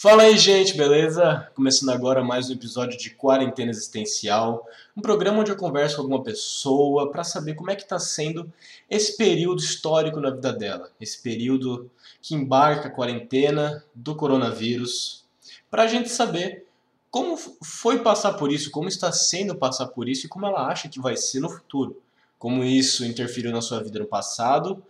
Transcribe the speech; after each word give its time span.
Fala 0.00 0.22
aí, 0.22 0.38
gente, 0.38 0.76
beleza? 0.76 1.50
Começando 1.56 1.90
agora 1.90 2.22
mais 2.22 2.48
um 2.48 2.52
episódio 2.52 2.96
de 2.96 3.10
Quarentena 3.10 3.72
Existencial, 3.72 4.64
um 4.96 5.02
programa 5.02 5.40
onde 5.40 5.50
eu 5.50 5.56
converso 5.56 5.96
com 5.96 6.02
alguma 6.02 6.22
pessoa 6.22 7.10
para 7.10 7.24
saber 7.24 7.56
como 7.56 7.72
é 7.72 7.74
que 7.74 7.82
está 7.82 7.98
sendo 7.98 8.48
esse 8.88 9.16
período 9.16 9.58
histórico 9.58 10.20
na 10.20 10.30
vida 10.30 10.52
dela, 10.52 10.88
esse 11.00 11.20
período 11.20 11.90
que 12.22 12.36
embarca 12.36 12.86
a 12.86 12.90
quarentena 12.92 13.84
do 13.92 14.14
coronavírus, 14.14 15.24
para 15.68 15.82
a 15.82 15.88
gente 15.88 16.10
saber 16.10 16.64
como 17.10 17.36
foi 17.36 17.98
passar 17.98 18.34
por 18.34 18.52
isso, 18.52 18.70
como 18.70 18.88
está 18.88 19.10
sendo 19.10 19.56
passar 19.56 19.88
por 19.88 20.08
isso 20.08 20.26
e 20.26 20.28
como 20.28 20.46
ela 20.46 20.68
acha 20.68 20.88
que 20.88 21.00
vai 21.00 21.16
ser 21.16 21.40
no 21.40 21.50
futuro, 21.50 22.00
como 22.38 22.62
isso 22.62 23.04
interferiu 23.04 23.50
na 23.50 23.60
sua 23.60 23.82
vida 23.82 23.98
no 23.98 24.06
passado 24.06 24.80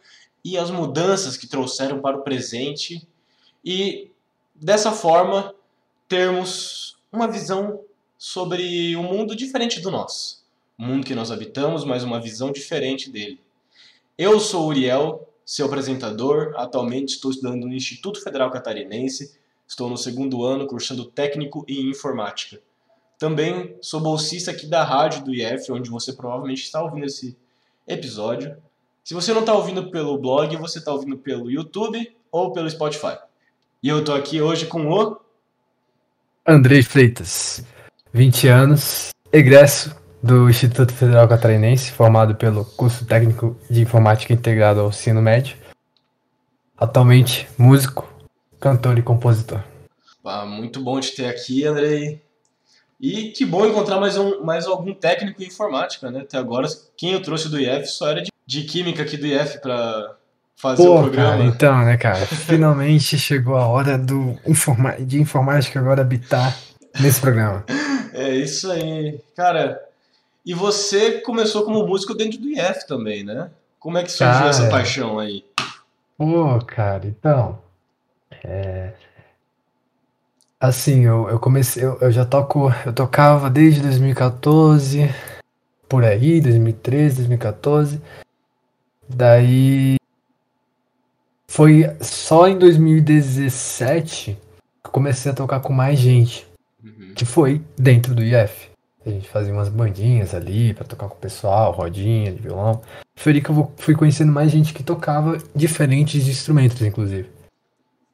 e 0.45 0.59
as 0.59 0.71
mudanças 0.71 1.39
que 1.39 1.47
trouxeram 1.47 1.99
para 1.99 2.19
o 2.19 2.23
presente 2.23 3.09
e 3.65 4.11
dessa 4.61 4.93
forma, 4.93 5.55
termos 6.09 6.99
uma 7.13 7.29
visão 7.29 7.81
sobre 8.17 8.97
um 8.97 9.03
mundo 9.03 9.37
diferente 9.37 9.81
do 9.81 9.91
nosso. 9.91 10.45
O 10.79 10.83
mundo 10.83 11.07
que 11.07 11.15
nós 11.15 11.31
habitamos, 11.31 11.85
mas 11.85 12.03
uma 12.03 12.21
visão 12.21 12.51
diferente 12.51 13.11
dele. 13.11 13.41
Eu 14.17 14.41
sou 14.41 14.67
Uriel, 14.67 15.29
seu 15.45 15.67
apresentador. 15.67 16.53
Atualmente 16.57 17.15
estou 17.15 17.31
estudando 17.31 17.67
no 17.67 17.73
Instituto 17.73 18.23
Federal 18.23 18.51
Catarinense. 18.51 19.39
Estou 19.67 19.89
no 19.89 19.97
segundo 19.97 20.45
ano 20.45 20.67
cursando 20.67 21.05
técnico 21.05 21.65
em 21.69 21.91
informática. 21.91 22.61
Também 23.19 23.77
sou 23.81 24.01
bolsista 24.01 24.51
aqui 24.51 24.67
da 24.67 24.85
rádio 24.85 25.25
do 25.25 25.35
IF, 25.35 25.71
onde 25.73 25.91
você 25.91 26.13
provavelmente 26.13 26.63
está 26.63 26.83
ouvindo 26.83 27.07
esse 27.07 27.37
episódio. 27.87 28.57
Se 29.03 29.15
você 29.15 29.33
não 29.33 29.41
está 29.41 29.55
ouvindo 29.55 29.91
pelo 29.91 30.19
blog, 30.19 30.57
você 30.57 30.79
está 30.79 30.93
ouvindo 30.93 31.19
pelo 31.19 31.51
YouTube 31.51 32.17
ou 32.31 32.53
pelo 32.53 32.71
Spotify. 32.71 33.19
E 33.81 33.89
eu 33.89 34.05
tô 34.05 34.13
aqui 34.13 34.43
hoje 34.43 34.67
com 34.67 34.89
o. 34.89 35.21
Andrei 36.45 36.83
Freitas, 36.83 37.65
20 38.13 38.49
anos, 38.49 39.11
egresso 39.33 39.95
do 40.21 40.51
Instituto 40.51 40.93
Federal 40.93 41.29
Catarinense, 41.29 41.93
formado 41.93 42.35
pelo 42.35 42.65
curso 42.65 43.07
técnico 43.07 43.57
de 43.71 43.81
informática 43.81 44.33
integrado 44.33 44.81
ao 44.81 44.89
ensino 44.89 45.23
médio. 45.23 45.57
Atualmente, 46.77 47.49
músico, 47.57 48.13
cantor 48.59 48.99
e 48.99 49.03
compositor. 49.03 49.63
Ah, 50.25 50.45
muito 50.45 50.83
bom 50.83 50.99
te 50.99 51.15
ter 51.15 51.27
aqui, 51.27 51.65
Andrei. 51.65 52.21
E 53.01 53.31
que 53.31 53.47
bom 53.47 53.65
encontrar 53.65 54.01
mais, 54.01 54.19
um, 54.19 54.43
mais 54.43 54.67
algum 54.67 54.93
técnico 54.93 55.41
em 55.41 55.47
informática, 55.47 56.11
né? 56.11 56.23
Até 56.23 56.37
agora, 56.37 56.67
quem 56.97 57.13
eu 57.13 57.23
trouxe 57.23 57.49
do 57.49 57.61
IF 57.61 57.87
só 57.87 58.09
era 58.09 58.23
de, 58.23 58.33
de 58.45 58.65
química 58.65 59.05
aqui 59.05 59.17
do 59.17 59.27
IF 59.27 59.61
para 59.61 60.18
fazer 60.59 60.83
Pô, 60.83 60.97
o 60.97 61.03
programa. 61.03 61.31
Cara, 61.31 61.45
então, 61.45 61.85
né, 61.85 61.97
cara? 61.97 62.27
Finalmente 62.27 63.17
chegou 63.17 63.57
a 63.57 63.67
hora 63.67 63.97
do 63.97 64.37
informa 64.47 64.93
de 64.99 65.21
informática 65.21 65.79
agora 65.79 66.03
habitar 66.03 66.57
nesse 67.01 67.21
programa. 67.21 67.65
É 68.13 68.35
isso 68.35 68.71
aí. 68.71 69.21
Cara, 69.37 69.81
e 70.45 70.53
você 70.53 71.21
começou 71.21 71.65
como 71.65 71.87
músico 71.87 72.15
dentro 72.15 72.39
do 72.39 72.49
IF 72.49 72.87
também, 72.87 73.25
né? 73.25 73.51
Como 73.79 73.97
é 73.97 74.03
que 74.03 74.11
surgiu 74.11 74.35
cara, 74.35 74.51
essa 74.51 74.69
paixão 74.69 75.19
aí? 75.19 75.45
Pô, 76.17 76.59
cara, 76.67 77.07
então. 77.07 77.61
É... 78.43 78.93
Assim, 80.61 81.05
eu, 81.05 81.29
eu 81.29 81.39
comecei, 81.39 81.85
eu, 81.85 81.99
eu 82.01 82.11
já 82.11 82.25
toco, 82.25 82.73
eu 82.85 82.93
tocava 82.93 83.49
desde 83.49 83.81
2014, 83.81 85.09
por 85.89 86.05
aí, 86.05 86.41
2013, 86.41 87.19
2014. 87.19 88.03
Daí 89.09 89.98
foi 91.51 91.91
só 92.01 92.47
em 92.47 92.59
2017 92.59 94.39
que 94.83 94.89
eu 94.89 94.93
comecei 94.93 95.33
a 95.33 95.35
tocar 95.35 95.61
com 95.61 95.73
mais 95.73 95.99
gente. 95.99 96.47
Uhum. 96.85 97.13
Que 97.15 97.25
foi 97.25 97.63
dentro 97.77 98.15
do 98.15 98.23
IF. 98.23 98.69
A 99.05 99.11
gente 99.11 99.29
fazia 99.29 99.53
umas 99.53 99.69
bandinhas 99.69 100.35
ali 100.35 100.75
pra 100.75 100.85
tocar 100.85 101.09
com 101.09 101.15
o 101.15 101.19
pessoal, 101.19 101.73
rodinha 101.73 102.31
de 102.31 102.43
violão. 102.43 102.83
Foi 103.17 103.33
ali 103.33 103.41
que 103.41 103.51
eu 103.51 103.73
fui 103.79 103.95
conhecendo 103.95 104.31
mais 104.31 104.51
gente 104.51 104.75
que 104.75 104.83
tocava 104.83 105.39
diferentes 105.55 106.29
instrumentos, 106.29 106.81
inclusive. 106.83 107.29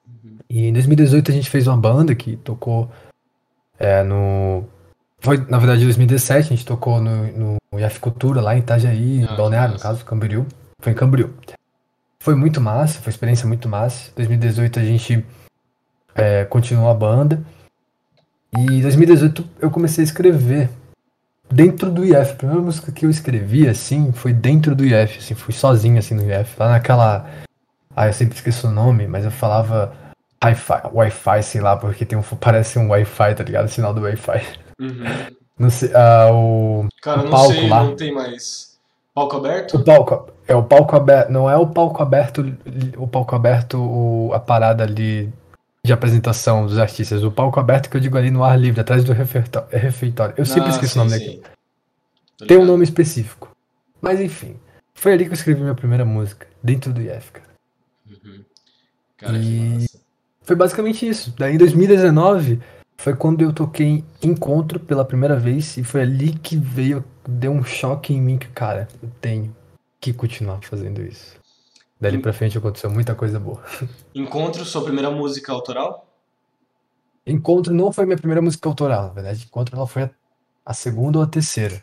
Uhum. 0.06 0.38
E 0.48 0.66
em 0.66 0.72
2018 0.72 1.30
a 1.30 1.34
gente 1.34 1.50
fez 1.50 1.66
uma 1.66 1.76
banda 1.76 2.14
que 2.14 2.36
tocou 2.36 2.90
é, 3.78 4.02
no. 4.04 4.64
Foi, 5.18 5.38
na 5.48 5.58
verdade, 5.58 5.82
em 5.82 5.86
2017 5.86 6.52
a 6.52 6.56
gente 6.56 6.66
tocou 6.66 7.00
no, 7.00 7.58
no 7.72 7.80
IF 7.80 7.98
Cultura, 7.98 8.40
lá 8.40 8.54
em 8.54 8.60
Itajaí, 8.60 9.26
ah, 9.26 9.32
em 9.32 9.36
Balneário, 9.36 9.74
no 9.74 9.80
caso, 9.80 10.04
Camboriú. 10.04 10.46
Foi 10.80 10.92
em 10.92 10.94
Camboriú. 10.96 11.30
Foi 12.24 12.34
muito 12.34 12.58
massa, 12.58 13.00
foi 13.00 13.10
uma 13.10 13.14
experiência 13.14 13.46
muito 13.46 13.68
massa. 13.68 14.10
2018 14.16 14.78
a 14.78 14.82
gente 14.82 15.22
é, 16.14 16.46
continuou 16.46 16.88
a 16.88 16.94
banda. 16.94 17.44
E 18.56 18.62
em 18.62 18.80
2018 18.80 19.46
eu 19.60 19.70
comecei 19.70 20.02
a 20.02 20.06
escrever 20.06 20.70
dentro 21.52 21.90
do 21.90 22.02
IF. 22.02 22.32
A 22.32 22.34
primeira 22.34 22.62
música 22.62 22.90
que 22.90 23.04
eu 23.04 23.10
escrevi, 23.10 23.68
assim, 23.68 24.10
foi 24.10 24.32
dentro 24.32 24.74
do 24.74 24.86
IF, 24.86 25.18
assim, 25.18 25.34
fui 25.34 25.52
sozinho, 25.52 25.98
assim, 25.98 26.14
no 26.14 26.22
IF. 26.22 26.58
Lá 26.58 26.70
naquela... 26.70 27.28
Ah, 27.94 28.06
eu 28.06 28.14
sempre 28.14 28.36
esqueço 28.36 28.68
o 28.68 28.72
nome, 28.72 29.06
mas 29.06 29.26
eu 29.26 29.30
falava 29.30 29.94
Wi-Fi, 30.94 31.42
sei 31.42 31.60
lá, 31.60 31.76
porque 31.76 32.06
tem 32.06 32.16
um, 32.16 32.22
parece 32.22 32.78
um 32.78 32.88
Wi-Fi, 32.88 33.34
tá 33.34 33.44
ligado? 33.44 33.66
O 33.66 33.68
sinal 33.68 33.92
do 33.92 34.00
Wi-Fi. 34.00 34.42
Uhum. 34.80 35.04
Não 35.60 35.68
sei, 35.68 35.90
uh, 35.90 36.32
o, 36.32 36.88
Cara, 37.02 37.20
o 37.20 37.30
palco 37.30 37.52
não 37.52 37.60
sei, 37.60 37.68
lá. 37.68 37.84
não 37.84 37.94
tem 37.94 38.12
mais. 38.12 38.76
Palco 39.14 39.36
aberto? 39.36 39.76
O 39.76 39.84
palco, 39.84 40.33
é 40.46 40.54
o 40.54 40.62
palco 40.62 40.94
aberto, 40.94 41.30
não 41.30 41.50
é 41.50 41.56
o 41.56 41.66
palco 41.66 42.02
aberto, 42.02 42.54
o 42.96 43.08
palco 43.08 43.34
aberto, 43.34 43.78
o, 43.78 44.32
a 44.34 44.40
parada 44.40 44.84
ali 44.84 45.32
de 45.84 45.92
apresentação 45.92 46.66
dos 46.66 46.78
artistas. 46.78 47.22
O 47.22 47.30
palco 47.30 47.60
aberto 47.60 47.88
que 47.88 47.96
eu 47.96 48.00
digo 48.00 48.16
ali 48.16 48.30
no 48.30 48.44
ar 48.44 48.58
livre, 48.58 48.80
atrás 48.80 49.04
do 49.04 49.12
refeitório. 49.12 50.34
Eu 50.36 50.46
sempre 50.46 50.70
ah, 50.70 50.72
esqueço 50.72 50.94
sim, 50.94 50.98
o 50.98 51.04
nome 51.04 51.18
daqui. 51.18 51.42
Tem 52.46 52.56
um 52.56 52.64
nome 52.64 52.84
específico. 52.84 53.50
Mas 54.00 54.20
enfim, 54.20 54.56
foi 54.94 55.12
ali 55.12 55.24
que 55.24 55.30
eu 55.30 55.34
escrevi 55.34 55.60
minha 55.60 55.74
primeira 55.74 56.04
música, 56.04 56.46
dentro 56.62 56.92
do 56.92 57.00
IF, 57.00 57.32
cara. 57.32 57.46
Uhum. 58.08 58.44
Cara, 59.16 59.38
e 59.38 59.86
foi 60.42 60.56
basicamente 60.56 61.08
isso. 61.08 61.34
Daí 61.38 61.54
em 61.54 61.58
2019 61.58 62.60
foi 62.96 63.14
quando 63.14 63.42
eu 63.42 63.52
toquei 63.52 64.04
Encontro 64.22 64.78
pela 64.78 65.04
primeira 65.04 65.36
vez 65.36 65.76
e 65.76 65.84
foi 65.84 66.02
ali 66.02 66.32
que 66.32 66.56
veio, 66.56 67.04
deu 67.26 67.52
um 67.52 67.64
choque 67.64 68.12
em 68.12 68.20
mim 68.20 68.38
que, 68.38 68.48
cara, 68.48 68.88
eu 69.02 69.10
tenho 69.20 69.54
que 70.04 70.12
continuar 70.12 70.60
fazendo 70.62 71.00
isso. 71.00 71.36
Dali 71.98 72.18
pra 72.18 72.32
frente 72.34 72.58
aconteceu 72.58 72.90
muita 72.90 73.14
coisa 73.14 73.40
boa. 73.40 73.64
Encontro, 74.14 74.62
sua 74.62 74.84
primeira 74.84 75.10
música 75.10 75.50
autoral? 75.50 76.06
Encontro 77.26 77.72
não 77.72 77.90
foi 77.90 78.04
minha 78.04 78.18
primeira 78.18 78.42
música 78.42 78.68
autoral, 78.68 79.04
na 79.04 79.14
verdade. 79.14 79.44
Encontro 79.44 79.74
ela 79.74 79.86
foi 79.86 80.02
a, 80.02 80.10
a 80.66 80.74
segunda 80.74 81.18
ou 81.18 81.24
a 81.24 81.26
terceira. 81.26 81.82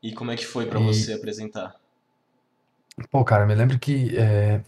E 0.00 0.12
como 0.12 0.30
é 0.30 0.36
que 0.36 0.46
foi 0.46 0.66
para 0.66 0.78
e... 0.78 0.84
você 0.84 1.14
apresentar? 1.14 1.74
Pô, 3.10 3.24
cara, 3.24 3.44
me 3.44 3.54
lembro 3.56 3.76
que 3.76 4.16
é, 4.16 4.62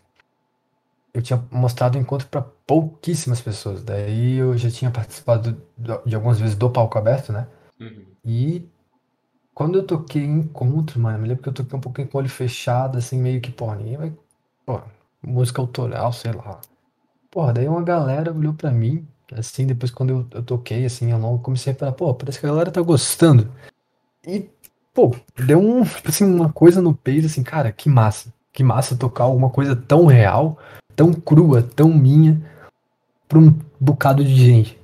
eu 1.14 1.22
tinha 1.22 1.40
mostrado 1.52 1.96
o 1.96 2.00
encontro 2.00 2.26
para 2.26 2.42
pouquíssimas 2.42 3.40
pessoas. 3.40 3.84
Daí 3.84 4.38
eu 4.38 4.58
já 4.58 4.68
tinha 4.68 4.90
participado 4.90 5.62
de 6.04 6.14
algumas 6.14 6.40
vezes 6.40 6.56
do 6.56 6.68
palco 6.68 6.98
aberto, 6.98 7.32
né? 7.32 7.46
Uhum. 7.78 8.04
E 8.24 8.68
quando 9.58 9.76
eu 9.80 9.82
toquei 9.82 10.24
encontro, 10.24 11.00
mano, 11.00 11.18
me 11.18 11.26
lembro 11.26 11.42
que 11.42 11.48
eu 11.48 11.52
toquei 11.52 11.76
um 11.76 11.80
pouquinho 11.80 12.06
com 12.06 12.16
o 12.16 12.20
olho 12.20 12.30
fechado, 12.30 12.96
assim, 12.96 13.18
meio 13.18 13.40
que, 13.40 13.50
pô, 13.50 13.74
ninguém 13.74 13.96
vai. 13.96 14.12
Pô, 14.64 14.80
música 15.20 15.60
autoral, 15.60 16.12
sei 16.12 16.30
lá. 16.30 16.60
Porra, 17.28 17.54
daí 17.54 17.66
uma 17.66 17.82
galera 17.82 18.32
olhou 18.32 18.54
pra 18.54 18.70
mim, 18.70 19.04
assim, 19.32 19.66
depois 19.66 19.90
quando 19.90 20.10
eu, 20.10 20.26
eu 20.30 20.44
toquei, 20.44 20.86
assim, 20.86 21.10
eu 21.10 21.40
comecei 21.42 21.72
a 21.72 21.76
falar, 21.76 21.90
pô, 21.90 22.14
parece 22.14 22.38
que 22.38 22.46
a 22.46 22.50
galera 22.50 22.70
tá 22.70 22.80
gostando. 22.80 23.52
E, 24.24 24.48
pô, 24.94 25.12
deu 25.44 25.58
um, 25.58 25.82
assim, 26.06 26.22
uma 26.22 26.52
coisa 26.52 26.80
no 26.80 26.94
peito, 26.94 27.26
assim, 27.26 27.42
cara, 27.42 27.72
que 27.72 27.88
massa. 27.88 28.32
Que 28.52 28.62
massa 28.62 28.96
tocar 28.96 29.24
alguma 29.24 29.50
coisa 29.50 29.74
tão 29.74 30.06
real 30.06 30.56
tão 30.94 31.12
crua, 31.12 31.62
tão 31.62 31.88
minha, 31.88 32.40
pra 33.28 33.40
um 33.40 33.56
bocado 33.80 34.24
de 34.24 34.36
gente. 34.36 34.77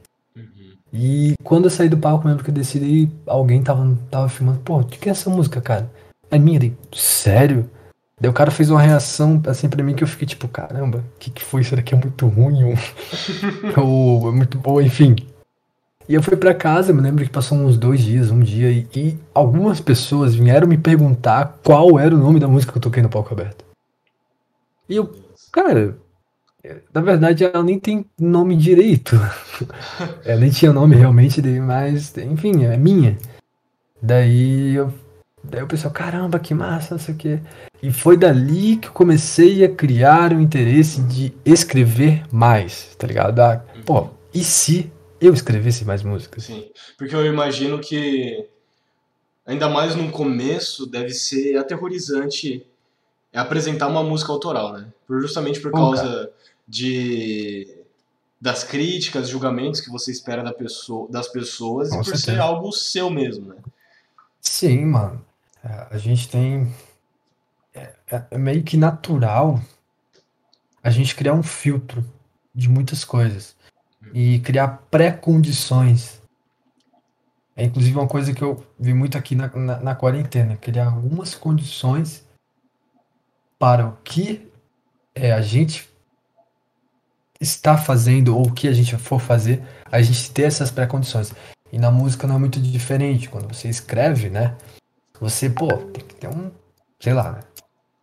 E 0.96 1.34
quando 1.42 1.64
eu 1.64 1.70
saí 1.70 1.88
do 1.88 1.98
palco, 1.98 2.28
lembro 2.28 2.44
que 2.44 2.50
eu 2.50 2.54
decidi, 2.54 3.10
alguém 3.26 3.60
tava, 3.60 3.98
tava 4.08 4.28
filmando, 4.28 4.60
pô, 4.60 4.78
o 4.78 4.84
que 4.84 5.08
é 5.08 5.12
essa 5.12 5.28
música, 5.28 5.60
cara? 5.60 5.91
É 6.30 6.38
minha, 6.38 6.60
daí, 6.60 6.72
sério? 6.92 7.68
Daí 8.20 8.30
o 8.30 8.32
cara 8.32 8.52
fez 8.52 8.70
uma 8.70 8.80
reação 8.80 9.42
assim 9.48 9.68
pra 9.68 9.82
mim 9.82 9.92
que 9.92 10.04
eu 10.04 10.08
fiquei 10.08 10.24
tipo, 10.24 10.46
caramba, 10.46 10.98
o 10.98 11.18
que, 11.18 11.32
que 11.32 11.44
foi? 11.44 11.62
Isso 11.62 11.74
daqui 11.74 11.94
é 11.94 11.98
muito 11.98 12.28
ruim 12.28 12.62
ou, 12.64 12.74
ou 13.84 14.28
é 14.28 14.32
muito 14.32 14.56
boa, 14.56 14.84
enfim. 14.84 15.16
E 16.08 16.14
eu 16.14 16.22
fui 16.22 16.36
para 16.36 16.54
casa, 16.54 16.92
me 16.92 17.00
lembro 17.00 17.24
que 17.24 17.30
passou 17.30 17.58
uns 17.58 17.76
dois 17.76 18.00
dias, 18.00 18.30
um 18.30 18.38
dia, 18.38 18.70
e, 18.70 18.86
e, 18.94 19.18
algumas 19.34 19.80
pessoas 19.80 20.34
vieram 20.36 20.68
me 20.68 20.78
perguntar 20.78 21.58
qual 21.64 21.98
era 21.98 22.14
o 22.14 22.18
nome 22.18 22.38
da 22.38 22.46
música 22.46 22.70
que 22.70 22.78
eu 22.78 22.82
toquei 22.82 23.02
no 23.02 23.08
palco 23.08 23.34
aberto. 23.34 23.64
E 24.88 24.94
eu, 24.94 25.12
cara, 25.50 25.96
na 26.93 27.01
verdade, 27.01 27.45
ela 27.45 27.63
nem 27.63 27.78
tem 27.78 28.07
nome 28.19 28.57
direito. 28.57 29.16
ela 30.25 30.41
nem 30.41 30.51
tinha 30.51 30.72
nome 30.72 30.97
realmente, 30.97 31.43
mas 31.61 32.16
enfim, 32.16 32.65
é 32.65 32.77
minha. 32.77 33.19
Daí 34.01 34.75
eu. 34.75 34.93
Daí 35.43 35.63
o 35.63 35.66
pessoal, 35.66 35.93
caramba, 35.93 36.39
que 36.39 36.55
massa, 36.55 36.95
não 36.95 36.99
sei 36.99 37.15
o 37.15 37.19
quê. 37.19 37.41
E 37.83 37.93
foi 37.93 38.16
dali 38.16 38.78
que 38.78 38.89
eu 38.89 38.93
comecei 38.93 39.63
a 39.63 39.69
criar 39.69 40.33
o 40.33 40.41
interesse 40.41 41.03
de 41.03 41.34
escrever 41.45 42.25
mais, 42.33 42.97
tá 42.97 43.07
ligado? 43.07 43.41
Ah, 43.41 43.63
pô, 43.84 44.09
e 44.33 44.43
se 44.43 44.91
eu 45.21 45.34
escrevesse 45.34 45.84
mais 45.84 46.03
músicas? 46.03 46.45
Sim, 46.45 46.71
porque 46.97 47.15
eu 47.15 47.27
imagino 47.27 47.78
que, 47.78 48.49
ainda 49.45 49.69
mais 49.69 49.95
no 49.95 50.11
começo, 50.11 50.87
deve 50.87 51.11
ser 51.11 51.59
aterrorizante 51.59 52.66
apresentar 53.34 53.89
uma 53.89 54.03
música 54.03 54.33
autoral, 54.33 54.72
né? 54.72 54.87
Justamente 55.11 55.61
por 55.61 55.72
causa 55.72 56.33
de 56.66 57.84
das 58.41 58.63
críticas, 58.63 59.28
julgamentos 59.28 59.81
que 59.81 59.89
você 59.91 60.11
espera 60.11 60.43
da 60.43 60.53
pessoa, 60.53 61.11
das 61.11 61.28
pessoas 61.28 61.89
Com 61.89 61.95
e 61.95 61.99
por 61.99 62.05
certeza. 62.05 62.33
ser 62.33 62.41
algo 62.41 62.71
seu 62.72 63.09
mesmo, 63.09 63.49
né? 63.49 63.57
Sim, 64.39 64.84
mano. 64.84 65.25
É, 65.65 65.87
a 65.91 65.97
gente 65.97 66.28
tem. 66.28 66.71
É, 67.72 67.95
é, 68.11 68.25
é 68.33 68.39
meio 68.39 68.63
que 68.63 68.77
natural 68.77 69.63
a 70.83 70.91
gente 70.91 71.16
criar 71.16 71.33
um 71.33 71.43
filtro 71.43 72.05
de 72.55 72.69
muitas 72.69 73.03
coisas 73.03 73.57
e 74.13 74.41
criar 74.41 74.69
pré-condições. 74.91 76.21
É 77.57 77.65
inclusive 77.65 77.97
uma 77.97 78.07
coisa 78.07 78.34
que 78.34 78.43
eu 78.43 78.63
vi 78.78 78.93
muito 78.93 79.16
aqui 79.16 79.34
na, 79.34 79.49
na, 79.49 79.81
na 79.81 79.95
quarentena, 79.95 80.57
criar 80.57 80.89
algumas 80.89 81.34
condições 81.34 82.27
para 83.59 83.87
o 83.87 83.97
que 84.05 84.53
é, 85.15 85.33
a 85.33 85.41
gente 85.41 85.89
está 87.44 87.76
fazendo 87.78 88.36
ou 88.36 88.48
o 88.48 88.52
que 88.52 88.66
a 88.66 88.72
gente 88.72 88.96
for 88.96 89.20
fazer, 89.20 89.62
a 89.91 90.02
gente 90.02 90.30
ter 90.30 90.42
essas 90.42 90.70
pré-condições. 90.70 91.32
E 91.72 91.78
na 91.78 91.91
música 91.91 92.26
não 92.26 92.36
é 92.36 92.38
muito 92.38 92.60
diferente. 92.60 93.28
Quando 93.28 93.52
você 93.52 93.68
escreve, 93.68 94.28
né? 94.28 94.54
Você, 95.20 95.48
pô, 95.48 95.68
tem 95.68 96.04
que 96.04 96.14
ter 96.14 96.28
um, 96.28 96.50
sei 97.00 97.12
lá, 97.12 97.32
né? 97.32 97.41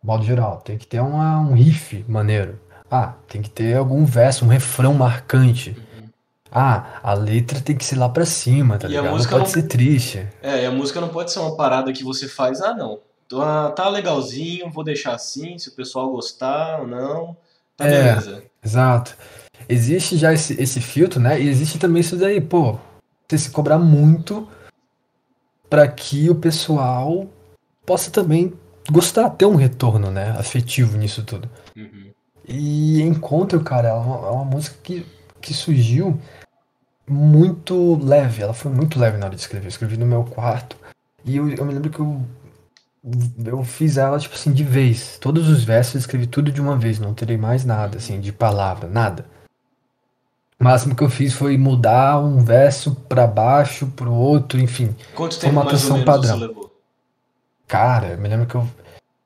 Modo 0.02 0.24
geral, 0.24 0.60
tem 0.64 0.76
que 0.76 0.86
ter 0.86 1.00
uma, 1.00 1.38
um 1.38 1.54
riff 1.54 2.04
maneiro. 2.08 2.58
Ah, 2.90 3.14
tem 3.28 3.40
que 3.40 3.50
ter 3.50 3.76
algum 3.76 4.04
verso, 4.04 4.44
um 4.44 4.48
refrão 4.48 4.94
marcante. 4.94 5.76
Ah, 6.50 7.00
a 7.02 7.14
letra 7.14 7.60
tem 7.60 7.76
que 7.76 7.84
ser 7.84 7.96
lá 7.96 8.08
pra 8.08 8.26
cima, 8.26 8.76
tá 8.76 8.86
e 8.86 8.90
ligado? 8.90 9.04
não 9.04 9.16
pode 9.16 9.30
não... 9.30 9.46
ser 9.46 9.62
triste. 9.62 10.28
É, 10.42 10.64
e 10.64 10.66
a 10.66 10.70
música 10.70 11.00
não 11.00 11.08
pode 11.08 11.32
ser 11.32 11.38
uma 11.38 11.56
parada 11.56 11.92
que 11.92 12.04
você 12.04 12.28
faz, 12.28 12.60
ah, 12.60 12.74
não. 12.74 13.00
Tá 13.74 13.88
legalzinho, 13.88 14.70
vou 14.70 14.84
deixar 14.84 15.14
assim, 15.14 15.56
se 15.56 15.70
o 15.70 15.72
pessoal 15.72 16.10
gostar 16.10 16.80
ou 16.80 16.86
não. 16.86 17.34
Tá 17.76 17.86
é, 17.86 17.90
beleza. 17.90 18.51
Exato. 18.64 19.16
Existe 19.68 20.16
já 20.16 20.32
esse, 20.32 20.60
esse 20.60 20.80
filtro, 20.80 21.20
né? 21.20 21.40
E 21.40 21.48
existe 21.48 21.78
também 21.78 22.00
isso 22.00 22.16
daí, 22.16 22.40
pô, 22.40 22.78
você 23.28 23.38
se 23.38 23.50
cobrar 23.50 23.78
muito 23.78 24.48
para 25.68 25.88
que 25.88 26.28
o 26.28 26.34
pessoal 26.34 27.26
possa 27.86 28.10
também 28.10 28.52
gostar, 28.90 29.30
ter 29.30 29.46
um 29.46 29.54
retorno, 29.54 30.10
né, 30.10 30.30
afetivo 30.38 30.98
nisso 30.98 31.24
tudo. 31.24 31.48
Uhum. 31.76 32.10
E 32.46 33.00
Encontro, 33.02 33.62
cara, 33.62 33.88
é 33.88 33.92
uma, 33.92 34.26
é 34.26 34.30
uma, 34.30 34.44
música 34.44 34.76
que, 34.82 35.06
que 35.40 35.54
surgiu 35.54 36.20
muito 37.08 37.96
leve, 38.04 38.42
ela 38.42 38.52
foi 38.52 38.70
muito 38.70 38.98
leve 38.98 39.16
na 39.16 39.26
hora 39.26 39.34
de 39.34 39.40
escrever. 39.40 39.66
Eu 39.66 39.70
escrevi 39.70 39.96
no 39.96 40.06
meu 40.06 40.24
quarto 40.24 40.76
e 41.24 41.36
eu, 41.36 41.48
eu 41.48 41.64
me 41.64 41.72
lembro 41.72 41.90
que 41.90 42.00
eu 42.00 42.20
eu 43.44 43.64
fiz 43.64 43.96
ela, 43.96 44.18
tipo 44.18 44.34
assim, 44.34 44.52
de 44.52 44.62
vez. 44.62 45.18
Todos 45.18 45.48
os 45.48 45.64
versos 45.64 45.94
eu 45.94 46.00
escrevi 46.00 46.26
tudo 46.26 46.52
de 46.52 46.60
uma 46.60 46.76
vez, 46.76 46.98
não 46.98 47.14
terei 47.14 47.36
mais 47.36 47.64
nada, 47.64 47.98
assim, 47.98 48.20
de 48.20 48.32
palavra, 48.32 48.88
nada. 48.88 49.26
O 50.58 50.64
máximo 50.64 50.94
que 50.94 51.02
eu 51.02 51.10
fiz 51.10 51.34
foi 51.34 51.58
mudar 51.58 52.20
um 52.20 52.44
verso 52.44 52.94
para 52.94 53.26
baixo, 53.26 53.88
pro 53.88 54.12
outro, 54.12 54.60
enfim. 54.60 54.94
Quanto 55.14 55.38
tempo 55.38 55.52
uma 55.52 55.64
mais 55.64 55.84
ou 55.84 55.92
menos 55.92 56.04
padrão. 56.04 56.38
você 56.38 56.46
levou? 56.46 56.72
Cara, 57.66 58.08
eu 58.08 58.18
me 58.18 58.28
lembro 58.28 58.46
que 58.46 58.54
eu. 58.54 58.68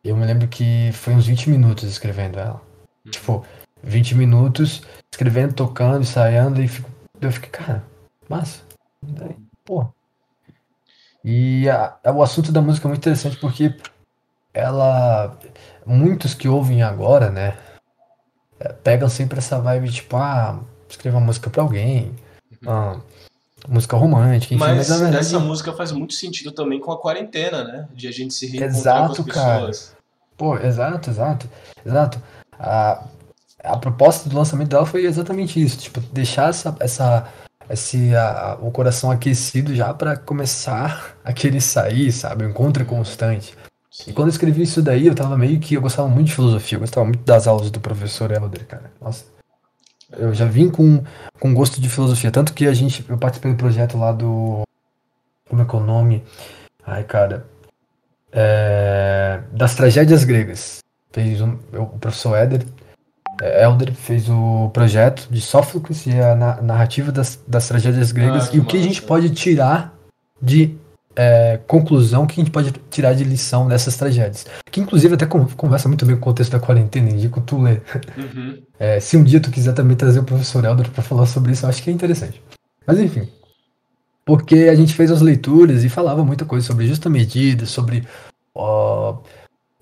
Eu 0.03 0.17
me 0.17 0.25
lembro 0.25 0.49
que 0.49 0.91
foi 0.93 1.15
uns 1.15 1.27
20 1.27 1.51
minutos 1.51 1.85
escrevendo 1.85 2.39
ela. 2.39 2.63
Hum. 3.05 3.11
Tipo, 3.11 3.45
20 3.83 4.15
minutos 4.15 4.83
escrevendo, 5.13 5.53
tocando, 5.53 6.01
ensaiando, 6.01 6.63
e 6.63 6.69
fico, 6.69 6.89
eu 7.21 7.31
fiquei, 7.33 7.51
cara, 7.51 7.85
massa. 8.29 8.61
Pô, 9.65 9.89
e 11.29 11.69
a, 11.69 11.99
o 12.15 12.23
assunto 12.23 12.53
da 12.53 12.63
música 12.63 12.87
é 12.87 12.89
muito 12.89 13.01
interessante 13.01 13.37
porque 13.39 13.75
ela. 14.55 15.37
Muitos 15.85 16.35
que 16.35 16.49
ouvem 16.49 16.85
agora, 16.85 17.31
né? 17.31 17.59
É, 18.61 18.73
pegam 18.73 19.09
sempre 19.09 19.39
essa 19.39 19.59
vibe 19.59 19.91
tipo, 19.91 20.17
ah, 20.17 20.61
escrever 20.89 21.17
uma 21.17 21.27
música 21.27 21.51
pra 21.51 21.63
alguém. 21.63 22.15
Uhum. 22.65 22.71
Ah, 22.71 23.01
música 23.69 23.97
romântica, 23.97 24.55
enfim. 24.55 24.65
Mas, 24.65 24.89
mas 24.89 25.01
verdade... 25.01 25.17
essa 25.17 25.41
música 25.41 25.73
faz 25.73 25.91
muito 25.91 26.15
sentido 26.15 26.53
também 26.53 26.79
com 26.79 26.93
a 26.93 26.99
quarentena, 26.99 27.65
né? 27.65 27.89
De 27.93 28.07
a 28.07 28.13
gente 28.13 28.33
se 28.33 28.47
reencontrar 28.47 29.11
exato, 29.11 29.25
com 29.25 29.31
as 29.31 29.37
pessoas. 29.37 29.89
Cara. 29.89 29.97
Pô, 30.37 30.57
exato, 30.59 31.11
exato. 31.11 31.51
Exato. 31.85 32.23
A, 32.57 33.05
a 33.65 33.77
proposta 33.77 34.29
do 34.29 34.37
lançamento 34.37 34.69
dela 34.69 34.87
foi 34.87 35.05
exatamente 35.05 35.61
isso. 35.61 35.77
Tipo, 35.77 35.99
deixar 35.99 36.51
essa, 36.51 36.77
essa 36.79 37.29
esse 37.71 38.15
a, 38.15 38.59
o 38.61 38.71
coração 38.71 39.11
aquecido 39.11 39.75
já 39.75 39.93
para 39.93 40.17
começar 40.17 41.17
a 41.25 41.33
querer 41.33 41.61
sair, 41.61 42.13
sabe? 42.13 42.45
O 42.45 42.51
encontro 42.51 42.85
constante. 42.85 43.57
E 44.07 44.13
quando 44.13 44.29
eu 44.29 44.33
escrevi 44.33 44.63
isso 44.63 44.83
daí, 44.83 45.07
eu 45.07 45.15
tava 45.15 45.39
meio 45.39 45.59
que. 45.59 45.75
Eu 45.75 45.81
gostava 45.81 46.09
muito 46.09 46.27
de 46.27 46.35
filosofia, 46.35 46.77
eu 46.77 46.81
gostava 46.81 47.07
muito 47.07 47.25
das 47.25 47.47
aulas 47.47 47.71
do 47.71 47.81
professor 47.81 48.31
Helder, 48.31 48.67
cara. 48.67 48.93
Nossa. 49.01 49.25
Eu 50.13 50.35
já 50.35 50.45
vim 50.45 50.71
com, 50.71 51.03
com 51.41 51.55
gosto 51.55 51.81
de 51.81 51.89
filosofia. 51.89 52.31
Tanto 52.31 52.53
que 52.53 52.67
a 52.67 52.75
gente. 52.75 53.05
Eu 53.09 53.17
participei 53.17 53.53
do 53.53 53.57
projeto 53.57 53.97
lá 53.97 54.13
do. 54.13 54.63
Como 55.49 55.63
é 55.63 55.65
que 55.65 55.75
é 55.75 55.79
o 55.79 55.83
nome? 55.83 56.23
Ai, 56.85 57.05
cara. 57.05 57.47
É, 58.31 59.41
das 59.53 59.75
tragédias 59.75 60.25
gregas. 60.25 60.81
Fez 61.11 61.41
um, 61.41 61.57
o 61.73 61.87
professor 61.99 62.37
Éder 62.37 62.67
Elder 63.43 63.93
fez 63.93 64.29
o 64.29 64.71
projeto 64.73 65.29
de 65.31 65.41
Sófocles 65.41 66.07
e 66.07 66.13
a 66.13 66.35
narrativa 66.63 67.13
das, 67.13 67.39
das 67.47 67.69
tragédias 67.69 68.13
gregas 68.13 68.49
ah, 68.49 68.57
e 68.57 68.61
o 68.61 68.65
que 68.65 68.77
a 68.77 68.83
gente 68.83 69.03
pode 69.03 69.31
tirar 69.31 69.95
de 70.41 70.77
é, 71.17 71.59
conclusão, 71.67 72.27
que 72.27 72.39
a 72.39 72.45
gente 72.45 72.53
pode 72.53 72.73
tirar 72.91 73.15
de 73.15 73.25
lição 73.25 73.67
dessas 73.67 73.97
tragédias. 73.97 74.47
Que 74.71 74.81
inclusive 74.81 75.15
até 75.15 75.27
conversa 75.27 75.89
muito 75.89 76.05
bem 76.05 76.15
com 76.15 76.21
o 76.21 76.25
contexto 76.25 76.53
da 76.53 76.61
quarentena, 76.61 77.11
indico 77.11 77.41
tu 77.41 77.61
ler. 77.61 77.83
Uhum. 78.17 78.63
É, 78.79 79.01
se 79.01 79.17
um 79.17 79.25
dia 79.25 79.41
tu 79.41 79.51
quiser 79.51 79.73
também 79.73 79.97
trazer 79.97 80.19
o 80.19 80.23
professor 80.25 80.63
Elder 80.63 80.91
para 80.91 81.03
falar 81.03 81.25
sobre 81.25 81.53
isso, 81.53 81.65
eu 81.65 81.71
acho 81.71 81.83
que 81.83 81.89
é 81.89 81.93
interessante. 81.95 82.43
Mas 82.87 83.01
enfim. 83.01 83.27
Porque 84.23 84.69
a 84.71 84.75
gente 84.75 84.93
fez 84.93 85.11
as 85.11 85.23
leituras 85.23 85.83
e 85.83 85.89
falava 85.89 86.23
muita 86.23 86.45
coisa 86.45 86.67
sobre 86.67 86.87
justa 86.87 87.09
medida, 87.09 87.65
sobre 87.65 88.05
ó, 88.55 89.17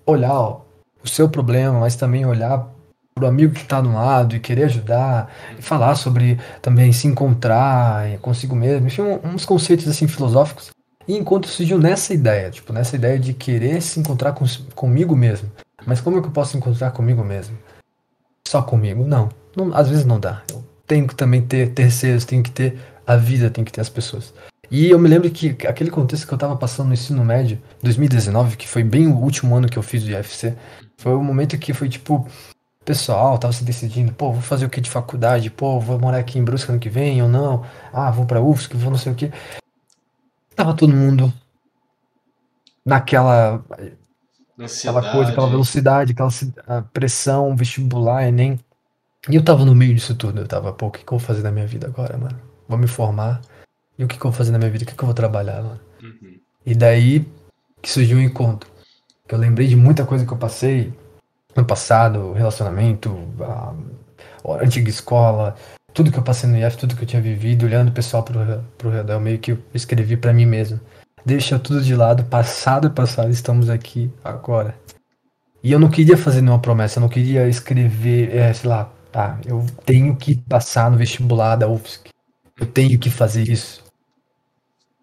olhar 0.05 0.33
ó, 0.33 0.61
o 1.03 1.09
seu 1.09 1.27
problema, 1.27 1.77
mas 1.77 1.97
também 1.97 2.25
olhar 2.25 2.73
pro 3.17 3.27
amigo 3.27 3.53
que 3.53 3.61
está 3.61 3.79
do 3.79 3.93
lado 3.93 4.35
e 4.35 4.41
querer 4.41 4.65
ajudar, 4.65 5.33
e 5.57 5.61
falar 5.61 5.95
sobre 5.95 6.37
também 6.61 6.91
se 6.91 7.07
encontrar 7.07 8.17
consigo 8.17 8.53
mesmo, 8.53 8.87
enfim, 8.87 9.03
uns 9.23 9.45
conceitos 9.45 9.87
assim 9.87 10.05
filosóficos. 10.05 10.71
E 11.07 11.15
encontro 11.15 11.49
surgiu 11.49 11.79
nessa 11.79 12.13
ideia, 12.13 12.51
tipo, 12.51 12.73
nessa 12.73 12.97
ideia 12.97 13.17
de 13.17 13.33
querer 13.33 13.81
se 13.81 14.01
encontrar 14.01 14.33
com, 14.33 14.43
comigo 14.73 15.15
mesmo. 15.15 15.49
Mas 15.85 16.01
como 16.01 16.17
é 16.17 16.21
que 16.21 16.27
eu 16.27 16.31
posso 16.31 16.57
encontrar 16.57 16.91
comigo 16.91 17.23
mesmo? 17.23 17.57
Só 18.45 18.61
comigo? 18.61 19.05
Não. 19.05 19.29
não 19.55 19.73
às 19.73 19.87
vezes 19.87 20.03
não 20.03 20.19
dá. 20.19 20.41
Eu 20.51 20.61
tenho 20.85 21.07
que 21.07 21.15
também 21.15 21.41
ter 21.41 21.69
terceiros, 21.69 22.25
tenho 22.25 22.43
que 22.43 22.51
ter 22.51 22.77
a 23.07 23.15
vida, 23.15 23.49
tenho 23.49 23.63
que 23.63 23.71
ter 23.71 23.79
as 23.79 23.87
pessoas. 23.87 24.33
E 24.69 24.89
eu 24.89 24.99
me 24.99 25.07
lembro 25.07 25.29
que 25.31 25.55
aquele 25.65 25.89
contexto 25.89 26.27
que 26.27 26.33
eu 26.33 26.37
tava 26.37 26.57
passando 26.57 26.87
no 26.87 26.93
ensino 26.93 27.23
médio, 27.23 27.61
2019, 27.81 28.57
que 28.57 28.67
foi 28.67 28.83
bem 28.83 29.07
o 29.07 29.15
último 29.15 29.55
ano 29.55 29.69
que 29.69 29.77
eu 29.77 29.83
fiz 29.83 30.03
do 30.03 30.11
IFC, 30.11 30.53
foi 30.97 31.13
o 31.13 31.23
momento 31.23 31.57
que 31.57 31.73
foi 31.73 31.87
tipo, 31.87 32.27
pessoal 32.85 33.37
tava 33.37 33.51
se 33.51 33.63
decidindo, 33.63 34.13
pô, 34.13 34.31
vou 34.31 34.41
fazer 34.41 34.65
o 34.65 34.69
que 34.69 34.79
de 34.79 34.89
faculdade, 34.89 35.49
pô, 35.49 35.79
vou 35.79 35.99
morar 35.99 36.19
aqui 36.19 36.37
em 36.37 36.43
Brusque 36.43 36.71
ano 36.71 36.79
que 36.79 36.89
vem 36.89 37.21
ou 37.21 37.27
não, 37.27 37.65
ah, 37.91 38.11
vou 38.11 38.25
pra 38.25 38.41
UFSC, 38.41 38.77
vou 38.77 38.91
não 38.91 38.97
sei 38.97 39.11
o 39.11 39.15
que. 39.15 39.31
Tava 40.55 40.73
todo 40.75 40.93
mundo 40.93 41.33
naquela 42.85 43.63
aquela 44.57 45.11
coisa, 45.11 45.31
aquela 45.31 45.49
velocidade, 45.49 46.13
aquela 46.13 46.29
pressão, 46.93 47.55
vestibular, 47.55 48.27
Enem. 48.27 48.59
E 49.27 49.35
eu 49.35 49.43
tava 49.43 49.65
no 49.65 49.73
meio 49.73 49.95
disso 49.95 50.15
tudo, 50.15 50.41
eu 50.41 50.47
tava, 50.47 50.71
pô, 50.71 50.87
o 50.87 50.91
que, 50.91 51.03
que 51.03 51.11
eu 51.11 51.17
vou 51.17 51.27
fazer 51.27 51.41
na 51.41 51.51
minha 51.51 51.65
vida 51.65 51.87
agora, 51.87 52.15
mano? 52.17 52.39
Vou 52.67 52.77
me 52.77 52.87
formar. 52.87 53.41
E 53.97 54.03
o 54.03 54.07
que, 54.07 54.17
que 54.17 54.25
eu 54.25 54.29
vou 54.29 54.37
fazer 54.37 54.51
na 54.51 54.59
minha 54.59 54.69
vida? 54.69 54.83
O 54.83 54.87
que, 54.87 54.95
que 54.95 55.03
eu 55.03 55.07
vou 55.07 55.15
trabalhar, 55.15 55.63
mano? 55.63 55.79
Uhum. 56.01 56.39
E 56.65 56.75
daí 56.75 57.25
que 57.81 57.89
surgiu 57.89 58.17
um 58.17 58.21
encontro. 58.21 58.69
Que 59.27 59.33
eu 59.33 59.39
lembrei 59.39 59.67
de 59.67 59.75
muita 59.75 60.05
coisa 60.05 60.25
que 60.25 60.31
eu 60.31 60.37
passei, 60.37 60.93
no 61.55 61.65
passado, 61.65 62.33
relacionamento, 62.33 63.17
a, 63.39 63.73
a, 64.51 64.63
antiga 64.63 64.89
escola, 64.89 65.55
tudo 65.93 66.11
que 66.11 66.19
eu 66.19 66.23
passei 66.23 66.49
no 66.49 66.57
IF, 66.57 66.77
tudo 66.77 66.95
que 66.95 67.03
eu 67.03 67.07
tinha 67.07 67.21
vivido, 67.21 67.65
olhando 67.65 67.89
o 67.89 67.93
pessoal 67.93 68.23
pro, 68.23 68.63
pro 68.77 68.89
redor, 68.89 69.19
meio 69.19 69.39
que 69.39 69.53
eu 69.53 69.59
escrevi 69.73 70.17
para 70.17 70.33
mim 70.33 70.45
mesmo. 70.45 70.79
Deixa 71.25 71.57
tudo 71.57 71.81
de 71.81 71.95
lado, 71.95 72.23
passado 72.25 72.87
é 72.87 72.89
passado, 72.89 73.31
estamos 73.31 73.69
aqui 73.69 74.11
agora. 74.23 74.75
E 75.63 75.71
eu 75.71 75.79
não 75.79 75.89
queria 75.89 76.17
fazer 76.17 76.41
nenhuma 76.41 76.61
promessa, 76.61 76.99
eu 76.99 77.01
não 77.01 77.09
queria 77.09 77.47
escrever, 77.47 78.35
é, 78.35 78.53
sei 78.53 78.69
lá, 78.69 78.91
tá, 79.11 79.39
eu 79.45 79.65
tenho 79.85 80.15
que 80.15 80.35
passar 80.35 80.91
no 80.91 80.97
vestibular 80.97 81.55
da 81.55 81.67
UFSC. 81.67 82.09
Eu 82.59 82.67
tenho 82.67 82.99
que 82.99 83.09
fazer 83.09 83.49
isso. 83.49 83.83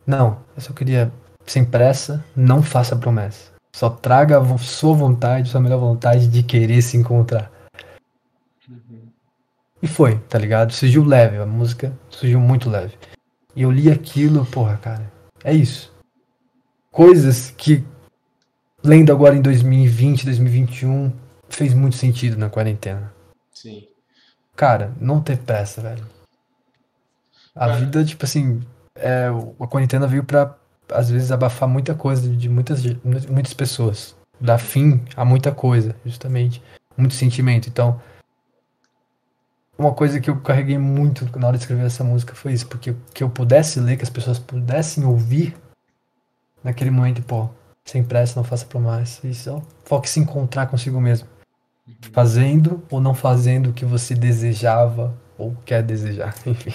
Não, 0.07 0.39
eu 0.55 0.63
só 0.63 0.73
queria, 0.73 1.13
sem 1.47 1.65
pressa, 1.65 2.25
não 2.37 2.63
faça 2.63 2.95
promessa. 2.95 3.52
Só 3.75 3.89
traga 3.89 4.39
a 4.39 4.59
sua 4.59 4.95
vontade, 4.95 5.49
sua 5.49 5.61
melhor 5.61 5.79
vontade 5.79 6.29
de 6.29 6.43
querer 6.43 6.83
se 6.83 6.97
encontrar. 6.97 7.51
Uhum. 8.69 9.09
E 9.83 9.87
foi, 9.87 10.19
tá 10.29 10.39
ligado? 10.39 10.73
Surgiu 10.73 11.05
leve, 11.05 11.39
a 11.39 11.47
música 11.47 11.93
surgiu 12.11 12.39
muito 12.39 12.69
leve. 12.69 12.97
E 13.57 13.63
eu 13.63 13.71
li 13.71 13.91
aquilo, 13.91 14.45
porra, 14.47 14.77
cara, 14.77 15.11
é 15.43 15.53
isso. 15.53 15.93
Coisas 16.91 17.51
que, 17.51 17.85
lendo 18.85 19.11
agora 19.11 19.35
em 19.35 19.43
2020, 19.43 20.27
2021, 20.27 21.13
fez 21.49 21.73
muito 21.73 21.97
sentido 21.97 22.37
na 22.37 22.51
quarentena. 22.51 23.13
Sim. 23.53 23.89
Cara, 24.55 24.93
não 25.01 25.21
ter 25.21 25.39
pressa, 25.39 25.81
velho. 25.81 26.07
A 27.55 27.67
cara. 27.67 27.77
vida, 27.77 28.05
tipo 28.05 28.25
assim, 28.25 28.63
é, 28.95 29.29
a 29.61 29.67
quarentena 29.67 30.07
veio 30.07 30.25
pra, 30.25 30.55
às 30.91 31.11
vezes, 31.11 31.33
abafar 31.33 31.69
muita 31.69 31.95
coisa 31.95 32.29
de 32.29 32.49
muitas, 32.49 32.83
muitas 33.05 33.55
pessoas. 33.55 34.15
Dar 34.41 34.59
fim 34.59 35.03
a 35.17 35.25
muita 35.25 35.53
coisa, 35.53 35.95
justamente. 36.05 36.63
Muito 36.97 37.15
sentimento. 37.15 37.69
Então, 37.69 38.01
uma 39.79 39.93
coisa 39.93 40.21
que 40.21 40.29
eu 40.29 40.41
carreguei 40.41 40.79
muito 40.79 41.25
na 41.39 41.49
hora 41.49 41.57
de 41.57 41.65
escrever 41.65 41.87
essa 41.87 42.05
música 42.05 42.35
foi 42.35 42.53
isso, 42.53 42.67
porque 42.67 42.95
que 43.15 43.23
eu 43.23 43.31
pudesse 43.31 43.81
ler, 43.81 43.97
que 43.97 44.05
as 44.05 44.11
pessoas 44.11 44.39
pudessem 44.39 45.05
ouvir 45.05 45.57
naquele 46.63 46.91
momento, 46.91 47.23
pô, 47.23 47.49
sem 47.85 48.05
pressa, 48.05 48.39
não 48.39 48.45
faça 48.45 48.67
promessa, 48.67 49.27
e 49.27 49.35
só 49.35 49.63
foque 49.85 50.09
se 50.09 50.21
encontrar 50.21 50.67
consigo 50.67 51.01
mesmo. 51.01 51.27
Uhum. 51.87 51.95
Fazendo 52.13 52.83
ou 52.91 53.01
não 53.01 53.15
fazendo 53.15 53.71
o 53.71 53.73
que 53.73 53.85
você 53.85 54.15
desejava 54.15 55.19
ou 55.37 55.57
quer 55.65 55.83
desejar, 55.83 56.35
enfim. 56.47 56.73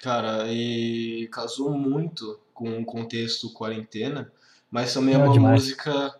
Cara, 0.00 0.46
e 0.46 1.28
casou 1.32 1.76
muito 1.76 2.38
com 2.58 2.80
o 2.80 2.84
contexto 2.84 3.52
quarentena, 3.52 4.32
mas 4.68 4.92
também 4.92 5.14
é, 5.14 5.16
é 5.16 5.22
uma 5.22 5.32
demais. 5.32 5.62
música 5.62 6.12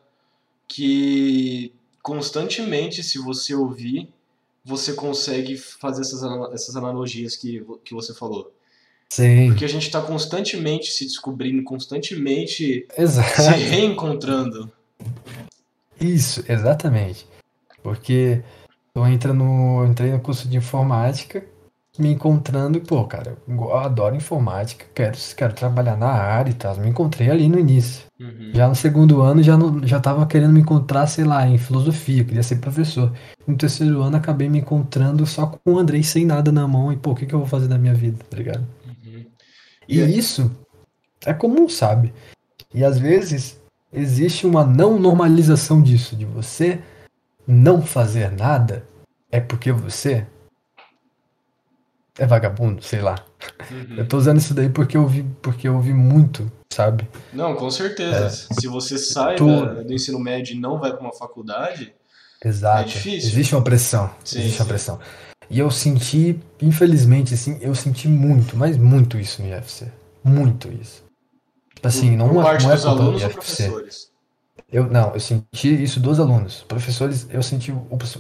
que 0.69 1.73
constantemente, 2.01 3.03
se 3.03 3.19
você 3.19 3.57
ouvir, 3.57 4.09
você 4.65 4.93
consegue 4.93 5.57
fazer 5.57 6.03
essas, 6.03 6.23
essas 6.53 6.77
analogias 6.77 7.35
que, 7.35 7.67
que 7.85 7.93
você 7.93 8.15
falou. 8.15 8.53
Sim. 9.09 9.49
Porque 9.49 9.65
a 9.65 9.69
gente 9.69 9.87
está 9.87 10.01
constantemente 10.01 10.93
se 10.93 11.05
descobrindo, 11.07 11.65
constantemente 11.65 12.87
Exato. 12.97 13.43
se 13.43 13.51
reencontrando. 13.51 14.71
Isso, 16.01 16.45
exatamente. 16.49 17.27
Porque 17.83 18.45
eu 18.95 19.05
entro 19.09 19.35
no, 19.35 19.85
entrei 19.87 20.13
no 20.13 20.21
curso 20.21 20.47
de 20.47 20.57
informática 20.57 21.45
me 21.99 22.13
encontrando, 22.13 22.81
pô, 22.81 23.05
cara, 23.05 23.37
eu 23.47 23.77
adoro 23.77 24.15
informática, 24.15 24.87
quero, 24.95 25.17
quero 25.37 25.53
trabalhar 25.53 25.97
na 25.97 26.09
área 26.09 26.51
e 26.51 26.55
tal. 26.55 26.77
Me 26.77 26.89
encontrei 26.89 27.31
ali 27.31 27.49
no 27.49 27.59
início. 27.59 28.07
Uhum. 28.21 28.53
Já 28.55 28.69
no 28.69 28.75
segundo 28.75 29.21
ano 29.21 29.43
já, 29.43 29.57
no, 29.57 29.87
já 29.87 29.99
tava 29.99 30.27
querendo 30.27 30.53
me 30.53 30.61
encontrar, 30.61 31.07
sei 31.07 31.25
lá, 31.25 31.47
em 31.47 31.59
filosofia, 31.59 32.25
queria 32.25 32.43
ser 32.43 32.57
professor. 32.57 33.13
No 33.47 33.57
terceiro 33.57 34.01
ano 34.03 34.17
acabei 34.17 34.49
me 34.49 34.59
encontrando 34.59 35.27
só 35.27 35.47
com 35.47 35.73
o 35.73 35.79
Andrei 35.79 36.03
sem 36.03 36.25
nada 36.25 36.53
na 36.53 36.67
mão 36.69 36.93
e, 36.93 36.97
pô, 36.97 37.11
o 37.11 37.15
que, 37.15 37.27
que 37.27 37.35
eu 37.35 37.41
vou 37.41 37.49
fazer 37.49 37.69
da 37.69 37.79
minha 37.79 37.95
vida, 37.95 38.19
tá 38.31 38.37
ligado? 38.37 38.67
Uhum. 38.87 39.27
E, 39.89 39.99
e 39.99 40.19
isso 40.19 40.51
é 41.27 41.35
comum, 41.35 41.69
sabe? 41.69 42.13
E 42.73 42.85
às 42.85 42.99
vezes 42.99 43.61
existe 43.93 44.47
uma 44.47 44.65
não 44.65 44.99
normalização 44.99 45.83
disso, 45.83 46.15
de 46.15 46.25
você 46.25 46.81
não 47.47 47.83
fazer 47.83 48.31
nada 48.31 48.85
é 49.31 49.41
porque 49.41 49.73
você 49.73 50.27
é 52.19 52.27
vagabundo, 52.27 52.83
sei 52.83 53.01
lá. 53.01 53.25
Uhum. 53.71 53.97
Eu 53.99 54.07
tô 54.07 54.19
usando 54.19 54.39
isso 54.39 54.53
daí 54.53 54.69
porque 54.69 54.97
eu 54.97 55.07
vi, 55.07 55.25
porque 55.41 55.69
eu 55.69 55.81
vi 55.81 55.95
muito, 55.95 56.51
sabe? 56.71 57.09
Não, 57.33 57.55
com 57.55 57.71
certeza. 57.71 58.27
É. 58.27 58.29
Se 58.61 58.67
você 58.67 58.99
sai 58.99 59.37
tô... 59.37 59.65
do 59.67 59.93
ensino 59.93 60.19
médio 60.19 60.57
e 60.57 60.59
não 60.61 60.79
vai 60.79 60.93
para 60.93 61.01
uma 61.01 61.13
faculdade, 61.13 61.95
Exato. 62.45 62.81
é 62.83 62.85
difícil. 62.85 63.31
Existe 63.31 63.55
uma 63.55 63.63
pressão. 63.63 64.11
Sim, 64.25 64.41
existe 64.41 64.57
sim. 64.57 64.63
uma 64.63 64.69
pressão. 64.69 64.99
E 65.49 65.59
eu 65.59 65.71
senti, 65.71 66.39
infelizmente, 66.61 67.33
assim, 67.33 67.57
eu 67.61 67.75
senti 67.75 68.09
muito, 68.09 68.57
mas 68.57 68.77
muito 68.77 69.19
isso 69.19 69.41
no 69.41 69.49
IFC. 69.49 69.91
Muito 70.23 70.71
isso. 70.71 71.05
Tipo 71.75 71.89
assim, 71.89 72.17
não, 72.17 72.29
Por 72.29 72.43
parte 72.43 72.65
não 72.65 72.73
é 72.73 72.75
dos 72.75 72.87
alunos 72.87 73.23
ou 73.23 73.31
professores? 73.31 74.08
Eu, 74.71 74.85
não, 74.85 75.15
eu 75.15 75.21
senti 75.21 75.83
isso 75.83 75.99
dos 75.99 76.21
alunos. 76.21 76.63
Professores, 76.69 77.27
eu 77.31 77.43
senti, 77.43 77.73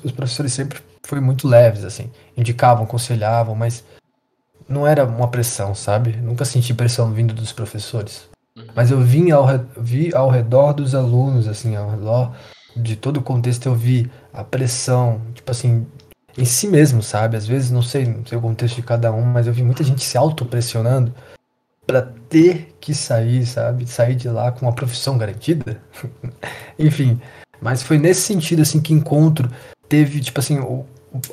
os 0.03 0.13
professores 0.13 0.53
sempre 0.53 0.81
foi 1.03 1.21
muito 1.21 1.47
leves, 1.47 1.85
assim. 1.85 2.11
Indicavam, 2.37 2.85
aconselhavam, 2.85 3.55
mas 3.55 3.85
não 4.67 4.87
era 4.87 5.05
uma 5.05 5.29
pressão, 5.29 5.75
sabe? 5.75 6.17
Nunca 6.17 6.45
senti 6.45 6.73
pressão 6.73 7.13
vindo 7.13 7.35
dos 7.35 7.53
professores. 7.53 8.29
Uhum. 8.57 8.65
Mas 8.75 8.91
eu 8.91 9.01
vim 9.01 9.31
ao, 9.31 9.47
vi 9.77 10.15
ao 10.15 10.31
redor 10.31 10.73
dos 10.73 10.95
alunos, 10.95 11.47
assim, 11.47 11.77
ao 11.77 11.91
redor 11.91 12.35
de 12.75 12.97
todo 12.97 13.19
o 13.19 13.23
contexto, 13.23 13.67
eu 13.67 13.75
vi 13.75 14.11
a 14.33 14.43
pressão, 14.43 15.21
tipo 15.35 15.51
assim, 15.51 15.87
em 16.37 16.45
si 16.45 16.69
mesmo, 16.69 17.03
sabe? 17.03 17.37
Às 17.37 17.47
vezes, 17.47 17.71
não 17.71 17.83
sei, 17.83 18.07
não 18.07 18.25
sei 18.25 18.39
o 18.39 18.41
contexto 18.41 18.77
de 18.77 18.83
cada 18.83 19.13
um, 19.13 19.25
mas 19.25 19.47
eu 19.47 19.53
vi 19.53 19.63
muita 19.63 19.85
gente 19.85 20.03
se 20.03 20.17
autopressionando 20.17 21.13
para 21.89 22.03
ter 22.03 22.77
que 22.79 22.95
sair, 22.95 23.47
sabe? 23.47 23.87
Sair 23.87 24.15
de 24.15 24.29
lá 24.29 24.53
com 24.53 24.67
uma 24.67 24.75
profissão 24.75 25.17
garantida. 25.17 25.81
Enfim, 26.79 27.19
mas 27.63 27.83
foi 27.83 27.97
nesse 27.97 28.21
sentido 28.21 28.61
assim 28.61 28.79
que 28.79 28.93
encontro 28.93 29.51
teve, 29.89 30.21
tipo 30.21 30.39
assim, 30.39 30.59
o, 30.59 30.85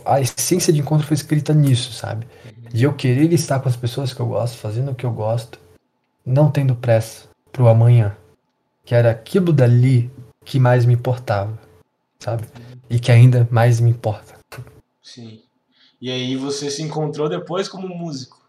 a 0.05 0.21
essência 0.21 0.71
de 0.71 0.79
encontro 0.79 1.05
foi 1.05 1.15
escrita 1.15 1.53
nisso, 1.53 1.91
sabe? 1.91 2.25
De 2.73 2.85
eu 2.85 2.93
querer 2.93 3.33
estar 3.33 3.59
com 3.59 3.67
as 3.67 3.75
pessoas 3.75 4.13
que 4.13 4.21
eu 4.21 4.27
gosto, 4.27 4.57
fazendo 4.57 4.91
o 4.91 4.95
que 4.95 5.05
eu 5.05 5.11
gosto, 5.11 5.59
não 6.25 6.49
tendo 6.49 6.73
pressa 6.73 7.27
pro 7.51 7.67
amanhã. 7.67 8.15
Que 8.85 8.95
era 8.95 9.11
aquilo 9.11 9.51
dali 9.51 10.09
que 10.45 10.57
mais 10.57 10.85
me 10.85 10.93
importava, 10.93 11.59
sabe? 12.17 12.45
E 12.89 12.97
que 12.97 13.11
ainda 13.11 13.45
mais 13.51 13.81
me 13.81 13.89
importa. 13.89 14.35
Sim. 15.03 15.41
E 15.99 16.09
aí 16.09 16.37
você 16.37 16.71
se 16.71 16.81
encontrou 16.81 17.27
depois 17.27 17.67
como 17.67 17.89
músico. 17.89 18.44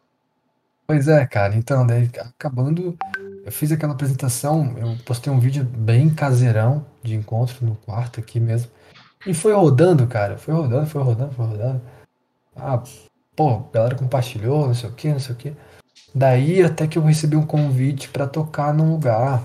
Pois 0.86 1.08
é, 1.08 1.26
cara. 1.26 1.54
Então, 1.56 1.86
daí 1.86 2.08
acabando, 2.20 2.96
eu 3.44 3.52
fiz 3.52 3.72
aquela 3.72 3.92
apresentação, 3.92 4.74
eu 4.78 4.96
postei 5.04 5.32
um 5.32 5.40
vídeo 5.40 5.64
bem 5.64 6.08
caseirão 6.08 6.86
de 7.02 7.14
encontro 7.14 7.64
no 7.64 7.74
quarto 7.76 8.20
aqui 8.20 8.38
mesmo. 8.38 8.70
E 9.26 9.34
foi 9.34 9.52
rodando, 9.52 10.06
cara. 10.06 10.38
Foi 10.38 10.54
rodando, 10.54 10.86
foi 10.86 11.02
rodando, 11.02 11.32
foi 11.32 11.46
rodando. 11.46 11.82
Ah, 12.54 12.82
pô, 13.34 13.50
a 13.50 13.74
galera 13.74 13.96
compartilhou, 13.96 14.68
não 14.68 14.74
sei 14.74 14.88
o 14.88 14.92
que, 14.92 15.08
não 15.08 15.18
sei 15.18 15.34
o 15.34 15.38
que. 15.38 15.52
Daí 16.14 16.62
até 16.62 16.86
que 16.86 16.96
eu 16.96 17.02
recebi 17.02 17.36
um 17.36 17.44
convite 17.44 18.08
para 18.08 18.26
tocar 18.26 18.72
num 18.72 18.92
lugar, 18.92 19.42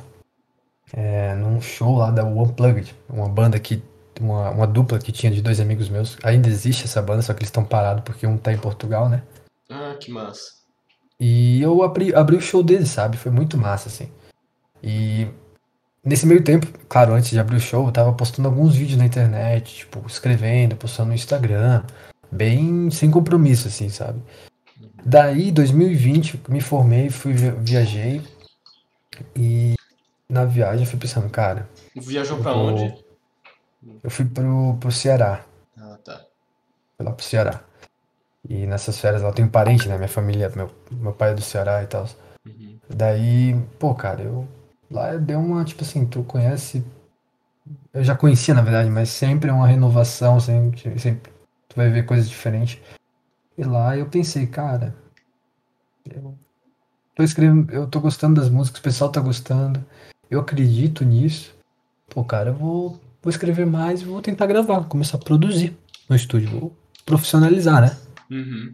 é, 0.94 1.36
num 1.36 1.60
show 1.60 1.98
lá 1.98 2.12
da 2.12 2.24
Unplugged, 2.24 2.96
uma 3.10 3.28
banda 3.28 3.60
que 3.60 3.84
uma, 4.20 4.52
uma 4.52 4.68
dupla 4.68 5.00
que 5.00 5.12
tinha 5.12 5.32
de 5.32 5.42
dois 5.42 5.60
amigos 5.60 5.90
meus. 5.90 6.18
Ainda 6.24 6.48
existe 6.48 6.86
essa 6.86 7.02
banda, 7.02 7.22
só 7.22 7.34
que 7.34 7.40
eles 7.40 7.50
estão 7.50 7.66
parados 7.66 8.04
porque 8.04 8.28
um 8.28 8.38
tá 8.38 8.54
em 8.54 8.58
Portugal, 8.58 9.10
né? 9.10 9.24
Ah, 9.70 9.96
que 10.00 10.12
massa. 10.12 10.61
E 11.24 11.62
eu 11.62 11.84
abri, 11.84 12.16
abri 12.16 12.36
o 12.36 12.42
show 12.42 12.64
dele, 12.64 12.88
sabe? 12.88 13.16
Foi 13.16 13.32
muito 13.32 13.56
massa, 13.56 13.90
assim. 13.90 14.10
E 14.82 15.28
nesse 16.04 16.26
meio 16.26 16.44
tempo, 16.44 16.66
claro, 16.90 17.14
antes 17.14 17.30
de 17.30 17.40
abrir 17.40 17.58
o 17.58 17.60
show, 17.60 17.86
eu 17.86 17.92
tava 17.92 18.12
postando 18.12 18.48
alguns 18.48 18.76
vídeos 18.76 18.98
na 18.98 19.06
internet, 19.06 19.72
tipo, 19.72 20.04
escrevendo, 20.08 20.76
postando 20.76 21.10
no 21.10 21.14
Instagram, 21.14 21.84
bem 22.32 22.90
sem 22.90 23.12
compromisso, 23.12 23.68
assim, 23.68 23.88
sabe? 23.88 24.20
Daí, 25.06 25.52
2020, 25.52 26.42
me 26.50 26.60
formei, 26.60 27.12
fui, 27.12 27.34
viajei, 27.34 28.24
e 29.36 29.76
na 30.28 30.44
viagem 30.44 30.86
eu 30.86 30.90
fui 30.90 30.98
pensando, 30.98 31.30
cara. 31.30 31.70
Viajou 31.96 32.40
pra 32.40 32.52
vou... 32.52 32.70
onde? 32.70 32.96
Eu 34.04 34.10
fui 34.10 34.26
pro, 34.26 34.76
pro 34.80 34.92
Ceará. 34.92 35.46
Ah, 35.78 36.00
tá. 36.04 36.26
Fui 36.98 37.06
lá 37.06 37.12
pro 37.12 37.24
Ceará. 37.24 37.64
E 38.48 38.66
nessas 38.66 39.00
férias 39.00 39.22
lá 39.22 39.30
eu 39.30 39.34
tenho 39.34 39.50
parente, 39.50 39.88
né? 39.88 39.98
Minha 39.98 40.08
família, 40.08 40.52
meu, 40.56 40.70
meu 40.92 41.14
pai 41.14 41.32
é 41.32 41.34
do 41.34 41.42
Ceará 41.42 41.84
e 41.84 41.88
tal. 41.88 42.08
Uhum. 42.46 42.78
Daí, 42.90 43.56
pô, 43.80 43.94
cara, 43.94 44.22
eu. 44.22 44.48
Lá 44.90 45.16
deu 45.16 45.40
uma, 45.40 45.64
tipo 45.64 45.84
assim, 45.84 46.06
tu 46.06 46.24
conhece. 46.24 46.84
Eu 47.94 48.04
já 48.04 48.16
conhecia, 48.16 48.54
na 48.54 48.62
verdade, 48.62 48.90
mas 48.90 49.10
sempre 49.10 49.50
é 49.50 49.54
uma 49.54 49.68
renovação, 49.68 50.40
sempre, 50.40 51.00
sempre 51.00 51.32
tu 51.70 51.76
vai 51.76 51.90
ver 51.90 52.06
coisas 52.06 52.28
diferentes. 52.28 52.80
E 53.58 53.64
lá 53.64 53.98
eu 53.98 54.06
pensei, 54.08 54.48
cara, 54.48 54.96
eu 56.10 56.36
tô 57.16 57.24
escrevendo, 57.24 57.72
eu 57.72 57.88
tô 57.88 58.00
gostando 58.00 58.40
das 58.40 58.50
músicas, 58.50 58.80
o 58.80 58.84
pessoal 58.84 59.12
tá 59.12 59.22
gostando, 59.22 59.84
eu 60.30 60.40
acredito 60.40 61.06
nisso. 61.06 61.54
Pô, 62.10 62.24
cara, 62.24 62.50
eu 62.50 62.54
vou, 62.54 63.00
vou 63.22 63.30
escrever 63.30 63.66
mais 63.66 64.02
e 64.02 64.06
vou 64.06 64.22
tentar 64.22 64.48
gravar, 64.48 64.84
começar 64.86 65.18
a 65.18 65.22
produzir 65.22 65.78
no 66.10 66.16
estúdio, 66.16 66.60
vou 66.60 66.76
profissionalizar, 67.06 67.82
né? 67.82 67.98
Uhum. 68.32 68.74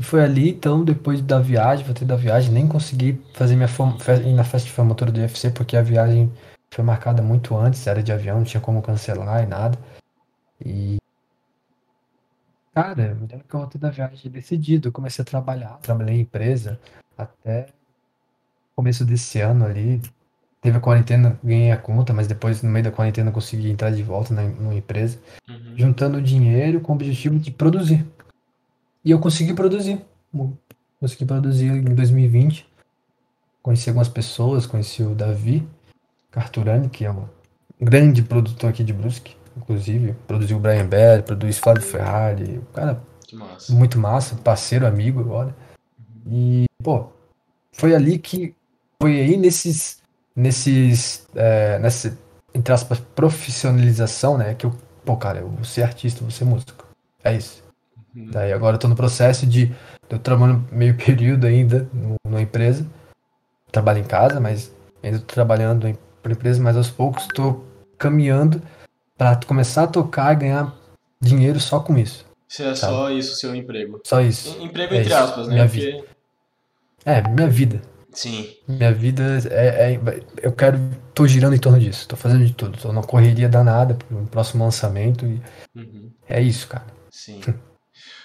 Foi 0.00 0.24
ali, 0.24 0.50
então, 0.50 0.84
depois 0.84 1.20
da 1.20 1.38
viagem, 1.38 1.84
voltei 1.84 2.06
da 2.06 2.16
viagem, 2.16 2.52
nem 2.52 2.66
consegui 2.66 3.20
fazer 3.34 3.54
minha 3.54 3.68
ir 3.68 4.32
na 4.32 4.42
festa 4.42 4.66
de 4.66 4.72
formatura 4.72 5.12
do 5.12 5.20
UFC, 5.20 5.50
porque 5.50 5.76
a 5.76 5.82
viagem 5.82 6.32
foi 6.72 6.82
marcada 6.82 7.22
muito 7.22 7.56
antes, 7.56 7.86
era 7.86 8.02
de 8.02 8.10
avião, 8.10 8.38
não 8.38 8.44
tinha 8.44 8.60
como 8.60 8.82
cancelar 8.82 9.44
e 9.44 9.46
nada. 9.46 9.78
E. 10.64 10.96
Cara, 12.74 13.14
me 13.14 13.28
lembro 13.28 13.46
que 13.48 13.54
eu 13.54 13.60
voltei 13.60 13.80
da 13.80 13.90
viagem 13.90 14.28
decidido, 14.32 14.90
comecei 14.90 15.22
a 15.22 15.26
trabalhar, 15.26 15.78
trabalhei 15.80 16.16
em 16.16 16.20
empresa 16.22 16.80
até 17.16 17.66
começo 18.74 19.04
desse 19.04 19.40
ano 19.40 19.64
ali. 19.64 20.02
Teve 20.60 20.78
a 20.78 20.80
quarentena, 20.80 21.38
ganhei 21.44 21.70
a 21.70 21.76
conta, 21.76 22.12
mas 22.12 22.26
depois, 22.26 22.62
no 22.62 22.70
meio 22.70 22.84
da 22.84 22.90
quarentena, 22.90 23.30
consegui 23.30 23.70
entrar 23.70 23.90
de 23.90 24.02
volta 24.02 24.34
na, 24.34 24.42
numa 24.42 24.74
empresa, 24.74 25.20
uhum. 25.48 25.74
juntando 25.76 26.20
dinheiro 26.20 26.80
com 26.80 26.92
o 26.92 26.94
objetivo 26.96 27.38
de 27.38 27.52
produzir 27.52 28.04
E 29.04 29.10
eu 29.10 29.18
consegui 29.18 29.52
produzir. 29.52 30.00
Consegui 30.98 31.24
produzir 31.24 31.66
em 31.66 31.94
2020. 31.94 32.66
Conheci 33.62 33.88
algumas 33.88 34.08
pessoas, 34.08 34.66
conheci 34.66 35.02
o 35.02 35.14
Davi 35.14 35.66
Carturani, 36.30 36.88
que 36.88 37.04
é 37.04 37.10
um 37.10 37.26
grande 37.80 38.22
produtor 38.22 38.70
aqui 38.70 38.82
de 38.82 38.92
Brusque, 38.92 39.36
inclusive. 39.56 40.14
Produziu 40.26 40.56
o 40.56 40.60
Brian 40.60 40.86
Bell, 40.86 41.22
produz 41.22 41.58
Flávio 41.58 41.82
Ferrari. 41.82 42.58
O 42.58 42.66
cara 42.72 43.02
massa. 43.32 43.72
muito 43.72 43.98
massa, 43.98 44.36
parceiro, 44.36 44.86
amigo 44.86 45.20
agora. 45.20 45.54
E, 46.26 46.66
pô, 46.82 47.08
foi 47.72 47.94
ali 47.94 48.18
que. 48.18 48.54
Foi 49.00 49.20
aí 49.20 49.36
nesses. 49.36 50.02
Nesses. 50.34 51.26
É, 51.34 51.78
nessa, 51.78 52.16
entre 52.54 52.72
aspas, 52.72 52.98
profissionalização, 52.98 54.38
né? 54.38 54.54
Que 54.54 54.66
eu, 54.66 54.74
pô, 55.04 55.16
cara, 55.16 55.40
eu 55.40 55.48
vou 55.48 55.64
ser 55.64 55.82
artista, 55.82 56.20
vou 56.20 56.30
ser 56.30 56.44
músico. 56.44 56.86
É 57.22 57.34
isso. 57.34 57.63
Uhum. 58.14 58.30
Daí 58.30 58.52
agora 58.52 58.76
eu 58.76 58.80
tô 58.80 58.88
no 58.88 58.96
processo 58.96 59.46
de. 59.46 59.74
Eu 60.08 60.18
trabalho 60.18 60.64
meio 60.70 60.96
período 60.98 61.46
ainda 61.46 61.88
numa 62.24 62.40
empresa. 62.40 62.86
Trabalho 63.72 63.98
em 63.98 64.04
casa, 64.04 64.38
mas 64.40 64.72
ainda 65.02 65.18
tô 65.18 65.34
trabalhando 65.34 65.88
em 65.88 65.98
empresa, 66.24 66.62
mas 66.62 66.76
aos 66.76 66.90
poucos 66.90 67.26
tô 67.34 67.64
caminhando 67.98 68.62
para 69.16 69.38
começar 69.46 69.84
a 69.84 69.88
tocar 69.88 70.32
e 70.32 70.36
ganhar 70.36 70.74
dinheiro 71.20 71.58
só 71.60 71.80
com 71.80 71.98
isso. 71.98 72.24
Se 72.48 72.62
é 72.62 72.74
sabe? 72.74 72.92
só 72.92 73.10
isso 73.10 73.34
seu 73.36 73.54
emprego. 73.54 74.00
Só 74.04 74.20
isso. 74.20 74.56
Emprego 74.60 74.94
é 74.94 74.98
entre 74.98 75.12
isso. 75.12 75.22
aspas, 75.22 75.48
né? 75.48 75.54
Minha 75.54 75.66
Porque... 75.66 75.80
vida. 75.80 76.04
É, 77.04 77.28
minha 77.28 77.48
vida. 77.48 77.82
Sim. 78.12 78.48
Minha 78.68 78.92
vida 78.92 79.40
é, 79.50 79.94
é, 79.94 80.00
Eu 80.40 80.52
quero. 80.52 80.78
tô 81.12 81.26
girando 81.26 81.56
em 81.56 81.58
torno 81.58 81.80
disso. 81.80 82.06
Tô 82.06 82.16
fazendo 82.16 82.46
de 82.46 82.54
tudo. 82.54 82.78
Tô 82.78 82.92
na 82.92 83.02
correria 83.02 83.48
danada 83.48 83.94
pro 83.94 84.24
próximo 84.26 84.64
lançamento. 84.64 85.26
E 85.26 85.42
uhum. 85.74 86.10
É 86.28 86.40
isso, 86.40 86.68
cara. 86.68 86.86
Sim. 87.10 87.40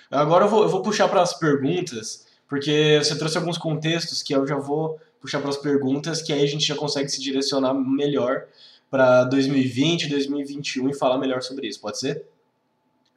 Agora 0.09 0.45
eu 0.45 0.49
vou, 0.49 0.63
eu 0.63 0.69
vou 0.69 0.81
puxar 0.81 1.07
para 1.07 1.21
as 1.21 1.37
perguntas, 1.37 2.25
porque 2.47 2.99
você 3.01 3.17
trouxe 3.17 3.37
alguns 3.37 3.57
contextos 3.57 4.23
que 4.23 4.33
eu 4.33 4.45
já 4.47 4.57
vou 4.57 4.99
puxar 5.21 5.39
para 5.39 5.49
as 5.49 5.57
perguntas, 5.57 6.21
que 6.21 6.33
aí 6.33 6.43
a 6.43 6.47
gente 6.47 6.65
já 6.65 6.75
consegue 6.75 7.09
se 7.09 7.21
direcionar 7.21 7.73
melhor 7.73 8.45
para 8.89 9.23
2020, 9.25 10.07
2021 10.07 10.89
e 10.89 10.93
falar 10.93 11.17
melhor 11.17 11.41
sobre 11.41 11.67
isso. 11.67 11.79
Pode 11.79 11.99
ser? 11.99 12.25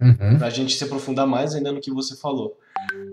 Uhum. 0.00 0.36
Para 0.36 0.48
a 0.48 0.50
gente 0.50 0.76
se 0.76 0.84
aprofundar 0.84 1.26
mais 1.26 1.54
ainda 1.54 1.72
no 1.72 1.80
que 1.80 1.90
você 1.90 2.16
falou. 2.16 2.58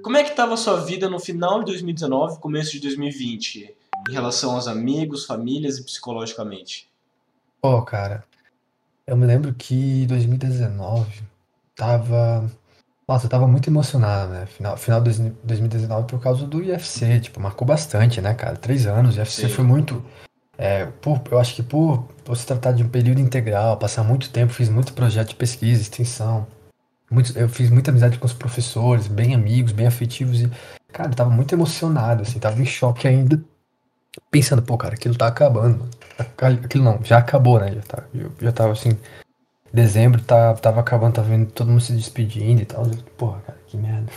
Como 0.02 0.18
é 0.18 0.24
que 0.24 0.32
estava 0.32 0.56
a 0.56 0.58
sua 0.58 0.78
vida 0.82 1.10
no 1.10 1.20
final 1.20 1.60
de 1.60 1.68
2019, 1.68 2.40
começo 2.40 2.72
de 2.72 2.80
2020, 2.80 3.76
em 4.10 4.12
relação 4.12 4.56
aos 4.56 4.68
amigos, 4.68 5.26
famílias 5.26 5.78
e 5.78 5.84
psicologicamente? 5.84 6.90
Pô, 7.62 7.78
oh, 7.78 7.82
cara, 7.84 8.24
eu 9.06 9.16
me 9.16 9.26
lembro 9.26 9.54
que 9.54 10.06
2019 10.08 11.22
tava 11.76 12.50
nossa, 13.10 13.26
eu 13.26 13.30
tava 13.30 13.48
muito 13.48 13.68
emocionado, 13.68 14.32
né? 14.32 14.46
Final, 14.46 14.78
final 14.78 15.02
de 15.02 15.32
2019 15.44 16.06
por 16.06 16.22
causa 16.22 16.46
do 16.46 16.60
UFC, 16.60 17.20
tipo, 17.20 17.40
marcou 17.40 17.68
bastante, 17.68 18.22
né, 18.22 18.36
cara? 18.36 18.56
Três 18.56 18.86
anos, 18.86 19.16
o 19.16 19.18
UFC 19.18 19.48
Sim. 19.48 19.50
foi 19.50 19.66
muito. 19.66 20.06
É, 20.56 20.86
por, 20.86 21.20
eu 21.32 21.40
acho 21.40 21.56
que 21.56 21.64
por, 21.64 22.04
por 22.24 22.38
se 22.38 22.46
tratar 22.46 22.72
de 22.72 22.84
um 22.84 22.88
período 22.88 23.20
integral, 23.20 23.78
passar 23.78 24.04
muito 24.04 24.30
tempo, 24.30 24.54
fiz 24.54 24.70
muito 24.70 24.94
projeto 24.94 25.30
de 25.30 25.36
pesquisa, 25.36 25.82
extensão. 25.82 26.46
Muito, 27.10 27.36
eu 27.36 27.50
fiz 27.50 27.72
muita 27.72 27.90
amizade 27.90 28.20
com 28.20 28.28
os 28.28 28.34
professores, 28.34 29.08
bem 29.08 29.34
amigos, 29.34 29.72
bem 29.72 29.88
afetivos. 29.88 30.42
E, 30.42 30.52
cara, 30.94 31.10
eu 31.10 31.16
tava 31.16 31.32
muito 31.32 31.56
emocionado, 31.56 32.22
assim, 32.22 32.38
tava 32.38 32.62
em 32.62 32.66
choque 32.66 33.08
ainda. 33.08 33.42
Pensando, 34.30 34.62
pô, 34.62 34.78
cara, 34.78 34.94
aquilo 34.94 35.16
tá 35.16 35.26
acabando. 35.26 35.90
Aquilo 36.38 36.84
não, 36.84 37.04
já 37.04 37.18
acabou, 37.18 37.60
né? 37.60 37.74
Já, 37.74 37.82
tá, 37.82 38.04
eu, 38.14 38.32
já 38.40 38.52
tava 38.52 38.74
assim, 38.74 38.96
Dezembro 39.72 40.22
tá, 40.22 40.54
tava 40.56 40.80
acabando, 40.80 41.14
tava 41.14 41.30
vendo 41.30 41.52
todo 41.52 41.70
mundo 41.70 41.82
se 41.82 41.94
despedindo 41.94 42.62
e 42.62 42.66
tal. 42.66 42.86
Porra, 43.18 43.40
cara, 43.42 43.60
que 43.68 43.78
merda. 43.78 44.12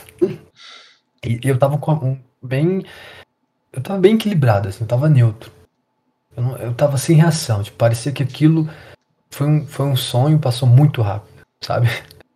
E 1.25 1.41
eu 1.45 1.59
tava 1.59 1.79
com 1.79 1.93
um, 1.93 2.19
bem. 2.43 2.85
Eu 3.73 3.83
tava 3.83 4.01
bem 4.01 4.15
equilibrado, 4.15 4.69
assim, 4.69 4.85
eu 4.85 4.89
tava 4.89 5.09
neutro. 5.09 5.53
Eu, 6.37 6.43
não, 6.43 6.57
eu 6.57 6.75
tava 6.75 6.97
sem 6.97 7.17
reação. 7.17 7.63
Tipo, 7.63 7.77
parecia 7.77 8.13
que 8.13 8.23
aquilo 8.23 8.69
foi 9.31 9.47
um, 9.47 9.67
foi 9.67 9.87
um 9.87 9.97
sonho, 9.97 10.39
passou 10.39 10.69
muito 10.69 11.03
rápido, 11.03 11.45
sabe? 11.61 11.89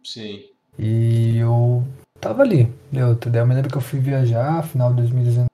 Sim. 0.04 0.44
E 0.78 1.38
eu 1.38 1.86
tava 2.20 2.42
ali, 2.42 2.72
neutro. 2.92 3.30
Daí 3.30 3.40
eu 3.40 3.46
me 3.46 3.54
lembro 3.54 3.70
que 3.70 3.76
eu 3.76 3.82
fui 3.82 3.98
viajar, 3.98 4.62
final 4.62 4.90
de 4.90 4.96
2019. 4.96 5.46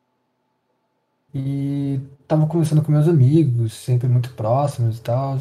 E 1.35 2.01
tava 2.29 2.47
conversando 2.47 2.83
com 2.83 2.93
meus 2.93 3.09
amigos, 3.09 3.73
sempre 3.73 4.09
muito 4.09 4.31
próximos 4.35 4.99
e 4.99 5.01
tal 5.01 5.39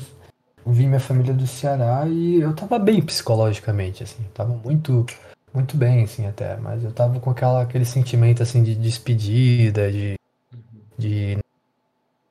vi 0.66 0.86
minha 0.86 1.00
família 1.00 1.34
do 1.34 1.48
Ceará 1.48 2.06
e 2.08 2.42
eu 2.42 2.54
tava 2.54 2.78
bem 2.78 3.02
psicologicamente, 3.02 4.04
assim. 4.04 4.24
Tava 4.34 4.54
muito, 4.54 5.06
muito 5.54 5.76
bem, 5.76 6.04
assim, 6.04 6.28
até. 6.28 6.58
Mas 6.58 6.84
eu 6.84 6.92
tava 6.92 7.20
com 7.20 7.30
aquela, 7.30 7.62
aquele 7.62 7.86
sentimento, 7.86 8.44
assim, 8.44 8.64
de 8.64 8.76
despedida, 8.76 9.92
de, 9.92 10.16
de 10.98 11.38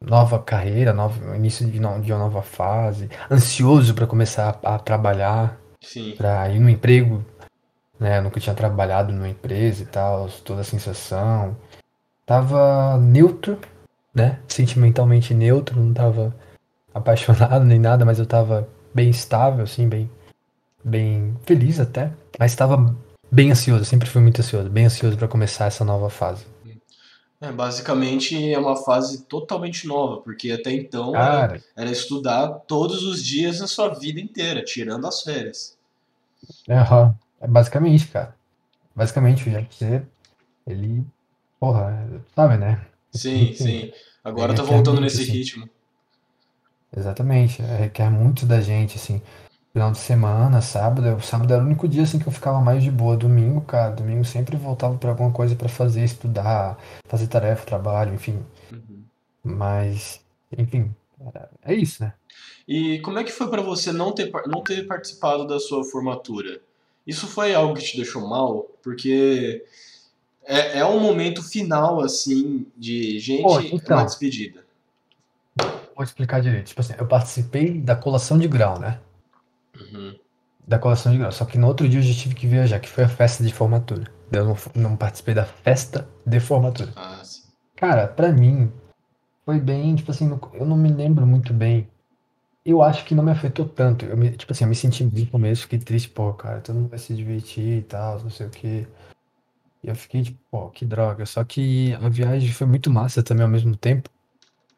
nova 0.01 0.39
carreira, 0.39 0.93
novo, 0.93 1.35
início 1.35 1.67
de, 1.69 1.81
no, 1.81 2.01
de 2.01 2.13
uma 2.13 2.21
nova 2.21 2.43
fase. 2.43 3.11
Ansioso 3.31 3.95
para 3.95 4.07
começar 4.07 4.59
a, 4.63 4.75
a 4.75 4.79
trabalhar. 4.79 5.59
Pra 6.17 6.49
ir 6.51 6.61
no 6.61 6.69
emprego, 6.69 7.25
né? 7.99 8.19
Eu 8.19 8.23
nunca 8.23 8.39
tinha 8.39 8.55
trabalhado 8.55 9.13
numa 9.13 9.29
empresa 9.29 9.83
e 9.83 9.87
tal, 9.87 10.29
toda 10.45 10.61
a 10.61 10.65
sensação. 10.65 11.57
Tava 12.27 12.99
neutro, 12.99 13.59
né? 14.15 14.39
Sentimentalmente 14.47 15.33
neutro, 15.35 15.81
não 15.81 15.93
tava 15.93 16.35
apaixonado 16.93 17.65
nem 17.65 17.79
nada, 17.79 18.05
mas 18.05 18.19
eu 18.19 18.27
tava 18.27 18.69
bem 18.95 19.11
estável, 19.11 19.65
assim, 19.65 19.89
bem, 19.89 20.11
bem 20.85 21.37
feliz 21.45 21.79
até. 21.81 22.13
Mas 22.39 22.53
estava 22.53 22.95
bem 23.31 23.51
ansioso, 23.51 23.85
sempre 23.85 24.09
fui 24.09 24.21
muito 24.21 24.41
ansioso, 24.41 24.69
bem 24.69 24.87
ansioso 24.87 25.17
para 25.17 25.29
começar 25.29 25.67
essa 25.67 25.85
nova 25.85 26.11
fase. 26.11 26.45
É, 27.41 27.51
basicamente 27.51 28.53
é 28.53 28.59
uma 28.59 28.77
fase 28.77 29.25
totalmente 29.25 29.87
nova, 29.87 30.21
porque 30.21 30.53
até 30.53 30.73
então 30.73 31.13
Cara, 31.13 31.55
era, 31.55 31.63
era, 31.75 31.91
estudar 31.91 32.49
todos 32.67 33.03
os 33.03 33.25
dias 33.25 33.63
a 33.63 33.67
sua 33.67 33.89
vida 33.89 34.21
inteira, 34.21 34.63
tirando 34.63 35.07
as 35.07 35.23
férias. 35.23 35.79
É, 36.69 36.75
é 37.41 37.49
basicamente, 37.49 38.09
cara. 38.09 38.37
Basicamente, 38.95 39.49
o 39.49 39.67
você 39.71 40.03
ele, 40.67 41.03
porra, 41.59 42.23
sabe, 42.35 42.59
né? 42.59 42.85
Sim, 43.11 43.53
sim. 43.57 43.91
Agora 44.23 44.55
tá 44.55 44.63
voltando 44.63 45.01
nesse 45.01 45.23
assim. 45.23 45.33
ritmo. 45.33 45.71
Exatamente, 46.97 47.63
é, 47.63 47.77
requer 47.77 48.11
muito 48.11 48.45
da 48.45 48.61
gente, 48.61 48.97
assim. 48.97 49.23
Final 49.73 49.93
de 49.93 49.99
semana, 49.99 50.61
sábado, 50.61 51.23
sábado 51.23 51.53
era 51.53 51.63
o 51.63 51.67
único 51.67 51.87
dia 51.87 52.03
assim 52.03 52.19
que 52.19 52.27
eu 52.27 52.33
ficava 52.33 52.61
mais 52.61 52.83
de 52.83 52.91
boa. 52.91 53.17
Domingo, 53.17 53.61
cara, 53.61 53.93
domingo 53.93 54.25
sempre 54.25 54.57
voltava 54.57 54.99
para 54.99 55.11
alguma 55.11 55.31
coisa 55.31 55.55
para 55.55 55.69
fazer, 55.69 56.03
estudar, 56.03 56.77
fazer 57.05 57.29
tarefa, 57.29 57.65
trabalho, 57.65 58.13
enfim. 58.13 58.45
Uhum. 58.73 59.05
Mas, 59.45 60.21
enfim, 60.59 60.93
é 61.63 61.73
isso, 61.73 62.03
né? 62.03 62.15
E 62.67 62.99
como 63.01 63.21
é 63.21 63.25
que 63.25 63.31
foi 63.31 63.49
para 63.49 63.63
você 63.63 63.93
não 63.93 64.13
ter, 64.13 64.31
não 64.47 64.63
ter 64.63 64.87
participado 64.89 65.47
da 65.47 65.61
sua 65.61 65.85
formatura? 65.85 66.61
Isso 67.07 67.29
foi 67.29 67.55
algo 67.55 67.75
que 67.75 67.85
te 67.85 67.97
deixou 67.97 68.27
mal? 68.29 68.69
Porque 68.83 69.65
é, 70.45 70.79
é 70.79 70.85
um 70.85 71.01
momento 71.01 71.43
final, 71.43 72.01
assim, 72.01 72.67
de 72.77 73.19
gente, 73.19 73.43
Pô, 73.43 73.61
então, 73.61 73.99
uma 73.99 74.05
despedida. 74.05 74.65
Vou 76.01 76.05
explicar 76.07 76.41
direito. 76.41 76.69
Tipo 76.69 76.81
assim, 76.81 76.95
eu 76.97 77.07
participei 77.07 77.79
da 77.79 77.95
colação 77.95 78.39
de 78.39 78.49
grau, 78.49 78.79
né? 78.79 78.99
Uhum. 79.79 80.17
Da 80.67 80.79
colação 80.79 81.13
de 81.13 81.19
grau. 81.19 81.31
Só 81.31 81.45
que 81.45 81.59
no 81.59 81.67
outro 81.67 81.87
dia 81.87 81.99
eu 81.99 82.03
já 82.03 82.15
tive 82.15 82.35
que 82.35 82.47
viajar, 82.47 82.81
que 82.81 82.89
foi 82.89 83.05
a 83.05 83.09
festa 83.09 83.45
de 83.45 83.53
formatura. 83.53 84.11
Eu 84.33 84.47
não, 84.47 84.57
não 84.75 84.97
participei 84.97 85.35
da 85.35 85.45
festa 85.45 86.09
de 86.25 86.41
formatura. 86.41 86.91
Ah, 86.97 87.21
sim. 87.23 87.43
Cara, 87.77 88.09
pra 88.09 88.33
mim, 88.33 88.73
foi 89.45 89.61
bem, 89.61 89.95
tipo 89.95 90.11
assim, 90.11 90.27
eu 90.55 90.65
não 90.65 90.75
me 90.75 90.91
lembro 90.91 91.27
muito 91.27 91.53
bem. 91.53 91.87
Eu 92.65 92.81
acho 92.81 93.05
que 93.05 93.15
não 93.15 93.23
me 93.23 93.33
afetou 93.33 93.69
tanto. 93.69 94.07
Eu 94.07 94.17
me, 94.17 94.31
tipo 94.31 94.55
assim, 94.55 94.65
eu 94.65 94.69
me 94.71 94.75
senti 94.75 95.05
bem 95.05 95.27
no 95.27 95.31
começo, 95.31 95.65
fiquei 95.65 95.81
triste, 95.81 96.09
pô, 96.09 96.33
cara, 96.33 96.63
todo 96.63 96.77
mundo 96.77 96.89
vai 96.89 96.99
se 96.99 97.15
divertir 97.15 97.81
e 97.81 97.83
tal, 97.83 98.21
não 98.21 98.31
sei 98.31 98.47
o 98.47 98.51
quê. 98.51 98.87
E 99.85 99.89
eu 99.89 99.95
fiquei 99.95 100.23
tipo, 100.23 100.39
pô, 100.51 100.71
que 100.71 100.87
droga. 100.87 101.27
Só 101.27 101.45
que 101.45 101.93
a 101.93 102.09
viagem 102.09 102.51
foi 102.51 102.67
muito 102.67 102.91
massa 102.91 103.23
também 103.23 103.45
ao 103.45 103.51
mesmo 103.51 103.77
tempo. 103.77 104.09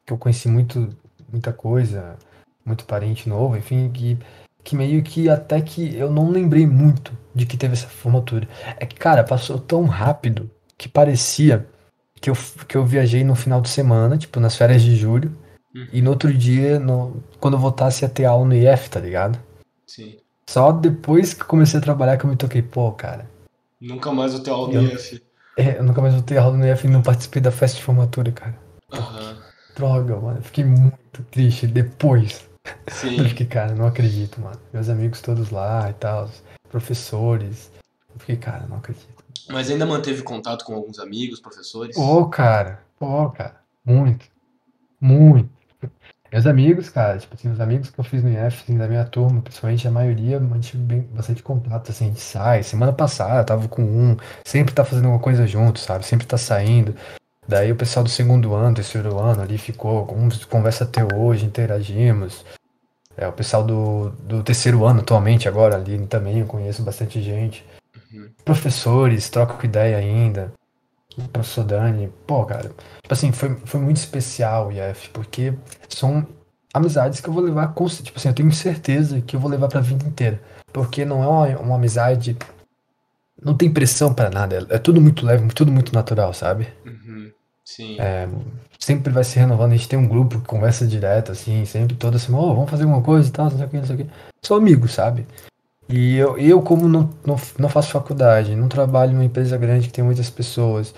Que 0.04 0.12
eu 0.12 0.18
conheci 0.18 0.48
muito 0.48 1.00
muita 1.32 1.52
coisa, 1.52 2.16
muito 2.64 2.84
parente 2.84 3.28
novo, 3.28 3.56
enfim, 3.56 3.90
que, 3.90 4.18
que 4.62 4.76
meio 4.76 5.02
que 5.02 5.28
até 5.28 5.60
que 5.60 5.96
eu 5.96 6.10
não 6.10 6.30
lembrei 6.30 6.66
muito 6.66 7.12
de 7.34 7.46
que 7.46 7.56
teve 7.56 7.72
essa 7.72 7.88
formatura. 7.88 8.46
É 8.78 8.86
que, 8.86 8.94
cara, 8.94 9.24
passou 9.24 9.58
tão 9.58 9.84
rápido 9.84 10.50
que 10.76 10.88
parecia 10.88 11.66
que 12.20 12.30
eu, 12.30 12.34
que 12.68 12.76
eu 12.76 12.86
viajei 12.86 13.24
no 13.24 13.34
final 13.34 13.60
de 13.60 13.68
semana, 13.68 14.16
tipo, 14.16 14.38
nas 14.38 14.56
férias 14.56 14.82
de 14.82 14.94
julho, 14.94 15.36
uhum. 15.74 15.88
e 15.92 16.02
no 16.02 16.10
outro 16.10 16.32
dia, 16.32 16.78
no, 16.78 17.22
quando 17.40 17.54
eu 17.54 17.60
voltasse 17.60 18.04
a 18.04 18.08
ter 18.08 18.26
aula 18.26 18.44
no 18.44 18.54
IF, 18.54 18.90
tá 18.90 19.00
ligado? 19.00 19.38
Sim. 19.86 20.16
Só 20.48 20.70
depois 20.70 21.34
que 21.34 21.44
comecei 21.44 21.80
a 21.80 21.82
trabalhar 21.82 22.16
que 22.16 22.24
eu 22.24 22.30
me 22.30 22.36
toquei, 22.36 22.62
pô, 22.62 22.92
cara. 22.92 23.28
Nunca 23.80 24.12
mais 24.12 24.32
vou 24.32 24.42
ter 24.42 24.50
aula 24.50 24.72
no 24.72 24.82
IF. 24.82 25.22
É, 25.56 25.78
eu 25.78 25.82
nunca 25.82 26.00
mais 26.00 26.14
vou 26.14 26.22
ter 26.22 26.38
aula 26.38 26.56
no 26.56 26.66
IF 26.66 26.86
e 26.86 26.90
não 26.90 27.02
participei 27.02 27.42
da 27.42 27.50
festa 27.50 27.78
de 27.78 27.82
formatura, 27.84 28.30
cara. 28.30 28.54
Aham. 28.92 29.30
Uhum. 29.30 29.41
Droga, 29.74 30.16
mano. 30.16 30.38
Eu 30.38 30.42
fiquei 30.42 30.64
muito 30.64 31.22
triste 31.30 31.66
depois. 31.66 32.48
Sim. 32.88 33.18
Eu 33.20 33.28
fiquei, 33.28 33.46
cara, 33.46 33.74
não 33.74 33.86
acredito, 33.86 34.40
mano. 34.40 34.58
Meus 34.72 34.88
amigos 34.88 35.20
todos 35.20 35.50
lá 35.50 35.90
e 35.90 35.94
tal, 35.94 36.30
professores. 36.70 37.70
Eu 38.12 38.20
fiquei, 38.20 38.36
cara, 38.36 38.66
não 38.66 38.76
acredito. 38.76 39.22
Mas 39.48 39.70
ainda 39.70 39.84
manteve 39.84 40.22
contato 40.22 40.64
com 40.64 40.74
alguns 40.74 40.98
amigos, 40.98 41.40
professores? 41.40 41.96
Pô, 41.96 42.26
cara. 42.28 42.82
Pô, 42.98 43.30
cara. 43.30 43.60
Muito. 43.84 44.26
Muito. 45.00 45.50
Meus 46.32 46.46
amigos, 46.46 46.88
cara, 46.88 47.18
tipo 47.18 47.34
assim, 47.34 47.50
os 47.52 47.60
amigos 47.60 47.90
que 47.90 48.00
eu 48.00 48.04
fiz 48.04 48.22
no 48.22 48.30
IF, 48.30 48.62
assim, 48.62 48.78
da 48.78 48.88
minha 48.88 49.04
turma, 49.04 49.42
principalmente 49.42 49.86
a 49.86 49.90
maioria, 49.90 50.40
mantive 50.40 50.82
bem, 50.82 51.02
bastante 51.02 51.42
contato, 51.42 51.90
assim, 51.90 52.06
a 52.06 52.08
gente 52.08 52.20
sai. 52.20 52.62
Semana 52.62 52.90
passada 52.90 53.44
tava 53.44 53.68
com 53.68 53.82
um, 53.82 54.16
sempre 54.42 54.72
tá 54.72 54.82
fazendo 54.82 55.04
alguma 55.06 55.22
coisa 55.22 55.46
junto, 55.46 55.78
sabe? 55.78 56.06
Sempre 56.06 56.26
tá 56.26 56.38
saindo. 56.38 56.94
Daí 57.52 57.70
o 57.70 57.76
pessoal 57.76 58.02
do 58.02 58.08
segundo 58.08 58.54
ano, 58.54 58.74
terceiro 58.74 59.18
ano 59.18 59.42
ali 59.42 59.58
ficou, 59.58 60.10
uns 60.10 60.42
conversa 60.46 60.84
até 60.84 61.04
hoje, 61.14 61.44
interagimos. 61.44 62.46
É, 63.14 63.28
o 63.28 63.32
pessoal 63.32 63.62
do, 63.62 64.08
do 64.22 64.42
terceiro 64.42 64.86
ano 64.86 65.00
atualmente, 65.00 65.46
agora 65.46 65.76
ali 65.76 65.98
também, 66.06 66.38
eu 66.38 66.46
conheço 66.46 66.82
bastante 66.82 67.20
gente. 67.20 67.62
Uhum. 67.94 68.30
Professores, 68.42 69.28
troco 69.28 69.66
ideia 69.66 69.98
ainda. 69.98 70.50
O 71.18 71.28
professor 71.28 71.62
Dani, 71.62 72.10
pô, 72.26 72.42
cara, 72.46 72.70
tipo 73.02 73.12
assim, 73.12 73.32
foi, 73.32 73.54
foi 73.66 73.80
muito 73.80 73.98
especial 73.98 74.68
o 74.68 74.72
IF, 74.72 75.10
porque 75.10 75.52
são 75.90 76.26
amizades 76.72 77.20
que 77.20 77.28
eu 77.28 77.34
vou 77.34 77.42
levar, 77.42 77.74
com, 77.74 77.86
tipo 77.86 78.16
assim, 78.16 78.28
eu 78.28 78.34
tenho 78.34 78.50
certeza 78.50 79.20
que 79.20 79.36
eu 79.36 79.40
vou 79.40 79.50
levar 79.50 79.68
pra 79.68 79.82
vida 79.82 80.06
inteira. 80.06 80.40
Porque 80.72 81.04
não 81.04 81.22
é 81.22 81.28
uma, 81.28 81.60
uma 81.60 81.76
amizade. 81.76 82.34
Não 83.42 83.54
tem 83.54 83.70
pressão 83.70 84.14
para 84.14 84.30
nada, 84.30 84.56
é, 84.56 84.76
é, 84.76 84.78
tudo 84.78 85.02
muito 85.02 85.26
leve, 85.26 85.46
tudo 85.48 85.70
muito 85.70 85.92
natural, 85.92 86.32
sabe? 86.32 86.66
Uhum. 86.86 87.01
Sim. 87.64 87.96
É, 88.00 88.28
sempre 88.78 89.12
vai 89.12 89.24
se 89.24 89.38
renovando, 89.38 89.72
a 89.72 89.76
gente 89.76 89.88
tem 89.88 89.98
um 89.98 90.08
grupo 90.08 90.40
que 90.40 90.46
conversa 90.46 90.86
direto, 90.86 91.32
assim, 91.32 91.64
sempre 91.64 91.96
toda 91.96 92.18
semana, 92.18 92.44
oh, 92.44 92.54
vamos 92.54 92.70
fazer 92.70 92.82
alguma 92.82 93.02
coisa 93.02 93.28
e 93.28 93.32
tal, 93.32 93.50
não 93.50 93.56
sei 93.56 93.66
o 93.66 93.68
que, 93.68 93.76
não 93.76 93.86
sei 93.86 93.94
o 93.94 93.98
que. 93.98 94.10
Sou 94.42 94.56
amigo, 94.56 94.88
sabe? 94.88 95.26
E 95.88 96.16
eu, 96.16 96.38
eu 96.38 96.62
como 96.62 96.88
não, 96.88 97.10
não, 97.24 97.36
não 97.58 97.68
faço 97.68 97.90
faculdade, 97.90 98.56
não 98.56 98.68
trabalho 98.68 99.12
numa 99.12 99.24
empresa 99.24 99.56
grande 99.56 99.88
que 99.88 99.92
tem 99.92 100.04
muitas 100.04 100.30
pessoas, 100.30 100.94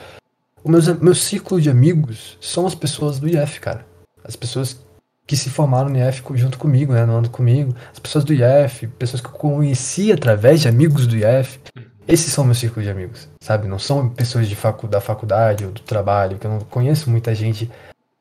o 0.65 0.71
meu, 0.71 0.81
meu 1.01 1.15
círculo 1.15 1.61
de 1.61 1.69
amigos 1.69 2.39
são 2.41 2.67
as 2.67 2.75
pessoas 2.75 3.21
do 3.21 3.29
IF, 3.29 3.61
cara. 3.61 3.87
As 4.25 4.35
pessoas 4.35 4.83
que 5.27 5.37
se 5.37 5.51
formaram 5.51 5.91
no 5.91 5.99
IF 5.99 6.23
junto 6.35 6.59
comigo, 6.59 6.95
né, 6.95 7.05
no 7.05 7.17
ano 7.17 7.29
comigo. 7.29 7.75
As 7.93 7.99
pessoas 7.99 8.25
do 8.25 8.33
IF, 8.33 8.87
pessoas 8.99 9.21
que 9.21 9.29
eu 9.29 9.33
conheci 9.33 10.11
através 10.11 10.63
de 10.63 10.69
amigos 10.69 11.07
do 11.07 11.17
IF. 11.17 11.61
Esses 12.07 12.33
são 12.33 12.45
meus 12.45 12.59
círculos 12.59 12.85
de 12.85 12.91
amigos, 12.91 13.29
sabe? 13.41 13.67
Não 13.67 13.79
são 13.79 14.09
pessoas 14.09 14.49
de 14.49 14.55
facu 14.55 14.87
da 14.87 15.01
faculdade 15.01 15.65
ou 15.65 15.73
do 15.73 15.81
trabalho, 15.81 16.39
que 16.39 16.47
eu 16.47 16.51
não 16.51 16.61
conheço 16.61 17.11
muita 17.11 17.35
gente 17.35 17.71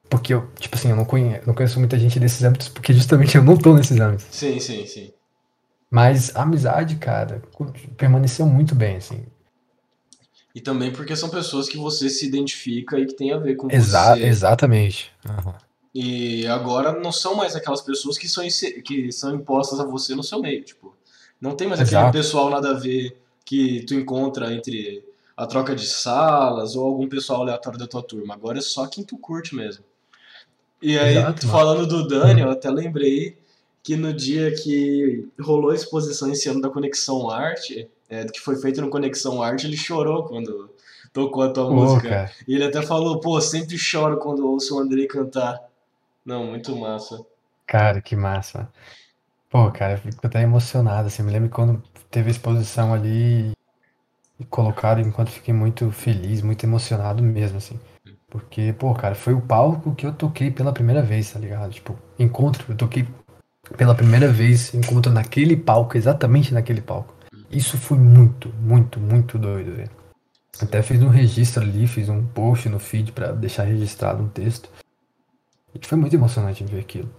porque 0.09 0.33
eu, 0.33 0.47
tipo 0.59 0.75
assim, 0.75 0.91
eu 0.91 0.95
não 0.95 1.05
conheço, 1.05 1.41
não 1.47 1.55
conheço 1.55 1.79
muita 1.79 1.97
gente 1.97 2.19
desses 2.19 2.43
âmbitos 2.43 2.69
porque 2.69 2.93
justamente 2.93 3.35
eu 3.35 3.43
não 3.43 3.57
tô 3.57 3.73
nesses 3.73 3.99
âmbitos. 3.99 4.27
Sim, 4.29 4.59
sim, 4.59 4.85
sim. 4.85 5.11
Mas 5.89 6.35
a 6.35 6.43
amizade, 6.43 6.95
cara, 6.97 7.41
permaneceu 7.97 8.45
muito 8.45 8.75
bem, 8.75 8.97
assim. 8.97 9.25
E 10.53 10.61
também 10.61 10.91
porque 10.91 11.15
são 11.15 11.29
pessoas 11.29 11.67
que 11.67 11.77
você 11.77 12.09
se 12.09 12.27
identifica 12.27 12.99
e 12.99 13.07
que 13.07 13.15
tem 13.15 13.33
a 13.33 13.37
ver 13.37 13.55
com 13.55 13.71
Exa 13.71 14.15
você. 14.15 14.23
Exatamente. 14.23 15.11
Uhum. 15.27 15.53
E 15.95 16.45
agora 16.47 16.91
não 16.91 17.11
são 17.11 17.35
mais 17.35 17.55
aquelas 17.55 17.81
pessoas 17.81 18.17
que 18.17 18.27
são, 18.27 18.43
que 18.83 19.11
são 19.11 19.35
impostas 19.35 19.79
a 19.79 19.83
você 19.83 20.13
no 20.13 20.23
seu 20.23 20.39
meio. 20.39 20.63
Tipo, 20.63 20.95
não 21.41 21.55
tem 21.55 21.67
mais 21.67 21.81
Exato. 21.81 22.07
aquele 22.07 22.23
pessoal 22.23 22.49
nada 22.51 22.69
a 22.69 22.73
ver 22.73 23.17
que 23.45 23.85
tu 23.85 23.93
encontra 23.93 24.53
entre 24.53 25.03
a 25.35 25.45
troca 25.45 25.75
de 25.75 25.87
salas 25.87 26.75
ou 26.75 26.85
algum 26.85 27.07
pessoal 27.07 27.41
aleatório 27.41 27.79
da 27.79 27.87
tua 27.87 28.03
turma. 28.03 28.33
Agora 28.33 28.59
é 28.59 28.61
só 28.61 28.87
quem 28.87 29.03
tu 29.03 29.17
curte 29.17 29.55
mesmo. 29.55 29.83
E 30.81 30.97
aí, 30.97 31.17
Exato, 31.17 31.47
falando 31.47 31.87
do 31.87 32.07
Dani, 32.07 32.41
eu 32.41 32.51
até 32.51 32.69
lembrei 32.69 33.37
que 33.81 33.95
no 33.95 34.13
dia 34.13 34.53
que 34.53 35.27
rolou 35.39 35.71
a 35.71 35.75
exposição 35.75 36.31
esse 36.31 36.47
ano 36.49 36.61
da 36.61 36.69
Conexão 36.69 37.29
Arte, 37.29 37.89
é, 38.09 38.25
que 38.25 38.39
foi 38.39 38.55
feita 38.57 38.81
no 38.81 38.89
Conexão 38.89 39.41
Arte, 39.41 39.65
ele 39.65 39.77
chorou 39.77 40.23
quando 40.23 40.69
tocou 41.11 41.43
a 41.43 41.49
tua 41.49 41.69
música. 41.69 42.09
Cara. 42.09 42.31
E 42.47 42.55
ele 42.55 42.65
até 42.65 42.81
falou, 42.81 43.19
pô, 43.19 43.39
sempre 43.39 43.77
choro 43.77 44.17
quando 44.17 44.47
ouço 44.47 44.75
o 44.75 44.79
Andrei 44.79 45.07
cantar. 45.07 45.59
Não, 46.25 46.45
muito 46.45 46.75
massa. 46.75 47.25
Cara, 47.65 48.01
que 48.01 48.15
massa. 48.15 48.69
Pô, 49.49 49.71
cara, 49.71 49.93
eu 49.93 49.97
fico 49.99 50.25
até 50.25 50.41
emocionado, 50.41 51.07
assim, 51.07 51.23
me 51.23 51.31
lembro 51.31 51.49
quando 51.49 51.81
teve 52.13 52.29
a 52.29 52.31
exposição 52.31 52.93
ali 52.93 53.51
e 54.39 54.45
colocaram 54.45 55.01
enquanto 55.01 55.31
fiquei 55.31 55.53
muito 55.53 55.91
feliz, 55.91 56.41
muito 56.41 56.63
emocionado 56.63 57.23
mesmo, 57.23 57.57
assim. 57.57 57.79
Porque, 58.29 58.73
pô, 58.73 58.93
cara, 58.93 59.15
foi 59.15 59.33
o 59.33 59.41
palco 59.41 59.93
que 59.95 60.05
eu 60.05 60.13
toquei 60.13 60.51
pela 60.51 60.71
primeira 60.71 61.01
vez, 61.01 61.31
tá 61.31 61.39
ligado? 61.39 61.71
Tipo, 61.71 61.97
encontro, 62.17 62.71
eu 62.71 62.77
toquei 62.77 63.07
pela 63.75 63.95
primeira 63.95 64.27
vez 64.27 64.73
encontro 64.73 65.11
naquele 65.11 65.57
palco, 65.57 65.97
exatamente 65.97 66.53
naquele 66.53 66.81
palco. 66.81 67.13
Isso 67.51 67.77
foi 67.77 67.97
muito, 67.97 68.49
muito, 68.59 68.99
muito 68.99 69.37
doido, 69.37 69.75
velho. 69.75 69.91
Até 70.61 70.81
fiz 70.83 71.01
um 71.01 71.09
registro 71.09 71.63
ali, 71.63 71.87
fiz 71.87 72.09
um 72.09 72.23
post 72.27 72.69
no 72.69 72.79
feed 72.79 73.11
para 73.11 73.31
deixar 73.31 73.63
registrado 73.63 74.23
um 74.23 74.27
texto. 74.27 74.69
E 75.73 75.85
foi 75.85 75.97
muito 75.97 76.15
emocionante 76.15 76.63
ver 76.63 76.79
aquilo. 76.79 77.09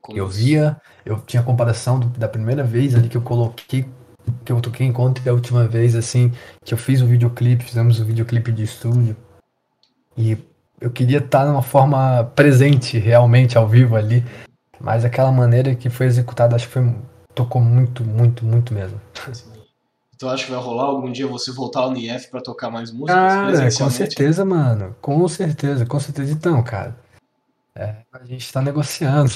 Como 0.00 0.18
eu 0.18 0.26
via, 0.26 0.80
eu 1.04 1.20
tinha 1.20 1.42
comparação 1.42 2.00
do, 2.00 2.08
da 2.18 2.28
primeira 2.28 2.64
vez 2.64 2.94
ali 2.94 3.08
que 3.08 3.16
eu 3.16 3.22
coloquei, 3.22 3.86
que 4.44 4.52
eu 4.52 4.60
toquei 4.60 4.86
encontro 4.86 5.22
e 5.24 5.28
a 5.28 5.32
última 5.32 5.66
vez, 5.66 5.94
assim, 5.94 6.32
que 6.64 6.74
eu 6.74 6.78
fiz 6.78 7.00
o 7.00 7.04
um 7.04 7.08
videoclipe, 7.08 7.64
fizemos 7.64 8.00
um 8.00 8.04
videoclipe 8.04 8.52
de 8.52 8.62
estúdio. 8.62 9.16
E 10.16 10.36
eu 10.80 10.90
queria 10.90 11.18
estar 11.18 11.46
numa 11.46 11.62
forma 11.62 12.24
presente, 12.34 12.98
realmente, 12.98 13.56
ao 13.56 13.68
vivo 13.68 13.96
ali. 13.96 14.24
Mas 14.80 15.04
aquela 15.04 15.30
maneira 15.30 15.74
que 15.74 15.88
foi 15.88 16.06
executada, 16.06 16.56
acho 16.56 16.66
que 16.66 16.72
foi, 16.72 16.94
tocou 17.34 17.62
muito, 17.62 18.04
muito, 18.04 18.44
muito 18.44 18.74
mesmo. 18.74 19.00
Então 20.14 20.30
acho 20.30 20.44
que 20.44 20.52
vai 20.52 20.60
rolar 20.60 20.84
algum 20.84 21.10
dia 21.10 21.26
você 21.26 21.50
voltar 21.50 21.80
ao 21.80 21.90
NIF 21.90 22.30
para 22.30 22.40
tocar 22.40 22.70
mais 22.70 22.92
músicas? 22.92 23.16
Cara, 23.16 23.68
com 23.76 23.90
certeza, 23.90 24.44
mano. 24.44 24.94
Com 25.02 25.26
certeza, 25.26 25.84
com 25.84 25.98
certeza. 25.98 26.32
Então, 26.32 26.62
cara. 26.62 26.96
É, 27.74 27.96
a 28.12 28.24
gente 28.24 28.52
tá 28.52 28.60
negociando. 28.60 29.32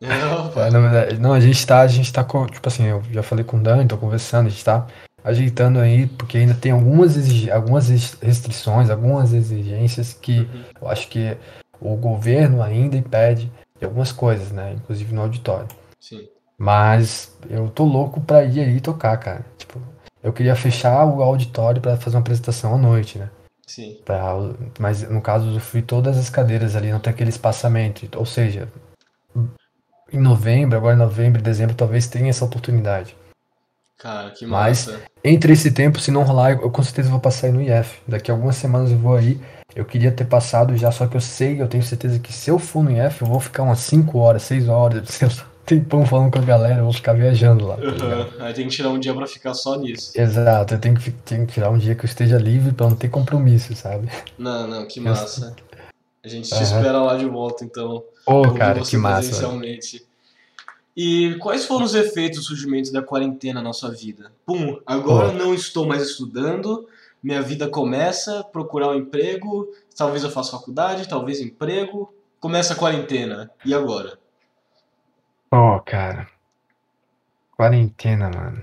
É, 0.00 0.70
na 0.70 0.80
verdade, 0.80 1.18
não, 1.18 1.32
a 1.32 1.40
gente 1.40 1.66
tá, 1.66 1.80
a 1.80 1.86
gente 1.86 2.12
tá 2.12 2.22
com, 2.22 2.44
tipo 2.46 2.68
assim, 2.68 2.84
eu 2.84 3.02
já 3.12 3.22
falei 3.22 3.44
com 3.44 3.56
o 3.56 3.62
Dani, 3.62 3.88
tô 3.88 3.96
conversando, 3.96 4.46
a 4.46 4.50
gente 4.50 4.64
tá 4.64 4.86
ajeitando 5.24 5.78
aí, 5.78 6.06
porque 6.06 6.38
ainda 6.38 6.54
tem 6.54 6.72
algumas, 6.72 7.16
algumas 7.50 7.88
restrições, 8.20 8.90
algumas 8.90 9.32
exigências 9.32 10.12
que 10.12 10.40
uhum. 10.40 10.64
eu 10.82 10.88
acho 10.88 11.08
que 11.08 11.36
o 11.80 11.96
governo 11.96 12.62
ainda 12.62 12.96
impede 12.96 13.50
de 13.78 13.84
algumas 13.84 14.12
coisas, 14.12 14.52
né? 14.52 14.74
Inclusive 14.74 15.14
no 15.14 15.22
auditório. 15.22 15.68
Sim. 16.00 16.28
Mas 16.58 17.36
eu 17.50 17.68
tô 17.68 17.84
louco 17.84 18.20
pra 18.20 18.44
ir 18.44 18.60
aí 18.60 18.80
tocar, 18.80 19.16
cara. 19.18 19.44
Tipo, 19.58 19.80
eu 20.22 20.32
queria 20.32 20.56
fechar 20.56 21.04
o 21.04 21.22
auditório 21.22 21.80
para 21.80 21.96
fazer 21.96 22.16
uma 22.16 22.20
apresentação 22.20 22.74
à 22.74 22.78
noite, 22.78 23.18
né? 23.18 23.30
Sim. 23.66 24.00
Pra, 24.04 24.34
mas 24.78 25.02
no 25.02 25.20
caso, 25.20 25.52
eu 25.52 25.60
fui 25.60 25.82
todas 25.82 26.16
as 26.16 26.30
cadeiras 26.30 26.76
ali, 26.76 26.92
não 26.92 27.00
tem 27.00 27.12
aquele 27.12 27.30
espaçamento. 27.30 28.08
Ou 28.16 28.24
seja, 28.24 28.68
em 30.12 30.20
novembro, 30.20 30.76
agora 30.76 30.94
em 30.94 30.98
novembro, 30.98 31.42
dezembro, 31.42 31.74
talvez 31.74 32.06
tenha 32.06 32.30
essa 32.30 32.44
oportunidade. 32.44 33.16
Cara, 33.98 34.30
que 34.30 34.46
massa. 34.46 34.92
Mas, 34.92 35.02
entre 35.24 35.52
esse 35.52 35.70
tempo, 35.72 35.98
se 35.98 36.10
não 36.10 36.22
rolar, 36.22 36.52
eu, 36.52 36.70
com 36.70 36.82
certeza 36.82 37.10
vou 37.10 37.18
passar 37.18 37.48
aí 37.48 37.52
no 37.52 37.62
IF. 37.62 38.00
Daqui 38.06 38.30
a 38.30 38.34
algumas 38.34 38.56
semanas 38.56 38.90
eu 38.90 38.98
vou 38.98 39.16
aí. 39.16 39.40
Eu 39.74 39.84
queria 39.84 40.12
ter 40.12 40.26
passado 40.26 40.76
já, 40.76 40.92
só 40.92 41.06
que 41.06 41.16
eu 41.16 41.20
sei, 41.20 41.60
eu 41.60 41.68
tenho 41.68 41.82
certeza 41.82 42.18
que 42.18 42.32
se 42.32 42.50
eu 42.50 42.58
for 42.58 42.84
no 42.84 42.90
IF, 42.90 43.22
eu 43.22 43.28
vou 43.28 43.40
ficar 43.40 43.62
umas 43.62 43.80
5 43.80 44.18
horas, 44.18 44.42
6 44.42 44.68
horas, 44.68 45.20
tempão 45.66 46.06
falando 46.06 46.32
com 46.32 46.38
a 46.38 46.42
galera, 46.42 46.78
eu 46.78 46.84
vou 46.84 46.92
ficar 46.92 47.12
viajando 47.12 47.66
lá. 47.66 47.76
Tá 47.76 47.82
uhum. 47.82 48.26
Aí 48.38 48.54
tem 48.54 48.68
que 48.68 48.74
tirar 48.74 48.90
um 48.90 48.98
dia 48.98 49.12
pra 49.12 49.26
ficar 49.26 49.52
só 49.52 49.76
nisso. 49.76 50.12
Exato, 50.14 50.74
eu 50.74 50.78
tenho 50.78 50.94
que, 50.94 51.10
tenho 51.10 51.44
que 51.44 51.54
tirar 51.54 51.70
um 51.70 51.76
dia 51.76 51.94
que 51.96 52.04
eu 52.04 52.08
esteja 52.08 52.38
livre 52.38 52.72
pra 52.72 52.88
não 52.88 52.96
ter 52.96 53.08
compromisso, 53.08 53.74
sabe? 53.74 54.08
Não, 54.38 54.66
não, 54.68 54.86
que 54.86 55.00
massa. 55.00 55.56
A 56.24 56.28
gente 56.28 56.48
te 56.48 56.54
uhum. 56.54 56.62
espera 56.62 57.02
lá 57.02 57.16
de 57.16 57.26
volta, 57.26 57.64
então. 57.64 58.02
Ô, 58.24 58.42
oh, 58.42 58.54
cara, 58.54 58.80
que 58.80 58.96
massa. 58.96 59.52
E 60.96 61.34
quais 61.40 61.66
foram 61.66 61.84
os 61.84 61.94
efeitos 61.94 62.38
do 62.38 62.44
surgimento 62.44 62.90
da 62.90 63.02
quarentena 63.02 63.60
na 63.60 63.72
sua 63.72 63.90
vida? 63.90 64.32
Pum, 64.46 64.78
agora 64.86 65.28
oh. 65.28 65.32
não 65.32 65.52
estou 65.52 65.86
mais 65.86 66.02
estudando, 66.02 66.88
minha 67.22 67.42
vida 67.42 67.68
começa, 67.68 68.42
procurar 68.44 68.88
um 68.88 68.94
emprego, 68.94 69.68
talvez 69.96 70.24
eu 70.24 70.30
faça 70.30 70.52
faculdade, 70.52 71.08
talvez 71.08 71.40
emprego, 71.40 72.12
começa 72.40 72.72
a 72.72 72.76
quarentena. 72.76 73.50
E 73.64 73.74
agora? 73.74 74.18
Ó, 75.50 75.78
cara. 75.80 76.28
Quarentena, 77.56 78.30
mano. 78.30 78.62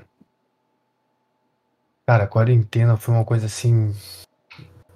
Cara, 2.06 2.28
quarentena 2.28 2.98
foi 2.98 3.14
uma 3.14 3.26
coisa 3.26 3.46
assim. 3.46 3.96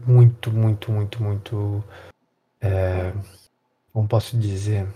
Muito, 0.06 0.52
muito, 0.52 0.92
muito, 0.92 1.24
muito. 1.24 1.84
É, 2.62 3.14
como 3.94 4.08
posso 4.08 4.38
dizer? 4.38 4.88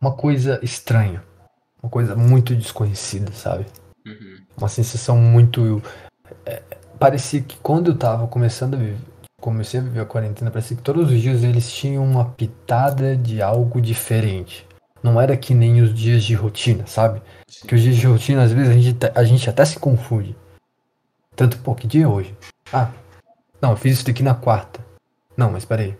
Uma 0.00 0.14
coisa 0.14 0.60
estranha. 0.62 1.24
Uma 1.82 1.90
coisa 1.90 2.14
muito 2.14 2.54
desconhecida, 2.54 3.32
sabe? 3.32 3.66
Uhum. 4.06 4.44
Uma 4.56 4.68
sensação 4.68 5.16
muito. 5.16 5.82
É, 6.44 6.60
parecia 6.98 7.42
que 7.42 7.56
quando 7.58 7.92
eu 7.92 7.98
tava 7.98 8.28
começando 8.28 8.74
a 8.74 8.78
viver, 8.78 9.00
comecei 9.40 9.80
a 9.80 9.82
viver 9.82 10.00
a 10.00 10.06
quarentena, 10.06 10.50
parecia 10.50 10.76
que 10.76 10.82
todos 10.82 11.10
os 11.10 11.20
dias 11.20 11.42
eles 11.42 11.70
tinham 11.70 12.04
uma 12.04 12.24
pitada 12.24 13.16
de 13.16 13.40
algo 13.40 13.80
diferente. 13.80 14.66
Não 15.02 15.20
era 15.20 15.36
que 15.36 15.54
nem 15.54 15.80
os 15.80 15.94
dias 15.94 16.24
de 16.24 16.34
rotina, 16.34 16.86
sabe? 16.86 17.22
Que 17.66 17.74
os 17.74 17.80
dias 17.80 17.96
de 17.96 18.06
rotina, 18.06 18.42
às 18.42 18.52
vezes, 18.52 18.70
a 18.70 18.80
gente, 18.80 18.96
a 19.14 19.24
gente 19.24 19.48
até 19.48 19.64
se 19.64 19.78
confunde. 19.78 20.36
Tanto, 21.36 21.56
pô, 21.58 21.74
que 21.74 21.86
dia 21.86 22.04
é 22.04 22.08
hoje? 22.08 22.36
Ah, 22.72 22.90
não, 23.62 23.70
eu 23.70 23.76
fiz 23.76 23.94
isso 23.94 24.06
daqui 24.06 24.22
na 24.22 24.34
quarta. 24.34 24.84
Não, 25.36 25.52
mas 25.52 25.64
peraí. 25.64 25.96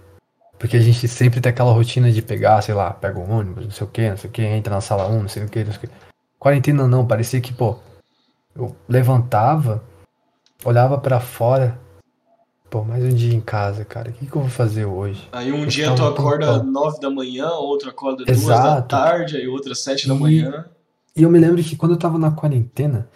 Porque 0.58 0.76
a 0.76 0.80
gente 0.80 1.06
sempre 1.06 1.40
tem 1.40 1.50
aquela 1.50 1.72
rotina 1.72 2.10
de 2.10 2.20
pegar, 2.20 2.60
sei 2.62 2.74
lá, 2.74 2.92
pega 2.92 3.20
o 3.20 3.30
ônibus, 3.30 3.64
não 3.64 3.70
sei 3.70 3.86
o 3.86 3.90
que, 3.90 4.10
não 4.10 4.16
sei 4.16 4.28
o 4.28 4.32
que, 4.32 4.42
entra 4.42 4.74
na 4.74 4.80
sala 4.80 5.06
1, 5.06 5.20
não 5.20 5.28
sei 5.28 5.44
o 5.44 5.48
que, 5.48 5.62
não 5.62 5.72
sei 5.72 5.78
o 5.78 5.80
que. 5.82 5.94
Quarentena 6.38 6.88
não, 6.88 7.06
parecia 7.06 7.40
que, 7.40 7.52
pô, 7.52 7.78
eu 8.56 8.74
levantava, 8.88 9.82
olhava 10.64 10.98
para 10.98 11.20
fora, 11.20 11.78
pô, 12.70 12.84
mais 12.84 13.02
um 13.02 13.14
dia 13.14 13.34
em 13.34 13.40
casa, 13.40 13.84
cara, 13.84 14.10
o 14.10 14.12
que, 14.12 14.26
que 14.26 14.36
eu 14.36 14.42
vou 14.42 14.50
fazer 14.50 14.84
hoje? 14.84 15.28
Aí 15.32 15.50
um 15.52 15.60
eu 15.60 15.66
dia 15.66 15.94
tu 15.94 16.04
acorda 16.04 16.62
nove 16.62 17.00
da 17.00 17.10
manhã, 17.10 17.48
outro 17.50 17.90
acorda 17.90 18.24
duas 18.24 18.46
da 18.46 18.82
tarde, 18.82 19.36
aí 19.36 19.48
outra 19.48 19.74
sete 19.74 20.06
da 20.06 20.14
manhã. 20.14 20.66
E 21.16 21.22
eu 21.22 21.30
me 21.30 21.38
lembro 21.38 21.62
que 21.62 21.76
quando 21.76 21.92
eu 21.92 21.98
tava 21.98 22.18
na 22.18 22.30
quarentena, 22.30 23.08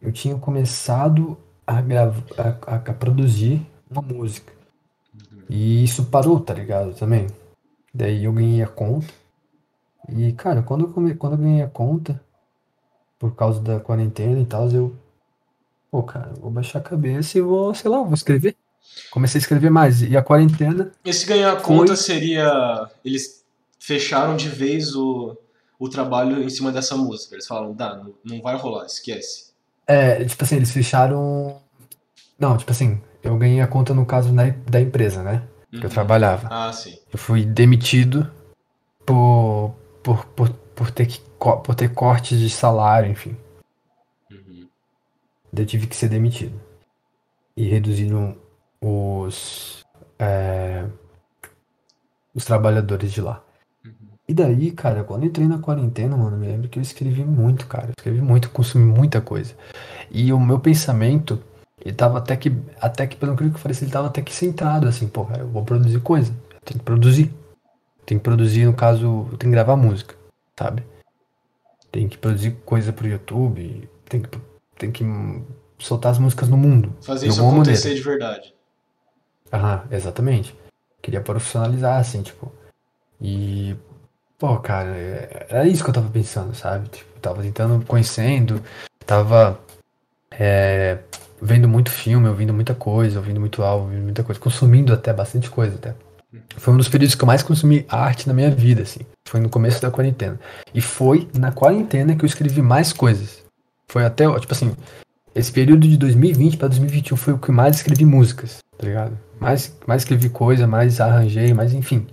eu 0.00 0.12
tinha 0.12 0.36
começado 0.36 1.36
a, 1.66 1.80
gravar, 1.80 2.22
a, 2.66 2.74
a, 2.76 2.94
produzir 2.94 3.66
uma 3.90 4.02
música. 4.02 4.52
Uhum. 5.14 5.42
E 5.48 5.82
isso 5.82 6.04
parou, 6.04 6.38
tá 6.38 6.54
ligado? 6.54 6.94
Também. 6.94 7.26
Daí 7.92 8.24
eu 8.24 8.32
ganhei 8.32 8.62
a 8.62 8.68
conta. 8.68 9.08
E, 10.08 10.32
cara, 10.32 10.62
quando 10.62 10.84
eu, 10.84 10.92
come... 10.92 11.14
quando 11.14 11.32
eu 11.32 11.38
ganhei 11.38 11.62
a 11.62 11.68
conta, 11.68 12.20
por 13.18 13.34
causa 13.34 13.60
da 13.60 13.80
quarentena 13.80 14.40
e 14.40 14.46
tal, 14.46 14.70
eu. 14.70 14.94
Pô, 15.90 16.02
cara, 16.02 16.32
vou 16.40 16.50
baixar 16.50 16.78
a 16.78 16.82
cabeça 16.82 17.38
e 17.38 17.40
vou, 17.40 17.74
sei 17.74 17.90
lá, 17.90 18.02
vou 18.02 18.14
escrever. 18.14 18.54
Comecei 19.10 19.38
a 19.38 19.42
escrever 19.42 19.70
mais. 19.70 20.02
E 20.02 20.16
a 20.16 20.22
quarentena. 20.22 20.92
Esse 21.04 21.26
ganhar 21.26 21.52
a 21.52 21.56
conta 21.56 21.88
foi... 21.88 21.96
seria. 21.96 22.88
Eles 23.04 23.44
fecharam 23.78 24.36
de 24.36 24.48
vez 24.48 24.94
o, 24.94 25.36
o 25.78 25.88
trabalho 25.88 26.42
em 26.42 26.50
cima 26.50 26.70
dessa 26.70 26.96
música. 26.96 27.34
Eles 27.34 27.46
falaram, 27.46 27.72
dá, 27.72 28.02
não, 28.24 28.42
vai 28.42 28.56
rolar, 28.56 28.84
esquece. 28.86 29.52
É, 29.86 30.22
tipo 30.24 30.44
assim, 30.44 30.56
eles 30.56 30.70
fecharam. 30.70 31.60
Não, 32.38 32.56
tipo 32.56 32.70
assim, 32.70 33.00
eu 33.22 33.36
ganhei 33.36 33.60
a 33.60 33.66
conta 33.66 33.94
no 33.94 34.04
caso 34.04 34.32
da, 34.32 34.48
da 34.68 34.80
empresa, 34.80 35.22
né? 35.22 35.42
Que 35.70 35.78
eu 35.78 35.82
uhum. 35.84 35.88
trabalhava. 35.88 36.48
Ah, 36.50 36.72
sim. 36.72 36.98
Eu 37.12 37.18
fui 37.18 37.44
demitido 37.44 38.30
por, 39.04 39.74
por, 40.02 40.24
por, 40.26 40.50
por 40.50 40.90
ter 40.90 41.06
que 41.06 41.28
por 41.38 41.74
ter 41.74 41.94
cortes 41.94 42.38
de 42.38 42.50
salário, 42.50 43.10
enfim. 43.10 43.36
Uhum. 44.30 44.68
Eu 45.56 45.64
tive 45.66 45.86
que 45.86 45.94
ser 45.94 46.08
demitido. 46.08 46.60
E 47.56 47.64
reduziram 47.68 48.36
os. 48.80 49.84
É, 50.18 50.84
os 52.34 52.44
trabalhadores 52.44 53.12
de 53.12 53.20
lá. 53.20 53.42
Uhum. 53.84 53.92
E 54.28 54.34
daí, 54.34 54.70
cara, 54.70 55.04
quando 55.04 55.22
eu 55.22 55.28
entrei 55.28 55.46
na 55.46 55.58
quarentena, 55.58 56.16
mano, 56.16 56.36
me 56.36 56.46
lembro 56.46 56.68
que 56.68 56.78
eu 56.78 56.82
escrevi 56.82 57.24
muito, 57.24 57.66
cara. 57.66 57.88
Eu 57.88 57.94
escrevi 57.98 58.20
muito, 58.20 58.50
consumi 58.50 58.84
muita 58.84 59.20
coisa. 59.20 59.54
E 60.10 60.32
o 60.32 60.40
meu 60.40 60.58
pensamento, 60.60 61.42
ele 61.80 61.94
tava 61.94 62.18
até 62.18 62.36
que, 62.36 62.52
até 62.80 63.06
que 63.06 63.16
pelo 63.16 63.36
que 63.36 63.44
eu 63.44 63.52
falei, 63.52 63.76
ele 63.80 63.90
tava 63.90 64.08
até 64.08 64.22
que 64.22 64.34
centrado, 64.34 64.86
assim, 64.86 65.08
pô, 65.08 65.26
eu 65.38 65.48
vou 65.48 65.64
produzir 65.64 66.00
coisa. 66.00 66.32
Eu 66.52 66.60
tenho 66.64 66.78
que 66.80 66.84
produzir. 66.84 67.34
Tem 68.06 68.18
que 68.18 68.24
produzir, 68.24 68.64
no 68.64 68.74
caso, 68.74 69.28
eu 69.32 69.36
tenho 69.36 69.50
que 69.50 69.56
gravar 69.56 69.76
música, 69.76 70.14
sabe? 70.58 70.82
tem 71.90 72.08
que 72.08 72.18
produzir 72.18 72.52
coisa 72.64 72.92
pro 72.92 73.08
YouTube, 73.08 73.88
tem 74.08 74.22
que, 74.22 74.28
tem 74.76 74.92
que 74.92 75.04
soltar 75.78 76.12
as 76.12 76.18
músicas 76.18 76.48
no 76.48 76.56
mundo. 76.56 76.94
Fazer 77.00 77.28
isso 77.28 77.40
acontecer 77.40 77.88
maneira. 77.88 77.94
de 77.94 78.02
verdade. 78.02 78.54
Aham, 79.52 79.82
exatamente. 79.90 80.54
Queria 81.02 81.20
profissionalizar, 81.20 81.98
assim, 81.98 82.22
tipo. 82.22 82.52
E. 83.20 83.76
Pô, 84.38 84.56
cara, 84.58 84.90
é, 84.90 85.46
era 85.48 85.66
isso 85.66 85.82
que 85.82 85.90
eu 85.90 85.94
tava 85.94 86.10
pensando, 86.10 86.54
sabe? 86.54 86.88
Tipo, 86.88 87.20
tava 87.20 87.42
tentando, 87.42 87.84
conhecendo, 87.84 88.62
tava. 89.06 89.58
É, 90.30 90.98
vendo 91.40 91.68
muito 91.68 91.90
filme, 91.90 92.28
ouvindo 92.28 92.52
muita 92.52 92.74
coisa, 92.74 93.18
ouvindo 93.18 93.40
muito 93.40 93.62
álbum, 93.62 93.84
ouvindo 93.84 94.04
muita 94.04 94.22
coisa, 94.22 94.40
consumindo 94.40 94.92
até 94.92 95.12
bastante 95.12 95.50
coisa 95.50 95.74
até. 95.76 95.94
Foi 96.56 96.74
um 96.74 96.76
dos 96.76 96.88
períodos 96.88 97.14
que 97.14 97.22
eu 97.22 97.26
mais 97.26 97.42
consumi 97.42 97.86
arte 97.88 98.28
na 98.28 98.34
minha 98.34 98.50
vida, 98.50 98.82
assim. 98.82 99.00
Foi 99.26 99.40
no 99.40 99.48
começo 99.48 99.80
da 99.80 99.90
quarentena. 99.90 100.38
E 100.74 100.80
foi 100.80 101.26
na 101.36 101.50
quarentena 101.50 102.14
que 102.14 102.24
eu 102.24 102.26
escrevi 102.26 102.60
mais 102.60 102.92
coisas. 102.92 103.42
Foi 103.90 104.04
até, 104.04 104.24
tipo 104.38 104.52
assim, 104.52 104.76
esse 105.34 105.50
período 105.50 105.88
de 105.88 105.96
2020 105.96 106.56
para 106.58 106.68
2021 106.68 107.16
foi 107.16 107.32
o 107.32 107.38
que 107.38 107.50
mais 107.50 107.76
escrevi 107.76 108.04
músicas, 108.04 108.58
tá 108.76 108.86
ligado? 108.86 109.18
Mais, 109.40 109.76
mais 109.86 110.02
escrevi 110.02 110.28
coisa, 110.28 110.66
mais 110.66 111.00
arranjei, 111.00 111.52
mais 111.54 111.72
enfim. 111.72 112.06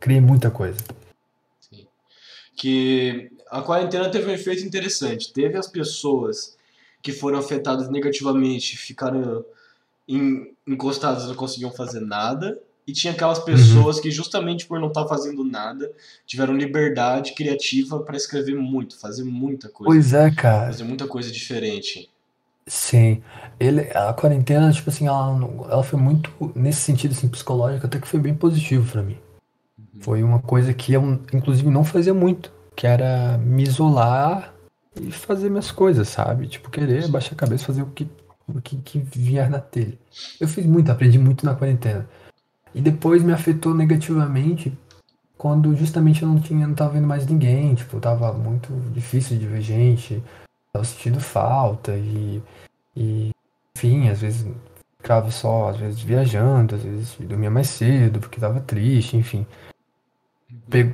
Criei 0.00 0.20
muita 0.20 0.50
coisa. 0.50 0.78
Sim. 1.60 1.86
Que 2.56 3.30
a 3.50 3.62
quarentena 3.62 4.10
teve 4.10 4.30
um 4.30 4.34
efeito 4.34 4.64
interessante. 4.64 5.32
Teve 5.32 5.56
as 5.56 5.68
pessoas 5.68 6.56
que 7.02 7.12
foram 7.12 7.38
afetadas 7.38 7.88
negativamente, 7.88 8.76
ficaram 8.76 9.44
encostadas, 10.66 11.26
não 11.28 11.34
conseguiam 11.34 11.70
fazer 11.70 12.00
nada 12.00 12.58
e 12.86 12.92
tinha 12.92 13.12
aquelas 13.12 13.38
uhum. 13.38 13.44
pessoas 13.44 13.96
uhum. 13.96 14.02
que, 14.02 14.10
justamente 14.10 14.66
por 14.66 14.78
não 14.78 14.88
estar 14.88 15.02
tá 15.02 15.08
fazendo 15.08 15.42
nada, 15.44 15.90
tiveram 16.26 16.54
liberdade 16.54 17.34
criativa 17.34 18.00
para 18.00 18.16
escrever 18.16 18.54
muito, 18.54 18.98
fazer 18.98 19.24
muita 19.24 19.68
coisa. 19.68 19.90
Pois 19.90 20.12
é, 20.12 20.30
cara. 20.30 20.66
Fazer 20.66 20.84
muita 20.84 21.06
coisa 21.06 21.30
diferente. 21.30 22.10
Sim. 22.66 23.22
Ele, 23.60 23.82
a 23.94 24.12
quarentena, 24.12 24.72
tipo 24.72 24.90
assim, 24.90 25.06
ela, 25.06 25.38
ela 25.70 25.82
foi 25.82 25.98
muito, 25.98 26.30
nesse 26.54 26.80
sentido 26.80 27.12
assim, 27.12 27.28
psicológico, 27.28 27.86
até 27.86 27.98
que 27.98 28.08
foi 28.08 28.20
bem 28.20 28.34
positivo 28.34 28.90
para 28.90 29.02
mim. 29.02 29.18
Uhum. 29.78 30.00
Foi 30.00 30.22
uma 30.22 30.40
coisa 30.40 30.72
que 30.72 30.92
eu, 30.92 31.02
inclusive, 31.32 31.68
não 31.70 31.84
fazia 31.84 32.14
muito, 32.14 32.52
que 32.74 32.86
era 32.86 33.38
me 33.38 33.62
isolar 33.62 34.54
e 35.00 35.10
fazer 35.10 35.50
minhas 35.50 35.70
coisas, 35.70 36.08
sabe? 36.08 36.46
Tipo, 36.46 36.70
querer 36.70 37.08
baixar 37.08 37.34
a 37.34 37.38
cabeça, 37.38 37.66
fazer 37.66 37.82
o 37.82 37.86
que, 37.86 38.08
o 38.48 38.60
que, 38.60 38.76
que 38.78 38.98
vier 38.98 39.50
na 39.50 39.58
telha. 39.58 39.98
Eu 40.40 40.48
fiz 40.48 40.64
muito, 40.64 40.90
aprendi 40.90 41.18
muito 41.18 41.44
na 41.44 41.54
quarentena. 41.54 42.08
E 42.74 42.80
depois 42.80 43.22
me 43.22 43.32
afetou 43.32 43.74
negativamente 43.74 44.76
quando 45.36 45.76
justamente 45.76 46.22
eu 46.22 46.28
não 46.28 46.40
tinha, 46.40 46.66
não 46.66 46.74
tava 46.74 46.94
vendo 46.94 47.06
mais 47.06 47.26
ninguém, 47.26 47.74
tipo, 47.74 48.00
tava 48.00 48.32
muito 48.32 48.72
difícil 48.92 49.38
de 49.38 49.46
ver 49.46 49.60
gente, 49.60 50.22
tava 50.74 50.84
sentindo 50.84 51.20
falta 51.20 51.96
e, 51.96 52.42
e 52.96 53.30
enfim, 53.76 54.08
às 54.08 54.20
vezes 54.20 54.52
ficava 54.98 55.30
só, 55.30 55.68
às 55.68 55.76
vezes 55.76 56.00
viajando, 56.00 56.74
às 56.74 56.82
vezes 56.82 57.16
dormia 57.20 57.50
mais 57.50 57.68
cedo 57.68 58.18
porque 58.18 58.40
tava 58.40 58.60
triste, 58.60 59.16
enfim. 59.16 59.46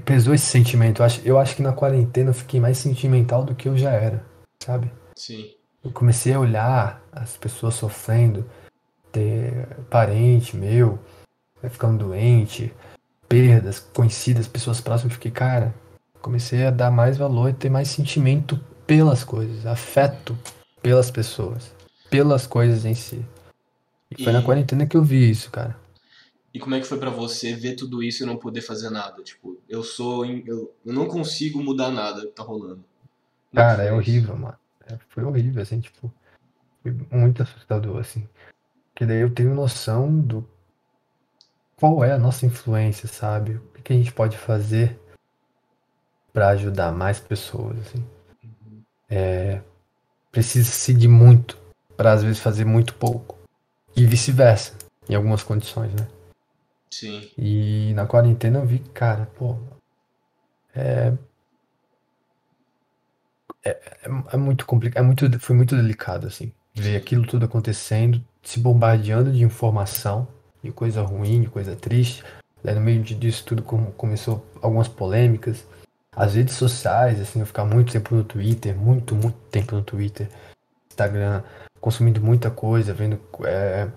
Pesou 0.05 0.35
esse 0.35 0.47
sentimento. 0.47 1.01
Eu 1.01 1.07
acho, 1.07 1.21
eu 1.25 1.39
acho 1.39 1.57
que 1.57 1.63
na 1.63 1.73
quarentena 1.73 2.31
eu 2.31 2.35
fiquei 2.35 2.61
mais 2.61 2.77
sentimental 2.77 3.45
do 3.45 3.55
que 3.55 3.69
eu 3.69 3.77
já 3.77 3.91
era, 3.91 4.23
sabe? 4.63 4.91
Sim. 5.17 5.51
Eu 5.83 5.91
comecei 5.91 6.35
a 6.35 6.41
olhar 6.41 7.03
as 7.11 7.37
pessoas 7.37 7.75
sofrendo, 7.75 8.45
ter 9.11 9.67
parente 9.89 10.57
meu, 10.57 10.99
vai 11.63 11.71
ficando 11.71 12.05
doente, 12.05 12.75
perdas, 13.29 13.79
conhecidas, 13.79 14.47
pessoas 14.47 14.81
próximas, 14.81 15.15
fiquei, 15.15 15.31
cara, 15.31 15.75
comecei 16.21 16.67
a 16.67 16.71
dar 16.71 16.91
mais 16.91 17.17
valor 17.17 17.49
e 17.49 17.55
ter 17.55 17.71
mais 17.71 17.89
sentimento 17.89 18.61
pelas 18.91 19.23
coisas, 19.23 19.65
afeto 19.67 20.37
pelas 20.83 21.13
pessoas, 21.13 21.73
pelas 22.11 22.45
coisas 22.45 22.85
em 22.85 22.93
si. 22.93 23.25
E, 24.11 24.21
e... 24.21 24.25
foi 24.25 24.33
na 24.33 24.43
quarentena 24.43 24.85
que 24.85 24.97
eu 24.97 25.05
vi 25.05 25.31
isso, 25.31 25.49
cara. 25.49 25.79
E 26.53 26.59
como 26.59 26.75
é 26.75 26.81
que 26.81 26.87
foi 26.89 26.99
para 26.99 27.09
você 27.09 27.55
ver 27.55 27.77
tudo 27.77 28.03
isso 28.03 28.25
e 28.25 28.27
não 28.27 28.37
poder 28.37 28.63
fazer 28.63 28.91
nada? 28.91 29.23
Tipo, 29.23 29.57
eu 29.69 29.85
sou. 29.85 30.27
Eu, 30.27 30.75
eu 30.85 30.93
não 30.93 31.07
consigo 31.07 31.63
mudar 31.63 31.93
nada 31.93 32.23
que 32.23 32.33
tá 32.33 32.43
rolando. 32.43 32.85
Não 33.53 33.63
cara, 33.63 33.85
é 33.85 33.93
horrível, 33.93 34.37
mano. 34.37 34.59
É, 34.89 34.99
foi 35.09 35.23
horrível, 35.23 35.63
assim, 35.63 35.79
tipo. 35.79 36.13
Foi 36.83 36.93
muito 37.13 37.45
assustador, 37.45 37.99
assim. 37.99 38.29
Que 38.93 39.07
daí 39.07 39.21
eu 39.21 39.33
tenho 39.33 39.55
noção 39.55 40.19
do 40.19 40.45
qual 41.77 42.03
é 42.03 42.11
a 42.11 42.19
nossa 42.19 42.45
influência, 42.45 43.07
sabe? 43.07 43.53
O 43.53 43.83
que 43.85 43.93
a 43.93 43.97
gente 43.97 44.13
pode 44.13 44.37
fazer 44.37 44.99
para 46.33 46.49
ajudar 46.49 46.91
mais 46.91 47.21
pessoas, 47.21 47.79
assim. 47.79 48.05
É, 49.11 49.61
precisa-se 50.31 50.95
de 50.95 51.09
muito 51.09 51.59
para 51.97 52.13
às 52.13 52.23
vezes 52.23 52.39
fazer 52.39 52.65
muito 52.65 52.95
pouco 52.95 53.37
e 53.97 54.07
vice-versa, 54.07 54.75
em 55.09 55.15
algumas 55.15 55.43
condições, 55.43 55.93
né? 55.93 56.07
Sim. 56.91 57.29
E 57.37 57.93
na 57.95 58.07
quarentena 58.07 58.59
eu 58.61 58.67
vi, 58.67 58.79
cara, 58.79 59.27
pô, 59.37 59.57
é, 60.75 61.13
é, 63.65 63.71
é, 63.71 64.09
é 64.33 64.37
muito 64.37 64.65
complicado, 64.65 65.03
é 65.03 65.07
muito, 65.07 65.41
foi 65.41 65.55
muito 65.55 65.77
delicado, 65.77 66.27
assim, 66.27 66.53
ver 66.75 66.97
aquilo 66.97 67.27
tudo 67.27 67.45
acontecendo, 67.45 68.23
se 68.43 68.59
bombardeando 68.59 69.33
de 69.33 69.43
informação 69.45 70.27
de 70.63 70.73
coisa 70.73 71.03
ruim, 71.03 71.43
de 71.43 71.49
coisa 71.49 71.77
triste. 71.77 72.25
Daí 72.63 72.75
no 72.75 72.81
meio 72.81 73.03
disso 73.03 73.45
tudo 73.45 73.63
começou 73.63 74.45
algumas 74.61 74.89
polêmicas. 74.89 75.67
As 76.15 76.35
redes 76.35 76.55
sociais, 76.55 77.21
assim, 77.21 77.41
eu 77.41 77.47
ficar 77.47 77.65
muito 77.65 77.93
tempo 77.93 78.15
no 78.15 78.25
Twitter, 78.25 78.77
muito, 78.77 79.15
muito 79.15 79.37
tempo 79.51 79.77
no 79.77 79.83
Twitter, 79.83 80.29
Instagram, 80.91 81.43
consumindo 81.81 82.21
muita 82.21 82.51
coisa, 82.51 82.93
vendo 82.93 83.21
é, 83.45 83.89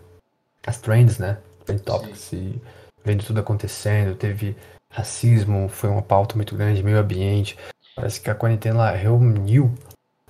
as 0.65 0.79
trends, 0.79 1.17
né? 1.17 1.37
Trend 1.65 1.81
topics 1.81 2.31
e 2.33 2.61
vendo 3.03 3.23
tudo 3.23 3.39
acontecendo. 3.39 4.15
Teve 4.15 4.55
racismo, 4.89 5.67
foi 5.67 5.89
uma 5.89 6.01
pauta 6.01 6.35
muito 6.35 6.55
grande, 6.55 6.83
meio 6.83 6.99
ambiente. 6.99 7.57
Parece 7.95 8.21
que 8.21 8.29
a 8.29 8.35
quarentena 8.35 8.91
reuniu 8.91 9.73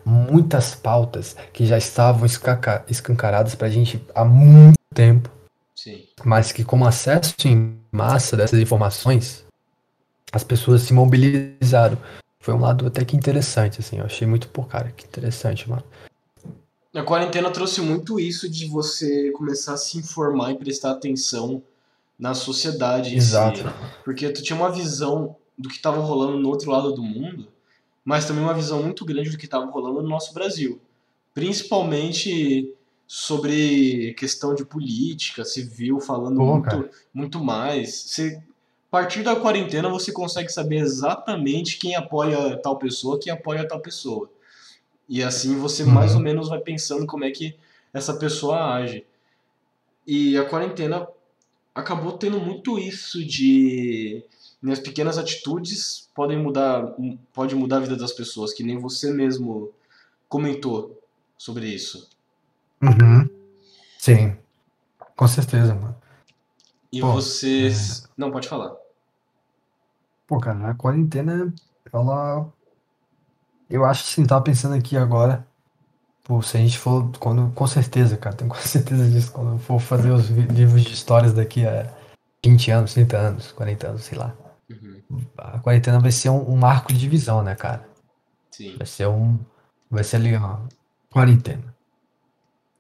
muitas 0.06 0.76
pautas 0.76 1.36
que 1.52 1.66
já 1.66 1.78
estavam 1.78 2.26
escancaradas 2.88 3.56
pra 3.56 3.70
gente 3.70 4.06
há 4.16 4.26
muito 4.26 4.78
tempo. 4.94 5.30
Sim. 5.76 6.04
Mas 6.24 6.52
que 6.52 6.64
com 6.64 6.86
acesso 6.86 7.36
em 7.46 7.78
massa 7.92 8.38
dessas 8.38 8.60
informações, 8.60 9.43
as 10.34 10.44
pessoas 10.44 10.82
se 10.82 10.94
mobilizaram. 10.94 11.98
Foi 12.40 12.54
um 12.54 12.60
lado 12.60 12.88
até 12.88 13.06
que 13.06 13.16
interessante, 13.16 13.80
assim. 13.80 14.00
Eu 14.00 14.06
achei 14.06 14.28
muito, 14.28 14.50
pô, 14.50 14.64
cara, 14.64 14.92
que 14.92 15.06
interessante, 15.06 15.70
mano. 15.70 15.84
A 16.94 17.04
quarentena 17.04 17.52
trouxe 17.52 17.82
muito 17.82 18.20
isso 18.20 18.50
de 18.50 18.66
você 18.68 19.32
começar 19.32 19.74
a 19.74 19.78
se 19.78 19.98
informar 19.98 20.52
e 20.52 20.58
prestar 20.58 20.92
atenção 20.92 21.62
na 22.18 22.34
sociedade 22.34 23.16
Exato. 23.16 23.60
Si, 23.60 23.66
porque 24.04 24.30
tu 24.30 24.42
tinha 24.42 24.58
uma 24.58 24.72
visão 24.72 25.36
do 25.58 25.70
que 25.70 25.76
estava 25.76 26.02
rolando 26.02 26.40
no 26.40 26.50
outro 26.50 26.70
lado 26.72 26.92
do 26.94 27.02
mundo, 27.02 27.48
mas 28.04 28.26
também 28.26 28.44
uma 28.44 28.54
visão 28.54 28.82
muito 28.84 29.06
grande 29.06 29.30
do 29.30 29.38
que 29.38 29.46
estava 29.46 29.66
rolando 29.66 30.02
no 30.02 30.10
nosso 30.10 30.34
Brasil. 30.34 30.80
Principalmente 31.34 32.72
sobre 33.08 34.14
questão 34.16 34.54
de 34.54 34.66
política, 34.66 35.46
civil, 35.46 36.00
falando 36.00 36.38
Pô, 36.38 36.58
muito, 36.58 36.90
muito 37.14 37.44
mais. 37.44 38.04
Você, 38.04 38.42
a 38.94 38.96
partir 38.96 39.24
da 39.24 39.36
quarentena 39.36 39.90
você 39.90 40.12
consegue 40.12 40.50
saber 40.50 40.76
exatamente 40.76 41.80
quem 41.80 41.96
apoia 41.96 42.56
tal 42.58 42.78
pessoa, 42.78 43.20
quem 43.20 43.34
apoia 43.34 43.68
tal 43.68 43.80
pessoa. 43.80 44.30
E 45.10 45.24
assim 45.24 45.58
você 45.58 45.82
uhum. 45.82 45.90
mais 45.90 46.14
ou 46.14 46.22
menos 46.22 46.48
vai 46.48 46.60
pensando 46.60 47.08
como 47.08 47.26
é 47.26 47.32
que 47.32 47.58
essa 47.92 48.14
pessoa 48.14 48.76
age. 48.76 49.04
E 50.06 50.38
a 50.38 50.46
quarentena 50.46 51.08
acabou 51.74 52.12
tendo 52.20 52.40
muito 52.40 52.78
isso 52.78 53.26
de 53.26 54.24
minhas 54.62 54.80
pequenas 54.80 55.18
atitudes 55.18 56.08
podem 56.14 56.38
mudar 56.38 56.96
pode 57.34 57.56
mudar 57.56 57.78
a 57.78 57.80
vida 57.80 57.96
das 57.96 58.12
pessoas, 58.12 58.54
que 58.54 58.64
nem 58.64 58.78
você 58.78 59.12
mesmo 59.12 59.72
comentou 60.30 61.02
sobre 61.36 61.68
isso. 61.68 62.12
Uhum. 62.80 63.28
Sim. 63.98 64.38
Com 65.16 65.28
certeza, 65.28 65.74
mano. 65.74 65.96
E 66.92 67.02
Pô, 67.02 67.14
você. 67.14 67.70
É... 67.70 67.74
Não, 68.16 68.30
pode 68.30 68.48
falar. 68.48 68.83
Pô, 70.28 70.40
cara, 70.40 70.70
a 70.70 70.74
quarentena, 70.74 71.54
ela 71.92 72.52
eu 73.74 73.84
acho 73.86 74.04
que 74.04 74.10
sim, 74.10 74.26
tava 74.26 74.44
pensando 74.44 74.76
aqui 74.76 74.96
agora. 74.96 75.48
Pô, 76.24 76.42
se 76.44 76.56
a 76.58 76.60
gente 76.60 76.78
for. 76.78 77.12
Quando, 77.18 77.52
com 77.54 77.66
certeza, 77.66 78.16
cara, 78.16 78.36
tenho 78.36 78.48
quase 78.52 78.68
certeza 78.68 79.10
disso. 79.10 79.32
Quando 79.32 79.54
eu 79.54 79.58
for 79.58 79.80
fazer 79.80 80.12
os 80.12 80.30
livros 80.30 80.84
de 80.84 80.94
histórias 80.94 81.34
daqui 81.34 81.66
a 81.66 81.92
20 82.46 82.70
anos, 82.70 82.94
30 82.94 83.18
anos, 83.18 83.52
40 83.52 83.88
anos, 83.88 84.04
sei 84.04 84.18
lá. 84.18 84.36
Uhum. 84.70 85.02
A 85.38 85.60
quarentena 85.60 86.00
vai 86.00 86.12
ser 86.12 86.30
um, 86.30 86.52
um, 86.52 86.56
marco 86.56 86.94
de 86.94 87.00
divisão, 87.00 87.42
né, 87.42 87.56
cara? 87.56 87.84
Sim. 88.52 88.78
Vai 88.78 88.86
ser 88.86 89.08
um. 89.08 89.40
Vai 89.90 90.04
ser 90.04 90.18
ali, 90.18 90.36
ó. 90.36 90.60
Quarentena. 91.12 91.74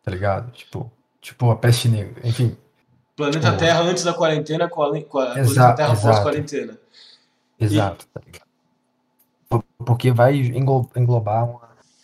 Tá 0.03 0.11
ligado? 0.11 0.51
Tipo. 0.51 0.91
Tipo 1.19 1.49
a 1.49 1.55
peste 1.55 1.87
negra. 1.87 2.21
Enfim. 2.23 2.55
Planeta 3.15 3.47
tipo, 3.47 3.57
Terra 3.57 3.79
antes 3.81 4.03
da 4.03 4.13
quarentena, 4.13 4.69
com 4.69 4.83
a, 4.83 5.01
com 5.03 5.19
a 5.19 5.31
Planeta 5.31 5.73
Terra 5.73 5.95
pós-quarentena. 5.95 6.77
Exato, 7.63 8.05
e... 8.05 8.19
tá 8.19 8.43
porque 9.85 10.11
vai 10.11 10.35
englobar 10.95 11.47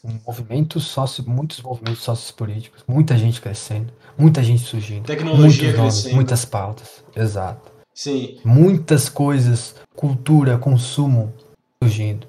um 0.03 0.19
movimento 0.25 0.79
sócio, 0.79 1.23
muitos 1.27 1.61
movimentos 1.61 2.03
sociopolíticos, 2.03 2.83
políticos, 2.83 2.83
muita 2.87 3.17
gente 3.17 3.41
crescendo, 3.41 3.91
muita 4.17 4.43
gente 4.43 4.63
surgindo, 4.63 5.05
tecnologia 5.05 5.75
nomes, 5.75 5.93
crescendo, 5.93 6.15
muitas 6.15 6.45
pautas, 6.45 7.03
exato. 7.15 7.71
Sim. 7.93 8.39
Muitas 8.45 9.09
coisas, 9.09 9.75
cultura, 9.95 10.57
consumo 10.57 11.33
surgindo. 11.81 12.27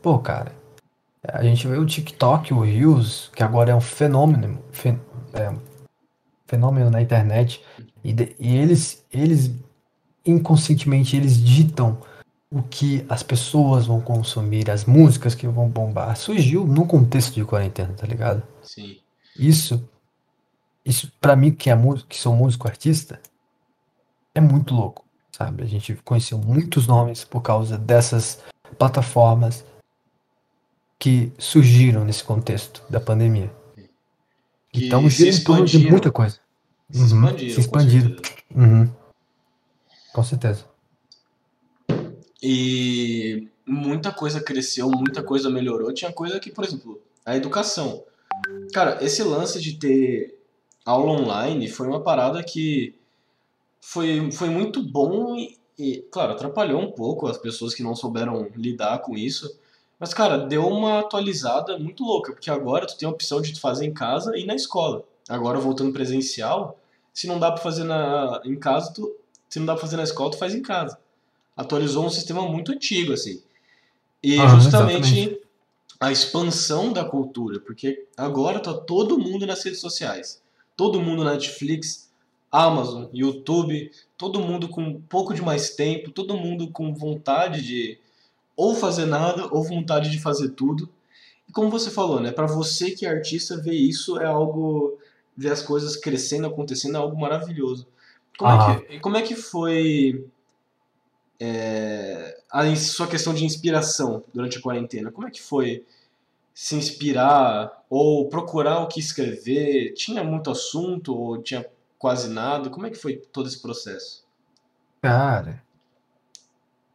Pô, 0.00 0.18
cara, 0.18 0.52
a 1.24 1.42
gente 1.42 1.66
vê 1.66 1.76
o 1.78 1.86
TikTok, 1.86 2.54
o 2.54 2.60
Reels, 2.60 3.30
que 3.34 3.42
agora 3.42 3.72
é 3.72 3.74
um 3.74 3.80
fenômeno, 3.80 4.62
fen, 4.70 5.00
é, 5.32 5.52
fenômeno 6.46 6.90
na 6.90 7.02
internet, 7.02 7.62
e, 8.04 8.12
de, 8.12 8.36
e 8.38 8.56
eles, 8.56 9.04
eles 9.12 9.52
inconscientemente 10.24 11.16
eles 11.16 11.42
ditam 11.42 11.98
o 12.50 12.62
que 12.62 13.04
as 13.08 13.22
pessoas 13.22 13.86
vão 13.86 14.00
consumir, 14.00 14.70
as 14.70 14.84
músicas 14.84 15.34
que 15.34 15.46
vão 15.46 15.68
bombar, 15.68 16.16
surgiu 16.16 16.66
no 16.66 16.84
contexto 16.84 17.34
de 17.34 17.44
quarentena, 17.44 17.94
tá 17.94 18.06
ligado? 18.06 18.42
Sim. 18.62 18.98
Isso, 19.38 19.88
isso 20.84 21.12
para 21.20 21.36
mim 21.36 21.52
que 21.52 21.70
é 21.70 21.74
músico, 21.74 22.08
que 22.08 22.18
sou 22.18 22.34
músico 22.34 22.66
artista, 22.66 23.20
é 24.34 24.40
muito 24.40 24.74
louco, 24.74 25.04
sabe? 25.30 25.62
A 25.62 25.66
gente 25.66 25.94
conheceu 26.04 26.38
muitos 26.38 26.86
nomes 26.88 27.24
por 27.24 27.40
causa 27.40 27.78
dessas 27.78 28.42
plataformas 28.76 29.64
que 30.98 31.32
surgiram 31.38 32.04
nesse 32.04 32.24
contexto 32.24 32.82
da 32.90 33.00
pandemia. 33.00 33.50
Que 34.72 34.86
então 34.86 35.08
gira 35.08 35.30
em 35.30 35.44
torno 35.44 35.64
de 35.64 35.78
muita 35.78 36.10
coisa. 36.10 36.38
Se 36.90 37.00
expandiram. 37.02 37.46
Uhum, 37.46 37.54
se 37.54 37.60
expandiram. 37.60 38.16
Com 38.52 38.60
uhum. 38.60 38.90
Com 40.12 40.22
certeza. 40.24 40.69
E 42.42 43.48
muita 43.66 44.10
coisa 44.12 44.40
cresceu, 44.40 44.88
muita 44.90 45.22
coisa 45.22 45.50
melhorou. 45.50 45.92
Tinha 45.92 46.12
coisa 46.12 46.40
que, 46.40 46.50
por 46.50 46.64
exemplo, 46.64 47.00
a 47.24 47.36
educação. 47.36 48.02
Cara, 48.72 49.04
esse 49.04 49.22
lance 49.22 49.60
de 49.60 49.74
ter 49.74 50.38
aula 50.84 51.12
online 51.12 51.68
foi 51.68 51.86
uma 51.86 52.00
parada 52.00 52.42
que 52.42 52.94
foi, 53.80 54.30
foi 54.32 54.48
muito 54.48 54.82
bom 54.82 55.36
e, 55.36 55.58
e, 55.78 55.98
claro, 56.10 56.32
atrapalhou 56.32 56.80
um 56.80 56.90
pouco 56.90 57.26
as 57.26 57.36
pessoas 57.36 57.74
que 57.74 57.82
não 57.82 57.94
souberam 57.94 58.50
lidar 58.56 58.98
com 59.00 59.16
isso. 59.16 59.58
Mas, 59.98 60.14
cara, 60.14 60.38
deu 60.38 60.66
uma 60.66 61.00
atualizada 61.00 61.78
muito 61.78 62.02
louca, 62.04 62.32
porque 62.32 62.50
agora 62.50 62.86
tu 62.86 62.96
tem 62.96 63.06
a 63.06 63.12
opção 63.12 63.42
de 63.42 63.58
fazer 63.60 63.84
em 63.84 63.92
casa 63.92 64.34
e 64.36 64.46
na 64.46 64.54
escola. 64.54 65.04
Agora, 65.28 65.60
voltando 65.60 65.92
presencial, 65.92 66.78
se 67.12 67.26
não 67.26 67.38
dá 67.38 67.52
pra 67.52 67.62
fazer 67.62 67.84
na, 67.84 68.40
em 68.44 68.56
casa, 68.56 68.94
tu, 68.94 69.14
se 69.48 69.58
não 69.58 69.66
dá 69.66 69.74
pra 69.74 69.82
fazer 69.82 69.98
na 69.98 70.04
escola, 70.04 70.30
tu 70.30 70.38
faz 70.38 70.54
em 70.54 70.62
casa 70.62 70.98
atualizou 71.60 72.06
um 72.06 72.10
sistema 72.10 72.42
muito 72.48 72.72
antigo, 72.72 73.12
assim. 73.12 73.42
E 74.22 74.38
ah, 74.40 74.48
justamente 74.48 75.18
exatamente. 75.18 75.40
a 76.00 76.10
expansão 76.10 76.90
da 76.92 77.04
cultura, 77.04 77.60
porque 77.60 78.06
agora 78.16 78.60
tá 78.60 78.72
todo 78.72 79.18
mundo 79.18 79.46
nas 79.46 79.62
redes 79.62 79.80
sociais. 79.80 80.42
Todo 80.74 81.00
mundo 81.00 81.22
na 81.22 81.32
Netflix, 81.32 82.10
Amazon, 82.50 83.06
YouTube, 83.12 83.90
todo 84.16 84.40
mundo 84.40 84.68
com 84.68 84.82
um 84.82 85.00
pouco 85.02 85.34
de 85.34 85.42
mais 85.42 85.74
tempo, 85.74 86.10
todo 86.10 86.36
mundo 86.36 86.70
com 86.70 86.94
vontade 86.94 87.62
de 87.62 87.98
ou 88.56 88.74
fazer 88.74 89.04
nada 89.04 89.46
ou 89.50 89.62
vontade 89.62 90.10
de 90.10 90.18
fazer 90.18 90.50
tudo. 90.50 90.88
E 91.46 91.52
como 91.52 91.70
você 91.70 91.90
falou, 91.90 92.20
né, 92.20 92.32
para 92.32 92.46
você 92.46 92.92
que 92.92 93.04
é 93.04 93.10
artista, 93.10 93.60
ver 93.60 93.74
isso 93.74 94.18
é 94.18 94.24
algo 94.24 94.98
ver 95.36 95.52
as 95.52 95.62
coisas 95.62 95.96
crescendo, 95.96 96.46
acontecendo 96.46 96.96
é 96.96 97.00
algo 97.00 97.20
maravilhoso. 97.20 97.86
Como, 98.38 98.50
é 98.50 98.80
que, 98.80 99.00
como 99.00 99.16
é 99.18 99.22
que 99.22 99.34
foi 99.34 100.24
é, 101.40 102.38
a 102.50 102.76
sua 102.76 103.06
questão 103.06 103.32
de 103.32 103.46
inspiração 103.46 104.22
durante 104.32 104.58
a 104.58 104.60
quarentena, 104.60 105.10
como 105.10 105.26
é 105.26 105.30
que 105.30 105.40
foi 105.40 105.86
se 106.52 106.76
inspirar 106.76 107.84
ou 107.88 108.28
procurar 108.28 108.80
o 108.80 108.86
que 108.86 109.00
escrever? 109.00 109.94
Tinha 109.94 110.22
muito 110.22 110.50
assunto 110.50 111.16
ou 111.16 111.42
tinha 111.42 111.64
quase 111.98 112.28
nada? 112.28 112.68
Como 112.68 112.86
é 112.86 112.90
que 112.90 112.98
foi 112.98 113.16
todo 113.16 113.48
esse 113.48 113.60
processo? 113.60 114.22
Cara, 115.00 115.62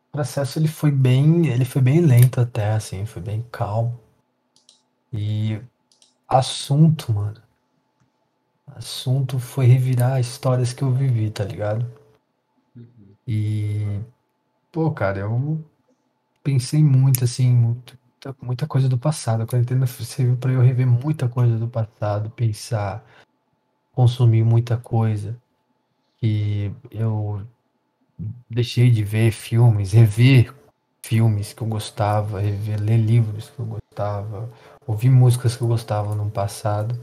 o 0.10 0.12
processo 0.12 0.60
ele 0.60 0.68
foi 0.68 0.92
bem, 0.92 1.48
ele 1.48 1.66
foi 1.66 1.82
bem 1.82 2.02
lento 2.02 2.40
até, 2.40 2.72
assim, 2.74 3.04
foi 3.06 3.24
bem 3.24 3.44
calmo. 3.52 4.00
E 5.12 5.60
assunto, 6.28 7.12
mano. 7.12 7.42
Assunto 8.68 9.40
foi 9.40 9.66
revirar 9.66 10.20
histórias 10.20 10.74
que 10.74 10.84
eu 10.84 10.92
vivi, 10.92 11.32
tá 11.32 11.44
ligado? 11.44 11.86
Uhum. 12.76 13.16
E 13.28 14.00
Pô, 14.76 14.92
cara, 14.92 15.20
eu 15.20 15.64
pensei 16.44 16.84
muito, 16.84 17.24
assim, 17.24 17.50
muito, 17.50 17.98
muita, 18.12 18.36
muita 18.46 18.68
coisa 18.68 18.90
do 18.90 18.98
passado. 18.98 19.44
A 19.44 19.48
quarentena 19.48 19.88
serviu 19.88 20.36
pra 20.36 20.52
eu 20.52 20.60
rever 20.60 20.86
muita 20.86 21.30
coisa 21.30 21.58
do 21.58 21.66
passado, 21.66 22.30
pensar, 22.32 23.02
consumir 23.94 24.44
muita 24.44 24.76
coisa. 24.76 25.42
E 26.22 26.74
eu 26.92 27.48
deixei 28.50 28.92
de 28.92 29.02
ver 29.02 29.32
filmes, 29.32 29.94
rever 29.94 30.54
filmes 31.06 31.54
que 31.54 31.62
eu 31.62 31.68
gostava, 31.68 32.42
rever, 32.42 32.82
ler 32.82 32.98
livros 32.98 33.50
que 33.52 33.60
eu 33.60 33.66
gostava, 33.66 34.52
ouvir 34.86 35.10
músicas 35.10 35.56
que 35.56 35.64
eu 35.64 35.70
gostava 35.70 36.14
no 36.14 36.30
passado. 36.30 37.02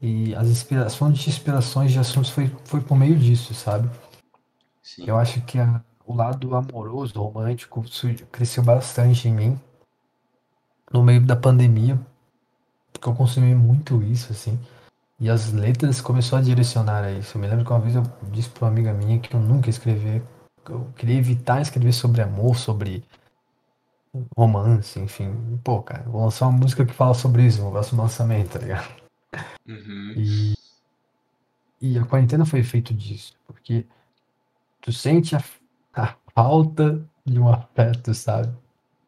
E 0.00 0.32
as, 0.36 0.46
inspira 0.46 0.86
as 0.86 0.94
fontes 0.94 1.24
de 1.24 1.30
inspirações 1.30 1.90
de 1.90 1.98
assuntos 1.98 2.30
foi, 2.30 2.46
foi 2.64 2.80
por 2.80 2.96
meio 2.96 3.18
disso, 3.18 3.54
sabe? 3.54 3.90
Sim. 4.80 5.02
Eu 5.08 5.18
acho 5.18 5.44
que 5.46 5.58
a, 5.58 5.82
o 6.06 6.14
lado 6.14 6.54
amoroso, 6.54 7.20
romântico, 7.20 7.84
cresceu 8.30 8.62
bastante 8.62 9.28
em 9.28 9.34
mim 9.34 9.60
no 10.92 11.02
meio 11.02 11.20
da 11.24 11.34
pandemia, 11.34 11.98
porque 12.92 13.08
eu 13.08 13.14
consumi 13.14 13.54
muito 13.54 14.02
isso, 14.02 14.32
assim. 14.32 14.58
E 15.18 15.28
as 15.28 15.52
letras 15.52 16.00
começou 16.00 16.38
a 16.38 16.42
direcionar 16.42 17.02
a 17.02 17.10
isso. 17.10 17.36
Eu 17.36 17.40
me 17.40 17.48
lembro 17.48 17.64
que 17.64 17.70
uma 17.70 17.80
vez 17.80 17.96
eu 17.96 18.02
disse 18.30 18.50
para 18.50 18.66
uma 18.66 18.70
amiga 18.70 18.92
minha 18.92 19.18
que 19.18 19.34
eu 19.34 19.40
nunca 19.40 19.68
escrever, 19.68 20.22
eu 20.68 20.86
queria 20.96 21.16
evitar 21.16 21.60
escrever 21.60 21.92
sobre 21.92 22.22
amor, 22.22 22.56
sobre 22.56 23.04
romance, 24.36 24.98
enfim. 25.00 25.58
Pô, 25.64 25.82
cara, 25.82 26.04
vou 26.04 26.22
lançar 26.22 26.46
uma 26.46 26.58
música 26.58 26.84
que 26.84 26.92
fala 26.92 27.14
sobre 27.14 27.44
isso, 27.46 27.62
vou 27.62 27.72
lançar 27.72 27.96
um 27.96 28.02
lançamento, 28.02 28.52
tá 28.52 28.58
ligado? 28.58 28.88
Uhum. 29.66 30.12
E, 30.16 30.54
e 31.80 31.98
a 31.98 32.04
quarentena 32.04 32.44
foi 32.46 32.62
feito 32.62 32.94
disso, 32.94 33.34
porque 33.46 33.86
tu 34.80 34.92
sente 34.92 35.34
a 35.34 35.42
falta 36.36 37.00
de 37.24 37.40
um 37.40 37.48
afeto, 37.48 38.12
sabe? 38.12 38.52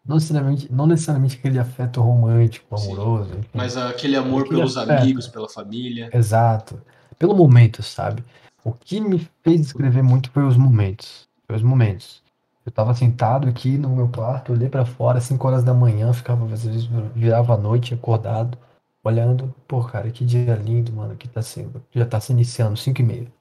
Não 0.05 0.17
necessariamente, 0.17 0.73
não 0.73 0.87
necessariamente 0.87 1.37
aquele 1.37 1.59
afeto 1.59 2.01
romântico, 2.01 2.75
amoroso. 2.75 3.33
Mas 3.53 3.77
aquele 3.77 4.17
amor 4.17 4.45
aquele 4.45 4.57
pelos 4.57 4.77
afeto. 4.79 5.03
amigos, 5.03 5.29
pela 5.29 5.49
família. 5.49 6.09
Exato. 6.15 6.81
Pelo 7.19 7.37
momento, 7.37 7.83
sabe? 7.83 8.25
O 8.65 8.73
que 8.73 9.01
me 9.01 9.29
fez 9.43 9.61
escrever 9.61 10.03
muito 10.03 10.31
foi 10.31 10.45
os 10.45 10.57
momentos. 10.57 11.29
Foi 11.47 11.57
os 11.57 11.63
momentos. 11.63 12.23
Eu 12.65 12.73
tava 12.73 12.95
sentado 12.95 13.47
aqui 13.47 13.77
no 13.77 13.91
meu 13.91 14.09
quarto, 14.09 14.53
olhei 14.53 14.69
para 14.69 14.87
fora, 14.87 15.21
5 15.21 15.47
horas 15.47 15.65
da 15.65 15.75
manhã, 15.75 16.13
ficava, 16.13 16.45
às 16.53 16.65
vezes, 16.65 16.89
virava 17.15 17.55
a 17.55 17.59
noite 17.59 17.93
acordado, 17.93 18.57
olhando, 19.05 19.55
pô, 19.67 19.83
cara, 19.85 20.11
que 20.11 20.25
dia 20.25 20.55
lindo, 20.55 20.93
mano, 20.93 21.17
que 21.17 21.29
tá 21.29 21.43
sendo. 21.43 21.83
Já 21.95 22.07
tá 22.07 22.19
se 22.21 22.33
iniciando, 22.33 22.77
5 22.77 23.01
e 23.01 23.05
meia. 23.05 23.33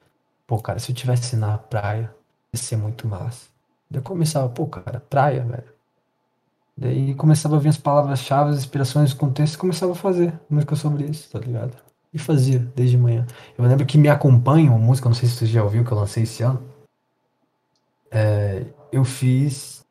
Pô, 0.46 0.60
cara, 0.60 0.80
se 0.80 0.92
eu 0.92 0.96
tivesse 0.96 1.36
na 1.38 1.58
praia, 1.58 2.14
ia 2.54 2.60
ser 2.60 2.78
muito 2.78 3.08
massa. 3.08 3.57
Daí 3.90 4.00
eu 4.00 4.04
começava, 4.04 4.50
pô, 4.50 4.68
cara, 4.68 5.00
praia, 5.10 5.44
velho. 5.44 5.78
Daí 6.78 7.16
começava 7.16 7.56
a 7.56 7.60
vir 7.60 7.70
as 7.70 7.78
palavras-chave, 7.78 8.52
as 8.52 8.58
inspirações, 8.58 9.10
os 9.10 9.18
contextos 9.18 9.56
e 9.56 9.60
começava 9.60 9.94
a 9.94 9.96
fazer 9.96 10.40
música 10.50 10.76
sobre 10.76 11.06
isso, 11.06 11.30
tá 11.32 11.40
ligado? 11.40 11.76
E 12.14 12.20
fazia 12.20 12.60
desde 12.76 12.98
manhã. 12.98 13.26
Eu 13.58 13.66
lembro 13.66 13.86
que 13.86 13.98
Me 13.98 14.10
Acompanha, 14.10 14.70
uma 14.70 14.80
música, 14.80 15.10
não 15.10 15.16
sei 15.16 15.28
se 15.28 15.36
você 15.36 15.46
já 15.48 15.64
ouviu, 15.64 15.84
que 15.84 15.92
eu 15.92 15.98
lancei 15.98 16.24
esse 16.24 16.44
ano. 16.44 16.64
É, 18.12 18.66
eu 18.92 19.04
fiz 19.04 19.86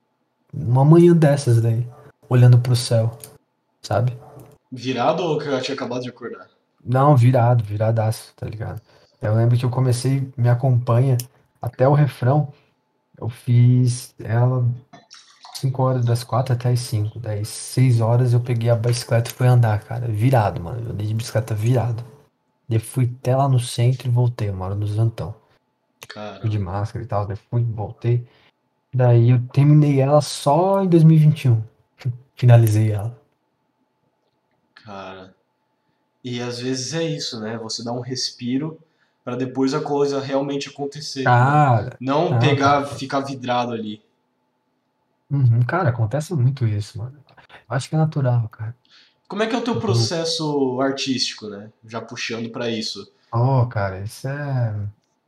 uma 0.55 0.85
manhã 0.85 1.15
dessas 1.15 1.61
daí, 1.61 1.87
olhando 2.29 2.59
pro 2.59 2.77
céu, 2.77 3.19
sabe? 3.83 4.17
Virado 4.71 5.23
ou 5.23 5.39
que 5.39 5.47
eu 5.47 5.61
tinha 5.61 5.75
acabado 5.75 6.03
de 6.03 6.09
acordar? 6.09 6.49
Não, 6.85 7.17
virado, 7.17 7.65
viradaço, 7.65 8.33
tá 8.37 8.47
ligado? 8.47 8.81
Eu 9.21 9.35
lembro 9.35 9.57
que 9.57 9.65
eu 9.65 9.71
comecei 9.71 10.31
Me 10.37 10.49
Acompanha 10.49 11.17
até 11.61 11.89
o 11.89 11.95
refrão. 11.95 12.53
Eu 13.19 13.29
fiz 13.29 14.15
ela 14.19 14.65
5 15.55 15.83
horas, 15.83 16.05
das 16.05 16.23
4 16.23 16.55
até 16.55 16.71
as 16.71 16.81
5. 16.81 17.19
Daí 17.19 17.45
6 17.45 18.01
horas 18.01 18.33
eu 18.33 18.41
peguei 18.41 18.71
a 18.71 18.77
bicicleta 18.77 19.31
e 19.31 19.33
fui 19.33 19.47
andar, 19.47 19.83
cara. 19.85 20.07
Virado, 20.07 20.61
mano. 20.61 20.87
Eu 20.87 20.93
andei 20.93 21.07
de 21.07 21.15
bicicleta 21.15 21.55
virado. 21.55 22.05
Daí 22.69 22.79
fui 22.79 23.11
até 23.21 23.35
lá 23.37 23.49
no 23.49 23.59
centro 23.59 24.09
e 24.09 24.11
voltei. 24.11 24.49
Eu 24.49 24.55
moro 24.55 24.75
no 24.75 24.87
Zantão. 24.87 25.35
Cara. 26.09 26.41
Fui 26.41 26.51
de 26.51 26.59
máscara 26.59 27.05
e 27.05 27.09
tal. 27.09 27.27
Daí 27.27 27.37
fui, 27.37 27.63
voltei. 27.63 28.27
Daí 28.93 29.31
eu 29.31 29.43
terminei 29.49 30.01
ela 30.01 30.21
só 30.21 30.83
em 30.83 30.89
2021. 30.89 31.63
Finalizei 32.37 32.93
ela. 32.93 33.19
Cara. 34.75 35.35
E 36.23 36.41
às 36.41 36.59
vezes 36.59 36.93
é 36.93 37.05
isso, 37.05 37.41
né? 37.41 37.57
Você 37.59 37.85
dá 37.85 37.93
um 37.93 38.01
respiro 38.01 38.79
para 39.27 39.35
depois 39.35 39.75
a 39.75 39.81
coisa 39.81 40.21
realmente 40.21 40.69
acontecer. 40.69 41.25
Cara. 41.25 41.97
Não 42.01 42.29
cara. 42.29 42.41
pegar, 42.41 42.87
ficar 42.87 43.21
vidrado 43.23 43.73
ali. 43.73 44.01
Uhum, 45.29 45.63
cara, 45.63 45.89
acontece 45.89 46.33
muito 46.33 46.65
isso, 46.65 46.97
mano. 46.99 47.19
Acho 47.69 47.89
que 47.89 47.97
é 47.97 47.99
natural, 47.99 48.49
cara. 48.49 48.77
Como 49.27 49.43
é 49.43 49.49
que 49.49 49.57
é 49.57 49.59
o 49.59 49.65
teu 49.65 49.81
processo 49.81 50.81
artístico, 50.81 51.49
né? 51.49 51.73
Já 51.85 52.01
puxando 52.01 52.49
para 52.51 52.71
isso. 52.71 53.13
Oh, 53.33 53.67
cara, 53.67 54.01
isso 54.01 54.29
é. 54.29 54.77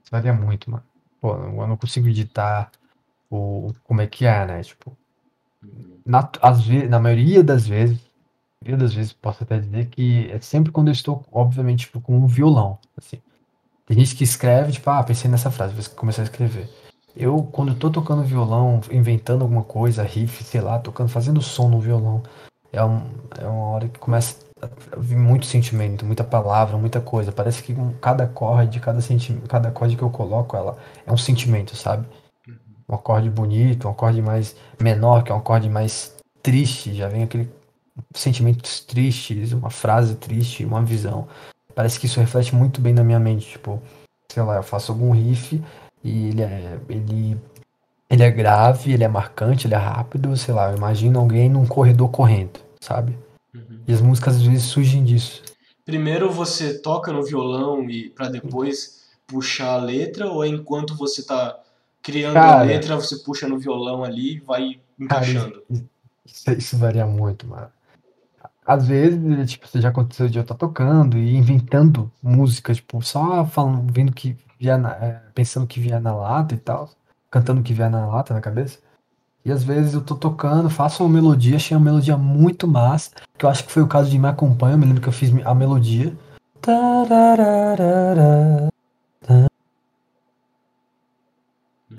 Isso 0.00 0.12
varia 0.12 0.32
muito, 0.32 0.70
mano. 0.70 0.84
Pô, 1.20 1.34
eu 1.34 1.66
não 1.66 1.76
consigo 1.76 2.06
editar 2.06 2.70
o 3.28 3.72
como 3.82 4.00
é 4.00 4.06
que 4.06 4.26
é, 4.26 4.46
né? 4.46 4.62
Tipo, 4.62 4.96
na, 6.06 6.30
às 6.40 6.60
vezes, 6.60 6.88
na 6.88 7.00
maioria 7.00 7.42
das 7.42 7.66
vezes, 7.66 7.98
na 8.62 8.68
maioria 8.68 8.86
das 8.86 8.94
vezes 8.94 9.12
posso 9.12 9.42
até 9.42 9.58
dizer 9.58 9.86
que 9.86 10.30
é 10.30 10.38
sempre 10.38 10.70
quando 10.70 10.86
eu 10.86 10.92
estou, 10.92 11.26
obviamente, 11.32 11.86
tipo, 11.86 12.00
com 12.00 12.16
um 12.16 12.28
violão, 12.28 12.78
assim. 12.96 13.20
Tem 13.88 13.98
gente 13.98 14.14
que 14.14 14.22
escreve, 14.22 14.72
tipo, 14.72 14.90
ah, 14.90 15.02
pensei 15.02 15.30
nessa 15.30 15.50
frase, 15.50 15.72
vou 15.72 15.82
começar 15.96 16.20
a 16.20 16.24
escrever. 16.26 16.68
Eu, 17.16 17.42
quando 17.42 17.72
eu 17.72 17.78
tô 17.78 17.88
tocando 17.88 18.22
violão, 18.22 18.82
inventando 18.90 19.40
alguma 19.42 19.64
coisa, 19.64 20.02
riff, 20.02 20.44
sei 20.44 20.60
lá, 20.60 20.78
tocando, 20.78 21.08
fazendo 21.08 21.40
som 21.40 21.70
no 21.70 21.80
violão, 21.80 22.22
é, 22.70 22.84
um, 22.84 23.02
é 23.38 23.46
uma 23.46 23.68
hora 23.68 23.88
que 23.88 23.98
começa 23.98 24.36
a 24.60 24.68
vir 24.98 25.16
muito 25.16 25.46
sentimento, 25.46 26.04
muita 26.04 26.22
palavra, 26.22 26.76
muita 26.76 27.00
coisa. 27.00 27.32
Parece 27.32 27.62
que 27.62 27.74
cada 27.98 28.24
acorde, 28.24 28.78
cada 28.78 29.00
sentimento, 29.00 29.48
cada 29.48 29.70
acorde 29.70 29.96
que 29.96 30.02
eu 30.02 30.10
coloco, 30.10 30.54
ela 30.54 30.76
é 31.06 31.10
um 31.10 31.16
sentimento, 31.16 31.74
sabe? 31.74 32.06
Um 32.86 32.94
acorde 32.94 33.30
bonito, 33.30 33.88
um 33.88 33.92
acorde 33.92 34.20
mais 34.20 34.54
menor, 34.78 35.24
que 35.24 35.32
é 35.32 35.34
um 35.34 35.38
acorde 35.38 35.70
mais 35.70 36.14
triste, 36.42 36.94
já 36.94 37.08
vem 37.08 37.22
aquele 37.22 37.50
sentimentos 38.14 38.80
tristes, 38.80 39.52
uma 39.52 39.70
frase 39.70 40.14
triste, 40.14 40.62
uma 40.62 40.82
visão. 40.82 41.26
Parece 41.78 42.00
que 42.00 42.06
isso 42.06 42.18
reflete 42.18 42.52
muito 42.56 42.80
bem 42.80 42.92
na 42.92 43.04
minha 43.04 43.20
mente, 43.20 43.50
tipo, 43.50 43.80
sei 44.28 44.42
lá, 44.42 44.56
eu 44.56 44.64
faço 44.64 44.90
algum 44.90 45.12
riff 45.12 45.62
e 46.02 46.26
ele 46.30 46.42
é, 46.42 46.76
ele, 46.88 47.40
ele 48.10 48.22
é 48.24 48.30
grave, 48.32 48.92
ele 48.92 49.04
é 49.04 49.08
marcante, 49.08 49.68
ele 49.68 49.74
é 49.74 49.78
rápido, 49.78 50.36
sei 50.36 50.52
lá, 50.52 50.72
eu 50.72 50.76
imagino 50.76 51.20
alguém 51.20 51.48
num 51.48 51.64
corredor 51.64 52.10
correndo, 52.10 52.58
sabe? 52.80 53.16
Uhum. 53.54 53.78
E 53.86 53.92
as 53.92 54.00
músicas 54.00 54.34
às 54.34 54.42
vezes 54.42 54.64
surgem 54.64 55.04
disso. 55.04 55.40
Primeiro 55.84 56.32
você 56.32 56.80
toca 56.80 57.12
no 57.12 57.22
violão 57.22 57.88
e 57.88 58.10
para 58.10 58.28
depois 58.28 59.04
puxar 59.24 59.74
a 59.74 59.76
letra, 59.76 60.26
ou 60.26 60.42
é 60.42 60.48
enquanto 60.48 60.96
você 60.96 61.22
tá 61.22 61.60
criando 62.02 62.34
cara, 62.34 62.58
a 62.58 62.64
letra, 62.64 62.96
você 62.96 63.18
puxa 63.18 63.46
no 63.46 63.56
violão 63.56 64.02
ali 64.02 64.34
e 64.34 64.40
vai 64.40 64.80
encaixando? 64.98 65.62
Isso, 66.26 66.50
isso, 66.50 66.76
varia 66.76 67.06
muito, 67.06 67.46
mano. 67.46 67.70
Às 68.68 68.86
vezes, 68.86 69.50
tipo, 69.50 69.66
você 69.66 69.80
já 69.80 69.88
aconteceu 69.88 70.28
de 70.28 70.38
eu 70.38 70.42
estar 70.42 70.54
tá 70.54 70.58
tocando 70.58 71.16
e 71.16 71.34
inventando 71.34 72.12
música, 72.22 72.74
tipo, 72.74 73.00
só 73.00 73.42
falando, 73.46 73.90
vendo 73.90 74.12
que 74.12 74.36
via 74.60 74.76
na, 74.76 74.90
é, 74.90 75.22
pensando 75.34 75.66
que 75.66 75.80
via 75.80 75.98
na 75.98 76.14
lata 76.14 76.54
e 76.54 76.58
tal, 76.58 76.90
cantando 77.30 77.62
que 77.62 77.72
via 77.72 77.88
na 77.88 78.06
lata 78.06 78.34
na 78.34 78.42
cabeça. 78.42 78.78
E 79.42 79.50
às 79.50 79.64
vezes 79.64 79.94
eu 79.94 80.02
tô 80.02 80.14
tocando, 80.14 80.68
faço 80.68 81.02
uma 81.02 81.08
melodia, 81.08 81.56
achei 81.56 81.74
uma 81.74 81.82
melodia 81.82 82.18
muito 82.18 82.68
massa, 82.68 83.12
que 83.38 83.46
eu 83.46 83.48
acho 83.48 83.64
que 83.64 83.72
foi 83.72 83.82
o 83.82 83.88
caso 83.88 84.10
de 84.10 84.18
Me 84.18 84.28
Acompanha, 84.28 84.74
eu 84.74 84.78
me 84.78 84.84
lembro 84.84 85.00
que 85.00 85.08
eu 85.08 85.12
fiz 85.14 85.32
a 85.46 85.54
melodia. 85.54 86.12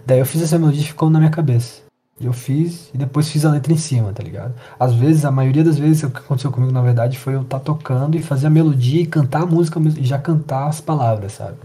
Daí 0.05 0.19
eu 0.19 0.25
fiz 0.25 0.43
essa 0.43 0.59
melodia 0.59 0.83
e 0.83 0.85
ficou 0.85 1.09
na 1.09 1.17
minha 1.17 1.31
cabeça. 1.31 1.88
Eu 2.21 2.33
fiz 2.33 2.89
e 2.93 2.97
depois 2.97 3.29
fiz 3.29 3.45
a 3.45 3.51
letra 3.51 3.71
em 3.71 3.77
cima, 3.77 4.11
tá 4.11 4.21
ligado? 4.21 4.53
Às 4.77 4.93
vezes, 4.93 5.23
a 5.23 5.31
maioria 5.31 5.63
das 5.63 5.77
vezes, 5.77 6.03
o 6.03 6.11
que 6.11 6.17
aconteceu 6.17 6.51
comigo, 6.51 6.71
na 6.71 6.81
verdade, 6.81 7.17
foi 7.17 7.35
eu 7.35 7.41
estar 7.41 7.59
tá 7.59 7.63
tocando 7.63 8.17
e 8.17 8.21
fazer 8.21 8.47
a 8.47 8.49
melodia 8.49 9.01
e 9.01 9.05
cantar 9.05 9.43
a 9.43 9.45
música 9.45 9.79
e 9.79 10.03
já 10.03 10.19
cantar 10.19 10.67
as 10.67 10.81
palavras, 10.81 11.33
sabe? 11.33 11.57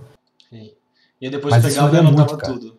E 1.21 1.27
aí 1.27 1.31
depois 1.31 1.55
Mas 1.55 1.65
pegava 1.65 1.97
e 1.97 1.99
anotava 1.99 2.33
muito, 2.33 2.45
tudo. 2.45 2.77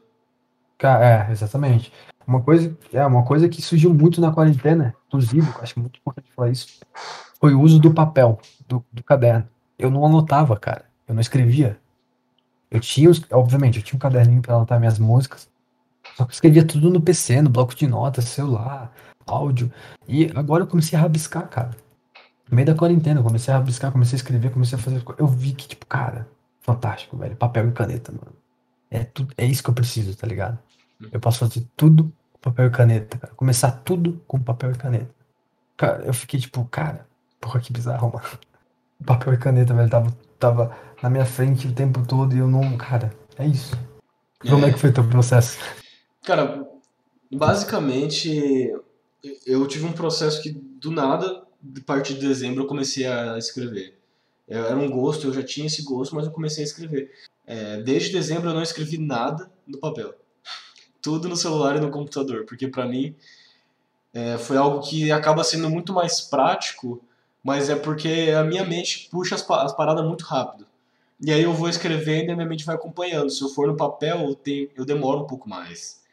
É, 0.84 1.32
exatamente. 1.32 1.92
Uma 2.28 2.42
coisa, 2.42 2.76
é, 2.94 3.06
uma 3.06 3.24
coisa 3.24 3.50
que 3.50 3.62
surgiu 3.62 3.94
muito 3.94 4.22
na 4.22 4.32
quarentena, 4.32 4.96
inclusive, 5.08 5.48
eu 5.48 5.62
acho 5.62 5.80
muito 5.80 6.00
importante 6.00 6.28
falar 6.36 6.52
isso, 6.52 6.68
foi 7.40 7.54
o 7.54 7.62
uso 7.62 7.80
do 7.80 7.94
papel, 7.94 8.40
do, 8.68 8.84
do 8.92 9.04
caderno. 9.04 9.48
Eu 9.78 9.90
não 9.90 10.06
anotava, 10.06 10.56
cara. 10.58 10.86
Eu 11.08 11.14
não 11.14 11.22
escrevia. 11.22 11.78
Eu 12.70 12.80
tinha, 12.80 13.10
obviamente, 13.32 13.78
eu 13.78 13.84
tinha 13.84 13.98
um 13.98 14.00
caderninho 14.00 14.42
para 14.42 14.56
anotar 14.56 14.80
minhas 14.80 15.00
músicas, 15.00 15.48
só 16.16 16.24
que 16.24 16.32
eu 16.32 16.34
escrevia 16.34 16.66
tudo 16.66 16.90
no 16.90 17.02
PC, 17.02 17.42
no 17.42 17.50
bloco 17.50 17.76
de 17.76 17.86
notas, 17.86 18.26
celular, 18.26 18.94
áudio. 19.28 19.72
E 20.08 20.32
agora 20.34 20.64
eu 20.64 20.68
comecei 20.68 20.98
a 20.98 21.02
rabiscar, 21.02 21.50
cara. 21.50 21.72
No 22.50 22.56
meio 22.56 22.66
da 22.66 22.74
quarentena, 22.74 23.20
eu 23.20 23.24
comecei 23.24 23.54
a 23.54 23.58
rabiscar, 23.58 23.92
comecei 23.92 24.16
a 24.16 24.20
escrever, 24.20 24.52
comecei 24.52 24.78
a 24.78 24.82
fazer. 24.82 25.04
Eu 25.18 25.28
vi 25.28 25.52
que, 25.52 25.68
tipo, 25.68 25.86
cara, 25.86 26.26
fantástico, 26.62 27.18
velho. 27.18 27.36
Papel 27.36 27.68
e 27.68 27.72
caneta, 27.74 28.14
mano. 28.14 28.34
É, 28.90 29.04
tudo, 29.04 29.34
é 29.38 29.46
isso 29.46 29.62
que 29.62 29.70
eu 29.70 29.74
preciso, 29.74 30.16
tá 30.16 30.26
ligado? 30.26 30.58
Eu 31.12 31.20
posso 31.20 31.40
fazer 31.40 31.68
tudo 31.76 32.14
com 32.32 32.40
papel 32.40 32.68
e 32.68 32.70
caneta, 32.70 33.18
cara. 33.18 33.34
Começar 33.36 33.72
tudo 33.72 34.24
com 34.26 34.40
papel 34.40 34.72
e 34.72 34.76
caneta. 34.76 35.14
Cara, 35.76 36.04
eu 36.06 36.14
fiquei 36.14 36.40
tipo, 36.40 36.64
cara, 36.66 37.06
porra, 37.42 37.60
que 37.60 37.74
bizarro, 37.74 38.08
mano. 38.14 38.40
Papel 39.06 39.34
e 39.34 39.38
caneta, 39.38 39.74
velho, 39.74 39.90
tava, 39.90 40.18
tava 40.40 40.78
na 41.04 41.10
minha 41.10 41.26
frente 41.26 41.68
o 41.68 41.74
tempo 41.74 42.06
todo 42.08 42.34
e 42.34 42.40
eu 42.40 42.48
não. 42.48 42.78
Cara, 42.78 43.12
é 43.38 43.46
isso. 43.46 43.78
É. 44.46 44.50
Como 44.50 44.66
é 44.66 44.72
que 44.72 44.80
foi 44.80 44.94
teu 44.94 45.04
processo? 45.10 45.58
Cara, 46.26 46.68
basicamente, 47.32 48.74
eu 49.46 49.68
tive 49.68 49.86
um 49.86 49.94
processo 49.94 50.42
que 50.42 50.52
do 50.52 50.90
nada, 50.90 51.44
de 51.62 51.82
parte 51.82 52.14
de 52.16 52.20
dezembro, 52.20 52.64
eu 52.64 52.68
comecei 52.68 53.06
a 53.06 53.38
escrever. 53.38 53.98
Era 54.48 54.76
um 54.76 54.90
gosto, 54.90 55.28
eu 55.28 55.34
já 55.34 55.44
tinha 55.44 55.68
esse 55.68 55.84
gosto, 55.84 56.16
mas 56.16 56.26
eu 56.26 56.32
comecei 56.32 56.64
a 56.64 56.68
escrever. 56.68 57.12
É, 57.46 57.82
desde 57.82 58.12
dezembro 58.12 58.50
eu 58.50 58.54
não 58.54 58.62
escrevi 58.62 58.98
nada 58.98 59.52
no 59.68 59.78
papel. 59.80 60.14
Tudo 61.02 61.30
no 61.30 61.36
celular 61.36 61.76
e 61.76 61.80
no 61.80 61.92
computador, 61.92 62.46
porque 62.46 62.68
para 62.68 62.88
mim 62.88 63.16
é, 64.14 64.38
foi 64.38 64.58
algo 64.58 64.82
que 64.82 65.12
acaba 65.12 65.44
sendo 65.44 65.70
muito 65.70 65.94
mais 65.94 66.22
prático, 66.22 67.04
mas 67.44 67.70
é 67.70 67.76
porque 67.76 68.34
a 68.36 68.44
minha 68.44 68.64
mente 68.66 69.10
puxa 69.12 69.36
as, 69.36 69.48
as 69.48 69.76
paradas 69.76 70.06
muito 70.06 70.24
rápido. 70.24 70.66
E 71.22 71.32
aí 71.32 71.44
eu 71.44 71.54
vou 71.54 71.70
escrevendo 71.70 72.30
e 72.30 72.32
a 72.32 72.36
minha 72.36 72.48
mente 72.48 72.66
vai 72.66 72.76
acompanhando. 72.76 73.30
Se 73.30 73.44
eu 73.44 73.50
for 73.50 73.68
no 73.68 73.78
papel, 73.78 74.22
eu, 74.28 74.36
tenho, 74.36 74.70
eu 74.76 74.86
demoro 74.86 75.22
um 75.22 75.28
pouco 75.28 75.48
mais. 75.48 76.04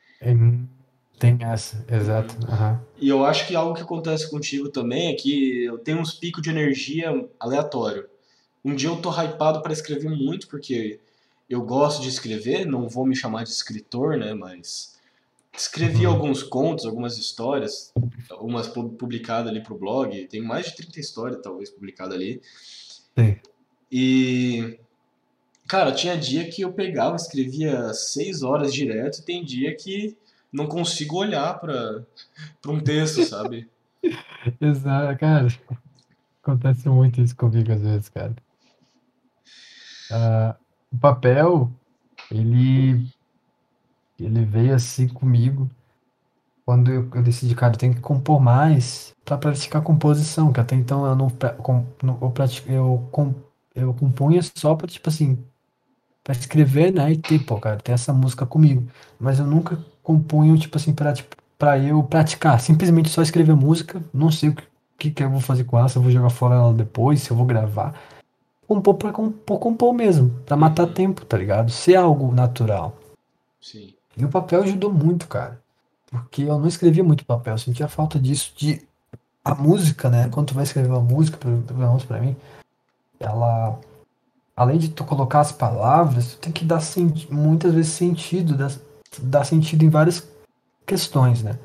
Tem 1.18 1.38
essa, 1.40 1.84
exato. 1.88 2.34
Uhum. 2.34 2.78
E 2.98 3.08
eu 3.08 3.24
acho 3.24 3.46
que 3.46 3.54
algo 3.54 3.74
que 3.74 3.82
acontece 3.82 4.28
contigo 4.28 4.68
também 4.68 5.12
é 5.12 5.14
que 5.14 5.64
eu 5.64 5.78
tenho 5.78 5.98
uns 5.98 6.12
picos 6.14 6.42
de 6.42 6.50
energia 6.50 7.12
aleatório. 7.38 8.08
Um 8.64 8.74
dia 8.74 8.88
eu 8.88 8.96
tô 8.96 9.08
hypado 9.10 9.62
para 9.62 9.72
escrever 9.72 10.10
muito, 10.10 10.48
porque 10.48 10.98
eu 11.48 11.62
gosto 11.62 12.02
de 12.02 12.08
escrever, 12.08 12.66
não 12.66 12.88
vou 12.88 13.06
me 13.06 13.14
chamar 13.14 13.44
de 13.44 13.50
escritor, 13.50 14.16
né, 14.16 14.34
mas 14.34 14.98
escrevi 15.56 16.06
uhum. 16.06 16.14
alguns 16.14 16.42
contos, 16.42 16.86
algumas 16.86 17.18
histórias, 17.18 17.92
algumas 18.30 18.66
publicadas 18.66 19.48
ali 19.48 19.62
pro 19.62 19.78
blog, 19.78 20.26
tem 20.26 20.42
mais 20.42 20.66
de 20.66 20.76
30 20.76 20.98
histórias 20.98 21.40
talvez 21.40 21.70
publicadas 21.70 22.14
ali. 22.14 22.40
Sim. 23.16 23.36
E 23.90 24.80
cara, 25.68 25.92
tinha 25.92 26.16
dia 26.16 26.48
que 26.48 26.62
eu 26.62 26.72
pegava, 26.72 27.16
escrevia 27.16 27.92
seis 27.94 28.42
horas 28.42 28.72
direto, 28.72 29.18
e 29.18 29.22
tem 29.22 29.44
dia 29.44 29.74
que 29.74 30.16
não 30.52 30.66
consigo 30.66 31.16
olhar 31.16 31.58
para 31.58 32.04
um 32.66 32.80
texto, 32.80 33.24
sabe? 33.24 33.68
Exato, 34.60 35.18
cara. 35.18 35.48
Acontece 36.42 36.88
muito 36.88 37.20
isso 37.20 37.36
comigo 37.36 37.72
às 37.72 37.80
vezes, 37.80 38.08
cara. 38.08 38.34
Uh, 40.10 40.54
o 40.92 40.98
papel, 40.98 41.70
ele, 42.30 43.06
ele 44.18 44.44
veio 44.44 44.74
assim 44.74 45.08
comigo 45.08 45.70
quando 46.64 46.90
eu, 46.90 47.08
eu 47.14 47.22
decidi, 47.22 47.54
cara, 47.54 47.74
eu 47.74 47.78
tenho 47.78 47.94
que 47.94 48.00
compor 48.00 48.40
mais 48.40 49.14
para 49.24 49.38
praticar 49.38 49.82
composição, 49.82 50.52
que 50.52 50.60
até 50.60 50.74
então 50.74 51.06
eu 51.06 51.16
não, 51.16 51.32
eu, 52.66 53.10
eu 53.74 53.94
compunha 53.94 54.40
só 54.42 54.74
para, 54.74 54.86
tipo 54.86 55.08
assim, 55.08 55.38
para 56.22 56.34
escrever, 56.34 56.92
né, 56.92 57.12
e 57.12 57.16
ter, 57.16 57.38
pô, 57.40 57.58
cara, 57.58 57.76
ter 57.78 57.92
essa 57.92 58.12
música 58.12 58.46
comigo. 58.46 58.86
Mas 59.18 59.38
eu 59.38 59.46
nunca 59.46 59.78
compunho, 60.02 60.58
tipo 60.58 60.76
assim, 60.76 60.92
pra, 60.92 61.12
tipo, 61.12 61.36
pra 61.58 61.78
eu 61.78 62.02
praticar. 62.02 62.60
Simplesmente 62.60 63.08
só 63.08 63.22
escrever 63.22 63.54
música, 63.54 64.02
não 64.12 64.30
sei 64.30 64.50
o 64.50 64.54
que, 64.54 64.64
que, 64.98 65.10
que 65.10 65.22
eu 65.24 65.30
vou 65.30 65.40
fazer 65.40 65.64
com 65.64 65.78
ela, 65.78 65.88
se 65.88 65.96
eu 65.96 66.02
vou 66.02 66.10
jogar 66.10 66.30
fora 66.30 66.54
ela 66.54 66.72
depois, 66.72 67.22
se 67.22 67.30
eu 67.30 67.36
vou 67.36 67.46
gravar 67.46 67.94
compor 68.66 68.94
por 68.94 69.12
compor, 69.12 69.58
compor 69.58 69.92
mesmo, 69.92 70.30
para 70.46 70.56
matar 70.56 70.86
uhum. 70.86 70.94
tempo, 70.94 71.24
tá 71.24 71.36
ligado? 71.36 71.70
Ser 71.70 71.96
algo 71.96 72.32
natural. 72.32 72.96
Sim. 73.60 73.94
E 74.16 74.24
o 74.24 74.28
papel 74.28 74.62
ajudou 74.62 74.92
muito, 74.92 75.28
cara. 75.28 75.60
Porque 76.10 76.42
eu 76.42 76.58
não 76.58 76.68
escrevia 76.68 77.04
muito 77.04 77.24
papel, 77.24 77.54
eu 77.54 77.58
sentia 77.58 77.88
falta 77.88 78.18
disso, 78.18 78.52
de 78.56 78.82
a 79.44 79.54
música, 79.54 80.08
né? 80.08 80.28
Quando 80.30 80.48
tu 80.48 80.54
vai 80.54 80.64
escrever 80.64 80.88
uma 80.88 81.00
música, 81.00 81.36
pelo 81.38 81.62
menos 81.78 82.04
pra 82.04 82.20
mim, 82.20 82.36
ela. 83.18 83.78
Além 84.62 84.78
de 84.78 84.88
tu 84.88 85.04
colocar 85.04 85.40
as 85.40 85.52
palavras, 85.52 86.34
tu 86.34 86.38
tem 86.38 86.52
que 86.52 86.64
dar 86.64 86.80
muitas 87.30 87.74
vezes 87.74 87.92
sentido, 87.92 88.56
dar, 88.56 88.72
dar 89.22 89.44
sentido 89.44 89.84
em 89.84 89.90
várias 89.90 90.28
questões, 90.86 91.42
né? 91.42 91.58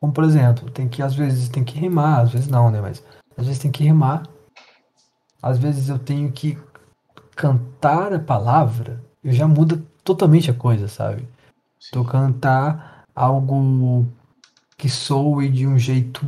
Como 0.00 0.12
por 0.12 0.24
exemplo, 0.24 0.70
tem 0.70 0.88
que 0.88 1.02
às 1.02 1.14
vezes 1.14 1.48
tem 1.48 1.64
que 1.64 1.78
rimar, 1.78 2.20
às 2.20 2.32
vezes 2.32 2.48
não, 2.48 2.70
né? 2.70 2.80
Mas 2.80 3.02
às 3.36 3.46
vezes 3.46 3.60
tem 3.60 3.70
que 3.70 3.84
rimar 3.84 4.24
às 5.42 5.58
vezes 5.58 5.88
eu 5.88 5.98
tenho 5.98 6.30
que 6.30 6.58
cantar 7.34 8.12
a 8.12 8.18
palavra, 8.18 9.02
eu 9.24 9.32
já 9.32 9.48
muda 9.48 9.82
totalmente 10.04 10.50
a 10.50 10.54
coisa, 10.54 10.88
sabe? 10.88 11.22
Sim. 11.78 11.90
Tu 11.92 12.04
cantar 12.04 13.04
algo 13.14 14.06
que 14.76 14.88
soe 14.88 15.48
de 15.48 15.66
um 15.66 15.78
jeito 15.78 16.26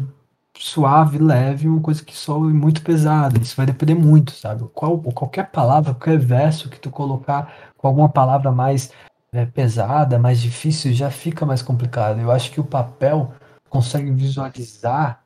suave, 0.62 1.18
leve, 1.18 1.68
uma 1.68 1.80
coisa 1.80 2.04
que 2.04 2.16
soe 2.16 2.52
muito 2.52 2.82
pesada. 2.82 3.38
Isso 3.38 3.56
vai 3.56 3.66
depender 3.66 3.94
muito, 3.94 4.30
sabe? 4.32 4.64
Qual, 4.72 5.00
qualquer 5.00 5.50
palavra, 5.50 5.92
qualquer 5.92 6.18
verso 6.18 6.68
que 6.68 6.78
tu 6.78 6.88
colocar 6.88 7.72
com 7.76 7.88
alguma 7.88 8.08
palavra 8.08 8.52
mais 8.52 8.92
é, 9.32 9.44
pesada, 9.44 10.18
mais 10.20 10.40
difícil, 10.40 10.92
já 10.92 11.10
fica 11.10 11.44
mais 11.44 11.62
complicado. 11.62 12.20
Eu 12.20 12.30
acho 12.30 12.52
que 12.52 12.60
o 12.60 12.64
papel 12.64 13.32
consegue 13.68 14.10
visualizar 14.12 15.24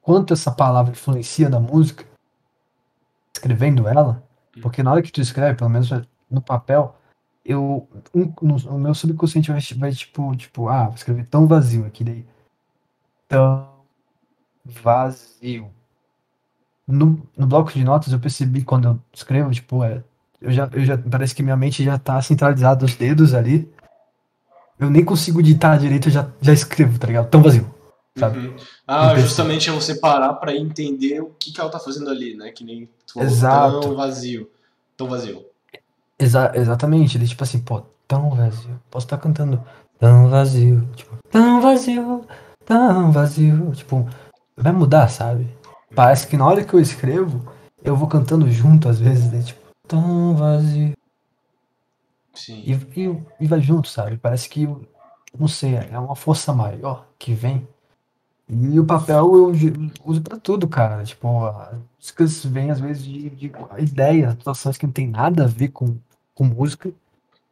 quanto 0.00 0.32
essa 0.34 0.50
palavra 0.50 0.90
influencia 0.90 1.48
na 1.48 1.60
música, 1.60 2.04
escrevendo 3.32 3.86
ela, 3.86 4.24
porque 4.60 4.82
na 4.82 4.90
hora 4.90 5.02
que 5.02 5.12
tu 5.12 5.20
escreve, 5.20 5.56
pelo 5.56 5.70
menos 5.70 5.88
no 6.28 6.42
papel, 6.42 6.96
eu 7.44 7.88
um, 8.12 8.32
no, 8.42 8.56
o 8.56 8.78
meu 8.78 8.94
subconsciente 8.94 9.52
vai, 9.52 9.60
vai 9.76 9.92
tipo, 9.92 10.34
tipo, 10.34 10.68
ah, 10.68 10.86
vou 10.86 10.94
escrever 10.94 11.26
tão 11.26 11.46
vazio 11.46 11.86
aqui 11.86 12.02
daí. 12.02 12.26
Tão 13.32 13.66
vazio. 14.62 15.70
No, 16.86 17.26
no 17.34 17.46
bloco 17.46 17.72
de 17.72 17.82
notas 17.82 18.12
eu 18.12 18.20
percebi 18.20 18.62
quando 18.62 18.88
eu 18.88 19.00
escrevo, 19.10 19.50
tipo, 19.50 19.82
é, 19.82 20.04
eu 20.38 20.52
já, 20.52 20.68
eu 20.70 20.84
já 20.84 20.98
parece 20.98 21.34
que 21.34 21.42
minha 21.42 21.56
mente 21.56 21.82
já 21.82 21.98
tá 21.98 22.20
centralizada 22.20 22.84
os 22.84 22.94
dedos 22.94 23.32
ali. 23.32 23.72
Eu 24.78 24.90
nem 24.90 25.02
consigo 25.02 25.42
digitar 25.42 25.78
direito, 25.78 26.08
eu 26.08 26.12
já, 26.12 26.28
já 26.42 26.52
escrevo, 26.52 26.98
tá 26.98 27.06
ligado? 27.06 27.30
Tão 27.30 27.42
vazio. 27.42 27.72
Uhum. 28.20 28.54
Ah, 28.86 29.18
justamente 29.18 29.70
é 29.70 29.72
você 29.72 29.94
parar 29.94 30.34
para 30.34 30.54
entender 30.54 31.22
o 31.22 31.30
que, 31.38 31.52
que 31.52 31.58
ela 31.58 31.70
tá 31.70 31.78
fazendo 31.78 32.10
ali, 32.10 32.36
né? 32.36 32.52
Que 32.52 32.62
nem 32.62 32.86
tu 33.06 33.18
Exato. 33.18 33.80
tão 33.80 33.96
vazio. 33.96 34.50
Tão 34.94 35.08
vazio. 35.08 35.46
Exa 36.18 36.52
exatamente, 36.54 37.16
ele 37.16 37.26
tipo 37.26 37.42
assim, 37.42 37.60
pô, 37.60 37.82
tão 38.06 38.28
vazio. 38.34 38.78
Posso 38.90 39.06
estar 39.06 39.16
tá 39.16 39.22
cantando 39.22 39.64
tão 39.98 40.28
vazio, 40.28 40.86
tipo, 40.94 41.16
tão 41.30 41.62
vazio, 41.62 42.26
tão 42.64 43.12
vazio. 43.12 43.72
Tipo, 43.72 44.08
vai 44.56 44.72
mudar, 44.72 45.08
sabe? 45.08 45.48
Parece 45.94 46.26
que 46.26 46.36
na 46.36 46.46
hora 46.46 46.64
que 46.64 46.74
eu 46.74 46.80
escrevo, 46.80 47.52
eu 47.82 47.96
vou 47.96 48.08
cantando 48.08 48.50
junto 48.50 48.88
às 48.88 48.98
vezes, 48.98 49.30
né? 49.30 49.42
Tipo, 49.42 49.60
tão 49.86 50.34
vazio. 50.34 50.92
Sim. 52.34 52.62
E, 52.64 52.72
e, 52.72 53.22
e 53.40 53.46
vai 53.46 53.60
junto, 53.60 53.88
sabe? 53.88 54.16
Parece 54.16 54.48
que, 54.48 54.66
não 55.38 55.48
sei, 55.48 55.74
é 55.76 55.98
uma 55.98 56.16
força 56.16 56.52
maior 56.52 57.06
que 57.18 57.34
vem 57.34 57.66
e 58.48 58.78
o 58.78 58.84
papel 58.84 59.34
eu 59.34 59.52
uso 60.04 60.20
para 60.20 60.38
tudo, 60.38 60.68
cara. 60.68 61.02
Tipo, 61.04 61.46
as 61.46 61.78
músicas 61.98 62.44
vêm 62.44 62.70
às 62.70 62.80
vezes 62.80 63.02
de, 63.02 63.30
de 63.30 63.52
ideias, 63.78 64.32
situações 64.32 64.76
que 64.76 64.86
não 64.86 64.92
tem 64.92 65.08
nada 65.08 65.44
a 65.44 65.46
ver 65.46 65.68
com, 65.68 65.96
com 66.34 66.44
música. 66.44 66.90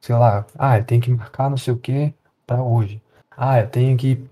Sei 0.01 0.15
lá, 0.15 0.47
ah, 0.59 0.79
eu 0.79 0.85
tenho 0.85 1.01
que 1.01 1.11
marcar 1.11 1.49
não 1.49 1.57
sei 1.57 1.73
o 1.73 1.79
que 1.79 2.13
para 2.47 2.63
hoje. 2.63 3.01
Ah, 3.35 3.61
eu 3.61 3.69
tenho 3.69 3.97
que 3.97 4.23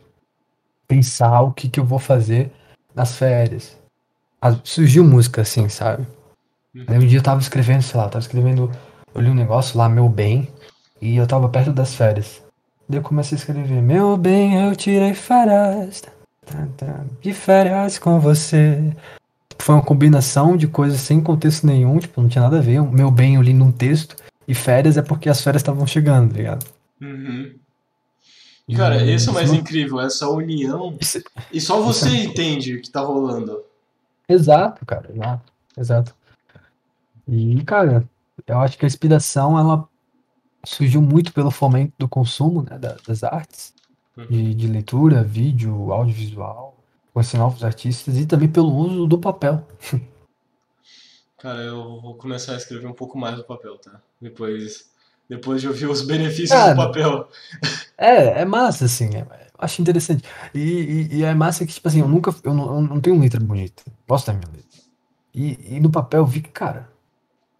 pensar 0.88 1.42
o 1.42 1.52
que, 1.52 1.68
que 1.68 1.78
eu 1.78 1.84
vou 1.84 1.98
fazer 1.98 2.50
nas 2.94 3.14
férias. 3.14 3.76
surgiu 4.64 5.04
música 5.04 5.42
assim, 5.42 5.68
sabe? 5.68 6.06
Uhum. 6.74 6.84
Aí 6.88 6.96
um 6.96 7.06
dia 7.06 7.18
eu 7.18 7.22
tava 7.22 7.40
escrevendo, 7.40 7.82
sei 7.82 8.00
lá, 8.00 8.06
eu 8.06 8.10
tava 8.10 8.22
escrevendo, 8.22 8.70
eu 9.14 9.20
li 9.20 9.30
um 9.30 9.34
negócio 9.34 9.78
lá, 9.78 9.88
meu 9.88 10.08
bem, 10.08 10.48
e 11.00 11.16
eu 11.16 11.26
tava 11.26 11.48
perto 11.48 11.72
das 11.72 11.94
férias. 11.94 12.42
Daí 12.88 12.98
eu 12.98 13.02
comecei 13.04 13.36
a 13.36 13.38
escrever, 13.38 13.82
meu 13.82 14.16
bem, 14.16 14.60
eu 14.60 14.74
tirei 14.74 15.14
férias 15.14 16.02
de 17.20 17.32
férias 17.32 17.98
com 17.98 18.18
você. 18.18 18.92
Foi 19.58 19.74
uma 19.74 19.84
combinação 19.84 20.56
de 20.56 20.66
coisas 20.66 21.00
sem 21.00 21.20
contexto 21.20 21.66
nenhum, 21.66 21.98
tipo, 21.98 22.20
não 22.20 22.28
tinha 22.28 22.42
nada 22.42 22.58
a 22.58 22.62
ver. 22.62 22.80
Meu 22.82 23.10
bem 23.10 23.34
eu 23.34 23.42
li 23.42 23.52
num 23.52 23.72
texto, 23.72 24.16
e 24.46 24.54
férias 24.54 24.96
é 24.96 25.02
porque 25.02 25.28
as 25.28 25.42
férias 25.42 25.60
estavam 25.60 25.86
chegando, 25.86 26.30
tá 26.30 26.36
ligado? 26.36 26.66
Uhum. 27.00 27.54
Cara, 28.76 29.02
esse 29.04 29.28
é 29.28 29.30
o 29.30 29.34
mais 29.34 29.50
não... 29.50 29.58
incrível, 29.58 30.00
essa 30.00 30.28
união. 30.28 30.96
Isso, 31.00 31.22
e 31.52 31.60
só 31.60 31.80
você 31.80 32.08
entende 32.10 32.76
o 32.76 32.82
que 32.82 32.90
tá 32.90 33.00
rolando. 33.00 33.62
Exato, 34.28 34.84
cara, 34.84 35.10
exato. 35.10 35.52
exato. 35.76 36.14
E, 37.26 37.62
cara, 37.64 38.06
eu 38.46 38.58
acho 38.58 38.76
que 38.76 38.84
a 38.84 38.88
inspiração, 38.88 39.58
ela 39.58 39.88
surgiu 40.64 41.00
muito 41.00 41.32
pelo 41.32 41.50
fomento 41.50 41.92
do 41.98 42.08
consumo 42.08 42.62
né, 42.62 42.78
das 43.06 43.24
artes 43.24 43.72
de, 44.28 44.54
de 44.54 44.66
leitura, 44.66 45.22
vídeo, 45.22 45.92
audiovisual, 45.92 46.76
conhecer 47.12 47.38
novos 47.38 47.62
artistas 47.62 48.16
e 48.16 48.26
também 48.26 48.48
pelo 48.48 48.74
uso 48.74 49.06
do 49.06 49.18
papel. 49.18 49.66
Cara, 51.38 51.62
eu 51.62 52.00
vou 52.00 52.14
começar 52.16 52.54
a 52.54 52.56
escrever 52.56 52.86
um 52.86 52.92
pouco 52.92 53.16
mais 53.16 53.36
do 53.36 53.44
papel, 53.44 53.78
tá? 53.78 54.00
Depois, 54.20 54.90
depois 55.28 55.60
de 55.60 55.68
ouvir 55.68 55.86
os 55.86 56.02
benefícios 56.02 56.50
Cara, 56.50 56.74
do 56.74 56.76
papel. 56.76 57.28
É, 57.98 58.42
é 58.42 58.44
massa, 58.44 58.84
assim. 58.84 59.10
É, 59.16 59.26
acho 59.58 59.82
interessante. 59.82 60.24
E, 60.54 60.60
e, 60.60 61.16
e, 61.16 61.24
é 61.24 61.34
massa 61.34 61.66
que, 61.66 61.72
tipo 61.72 61.88
assim, 61.88 62.00
eu 62.00 62.08
nunca. 62.08 62.34
Eu 62.42 62.54
não, 62.54 62.74
eu 62.76 62.80
não 62.80 63.00
tenho 63.00 63.20
letra 63.20 63.40
bonita. 63.40 63.82
Posso 64.06 64.26
ter 64.26 64.32
minha 64.32 64.48
letra. 64.48 64.80
E, 65.34 65.76
e 65.76 65.80
no 65.80 65.90
papel 65.90 66.20
eu 66.20 66.26
vi 66.26 66.40
que, 66.40 66.50
cara, 66.50 66.88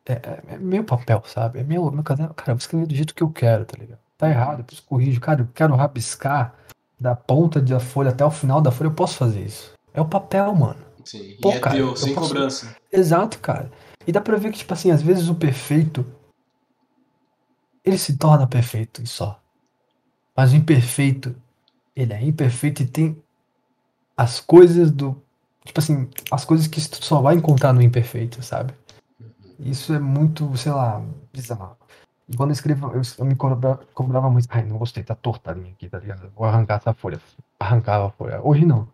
é, 0.07 0.13
é, 0.13 0.43
é 0.55 0.59
meu 0.59 0.85
papel, 0.85 1.23
sabe? 1.27 1.59
É 1.59 1.65
meu, 1.65 1.91
meu 1.91 2.05
caderno. 2.05 2.33
Cara, 2.35 2.53
eu 2.53 2.55
vou 2.55 2.61
escrever 2.61 2.87
do 2.87 2.95
jeito 2.95 3.15
que 3.15 3.23
eu 3.23 3.31
quero, 3.31 3.65
tá 3.65 3.77
ligado? 3.79 3.99
tá 4.19 4.29
errado, 4.29 4.59
depois 4.59 4.81
corrijo. 4.81 5.21
Cara, 5.21 5.43
eu 5.43 5.49
quero 5.55 5.75
rabiscar 5.77 6.55
da 6.99 7.15
ponta 7.15 7.61
da 7.61 7.79
folha 7.79 8.11
até 8.11 8.25
o 8.25 8.31
final 8.31 8.61
da 8.61 8.73
folha, 8.73 8.89
eu 8.89 8.95
posso 8.95 9.17
fazer 9.17 9.41
isso. 9.41 9.73
É 9.95 10.01
o 10.01 10.09
papel, 10.09 10.53
mano. 10.55 10.85
Sim, 11.05 11.37
Pô, 11.41 11.53
e 11.53 11.55
é 11.55 11.61
cara, 11.61 11.77
teu, 11.77 11.97
sem 11.97 12.15
posso... 12.15 12.29
cobrança. 12.29 12.77
Exato, 12.93 13.39
cara. 13.39 13.71
E 14.07 14.13
dá 14.13 14.21
pra 14.21 14.37
ver 14.37 14.51
que, 14.51 14.59
tipo 14.59 14.75
assim, 14.75 14.91
às 14.91 15.01
vezes 15.01 15.29
o 15.29 15.35
perfeito, 15.35 16.05
ele 17.85 17.97
se 17.97 18.19
torna 18.19 18.47
perfeito 18.47 19.01
e 19.01 19.07
só. 19.07 19.41
Mas 20.39 20.53
o 20.53 20.57
imperfeito, 20.57 21.35
ele 21.97 22.13
é 22.13 22.23
imperfeito 22.23 22.81
e 22.81 22.87
tem 22.87 23.21
as 24.17 24.39
coisas 24.39 24.89
do. 24.89 25.21
Tipo 25.65 25.81
assim, 25.81 26.09
as 26.31 26.45
coisas 26.45 26.69
que 26.69 26.81
tu 26.89 27.05
só 27.05 27.21
vai 27.21 27.35
encontrar 27.35 27.73
no 27.73 27.83
imperfeito, 27.83 28.41
sabe? 28.41 28.73
Uhum. 29.21 29.29
Isso 29.59 29.93
é 29.93 29.99
muito, 29.99 30.57
sei 30.57 30.71
lá, 30.71 31.03
bizarro. 31.33 31.77
E 32.29 32.37
quando 32.37 32.51
eu 32.51 32.53
escrevo, 32.53 32.93
eu, 32.93 33.03
eu 33.19 33.25
me 33.25 33.35
cobrava, 33.35 33.81
cobrava 33.93 34.31
muito. 34.31 34.47
Ai, 34.49 34.65
não 34.65 34.79
gostei, 34.79 35.03
tá 35.03 35.17
torta 35.17 35.51
a 35.51 35.55
linha 35.55 35.73
aqui, 35.73 35.89
tá 35.89 35.99
ligado? 35.99 36.31
Vou 36.37 36.47
arrancar 36.47 36.77
essa 36.77 36.95
folha. 36.95 37.21
Arrancava 37.59 38.07
a 38.07 38.11
folha. 38.11 38.41
Hoje 38.41 38.65
não. 38.65 38.87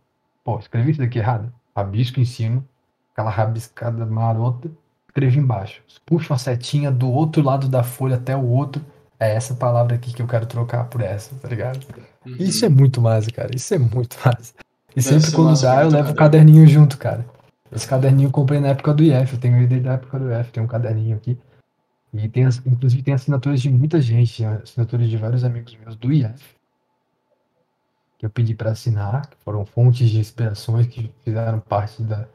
Pô, 0.43 0.59
escrevi 0.59 0.93
isso 0.93 1.01
daqui 1.01 1.19
errado. 1.19 1.53
Rabisco 1.77 2.21
em 2.21 2.25
cima, 2.25 2.65
aquela 3.13 3.29
rabiscada 3.29 4.07
marota, 4.07 4.71
escrevi 5.09 5.41
embaixo. 5.41 5.83
Puxo 6.07 6.33
a 6.33 6.39
setinha 6.39 6.91
do 6.91 7.11
outro 7.11 7.43
lado 7.43 7.69
da 7.69 7.83
folha 7.83 8.17
até 8.17 8.35
o 8.35 8.49
outro. 8.49 8.83
É 9.27 9.35
essa 9.35 9.55
palavra 9.55 9.97
aqui 9.97 10.13
que 10.13 10.23
eu 10.23 10.27
quero 10.27 10.47
trocar 10.47 10.85
por 10.85 11.01
essa, 11.01 11.35
tá 11.37 11.49
ligado? 11.49 11.81
Uhum. 12.27 12.37
Isso 12.39 12.65
é 12.65 12.69
muito 12.69 13.01
massa, 13.01 13.31
cara. 13.31 13.55
Isso 13.55 13.75
é 13.75 13.79
muito 13.79 14.17
massa. 14.25 14.55
E 14.91 15.03
Deve 15.03 15.21
sempre 15.21 15.33
quando 15.33 15.61
dá, 15.61 15.83
eu 15.83 15.91
levo 15.91 16.13
o 16.13 16.15
caderninho 16.15 16.67
junto, 16.67 16.97
cara. 16.97 17.27
Esse 17.73 17.89
caderninho 17.89 18.29
eu 18.29 18.31
comprei 18.31 18.61
na 18.61 18.69
época 18.69 18.95
do 18.95 19.03
IF, 19.03 19.33
eu 19.33 19.41
tenho 19.41 19.57
ele 19.57 19.67
desde 19.67 19.89
a 19.89 19.95
época 19.95 20.19
do 20.19 20.33
IF, 20.33 20.53
tem 20.53 20.63
um 20.63 20.67
caderninho 20.67 21.17
aqui. 21.17 21.37
E 22.13 22.29
tem, 22.29 22.45
inclusive 22.65 23.03
tem 23.03 23.15
assinaturas 23.15 23.61
de 23.61 23.69
muita 23.69 24.01
gente, 24.01 24.45
assinaturas 24.45 25.09
de 25.09 25.17
vários 25.17 25.43
amigos 25.43 25.77
meus 25.77 25.97
do 25.97 26.13
IF. 26.13 26.55
Que 28.17 28.27
eu 28.27 28.31
pedi 28.31 28.55
para 28.55 28.71
assinar, 28.71 29.29
que 29.29 29.37
foram 29.45 29.67
fontes 29.67 30.09
de 30.09 30.21
inspirações 30.21 30.87
que 30.87 31.13
fizeram 31.25 31.59
parte 31.59 32.01
da, 32.05 32.29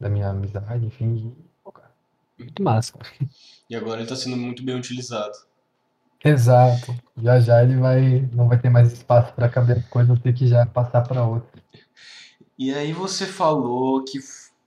da 0.00 0.08
minha 0.08 0.30
amizade, 0.30 0.86
enfim. 0.86 1.14
E, 1.16 1.44
pô, 1.62 1.70
cara, 1.70 1.92
muito 2.38 2.62
massa. 2.62 2.94
E 3.68 3.76
agora 3.76 3.96
ele 3.96 4.04
está 4.04 4.16
sendo 4.16 4.38
muito 4.38 4.64
bem 4.64 4.74
utilizado. 4.74 5.34
Exato. 6.24 6.94
Já 7.16 7.40
já 7.40 7.62
ele 7.62 7.76
vai 7.76 8.28
não 8.32 8.48
vai 8.48 8.58
ter 8.58 8.68
mais 8.68 8.92
espaço 8.92 9.32
para 9.32 9.48
caber 9.48 9.88
coisa, 9.88 10.16
ter 10.16 10.34
que 10.34 10.46
já 10.46 10.66
passar 10.66 11.02
para 11.02 11.24
outra. 11.24 11.62
E 12.58 12.72
aí 12.74 12.92
você 12.92 13.26
falou 13.26 14.04
que 14.04 14.18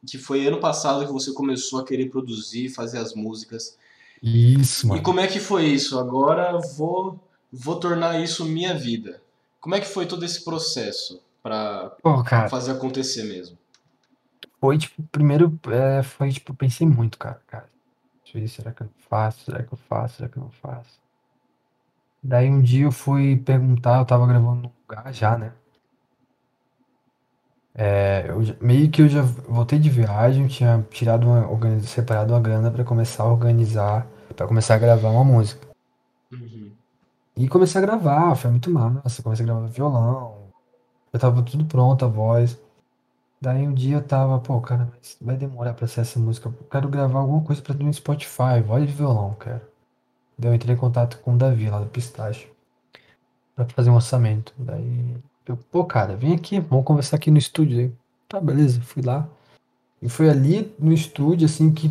que 0.06 0.18
foi 0.18 0.46
ano 0.46 0.60
passado 0.60 1.06
que 1.06 1.14
você 1.14 1.32
começou 1.32 1.80
a 1.80 1.86
querer 1.86 2.10
produzir, 2.10 2.70
fazer 2.70 2.98
as 2.98 3.14
músicas. 3.14 3.78
Isso, 4.22 4.88
mano. 4.88 5.00
E 5.00 5.04
como 5.04 5.20
é 5.20 5.28
que 5.28 5.40
foi 5.40 5.66
isso? 5.66 5.98
Agora 6.00 6.58
vou 6.76 7.20
vou 7.52 7.80
tornar 7.80 8.20
isso 8.20 8.46
minha 8.46 8.74
vida. 8.74 9.22
Como 9.60 9.76
é 9.76 9.80
que 9.80 9.88
foi 9.88 10.06
todo 10.06 10.26
esse 10.26 10.44
processo 10.44 11.22
para 11.42 11.96
fazer 12.50 12.72
acontecer 12.72 13.24
mesmo? 13.24 13.58
Foi 14.60 14.78
tipo, 14.78 15.04
primeiro 15.12 15.60
é, 15.68 16.02
foi 16.02 16.32
tipo, 16.32 16.54
pensei 16.54 16.88
muito, 16.88 17.18
cara, 17.18 17.42
cara. 17.46 17.70
Será 18.48 18.72
que 18.72 18.82
eu 18.82 18.90
faço? 19.08 19.46
Será 19.46 19.62
que 19.62 19.72
eu 19.72 19.78
faço? 19.78 20.16
Será 20.16 20.28
que 20.28 20.38
eu 20.38 20.44
não 20.44 20.50
faço? 20.50 21.03
Daí 22.24 22.50
um 22.50 22.62
dia 22.62 22.86
eu 22.86 22.92
fui 22.92 23.36
perguntar, 23.36 24.00
eu 24.00 24.06
tava 24.06 24.26
gravando 24.26 24.62
num 24.62 24.72
lugar 24.82 25.14
já, 25.14 25.38
né? 25.38 25.52
É, 27.76 28.26
eu, 28.30 28.40
meio 28.62 28.90
que 28.90 29.02
eu 29.02 29.10
já 29.10 29.22
voltei 29.22 29.80
de 29.80 29.90
viagem, 29.90 30.48
tinha 30.48 30.86
tirado 30.92 31.28
uma, 31.28 31.80
separado 31.82 32.34
uma 32.34 32.40
grana 32.40 32.72
para 32.72 32.84
começar 32.84 33.24
a 33.24 33.32
organizar, 33.32 34.08
para 34.36 34.48
começar 34.48 34.76
a 34.76 34.78
gravar 34.78 35.10
uma 35.10 35.24
música. 35.24 35.68
Uhum. 36.32 36.72
E 37.36 37.48
comecei 37.48 37.82
a 37.82 37.86
gravar, 37.86 38.36
foi 38.36 38.52
muito 38.52 38.70
massa, 38.70 39.24
comecei 39.24 39.44
a 39.44 39.48
gravar 39.48 39.68
violão, 39.68 40.50
já 41.12 41.20
tava 41.20 41.42
tudo 41.42 41.66
pronto, 41.66 42.06
a 42.06 42.08
voz. 42.08 42.58
Daí 43.42 43.68
um 43.68 43.74
dia 43.74 43.98
eu 43.98 44.04
tava, 44.04 44.40
pô, 44.40 44.62
cara, 44.62 44.90
mas 44.92 45.18
vai 45.20 45.36
demorar 45.36 45.74
pra 45.74 45.88
ser 45.88 46.02
essa 46.02 46.20
música. 46.20 46.48
Eu 46.50 46.68
quero 46.70 46.88
gravar 46.88 47.20
alguma 47.20 47.44
coisa 47.44 47.62
pra 47.62 47.76
ter 47.76 47.84
no 47.84 47.94
Spotify, 47.94 48.62
voz 48.66 48.88
de 48.88 48.94
violão, 48.94 49.34
cara. 49.36 49.73
Daí 50.44 50.52
eu 50.52 50.56
entrei 50.56 50.76
em 50.76 50.78
contato 50.78 51.20
com 51.20 51.36
o 51.36 51.38
Davi 51.38 51.70
lá 51.70 51.80
do 51.80 51.86
Pistache 51.86 52.52
pra 53.56 53.66
fazer 53.70 53.90
um 53.90 53.96
orçamento. 53.96 54.54
Daí 54.58 55.16
eu, 55.48 55.56
pô, 55.56 55.86
cara, 55.86 56.18
vem 56.18 56.36
aqui, 56.36 56.60
vamos 56.60 56.84
conversar 56.84 57.16
aqui 57.16 57.32
no 57.32 57.38
estúdio. 57.38 57.80
Aí, 57.80 57.92
tá, 58.28 58.42
beleza, 58.42 58.82
fui 58.82 59.02
lá. 59.02 59.26
E 60.02 60.10
foi 60.10 60.30
ali 60.30 60.76
no 60.78 60.92
estúdio, 60.92 61.46
assim, 61.46 61.72
que 61.74 61.90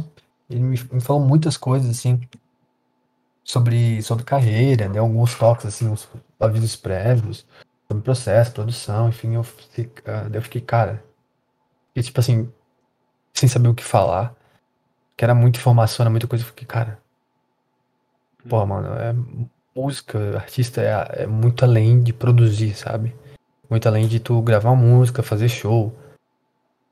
ele 0.51 0.61
me, 0.61 0.79
me 0.93 1.01
falou 1.01 1.23
muitas 1.23 1.57
coisas, 1.57 1.89
assim, 1.89 2.21
sobre, 3.43 4.03
sobre 4.03 4.23
carreira, 4.23 4.87
né? 4.87 4.99
Alguns 4.99 5.35
toques, 5.35 5.65
assim, 5.65 5.89
uns 5.89 6.07
avisos 6.39 6.77
prévios, 6.77 7.47
sobre 7.89 8.05
processo, 8.05 8.53
produção, 8.53 9.09
enfim, 9.09 9.35
eu 9.35 9.41
uh, 9.41 10.31
eu 10.31 10.43
fiquei, 10.43 10.61
cara, 10.61 11.03
e 11.97 12.03
tipo 12.03 12.21
assim, 12.21 12.53
sem 13.33 13.49
saber 13.49 13.69
o 13.69 13.75
que 13.75 13.83
falar, 13.83 14.35
que 15.17 15.25
era 15.25 15.35
muita 15.35 15.59
informação, 15.59 16.05
era 16.05 16.11
muita 16.11 16.27
coisa, 16.27 16.45
eu 16.45 16.49
fiquei, 16.49 16.67
cara, 16.67 17.02
pô, 18.49 18.65
mano, 18.67 18.89
é 18.95 19.15
música, 19.75 20.37
artista 20.37 20.81
é, 20.83 21.23
é 21.23 21.27
muito 21.27 21.65
além 21.65 22.03
de 22.03 22.13
produzir, 22.13 22.75
sabe? 22.75 23.15
Muito 23.69 23.87
além 23.89 24.07
de 24.07 24.21
tu 24.21 24.41
gravar 24.43 24.75
música, 24.75 25.23
fazer 25.23 25.49
show. 25.49 25.95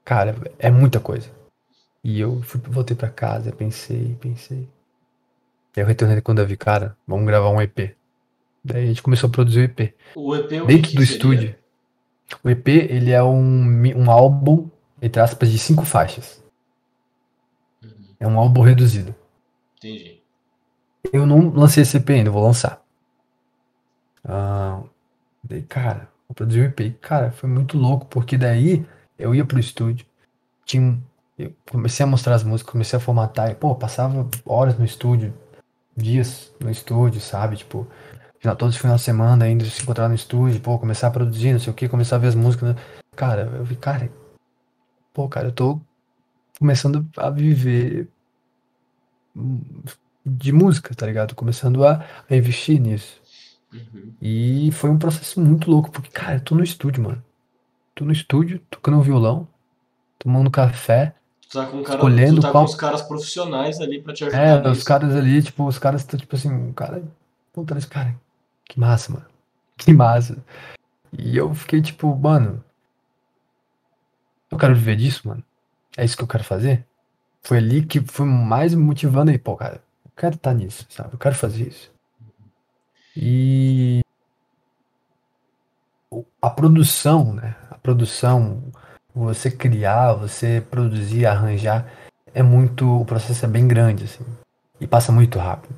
Cara, 0.05 0.35
é 0.59 0.71
muita 0.71 0.99
coisa. 0.99 1.31
E 2.03 2.19
eu 2.19 2.41
fui, 2.43 2.61
voltei 2.65 2.97
para 2.97 3.11
casa, 3.11 3.53
pensei, 3.53 4.17
pensei. 4.21 4.69
Aí 5.77 5.83
eu 5.83 5.87
retornei 5.87 6.21
quando 6.21 6.41
eu 6.41 6.47
vi, 6.47 6.57
cara, 6.57 6.97
vamos 7.07 7.27
gravar 7.27 7.51
um 7.51 7.61
EP. 7.61 7.95
Daí 8.65 8.85
a 8.85 8.87
gente 8.87 9.03
começou 9.03 9.29
a 9.29 9.31
produzir 9.31 9.61
o 9.61 9.65
EP. 9.65 9.95
O 10.15 10.35
EP 10.35 10.53
é 10.53 10.63
o 10.63 10.67
Dentro 10.67 10.95
do 10.95 11.03
estúdio. 11.03 11.55
O 12.43 12.51
EP, 12.51 12.69
ele 12.69 13.11
é 13.11 13.23
um, 13.23 13.83
um 13.97 14.11
álbum, 14.11 14.69
entre 15.03 15.21
aspas, 15.21 15.51
de 15.51 15.59
cinco 15.59 15.85
faixas. 15.85 16.43
Uhum. 17.83 18.15
É 18.19 18.27
um 18.27 18.39
álbum 18.39 18.63
reduzido. 18.63 19.15
Entendi. 19.77 20.20
Eu 21.13 21.27
não 21.27 21.51
lancei 21.51 21.83
esse 21.83 21.97
EP 21.97 22.11
ainda, 22.11 22.31
vou 22.31 22.43
lançar. 22.43 22.83
Ah, 24.25 24.83
daí, 25.43 25.63
cara, 25.63 26.09
Vou 26.31 26.35
produzir 26.37 26.61
um 26.61 26.65
EP. 26.65 26.97
Cara, 27.01 27.33
foi 27.33 27.51
muito 27.51 27.77
louco, 27.77 28.07
porque 28.07 28.39
daí 28.39 28.87
eu 29.19 29.35
ia 29.35 29.45
pro 29.45 29.59
estúdio, 29.59 30.07
tinha, 30.65 30.97
eu 31.37 31.53
comecei 31.69 32.05
a 32.05 32.07
mostrar 32.07 32.37
as 32.37 32.45
músicas, 32.45 32.71
comecei 32.71 32.97
a 32.97 33.01
formatar, 33.01 33.51
e, 33.51 33.55
pô, 33.57 33.75
passava 33.75 34.29
horas 34.47 34.79
no 34.79 34.85
estúdio, 34.85 35.35
dias 35.97 36.55
no 36.61 36.71
estúdio, 36.71 37.21
sabe? 37.21 37.57
Tipo, 37.57 37.85
final, 38.39 38.55
todos 38.55 38.77
os 38.77 38.81
finais 38.81 39.01
de 39.01 39.05
semana 39.07 39.45
ainda 39.45 39.65
se 39.65 39.83
encontrar 39.83 40.09
no 40.09 40.15
estúdio, 40.15 40.61
pô, 40.61 40.79
começar 40.79 41.09
a 41.09 41.11
produzir, 41.11 41.53
não 41.53 41.59
sei 41.59 41.73
o 41.73 41.75
que, 41.75 41.89
começar 41.89 42.15
a 42.15 42.19
ver 42.21 42.29
as 42.29 42.37
músicas. 42.37 42.77
Né? 42.77 42.83
Cara, 43.17 43.43
eu 43.57 43.65
vi, 43.65 43.75
cara, 43.75 44.09
pô, 45.13 45.29
cara, 45.29 45.49
eu 45.49 45.53
tô 45.53 45.81
começando 46.61 47.05
a 47.17 47.29
viver 47.31 48.09
de 50.25 50.53
música, 50.53 50.95
tá 50.95 51.07
ligado? 51.07 51.35
Começando 51.35 51.85
a, 51.85 52.05
a 52.29 52.37
investir 52.37 52.81
nisso. 52.81 53.21
Uhum. 53.73 54.13
E 54.21 54.71
foi 54.73 54.91
um 54.91 54.99
processo 54.99 55.41
muito 55.41 55.71
louco, 55.71 55.91
porque, 55.91 56.11
cara, 56.11 56.37
eu 56.37 56.41
tô 56.41 56.55
no 56.55 56.65
estúdio, 56.65 57.03
mano. 57.03 57.23
Tô 57.95 58.05
no 58.05 58.13
estúdio, 58.13 58.61
tocando 58.71 58.99
um 58.99 59.03
violão, 59.03 59.47
tomando 60.19 60.51
café. 60.51 61.15
Tu 61.43 61.51
tá 61.51 61.67
com, 61.67 61.83
cara, 61.83 61.97
escolhendo 61.97 62.41
tá 62.41 62.51
qual... 62.51 62.65
com 62.65 62.71
os 62.71 62.77
caras 62.77 63.03
profissionais 63.03 63.81
ali 63.81 64.01
pra 64.01 64.13
te 64.13 64.25
ajudar. 64.25 64.43
É, 64.43 64.59
nisso. 64.59 64.71
os 64.71 64.83
caras 64.83 65.15
ali, 65.17 65.43
tipo, 65.43 65.67
os 65.67 65.79
caras 65.79 66.03
estão, 66.03 66.19
tipo 66.19 66.35
assim, 66.35 66.71
o 66.71 66.73
cara. 66.73 67.03
Puta, 67.53 67.77
esse 67.77 67.87
cara. 67.87 68.15
Que 68.65 68.79
massa, 68.79 69.13
mano. 69.13 69.27
Que 69.77 69.93
massa. 69.93 70.37
E 71.17 71.37
eu 71.37 71.53
fiquei, 71.55 71.81
tipo, 71.83 72.15
mano. 72.15 72.63
Eu 74.51 74.59
quero 74.59 74.75
viver 74.75 74.97
disso, 74.97 75.29
mano. 75.29 75.43
É 75.97 76.05
isso 76.05 76.17
que 76.17 76.23
eu 76.23 76.29
quero 76.29 76.45
fazer. 76.45 76.85
Foi 77.43 77.59
ali 77.59 77.85
que 77.85 78.01
foi 78.01 78.27
mais 78.27 78.75
motivando 78.75 79.31
aí, 79.31 79.39
pô, 79.39 79.57
cara. 79.57 79.83
Quero 80.21 80.35
estar 80.35 80.51
tá 80.51 80.55
nisso, 80.55 80.87
sabe? 80.91 81.15
Eu 81.15 81.19
quero 81.19 81.35
fazer 81.35 81.69
isso. 81.69 81.91
E 83.17 84.03
a 86.43 86.51
produção, 86.51 87.33
né? 87.33 87.57
A 87.71 87.79
produção, 87.79 88.63
você 89.15 89.51
criar, 89.51 90.13
você 90.13 90.63
produzir, 90.71 91.25
arranjar, 91.25 91.91
é 92.35 92.43
muito. 92.43 93.01
O 93.01 93.05
processo 93.07 93.47
é 93.47 93.49
bem 93.49 93.67
grande, 93.67 94.05
assim. 94.05 94.23
E 94.79 94.87
passa 94.87 95.11
muito 95.11 95.39
rápido. 95.39 95.75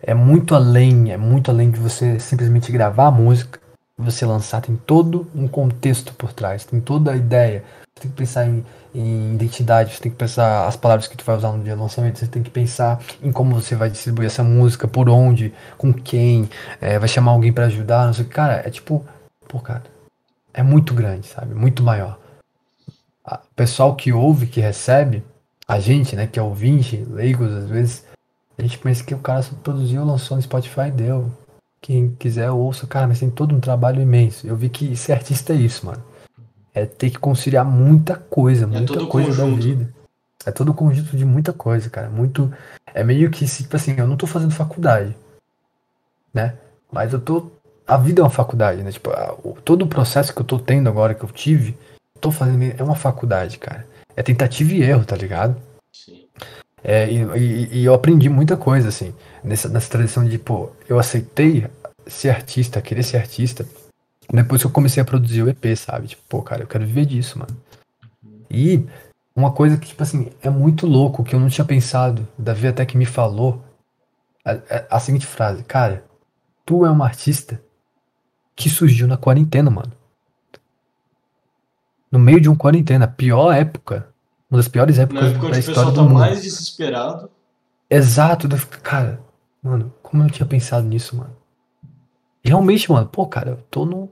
É 0.00 0.14
muito 0.14 0.54
além, 0.54 1.12
é 1.12 1.18
muito 1.18 1.50
além 1.50 1.70
de 1.70 1.78
você 1.78 2.18
simplesmente 2.18 2.72
gravar 2.72 3.08
a 3.08 3.10
música, 3.10 3.60
você 3.98 4.24
lançar, 4.24 4.62
tem 4.62 4.74
todo 4.74 5.30
um 5.34 5.46
contexto 5.46 6.14
por 6.14 6.32
trás, 6.32 6.64
tem 6.64 6.80
toda 6.80 7.12
a 7.12 7.16
ideia. 7.16 7.62
Você 7.96 8.02
tem 8.02 8.10
que 8.10 8.16
pensar 8.16 8.46
em 8.46 8.64
em 8.96 9.34
identidade, 9.34 9.94
você 9.94 10.00
tem 10.00 10.10
que 10.10 10.16
pensar 10.16 10.66
as 10.66 10.74
palavras 10.74 11.06
que 11.06 11.16
tu 11.16 11.24
vai 11.24 11.36
usar 11.36 11.52
no 11.52 11.62
dia 11.62 11.76
do 11.76 11.82
lançamento, 11.82 12.18
você 12.18 12.26
tem 12.26 12.42
que 12.42 12.50
pensar 12.50 12.98
em 13.22 13.30
como 13.30 13.54
você 13.54 13.74
vai 13.76 13.90
distribuir 13.90 14.26
essa 14.26 14.42
música, 14.42 14.88
por 14.88 15.10
onde, 15.10 15.52
com 15.76 15.92
quem, 15.92 16.48
é, 16.80 16.98
vai 16.98 17.06
chamar 17.06 17.32
alguém 17.32 17.52
para 17.52 17.66
ajudar, 17.66 18.06
não 18.06 18.14
sei 18.14 18.24
o 18.24 18.28
que. 18.28 18.34
Cara, 18.34 18.62
é 18.64 18.70
tipo, 18.70 19.04
pô, 19.46 19.60
cara, 19.60 19.82
é 20.54 20.62
muito 20.62 20.94
grande, 20.94 21.26
sabe? 21.26 21.54
Muito 21.54 21.82
maior. 21.82 22.18
O 23.30 23.54
pessoal 23.54 23.94
que 23.94 24.12
ouve, 24.12 24.46
que 24.46 24.60
recebe, 24.60 25.22
a 25.68 25.78
gente, 25.78 26.16
né, 26.16 26.26
que 26.26 26.38
é 26.38 26.42
ouvinte, 26.42 26.96
leigos 27.10 27.52
às 27.52 27.68
vezes, 27.68 28.04
a 28.56 28.62
gente 28.62 28.78
pensa 28.78 29.04
que 29.04 29.14
o 29.14 29.18
cara 29.18 29.42
só 29.42 29.54
produziu, 29.62 30.04
lançou 30.06 30.38
no 30.38 30.42
Spotify 30.42 30.88
e 30.88 30.92
deu. 30.92 31.30
Quem 31.82 32.16
quiser 32.18 32.50
ouça, 32.50 32.86
cara, 32.86 33.06
mas 33.06 33.20
tem 33.20 33.28
todo 33.28 33.54
um 33.54 33.60
trabalho 33.60 34.00
imenso. 34.00 34.46
Eu 34.46 34.56
vi 34.56 34.70
que 34.70 34.96
ser 34.96 35.12
artista 35.12 35.52
é 35.52 35.56
isso, 35.56 35.84
mano 35.84 36.15
é 36.76 36.84
ter 36.84 37.08
que 37.08 37.18
conciliar 37.18 37.64
muita 37.64 38.16
coisa, 38.16 38.64
é 38.64 38.66
muita 38.66 39.06
coisa 39.06 39.28
conjunto. 39.28 39.56
da 39.56 39.62
vida. 39.62 39.94
É 40.44 40.52
todo 40.52 40.74
conjunto 40.74 41.16
de 41.16 41.24
muita 41.24 41.50
coisa, 41.50 41.88
cara. 41.88 42.10
Muito. 42.10 42.52
É 42.92 43.02
meio 43.02 43.30
que, 43.30 43.46
tipo 43.46 43.74
assim, 43.74 43.94
eu 43.96 44.06
não 44.06 44.16
tô 44.16 44.26
fazendo 44.26 44.52
faculdade, 44.52 45.16
né? 46.34 46.54
Mas 46.92 47.14
eu 47.14 47.18
tô. 47.18 47.50
A 47.86 47.96
vida 47.96 48.20
é 48.20 48.24
uma 48.24 48.30
faculdade, 48.30 48.82
né? 48.82 48.92
Tipo, 48.92 49.10
a, 49.10 49.34
o, 49.42 49.56
todo 49.64 49.82
o 49.82 49.88
processo 49.88 50.34
que 50.34 50.40
eu 50.40 50.44
tô 50.44 50.58
tendo 50.58 50.90
agora, 50.90 51.14
que 51.14 51.24
eu 51.24 51.30
tive, 51.30 51.74
tô 52.20 52.30
fazendo. 52.30 52.62
É 52.78 52.82
uma 52.82 52.94
faculdade, 52.94 53.56
cara. 53.56 53.86
É 54.14 54.22
tentativa 54.22 54.74
e 54.74 54.82
erro, 54.82 55.04
tá 55.04 55.16
ligado? 55.16 55.56
Sim. 55.90 56.26
É, 56.84 57.10
e, 57.10 57.22
e, 57.22 57.78
e, 57.78 57.84
eu 57.86 57.94
aprendi 57.94 58.28
muita 58.28 58.54
coisa, 58.54 58.90
assim, 58.90 59.14
nessa, 59.42 59.68
nessa 59.68 59.90
tradição 59.90 60.24
de, 60.24 60.38
pô, 60.38 60.70
eu 60.86 60.98
aceitei 60.98 61.66
ser 62.06 62.28
artista, 62.28 62.82
querer 62.82 63.02
ser 63.02 63.16
artista, 63.16 63.66
depois 64.32 64.60
que 64.60 64.66
eu 64.66 64.70
comecei 64.72 65.02
a 65.02 65.06
produzir 65.06 65.42
o 65.42 65.48
EP, 65.48 65.76
sabe? 65.76 66.08
Tipo, 66.08 66.22
pô, 66.28 66.42
cara, 66.42 66.62
eu 66.62 66.66
quero 66.66 66.86
viver 66.86 67.06
disso, 67.06 67.38
mano. 67.38 67.56
E 68.50 68.84
uma 69.34 69.52
coisa 69.52 69.76
que, 69.76 69.88
tipo 69.88 70.02
assim, 70.02 70.30
é 70.42 70.50
muito 70.50 70.86
louco, 70.86 71.24
que 71.24 71.34
eu 71.34 71.40
não 71.40 71.48
tinha 71.48 71.64
pensado, 71.64 72.26
Davi 72.38 72.66
até 72.66 72.84
que 72.84 72.96
me 72.96 73.06
falou, 73.06 73.62
a, 74.44 74.52
a, 74.52 74.96
a 74.96 75.00
seguinte 75.00 75.26
frase, 75.26 75.62
cara, 75.64 76.04
tu 76.64 76.84
é 76.84 76.90
uma 76.90 77.04
artista 77.04 77.60
que 78.54 78.70
surgiu 78.70 79.06
na 79.06 79.16
quarentena, 79.16 79.70
mano. 79.70 79.92
No 82.10 82.18
meio 82.18 82.40
de 82.40 82.48
um 82.48 82.56
quarentena, 82.56 83.06
pior 83.06 83.52
época 83.52 84.08
uma 84.50 84.58
das 84.58 84.68
piores 84.68 84.98
épocas 84.98 85.32
época 85.32 85.50
da 85.50 85.58
história 85.58 85.90
do 85.90 85.96
tá 85.96 86.02
mundo. 86.02 86.14
mais 86.14 86.42
desesperado. 86.42 87.30
Exato, 87.90 88.48
cara, 88.82 89.20
mano, 89.62 89.92
como 90.02 90.22
eu 90.22 90.30
tinha 90.30 90.46
pensado 90.46 90.86
nisso, 90.86 91.16
mano. 91.16 91.36
Realmente, 92.44 92.90
mano, 92.90 93.08
pô, 93.08 93.26
cara, 93.26 93.50
eu 93.50 93.56
tô 93.70 93.84
no. 93.84 94.08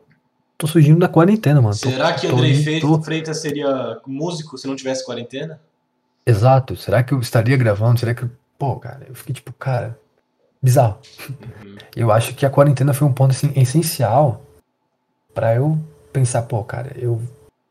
Tô 0.64 0.66
surgindo 0.66 0.98
da 0.98 1.08
quarentena, 1.08 1.60
mano. 1.60 1.74
Será 1.74 2.14
tô, 2.14 2.20
que 2.20 2.26
Andrei 2.26 2.80
tô... 2.80 3.02
Freitas 3.02 3.38
seria 3.38 4.00
músico 4.06 4.56
se 4.56 4.66
não 4.66 4.74
tivesse 4.74 5.04
quarentena? 5.04 5.60
Exato. 6.26 6.74
Será 6.74 7.02
que 7.02 7.12
eu 7.12 7.20
estaria 7.20 7.56
gravando? 7.56 8.00
Será 8.00 8.14
que. 8.14 8.26
Pô, 8.58 8.76
cara, 8.76 9.04
eu 9.06 9.14
fiquei 9.14 9.34
tipo, 9.34 9.52
cara. 9.52 9.98
Bizarro. 10.62 10.98
Uhum. 11.28 11.76
Eu 11.94 12.10
acho 12.10 12.34
que 12.34 12.46
a 12.46 12.50
quarentena 12.50 12.94
foi 12.94 13.06
um 13.06 13.12
ponto 13.12 13.32
assim, 13.32 13.52
essencial 13.54 14.42
para 15.34 15.54
eu 15.54 15.78
pensar, 16.10 16.42
pô, 16.42 16.64
cara, 16.64 16.92
eu 16.96 17.20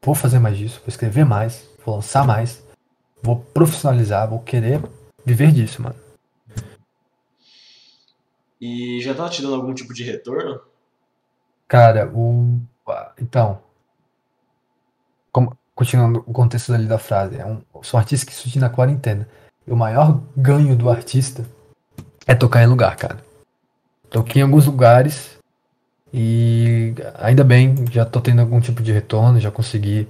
vou 0.03 0.13
fazer 0.13 0.37
mais 0.37 0.55
disso, 0.55 0.79
vou 0.79 0.89
escrever 0.89 1.25
mais, 1.25 1.67
vou 1.83 1.95
lançar 1.95 2.27
mais, 2.27 2.63
vou 3.21 3.39
profissionalizar, 3.39 4.29
vou 4.29 4.39
querer 4.39 4.79
viver 5.25 5.51
disso, 5.51 5.81
mano. 5.81 5.95
E 8.61 9.01
já 9.01 9.15
tá 9.15 9.27
te 9.27 9.41
dando 9.41 9.55
algum 9.55 9.73
tipo 9.73 9.93
de 9.93 10.03
retorno? 10.03 10.61
Cara, 11.67 12.07
o. 12.13 12.61
Então. 13.19 13.59
Como... 15.31 15.57
Continuando 15.75 16.23
o 16.27 16.33
contexto 16.33 16.71
ali 16.71 16.85
da 16.85 16.99
frase, 16.99 17.39
é 17.39 17.45
um... 17.45 17.59
sou 17.81 17.97
um 17.97 18.01
artista 18.01 18.27
que 18.27 18.33
surge 18.33 18.59
na 18.59 18.69
quarentena. 18.69 19.27
E 19.65 19.71
o 19.71 19.75
maior 19.75 20.21
ganho 20.37 20.75
do 20.75 20.89
artista 20.89 21.43
é 22.27 22.35
tocar 22.35 22.63
em 22.63 22.67
lugar, 22.67 22.95
cara. 22.95 23.17
Toquei 24.09 24.41
em 24.41 24.45
alguns 24.45 24.67
lugares 24.67 25.39
e 26.13 26.93
ainda 27.15 27.43
bem, 27.43 27.73
já 27.91 28.05
tô 28.05 28.21
tendo 28.21 28.41
algum 28.41 28.59
tipo 28.61 28.83
de 28.83 28.91
retorno, 28.91 29.39
já 29.39 29.49
consegui 29.49 30.07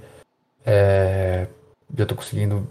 é, 0.66 1.46
já 1.96 2.06
tô 2.06 2.14
conseguindo 2.14 2.66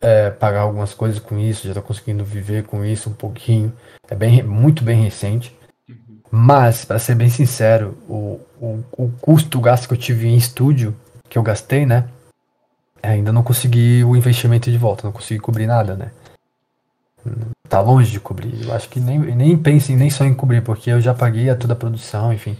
é, 0.00 0.30
pagar 0.30 0.60
algumas 0.60 0.94
coisas 0.94 1.18
com 1.18 1.38
isso, 1.38 1.68
já 1.68 1.74
tô 1.74 1.82
conseguindo 1.82 2.24
viver 2.24 2.64
com 2.64 2.84
isso 2.84 3.10
um 3.10 3.14
pouquinho. 3.14 3.72
É 4.08 4.14
bem, 4.14 4.42
muito 4.42 4.82
bem 4.82 5.02
recente. 5.02 5.56
Mas, 6.30 6.84
para 6.84 6.98
ser 6.98 7.16
bem 7.16 7.28
sincero, 7.28 7.96
o, 8.08 8.40
o, 8.60 8.84
o 8.96 9.10
custo, 9.20 9.58
o 9.58 9.60
gasto 9.60 9.88
que 9.88 9.94
eu 9.94 9.98
tive 9.98 10.28
em 10.28 10.36
estúdio, 10.36 10.94
que 11.28 11.36
eu 11.36 11.42
gastei, 11.42 11.84
né? 11.84 12.08
Ainda 13.02 13.32
não 13.32 13.42
consegui 13.42 14.04
o 14.04 14.14
investimento 14.14 14.70
de 14.70 14.78
volta, 14.78 15.04
não 15.04 15.12
consegui 15.12 15.40
cobrir 15.40 15.66
nada, 15.66 15.96
né? 15.96 16.10
Tá 17.68 17.80
longe 17.80 18.10
de 18.10 18.20
cobrir. 18.20 18.64
Eu 18.64 18.72
acho 18.72 18.88
que 18.88 19.00
nem, 19.00 19.18
nem 19.18 19.56
pensem 19.56 19.96
nem 19.96 20.10
só 20.10 20.24
em 20.24 20.34
cobrir, 20.34 20.62
porque 20.62 20.90
eu 20.90 21.00
já 21.00 21.12
paguei 21.12 21.50
a 21.50 21.56
toda 21.56 21.72
a 21.72 21.76
produção, 21.76 22.32
enfim. 22.32 22.56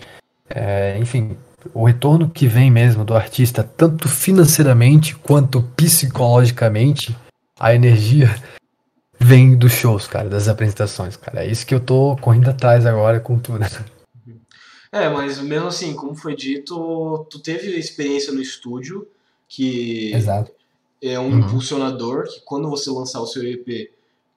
É, 0.48 0.98
enfim, 0.98 1.36
o 1.72 1.84
retorno 1.84 2.28
que 2.28 2.46
vem 2.46 2.70
mesmo 2.70 3.04
do 3.04 3.14
artista, 3.14 3.62
tanto 3.62 4.08
financeiramente 4.08 5.14
quanto 5.14 5.62
psicologicamente, 5.76 7.16
a 7.58 7.74
energia 7.74 8.34
vem 9.20 9.56
dos 9.56 9.72
shows, 9.72 10.06
cara, 10.06 10.28
das 10.28 10.48
apresentações, 10.48 11.16
cara. 11.16 11.44
É 11.44 11.50
isso 11.50 11.66
que 11.66 11.74
eu 11.74 11.80
tô 11.80 12.16
correndo 12.20 12.48
atrás 12.48 12.86
agora 12.86 13.20
com 13.20 13.38
tudo. 13.38 13.60
É, 14.92 15.08
mas 15.08 15.38
mesmo 15.38 15.68
assim, 15.68 15.94
como 15.94 16.16
foi 16.16 16.34
dito, 16.34 17.24
tu 17.30 17.38
teve 17.38 17.78
experiência 17.78 18.32
no 18.32 18.42
estúdio, 18.42 19.06
que 19.48 20.12
Exato. 20.12 20.50
é 21.00 21.16
um 21.16 21.30
uhum. 21.30 21.38
impulsionador, 21.38 22.24
que 22.24 22.40
quando 22.40 22.68
você 22.68 22.90
lançar 22.90 23.20
o 23.20 23.26
seu 23.26 23.44
EP 23.44 23.92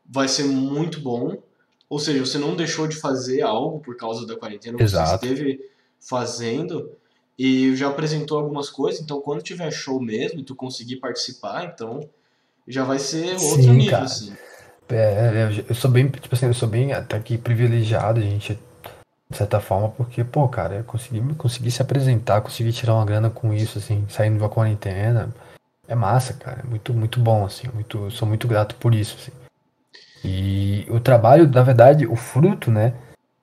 vai 0.07 0.27
ser 0.27 0.43
muito 0.43 0.99
bom. 1.01 1.41
Ou 1.89 1.97
seja, 1.97 2.23
você 2.23 2.37
não 2.37 2.55
deixou 2.55 2.87
de 2.87 2.95
fazer 2.95 3.41
algo 3.41 3.79
por 3.79 3.97
causa 3.97 4.27
da 4.27 4.35
quarentena, 4.35 4.79
Exato. 4.79 5.25
você 5.25 5.33
esteve 5.33 5.59
fazendo. 5.99 6.91
E 7.35 7.75
já 7.75 7.87
apresentou 7.87 8.37
algumas 8.37 8.69
coisas, 8.69 9.01
então 9.01 9.19
quando 9.21 9.41
tiver 9.41 9.71
show 9.71 9.99
mesmo 9.99 10.39
e 10.39 10.43
tu 10.43 10.55
conseguir 10.55 10.97
participar, 10.97 11.65
então 11.65 12.07
já 12.67 12.83
vai 12.83 12.99
ser 12.99 13.33
outro 13.37 13.63
Sim, 13.63 13.73
nível, 13.73 13.91
cara. 13.91 14.03
assim. 14.03 14.33
É, 14.89 15.49
eu 15.67 15.75
sou 15.75 15.89
bem, 15.89 16.07
tipo 16.07 16.35
assim, 16.35 16.47
eu 16.47 16.53
sou 16.53 16.67
bem 16.67 16.93
até 16.93 17.17
aqui 17.17 17.37
privilegiado, 17.37 18.21
gente, 18.21 18.59
de 19.29 19.37
certa 19.37 19.59
forma, 19.59 19.89
porque, 19.89 20.23
pô, 20.23 20.47
cara, 20.47 20.75
eu 20.75 20.83
consegui, 20.83 21.21
consegui 21.35 21.71
se 21.71 21.81
apresentar, 21.81 22.41
consegui 22.41 22.71
tirar 22.71 22.95
uma 22.95 23.05
grana 23.05 23.29
com 23.29 23.53
isso, 23.53 23.79
assim, 23.79 24.05
saindo 24.09 24.39
da 24.39 24.49
quarentena. 24.49 25.33
É 25.87 25.95
massa, 25.95 26.33
cara, 26.33 26.61
é 26.63 26.67
muito, 26.67 26.93
muito 26.93 27.19
bom, 27.19 27.45
assim, 27.45 27.67
muito, 27.73 28.09
sou 28.11 28.27
muito 28.27 28.47
grato 28.47 28.75
por 28.75 28.93
isso, 28.93 29.17
assim. 29.19 29.31
E 30.23 30.85
o 30.89 30.99
trabalho, 30.99 31.49
na 31.49 31.63
verdade, 31.63 32.05
o 32.05 32.15
fruto, 32.15 32.71
né, 32.71 32.93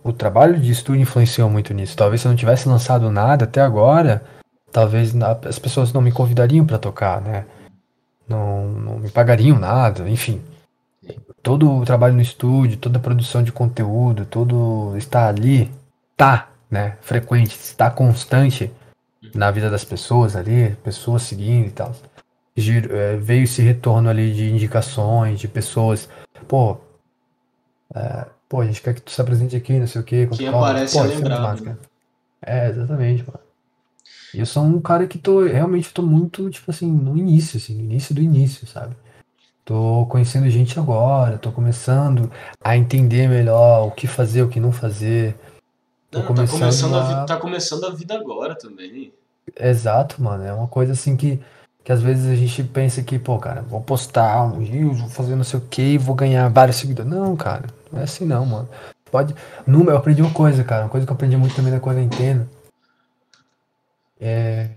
o 0.03 0.13
trabalho 0.13 0.59
de 0.59 0.71
estúdio 0.73 1.03
influenciou 1.03 1.51
muito 1.51 1.75
nisso. 1.75 1.97
Talvez 1.97 2.21
se 2.21 2.27
eu 2.27 2.31
não 2.31 2.37
tivesse 2.37 2.69
lançado 2.69 3.11
nada 3.11 3.45
até 3.45 3.61
agora, 3.61 4.25
talvez 4.73 5.15
as 5.47 5.59
pessoas 5.59 5.93
não 5.93 6.01
me 6.01 6.13
convidariam 6.13 6.65
para 6.65 6.79
tocar, 6.79 7.21
né? 7.21 7.45
Não, 8.27 8.69
não 8.69 8.99
me 8.99 9.11
pagariam 9.11 9.59
nada, 9.59 10.09
enfim. 10.09 10.41
Todo 11.43 11.71
o 11.71 11.85
trabalho 11.85 12.15
no 12.15 12.21
estúdio, 12.21 12.77
toda 12.77 12.99
a 12.99 13.03
produção 13.03 13.43
de 13.43 13.51
conteúdo, 13.51 14.27
todo 14.27 14.95
estar 14.97 15.29
ali, 15.29 15.71
tá, 16.17 16.51
né? 16.71 16.99
Frequente, 17.01 17.57
está 17.57 17.91
constante 17.91 18.71
na 19.35 19.51
vida 19.51 19.71
das 19.71 19.85
pessoas 19.85 20.37
ali, 20.37 20.77
pessoas 20.83 21.23
seguindo 21.23 21.69
e 21.69 21.71
tal. 21.71 21.95
É, 22.57 23.17
veio 23.17 23.45
esse 23.45 23.63
retorno 23.63 24.11
ali 24.11 24.35
de 24.35 24.51
indicações, 24.51 25.41
de 25.41 25.49
pessoas, 25.49 26.09
pô, 26.47 26.77
é, 27.95 28.27
pô, 28.49 28.61
a 28.61 28.67
gente 28.67 28.83
quer 28.83 28.95
que 28.95 29.01
tu 29.01 29.11
se 29.11 29.21
apresente 29.21 29.57
aqui, 29.57 29.79
não 29.79 29.87
sei 29.87 30.01
o 30.01 30.05
quê. 30.05 30.29
Quem 30.31 30.49
aparece 30.49 30.97
pô, 30.97 31.05
é, 31.05 31.07
é 31.07 31.15
lembrado. 31.15 31.65
Né? 31.65 31.77
É, 32.43 32.69
exatamente, 32.69 33.25
mano. 33.27 33.41
E 34.35 34.41
eu 34.41 34.47
sou 34.47 34.63
um 34.63 34.81
cara 34.81 35.07
que 35.07 35.19
tô, 35.19 35.45
realmente 35.45 35.93
tô 35.93 36.03
muito, 36.03 36.49
tipo 36.51 36.71
assim, 36.71 36.91
no 36.91 37.17
início, 37.17 37.57
assim, 37.57 37.75
no 37.75 37.83
início 37.83 38.15
do 38.15 38.21
início, 38.21 38.67
sabe? 38.67 38.95
Tô 39.65 40.07
conhecendo 40.07 40.49
gente 40.51 40.79
agora, 40.79 41.39
tô 41.39 41.53
começando 41.53 42.31
a 42.63 42.77
entender 42.77 43.29
melhor 43.29 43.87
o 43.87 43.91
que 43.91 44.07
fazer, 44.07 44.43
o 44.43 44.49
que 44.49 44.59
não 44.59 44.73
fazer. 44.73 45.37
Tô 46.11 46.21
não, 46.21 46.27
começando 46.27 46.51
tá 46.51 46.59
começando 46.59 46.95
a... 46.95 47.01
a 47.01 47.09
vida, 47.09 47.27
tá 47.27 47.37
começando 47.37 47.85
a 47.87 47.91
vida 47.91 48.15
agora 48.15 48.57
também. 48.57 49.13
Exato, 49.59 50.23
mano. 50.23 50.45
É 50.45 50.53
uma 50.53 50.67
coisa 50.67 50.93
assim 50.93 51.17
que 51.17 51.41
que 51.83 51.93
às 51.93 52.03
vezes 52.03 52.31
a 52.31 52.35
gente 52.35 52.63
pensa 52.63 53.03
que, 53.03 53.19
pô, 53.19 53.39
cara, 53.39 53.63
vou 53.63 53.81
postar 53.81 54.45
um 54.45 54.63
rio, 54.63 54.93
vou 54.93 55.09
fazer 55.09 55.35
não 55.35 55.45
sei 55.45 55.59
o 55.59 55.63
que 55.63 55.83
e 55.83 55.99
vou 55.99 56.15
ganhar 56.15 56.49
vários 56.49 56.77
seguidores. 56.77 57.11
Não, 57.11 57.35
cara, 57.37 57.65
não 57.91 58.01
é 58.01 58.05
assim 58.05 58.25
não, 58.25 58.45
mano. 58.45 58.69
Pode. 59.11 59.35
Número, 59.67 59.93
eu 59.93 59.97
aprendi 59.97 60.23
uma 60.23 60.33
coisa, 60.33 60.63
cara. 60.63 60.85
Uma 60.85 60.91
coisa 60.91 61.07
que 61.07 61.11
eu 61.11 61.15
aprendi 61.15 61.37
muito 61.37 61.57
também 61.57 61.73
na 61.73 61.81
quarentena. 61.81 62.49
É. 64.21 64.71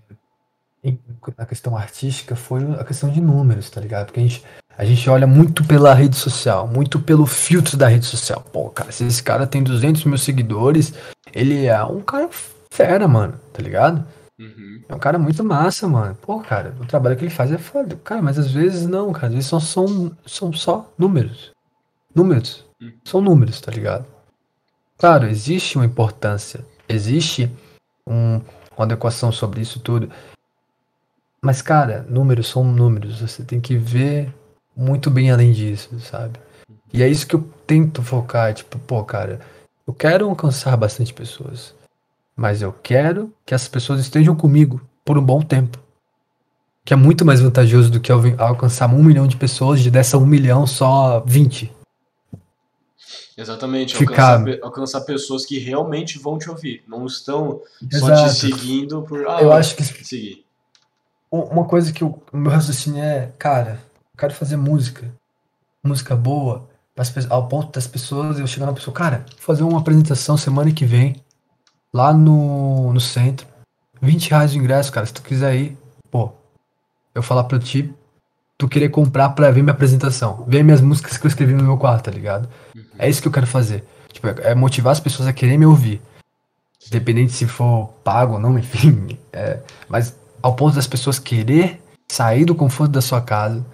Na 1.38 1.46
questão 1.46 1.78
artística 1.78 2.36
foi 2.36 2.64
a 2.80 2.84
questão 2.84 3.10
de 3.10 3.22
números, 3.22 3.70
tá 3.70 3.80
ligado? 3.80 4.08
Porque 4.08 4.20
a 4.20 4.24
gente, 4.24 4.44
a 4.78 4.86
gente 4.86 5.08
olha 5.10 5.28
muito 5.28 5.64
pela 5.64 5.94
rede 5.94 6.16
social, 6.16 6.68
muito 6.68 7.00
pelo 7.00 7.26
filtro 7.26 7.78
da 7.78 7.88
rede 7.88 8.06
social. 8.06 8.44
Pô, 8.52 8.70
cara, 8.70 8.92
se 8.92 9.04
esse 9.06 9.22
cara 9.22 9.46
tem 9.46 9.64
200 9.64 10.06
mil 10.06 10.18
seguidores, 10.18 10.94
ele 11.32 11.66
é 11.66 11.84
um 11.84 12.02
cara 12.02 12.30
fera, 12.72 13.08
mano, 13.08 13.40
tá 13.52 13.62
ligado? 13.62 14.06
Uhum. 14.40 14.82
É 14.90 14.96
um 14.96 15.00
cara 15.00 15.20
muito 15.20 15.44
massa, 15.44 15.88
mano. 15.88 16.16
Pô, 16.16 16.40
cara, 16.40 16.76
o 16.82 16.86
trabalho 16.86 17.16
que 17.16 17.24
ele 17.24 17.30
faz 17.30 17.52
é 17.52 17.58
foda. 17.58 17.96
Cara, 18.04 18.22
mas 18.22 18.40
às 18.40 18.52
vezes 18.52 18.88
não, 18.88 19.14
cara. 19.14 19.28
Às 19.28 19.34
vezes 19.34 19.50
só 19.50 19.60
são, 19.60 20.12
são 20.26 20.52
só 20.52 20.92
números. 20.98 21.52
Números. 22.14 22.66
Uhum. 22.82 22.94
São 23.06 23.22
números, 23.22 23.62
tá 23.62 23.72
ligado? 23.72 24.06
Claro, 24.98 25.28
existe 25.28 25.78
uma 25.78 25.86
importância. 25.86 26.66
Existe 26.90 27.52
um, 28.08 28.42
uma 28.76 28.86
adequação 28.86 29.32
sobre 29.32 29.62
isso 29.62 29.80
tudo. 29.80 30.10
Mas, 31.42 31.62
cara, 31.62 32.06
números 32.10 32.48
são 32.48 32.64
números. 32.64 33.22
Você 33.22 33.44
tem 33.44 33.62
que 33.62 33.76
ver 33.76 34.34
muito 34.76 35.10
bem 35.10 35.32
além 35.32 35.52
disso, 35.52 35.90
sabe? 36.00 36.40
E 36.94 37.02
é 37.02 37.08
isso 37.08 37.26
que 37.26 37.36
eu 37.36 37.48
tento 37.66 38.04
focar. 38.04 38.54
Tipo, 38.54 38.78
pô, 38.80 39.04
cara, 39.04 39.40
eu 39.88 39.94
quero 39.94 40.30
alcançar 40.30 40.76
bastante 40.78 41.14
pessoas. 41.14 41.74
Mas 42.36 42.62
eu 42.62 42.74
quero 42.74 43.34
que 43.46 43.54
as 43.54 43.68
pessoas 43.68 44.00
estejam 44.00 44.36
comigo 44.36 44.82
por 45.04 45.18
um 45.18 45.24
bom 45.24 45.42
tempo. 45.42 45.80
Que 46.86 46.94
é 46.94 46.98
muito 46.98 47.26
mais 47.26 47.42
vantajoso 47.42 47.90
do 47.90 48.00
que 48.00 48.12
alcançar 48.12 48.94
um 48.94 49.04
milhão 49.04 49.28
de 49.28 49.38
pessoas, 49.38 49.80
de 49.80 49.90
dessa 49.90 50.18
um 50.18 50.26
milhão 50.26 50.68
só 50.68 51.22
20. 51.26 51.72
Exatamente, 53.36 53.96
Ficar... 53.96 54.40
alcançar, 54.40 54.60
alcançar 54.64 55.02
pessoas 55.02 55.46
que 55.46 55.58
realmente 55.58 56.20
vão 56.20 56.38
te 56.38 56.50
ouvir, 56.50 56.84
não 56.88 57.06
estão 57.06 57.62
Exato. 57.92 58.16
só 58.16 58.28
te 58.28 58.34
seguindo 58.36 59.02
por. 59.02 59.28
Ah, 59.28 59.42
eu 59.42 59.52
acho 59.52 59.76
que. 59.76 59.84
Seguir. 59.84 60.46
Uma 61.32 61.66
coisa 61.66 61.92
que 61.92 62.04
o 62.04 62.22
meu 62.32 62.52
raciocínio 62.52 63.02
é, 63.02 63.32
cara, 63.40 63.82
quero 64.24 64.34
fazer 64.34 64.56
música. 64.56 65.14
música 65.84 66.16
boa, 66.16 66.70
ao 67.30 67.48
ponto 67.48 67.74
das 67.74 67.86
pessoas, 67.86 68.40
eu 68.40 68.48
chegar 68.48 68.68
na 68.68 68.74
pessoa, 68.74 68.96
cara, 68.96 69.26
vou 69.32 69.40
fazer 69.40 69.64
uma 69.64 69.80
apresentação 69.80 70.38
semana 70.38 70.72
que 70.72 70.86
vem, 70.86 71.22
lá 71.94 72.14
no, 72.14 72.94
no 72.94 73.02
centro, 73.02 73.46
20 74.02 74.30
reais 74.30 74.54
o 74.54 74.58
ingresso, 74.58 74.94
cara, 74.94 75.06
se 75.06 75.14
tu 75.14 75.22
quiser 75.22 75.56
ir, 75.56 75.78
pô, 76.10 76.32
eu 77.14 77.22
falar 77.22 77.44
pra 77.44 77.60
ti, 77.60 77.94
tu 78.58 78.70
querer 78.70 78.90
comprar 78.90 79.30
pra 79.30 79.52
ver 79.52 79.62
minha 79.62 79.74
apresentação, 79.74 80.46
ver 80.48 80.64
minhas 80.64 80.80
músicas 80.80 81.18
que 81.18 81.26
eu 81.26 81.30
escrevi 81.30 81.54
no 81.54 81.64
meu 81.64 81.78
quarto, 81.78 82.06
tá 82.06 82.12
ligado? 82.12 82.48
Uhum. 82.74 82.84
É 82.98 83.10
isso 83.10 83.22
que 83.22 83.28
eu 83.28 83.32
quero 83.32 83.48
fazer. 83.48 83.84
Tipo, 84.14 84.28
é 84.28 84.56
motivar 84.56 84.94
as 84.94 85.02
pessoas 85.02 85.28
a 85.28 85.34
querer 85.34 85.58
me 85.58 85.66
ouvir. 85.66 86.02
Independente 86.88 87.34
se 87.34 87.46
for 87.46 87.88
pago 88.06 88.36
ou 88.36 88.40
não, 88.40 88.58
enfim. 88.60 89.18
É, 89.34 89.60
mas 89.90 90.16
ao 90.42 90.56
ponto 90.56 90.76
das 90.76 90.88
pessoas 90.88 91.20
querer 91.20 91.82
sair 92.10 92.46
do 92.46 92.56
conforto 92.56 92.92
da 92.92 93.02
sua 93.02 93.20
casa, 93.20 93.66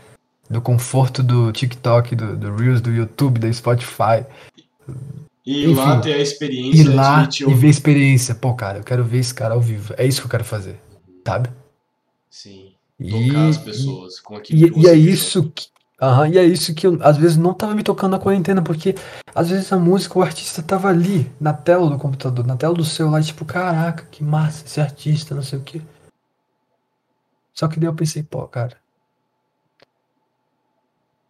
do 0.50 0.62
conforto 0.62 1.22
do 1.22 1.52
TikTok, 1.52 2.16
do, 2.16 2.36
do 2.36 2.56
Reels, 2.56 2.82
do 2.82 2.92
YouTube, 2.92 3.40
da 3.40 3.52
Spotify. 3.52 4.26
E 5.46 5.66
Enfim, 5.66 5.76
lá 5.76 6.00
ter 6.00 6.14
a 6.14 6.22
experiência. 6.22 6.82
Ir 6.82 6.88
lá 6.88 7.30
e 7.48 7.54
ver 7.54 7.68
a 7.68 7.70
experiência. 7.70 8.36
Pô, 8.36 8.54
cara, 8.54 8.80
eu 8.80 8.84
quero 8.84 9.04
ver 9.04 9.20
esse 9.20 9.34
cara 9.34 9.54
ao 9.54 9.62
vivo. 9.62 9.94
É 9.98 10.06
isso 10.06 10.22
que 10.22 10.28
eu 10.28 10.32
quero 10.32 10.44
fazer. 10.44 10.80
Sabe? 11.26 11.50
Sim. 12.30 12.72
Tocar 13.00 13.18
e, 13.18 13.50
as 13.50 13.58
pessoas 13.58 14.20
com 14.20 14.36
aquilo 14.36 14.66
e, 14.66 14.72
que 14.72 14.80
e 14.82 14.88
é 14.88 14.94
isso 14.94 15.50
que, 15.56 15.68
uhum, 16.02 16.26
e 16.26 16.38
é 16.38 16.44
isso 16.44 16.76
que 16.76 16.86
eu, 16.86 16.98
às 17.02 17.16
vezes 17.16 17.38
não 17.38 17.54
tava 17.54 17.74
me 17.74 17.82
tocando 17.82 18.12
na 18.12 18.20
quarentena, 18.20 18.62
porque 18.62 18.94
às 19.34 19.50
vezes 19.50 19.72
a 19.72 19.78
música, 19.78 20.20
o 20.20 20.22
artista 20.22 20.62
tava 20.62 20.90
ali, 20.90 21.32
na 21.40 21.54
tela 21.54 21.90
do 21.90 21.98
computador, 21.98 22.46
na 22.46 22.58
tela 22.58 22.74
do 22.74 22.84
celular, 22.84 23.24
tipo, 23.24 23.46
caraca, 23.46 24.06
que 24.12 24.22
massa 24.22 24.66
esse 24.66 24.82
artista, 24.82 25.34
não 25.34 25.44
sei 25.44 25.60
o 25.60 25.62
que. 25.62 25.82
Só 27.54 27.70
que 27.70 27.80
daí 27.80 27.88
eu 27.88 27.94
pensei, 27.94 28.22
pô, 28.22 28.46
cara, 28.48 28.76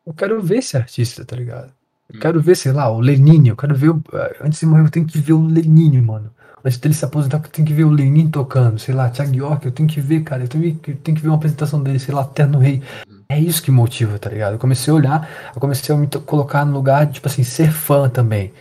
eu 0.10 0.14
quero 0.16 0.42
ver 0.42 0.58
esse 0.58 0.76
artista, 0.76 1.24
tá 1.24 1.36
ligado? 1.36 1.72
Eu 2.12 2.18
hum. 2.18 2.20
quero 2.20 2.42
ver, 2.42 2.56
sei 2.56 2.72
lá, 2.72 2.90
o 2.90 3.00
Lenine. 3.00 3.50
Eu 3.50 3.56
quero 3.56 3.76
ver. 3.76 3.92
Eh, 3.92 4.38
antes 4.42 4.60
de 4.60 4.66
morrer, 4.66 4.86
eu 4.86 4.90
tenho 4.90 5.06
que 5.06 5.20
ver 5.20 5.34
o 5.34 5.46
Lenine, 5.46 6.02
mano. 6.02 6.32
Antes 6.66 6.80
dele 6.80 6.96
se 6.96 7.06
aposentar, 7.06 7.38
eu 7.38 7.52
tenho 7.52 7.68
que 7.68 7.74
ver 7.74 7.84
o 7.84 7.92
Lenine 7.92 8.28
tocando. 8.30 8.80
Sei 8.80 8.94
lá, 8.94 9.08
Thiago 9.10 9.36
York, 9.36 9.68
eu 9.68 9.72
tenho 9.72 9.88
que 9.88 10.02
ver, 10.02 10.24
cara. 10.24 10.44
Eu 10.44 10.48
tenho 10.48 10.76
que, 10.78 10.92
eu 10.92 10.96
tenho 10.96 11.16
que 11.16 11.22
ver 11.22 11.30
uma 11.30 11.38
apresentação 11.38 11.82
dele, 11.84 12.00
sei 12.00 12.14
lá, 12.14 12.24
Terno 12.24 12.58
Rei. 12.58 12.82
Hum. 13.08 13.20
É 13.30 13.40
isso 13.40 13.62
que 13.62 13.70
motiva, 13.70 14.18
tá 14.18 14.32
ligado? 14.32 14.54
Eu 14.54 14.60
comecei 14.60 14.92
a 14.92 14.96
olhar, 14.96 15.30
eu 15.54 15.62
comecei 15.62 15.94
a 15.94 15.98
me 15.98 16.08
colocar 16.08 16.66
no 16.66 16.74
lugar 16.74 17.06
de, 17.06 17.14
tipo 17.14 17.28
assim, 17.28 17.44
ser 17.44 17.72
fã 17.72 18.10
também. 18.10 18.52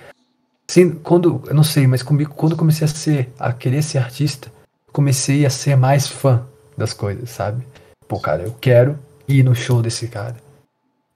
Assim, 0.70 0.90
quando, 0.90 1.42
eu 1.46 1.54
não 1.54 1.64
sei, 1.64 1.86
mas 1.86 2.02
comigo, 2.02 2.34
quando 2.36 2.52
eu 2.52 2.58
comecei 2.58 2.84
a 2.84 2.88
ser, 2.88 3.32
a 3.38 3.54
querer 3.54 3.80
ser 3.82 3.96
artista, 3.96 4.52
comecei 4.92 5.46
a 5.46 5.50
ser 5.50 5.74
mais 5.74 6.06
fã 6.06 6.42
das 6.76 6.92
coisas, 6.92 7.30
sabe? 7.30 7.66
Pô, 8.06 8.20
cara, 8.20 8.42
eu 8.42 8.54
quero 8.60 8.98
ir 9.26 9.42
no 9.42 9.54
show 9.54 9.80
desse 9.80 10.06
cara. 10.08 10.36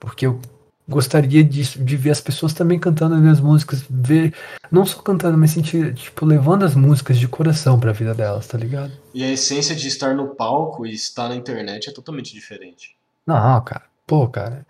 Porque 0.02 0.26
eu 0.26 0.40
gostaria 0.88 1.44
de, 1.44 1.62
de 1.62 1.96
ver 1.96 2.10
as 2.10 2.20
pessoas 2.20 2.52
também 2.52 2.76
cantando 2.76 3.14
as 3.14 3.20
minhas 3.20 3.38
músicas, 3.38 3.84
ver, 3.88 4.34
não 4.70 4.84
só 4.84 5.00
cantando, 5.00 5.38
mas 5.38 5.52
sentir, 5.52 5.94
tipo, 5.94 6.26
levando 6.26 6.64
as 6.64 6.74
músicas 6.74 7.16
de 7.18 7.28
coração 7.28 7.78
pra 7.78 7.92
vida 7.92 8.12
delas, 8.12 8.48
tá 8.48 8.58
ligado? 8.58 8.90
E 9.14 9.22
a 9.22 9.30
essência 9.30 9.76
de 9.76 9.86
estar 9.86 10.12
no 10.12 10.34
palco 10.34 10.84
e 10.84 10.92
estar 10.92 11.28
na 11.28 11.36
internet 11.36 11.88
é 11.88 11.92
totalmente 11.92 12.32
diferente. 12.32 12.96
Não, 13.24 13.60
cara, 13.60 13.84
pô, 14.04 14.26
cara, 14.26 14.66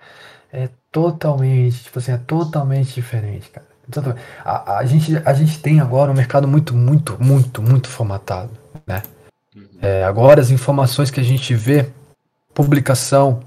é 0.52 0.68
totalmente, 0.90 1.84
tipo 1.84 1.98
assim, 1.98 2.12
é 2.12 2.18
totalmente 2.18 2.92
diferente, 2.92 3.48
cara. 3.48 3.66
A, 4.44 4.78
a, 4.78 4.86
gente, 4.86 5.16
a 5.24 5.32
gente 5.32 5.58
tem 5.60 5.80
agora 5.80 6.10
um 6.10 6.14
mercado 6.14 6.46
muito, 6.46 6.74
muito, 6.74 7.16
muito, 7.18 7.62
muito 7.62 7.88
formatado, 7.88 8.50
né? 8.86 9.02
Uhum. 9.56 9.66
É, 9.80 10.04
agora 10.04 10.42
as 10.42 10.50
informações 10.50 11.10
que 11.10 11.20
a 11.20 11.22
gente 11.22 11.54
vê, 11.54 11.90
publicação, 12.54 13.42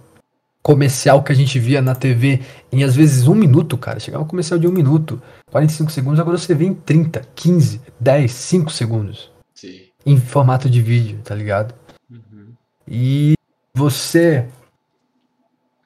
comercial 0.66 1.22
que 1.22 1.32
a 1.32 1.36
gente 1.36 1.59
via 1.59 1.80
na 1.80 1.93
TV 1.93 2.41
em 2.72 2.84
às 2.84 2.95
vezes 2.95 3.28
um 3.28 3.36
minuto, 3.36 3.78
cara. 3.78 3.99
Chegava 3.99 4.24
um 4.24 4.28
comercial 4.28 4.59
de 4.59 4.68
um 4.68 4.72
minuto, 4.72 5.22
45 5.51 5.91
segundos, 5.91 6.20
agora 6.20 6.39
você 6.39 6.55
vê 6.55 6.66
em 6.66 6.74
30, 6.74 7.22
15, 7.36 7.82
10, 7.99 8.32
5 8.32 8.72
segundos. 8.72 9.32
Sim. 9.53 9.82
Em 10.03 10.18
formato 10.18 10.68
de 10.68 10.82
vídeo, 10.82 11.20
tá 11.24 11.36
ligado? 11.36 11.76
Uhum. 12.09 12.47
E 12.88 13.36
você 13.76 14.47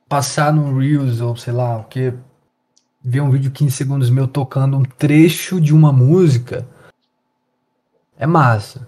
passar 0.07 0.53
no 0.53 0.79
Reels 0.79 1.19
ou 1.19 1.35
sei 1.35 1.51
lá, 1.51 1.79
o 1.79 1.83
que 1.83 2.13
ver 3.03 3.19
um 3.19 3.31
vídeo 3.31 3.51
15 3.51 3.75
segundos 3.75 4.09
meu 4.09 4.29
tocando 4.29 4.77
um 4.77 4.83
trecho 4.83 5.59
de 5.59 5.73
uma 5.73 5.91
música 5.91 6.65
é 8.17 8.25
massa. 8.25 8.87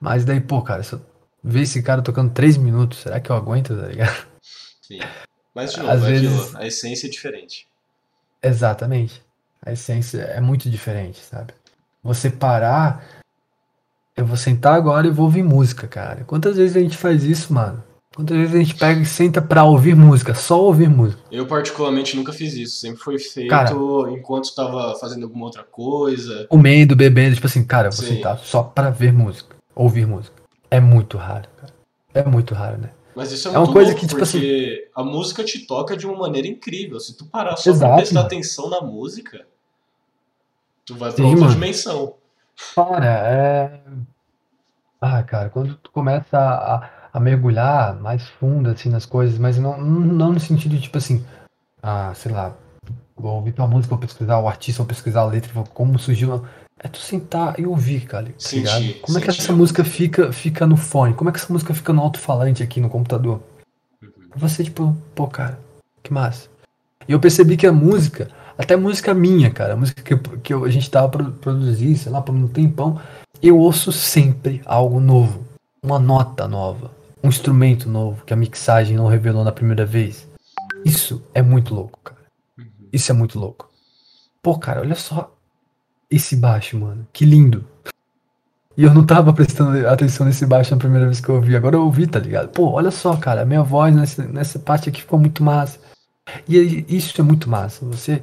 Mas 0.00 0.24
daí, 0.24 0.40
pô, 0.40 0.62
cara, 0.62 0.82
se 0.82 0.94
eu 0.94 1.02
ver 1.44 1.60
esse 1.60 1.82
cara 1.82 2.00
tocando 2.00 2.32
3 2.32 2.56
minutos, 2.56 3.00
será 3.00 3.20
que 3.20 3.28
eu 3.28 3.36
aguento, 3.36 3.76
tá 3.76 3.86
ligado? 3.86 4.29
Sim. 4.90 4.98
Mas, 5.54 5.72
de 5.72 5.78
novo, 5.78 5.90
Às 5.90 6.02
é 6.02 6.06
vezes... 6.06 6.40
aquilo, 6.40 6.58
a 6.58 6.66
essência 6.66 7.06
é 7.06 7.10
diferente. 7.10 7.68
Exatamente. 8.42 9.22
A 9.64 9.72
essência 9.72 10.22
é 10.22 10.40
muito 10.40 10.68
diferente, 10.68 11.20
sabe? 11.20 11.52
Você 12.02 12.30
parar. 12.30 13.04
Eu 14.16 14.26
vou 14.26 14.36
sentar 14.36 14.74
agora 14.74 15.06
e 15.06 15.10
vou 15.10 15.26
ouvir 15.26 15.42
música, 15.42 15.86
cara. 15.86 16.24
Quantas 16.24 16.56
vezes 16.56 16.76
a 16.76 16.80
gente 16.80 16.96
faz 16.96 17.22
isso, 17.24 17.52
mano? 17.52 17.82
Quantas 18.14 18.36
vezes 18.36 18.54
a 18.54 18.58
gente 18.58 18.74
pega 18.74 19.00
e 19.00 19.06
senta 19.06 19.40
pra 19.40 19.62
ouvir 19.62 19.94
música, 19.94 20.34
só 20.34 20.60
ouvir 20.60 20.88
música? 20.88 21.22
Eu, 21.30 21.46
particularmente, 21.46 22.16
nunca 22.16 22.32
fiz 22.32 22.54
isso. 22.54 22.80
Sempre 22.80 22.98
foi 22.98 23.18
feito 23.18 23.48
cara, 23.48 23.70
enquanto 24.10 24.46
estava 24.46 24.98
fazendo 24.98 25.24
alguma 25.24 25.44
outra 25.44 25.62
coisa. 25.62 26.46
Comendo, 26.48 26.96
bebendo, 26.96 27.36
tipo 27.36 27.46
assim, 27.46 27.64
cara, 27.64 27.88
eu 27.88 27.92
vou 27.92 28.04
Sim. 28.04 28.16
sentar 28.16 28.38
só 28.38 28.64
pra 28.64 28.90
ver 28.90 29.12
música, 29.12 29.54
ouvir 29.74 30.06
música. 30.06 30.36
É 30.70 30.80
muito 30.80 31.16
raro, 31.16 31.48
cara. 31.56 31.72
É 32.12 32.24
muito 32.24 32.52
raro, 32.52 32.78
né? 32.78 32.90
Mas 33.14 33.32
isso 33.32 33.48
é, 33.48 33.54
é 33.54 33.58
uma 33.58 33.72
coisa 33.72 33.90
louco, 33.90 34.00
que, 34.00 34.06
tipo 34.06 34.20
porque 34.20 34.84
assim... 34.86 34.90
a 34.94 35.04
música 35.04 35.44
te 35.44 35.66
toca 35.66 35.96
de 35.96 36.06
uma 36.06 36.18
maneira 36.18 36.46
incrível. 36.46 36.98
Se 37.00 37.16
tu 37.16 37.24
parar 37.26 37.56
só 37.56 37.70
Exato, 37.70 37.92
pra 37.92 37.96
prestar 37.96 38.20
atenção 38.20 38.70
na 38.70 38.80
música, 38.80 39.46
tu 40.84 40.94
vai 40.94 41.10
pra 41.10 41.24
Sim, 41.24 41.30
outra 41.30 41.40
mano. 41.40 41.54
dimensão. 41.54 42.14
Cara, 42.74 43.06
é. 43.06 43.80
Ah, 45.00 45.22
cara, 45.22 45.48
quando 45.48 45.76
tu 45.76 45.90
começa 45.90 46.38
a, 46.38 46.90
a, 47.12 47.20
mergulhar 47.20 47.98
mais 47.98 48.28
fundo, 48.28 48.68
assim, 48.68 48.90
nas 48.90 49.06
coisas, 49.06 49.38
mas 49.38 49.58
não, 49.58 49.80
não 49.80 50.32
no 50.32 50.40
sentido 50.40 50.76
de, 50.76 50.82
tipo 50.82 50.98
assim, 50.98 51.24
ah, 51.82 52.12
sei 52.14 52.32
lá, 52.32 52.54
vou 53.16 53.36
ouvir 53.36 53.52
tua 53.52 53.66
música, 53.66 53.94
vou 53.94 53.98
pesquisar 53.98 54.38
o 54.38 54.46
artista, 54.46 54.82
vou 54.82 54.88
pesquisar 54.88 55.22
a 55.22 55.26
letra, 55.26 55.52
vou 55.54 55.64
como 55.64 55.98
surgiu. 55.98 56.44
É 56.82 56.88
tu 56.88 56.98
sentar 56.98 57.60
e 57.60 57.66
ouvir, 57.66 58.06
cara. 58.06 58.26
Tá 58.26 58.32
sentir, 58.38 59.00
Como 59.00 59.18
é 59.18 59.20
que 59.20 59.28
essa 59.28 59.52
música 59.52 59.84
fica, 59.84 60.32
fica 60.32 60.66
no 60.66 60.78
fone? 60.78 61.12
Como 61.12 61.28
é 61.28 61.32
que 61.32 61.38
essa 61.38 61.52
música 61.52 61.74
fica 61.74 61.92
no 61.92 62.00
alto-falante 62.00 62.62
aqui 62.62 62.80
no 62.80 62.88
computador? 62.88 63.42
Uhum. 64.02 64.10
Você, 64.36 64.64
tipo, 64.64 64.96
pô, 65.14 65.26
cara, 65.26 65.60
que 66.02 66.10
massa. 66.10 66.48
E 67.06 67.12
eu 67.12 67.20
percebi 67.20 67.58
que 67.58 67.66
a 67.66 67.72
música, 67.72 68.30
até 68.56 68.76
música 68.76 69.12
minha, 69.12 69.50
cara, 69.50 69.74
a 69.74 69.76
música 69.76 70.02
que, 70.02 70.16
que 70.38 70.54
a 70.54 70.68
gente 70.70 70.90
tava 70.90 71.08
produzindo, 71.08 71.98
sei 71.98 72.10
lá, 72.10 72.22
por 72.22 72.34
um 72.34 72.48
tempão, 72.48 72.98
eu 73.42 73.58
ouço 73.58 73.92
sempre 73.92 74.62
algo 74.64 75.00
novo. 75.00 75.44
Uma 75.82 75.98
nota 75.98 76.48
nova. 76.48 76.90
Um 77.22 77.28
instrumento 77.28 77.90
novo 77.90 78.24
que 78.24 78.32
a 78.32 78.36
mixagem 78.36 78.96
não 78.96 79.06
revelou 79.06 79.44
na 79.44 79.52
primeira 79.52 79.84
vez. 79.84 80.26
Isso 80.82 81.22
é 81.34 81.42
muito 81.42 81.74
louco, 81.74 81.98
cara. 82.02 82.20
Uhum. 82.58 82.64
Isso 82.90 83.12
é 83.12 83.14
muito 83.14 83.38
louco. 83.38 83.68
Pô, 84.42 84.58
cara, 84.58 84.80
olha 84.80 84.94
só 84.94 85.30
esse 86.10 86.34
baixo, 86.36 86.78
mano. 86.78 87.06
Que 87.12 87.24
lindo. 87.24 87.64
E 88.76 88.84
eu 88.84 88.94
não 88.94 89.04
tava 89.04 89.32
prestando 89.32 89.86
atenção 89.86 90.26
nesse 90.26 90.46
baixo 90.46 90.72
na 90.72 90.78
primeira 90.78 91.06
vez 91.06 91.20
que 91.20 91.28
eu 91.28 91.36
ouvi. 91.36 91.54
Agora 91.54 91.76
eu 91.76 91.82
ouvi, 91.82 92.06
tá 92.06 92.18
ligado? 92.18 92.48
Pô, 92.48 92.70
olha 92.70 92.90
só, 92.90 93.16
cara. 93.16 93.42
A 93.42 93.44
minha 93.44 93.62
voz 93.62 93.94
nessa, 93.94 94.24
nessa 94.24 94.58
parte 94.58 94.88
aqui 94.88 95.02
ficou 95.02 95.18
muito 95.18 95.42
massa. 95.42 95.78
E 96.48 96.84
isso 96.88 97.20
é 97.20 97.24
muito 97.24 97.48
massa. 97.48 97.84
Você 97.86 98.22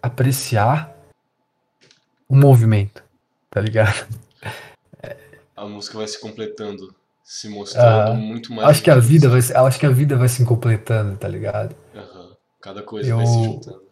apreciar 0.00 0.94
o 2.28 2.36
movimento, 2.36 3.02
tá 3.50 3.60
ligado? 3.60 4.06
A 5.56 5.66
música 5.66 5.98
vai 5.98 6.08
se 6.08 6.20
completando, 6.20 6.94
se 7.22 7.48
mostrando 7.48 8.12
uh, 8.12 8.16
muito 8.16 8.52
mais. 8.52 8.68
Acho 8.68 8.82
que 8.82 8.90
a 8.90 8.98
vida 8.98 9.28
vai, 9.28 9.40
acho 9.40 9.78
que 9.78 9.86
a 9.86 9.90
vida 9.90 10.16
vai 10.16 10.28
se 10.28 10.44
completando, 10.44 11.16
tá 11.16 11.28
ligado? 11.28 11.74
Uhum. 11.94 12.32
Cada 12.60 12.82
coisa 12.82 13.10
eu, 13.10 13.16
vai 13.16 13.26
se 13.26 13.44
juntando. 13.44 13.82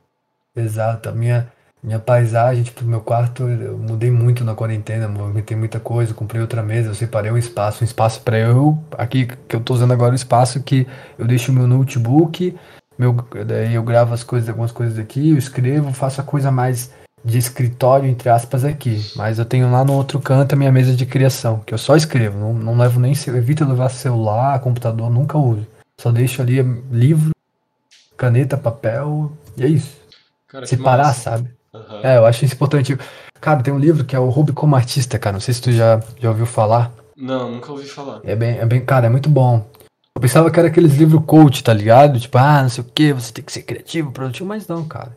Exato. 0.57 1.09
A 1.09 1.13
minha 1.13 1.53
minha 1.83 1.99
paisagem, 1.99 2.63
tipo, 2.63 2.85
meu 2.85 3.01
quarto, 3.01 3.45
eu 3.45 3.77
mudei 3.79 4.11
muito 4.11 4.45
na 4.45 4.55
quarentena, 4.55 5.09
movimentei 5.09 5.57
muita 5.57 5.81
coisa, 5.81 6.13
comprei 6.13 6.41
outra 6.41 6.63
mesa, 6.63 6.91
eu 6.91 6.95
separei 6.95 7.31
um 7.31 7.39
espaço, 7.39 7.83
um 7.83 7.87
espaço 7.87 8.21
para 8.21 8.39
eu, 8.39 8.79
aqui 8.99 9.27
que 9.49 9.57
eu 9.57 9.61
tô 9.61 9.75
usando 9.75 9.93
agora, 9.93 10.11
o 10.11 10.13
um 10.13 10.17
espaço 10.17 10.63
que 10.63 10.87
eu 11.19 11.27
deixo 11.27 11.51
o 11.51 11.55
meu 11.55 11.67
notebook, 11.67 12.55
meu, 12.99 13.15
daí 13.47 13.75
eu 13.75 13.83
gravo 13.83 14.13
as 14.13 14.23
coisas, 14.23 14.49
algumas 14.49 14.73
coisas 14.73 14.99
aqui, 14.99 15.31
eu 15.31 15.39
escrevo, 15.39 15.91
faço 15.93 16.21
a 16.21 16.25
coisa 16.25 16.51
mais 16.51 16.91
de 17.25 17.39
escritório, 17.39 18.09
entre 18.09 18.29
aspas, 18.29 18.65
aqui. 18.65 19.03
Mas 19.17 19.39
eu 19.39 19.45
tenho 19.45 19.71
lá 19.71 19.85
no 19.85 19.95
outro 19.95 20.21
canto 20.21 20.53
a 20.53 20.57
minha 20.57 20.73
mesa 20.73 20.95
de 20.95 21.07
criação, 21.07 21.61
que 21.61 21.73
eu 21.73 21.79
só 21.79 21.97
escrevo, 21.97 22.39
não, 22.39 22.53
não 22.53 22.77
levo 22.77 23.01
nem, 23.01 23.13
evito 23.13 23.65
levar 23.65 23.89
celular, 23.89 24.59
computador, 24.61 25.11
nunca 25.11 25.39
uso. 25.39 25.67
Só 25.99 26.13
deixo 26.13 26.43
ali 26.43 26.61
livro, 26.91 27.31
caneta, 28.19 28.57
papel, 28.57 29.33
e 29.57 29.65
é 29.65 29.69
isso. 29.69 29.99
Cara, 30.47 30.67
Separar, 30.67 31.15
sabe? 31.15 31.60
Uhum. 31.73 32.01
É, 32.03 32.19
eu 32.19 32.27
acho 32.27 32.45
isso 32.45 32.55
importante. 32.55 32.99
Cara, 33.41 33.63
tem 33.63 33.73
um 33.73 33.79
livro 33.79 34.05
que 34.05 34.15
é 34.15 34.19
o 34.19 34.29
Ruby 34.29 34.53
como 34.53 34.77
Artista, 34.77 35.19
cara. 35.19 35.35
Não 35.35 35.41
sei 35.41 35.55
se 35.55 35.63
tu 35.63 35.73
já, 35.73 36.01
já 36.19 36.29
ouviu 36.29 36.47
falar. 36.47 36.93
Não, 37.17 37.51
nunca 37.51 37.71
ouvi 37.71 37.87
falar. 37.87 38.21
É 38.25 38.35
bem, 38.35 38.59
é 38.59 38.67
bem, 38.67 38.85
cara, 38.85 39.07
é 39.07 39.11
muito 39.11 39.29
bom. 39.29 39.65
Eu 40.15 40.21
pensava 40.21 40.51
que 40.51 40.59
era 40.59 40.69
aqueles 40.69 40.97
livros 40.97 41.25
coach, 41.25 41.63
tá 41.63 41.73
ligado? 41.73 42.19
Tipo, 42.19 42.39
ah, 42.39 42.63
não 42.63 42.69
sei 42.69 42.83
o 42.83 42.87
que, 42.87 43.13
você 43.13 43.33
tem 43.33 43.45
que 43.45 43.53
ser 43.53 43.63
criativo, 43.63 44.11
produtivo, 44.11 44.49
mas 44.49 44.67
não, 44.67 44.87
cara. 44.87 45.17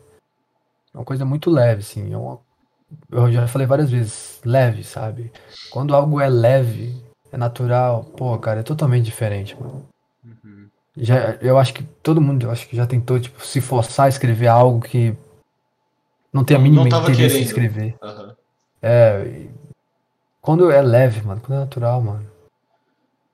É 0.93 0.97
uma 0.97 1.05
coisa 1.05 1.25
muito 1.25 1.49
leve, 1.49 1.81
assim. 1.81 2.13
É 2.13 2.17
uma... 2.17 2.39
Eu 3.11 3.31
já 3.31 3.47
falei 3.47 3.65
várias 3.65 3.89
vezes, 3.89 4.39
leve, 4.45 4.83
sabe? 4.83 5.31
Quando 5.71 5.95
algo 5.95 6.21
é 6.21 6.29
leve, 6.29 6.95
é 7.31 7.37
natural, 7.37 8.03
pô, 8.03 8.37
cara, 8.37 8.59
é 8.59 8.63
totalmente 8.63 9.05
diferente, 9.05 9.57
mano. 9.59 9.87
Uhum. 10.23 10.67
Já, 10.95 11.37
eu 11.41 11.57
acho 11.57 11.73
que 11.73 11.83
todo 12.03 12.21
mundo, 12.21 12.45
eu 12.45 12.51
acho 12.51 12.67
que 12.67 12.75
já 12.75 12.85
tentou, 12.85 13.19
tipo, 13.19 13.43
se 13.43 13.59
forçar 13.59 14.05
a 14.05 14.09
escrever 14.09 14.47
algo 14.47 14.79
que 14.79 15.15
não 16.33 16.43
tem 16.43 16.57
a 16.57 16.59
mínima 16.59 16.87
interesse 16.87 17.37
em 17.37 17.43
escrever. 17.43 17.95
Uhum. 18.01 18.33
É, 18.81 19.45
quando 20.41 20.71
é 20.71 20.81
leve, 20.81 21.21
mano, 21.21 21.39
quando 21.39 21.57
é 21.57 21.61
natural, 21.61 22.01
mano, 22.01 22.25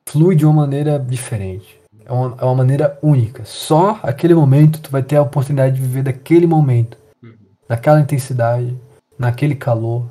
flui 0.06 0.36
de 0.36 0.46
uma 0.46 0.54
maneira 0.54 1.00
diferente. 1.00 1.80
É 2.06 2.12
uma, 2.12 2.38
é 2.40 2.44
uma 2.44 2.56
maneira 2.56 3.00
única. 3.02 3.46
Só 3.46 4.00
aquele 4.04 4.34
momento 4.34 4.82
tu 4.82 4.92
vai 4.92 5.02
ter 5.02 5.16
a 5.16 5.22
oportunidade 5.22 5.76
de 5.76 5.82
viver 5.82 6.04
daquele 6.04 6.46
momento. 6.46 6.98
Uhum. 7.24 7.36
Naquela 7.68 8.00
intensidade, 8.00 8.78
naquele 9.18 9.56
calor, 9.56 10.10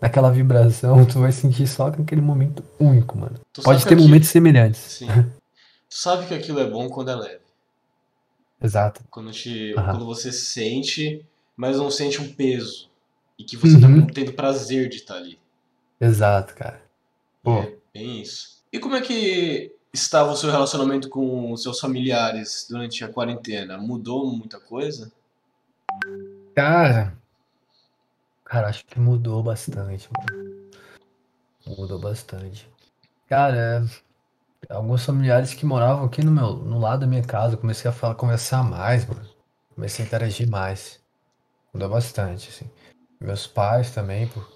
naquela 0.00 0.30
vibração, 0.30 1.04
tu 1.06 1.20
vai 1.20 1.32
sentir 1.32 1.66
só 1.66 1.90
naquele 1.90 2.20
momento 2.20 2.64
único, 2.78 3.18
mano. 3.18 3.38
Tu 3.52 3.62
Pode 3.62 3.84
ter 3.84 3.96
momentos 3.96 4.28
semelhantes. 4.28 4.80
Sim. 4.80 5.06
tu 5.08 5.96
sabe 5.96 6.26
que 6.26 6.34
aquilo 6.34 6.60
é 6.60 6.70
bom 6.70 6.88
quando 6.88 7.10
é 7.10 7.14
leve. 7.14 7.40
Exato. 8.62 9.02
Quando, 9.10 9.30
te, 9.32 9.74
uhum. 9.76 9.84
quando 9.84 10.06
você 10.06 10.32
sente, 10.32 11.24
mas 11.60 11.76
não 11.76 11.90
sente 11.90 12.22
um 12.22 12.32
peso. 12.32 12.88
E 13.38 13.44
que 13.44 13.54
você 13.54 13.78
tá 13.78 13.86
uhum. 13.86 14.06
tá 14.06 14.14
tendo 14.14 14.32
prazer 14.32 14.88
de 14.88 14.96
estar 14.96 15.16
ali. 15.16 15.38
Exato, 16.00 16.54
cara. 16.54 16.82
Pô. 17.42 17.58
É 17.58 17.76
bem 17.92 18.22
isso. 18.22 18.64
E 18.72 18.78
como 18.78 18.96
é 18.96 19.02
que 19.02 19.70
estava 19.92 20.32
o 20.32 20.36
seu 20.36 20.50
relacionamento 20.50 21.10
com 21.10 21.52
os 21.52 21.62
seus 21.62 21.78
familiares 21.78 22.66
durante 22.70 23.04
a 23.04 23.08
quarentena? 23.08 23.76
Mudou 23.76 24.34
muita 24.34 24.58
coisa? 24.58 25.12
Cara, 26.54 27.14
cara, 28.42 28.68
acho 28.68 28.86
que 28.86 28.98
mudou 28.98 29.42
bastante, 29.42 30.08
mano. 30.16 30.70
Mudou 31.66 31.98
bastante. 31.98 32.66
Cara, 33.28 33.84
alguns 34.70 35.04
familiares 35.04 35.52
que 35.52 35.66
moravam 35.66 36.06
aqui 36.06 36.24
no 36.24 36.32
meu, 36.32 36.54
no 36.54 36.78
lado 36.78 37.00
da 37.00 37.06
minha 37.06 37.22
casa, 37.22 37.58
comecei 37.58 37.90
a 37.90 37.92
falar, 37.92 38.14
conversar 38.14 38.62
mais, 38.62 39.04
mano. 39.04 39.28
Comecei 39.74 40.06
a 40.06 40.08
interagir 40.08 40.48
mais. 40.48 40.99
Mudou 41.72 41.88
bastante, 41.88 42.48
assim. 42.48 42.70
Meus 43.20 43.46
pais 43.46 43.90
também, 43.92 44.26
por 44.28 44.48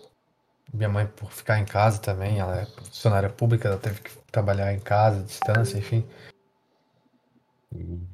minha 0.73 0.89
mãe, 0.89 1.07
por 1.07 1.31
ficar 1.31 1.59
em 1.59 1.65
casa 1.65 2.01
também, 2.01 2.39
ela 2.41 2.61
é 2.61 2.67
funcionária 2.67 3.31
pública, 3.31 3.69
ela 3.69 3.79
teve 3.79 4.01
que 4.01 4.11
trabalhar 4.33 4.73
em 4.73 4.81
casa, 4.81 5.23
distância, 5.23 5.79
enfim. 5.79 6.05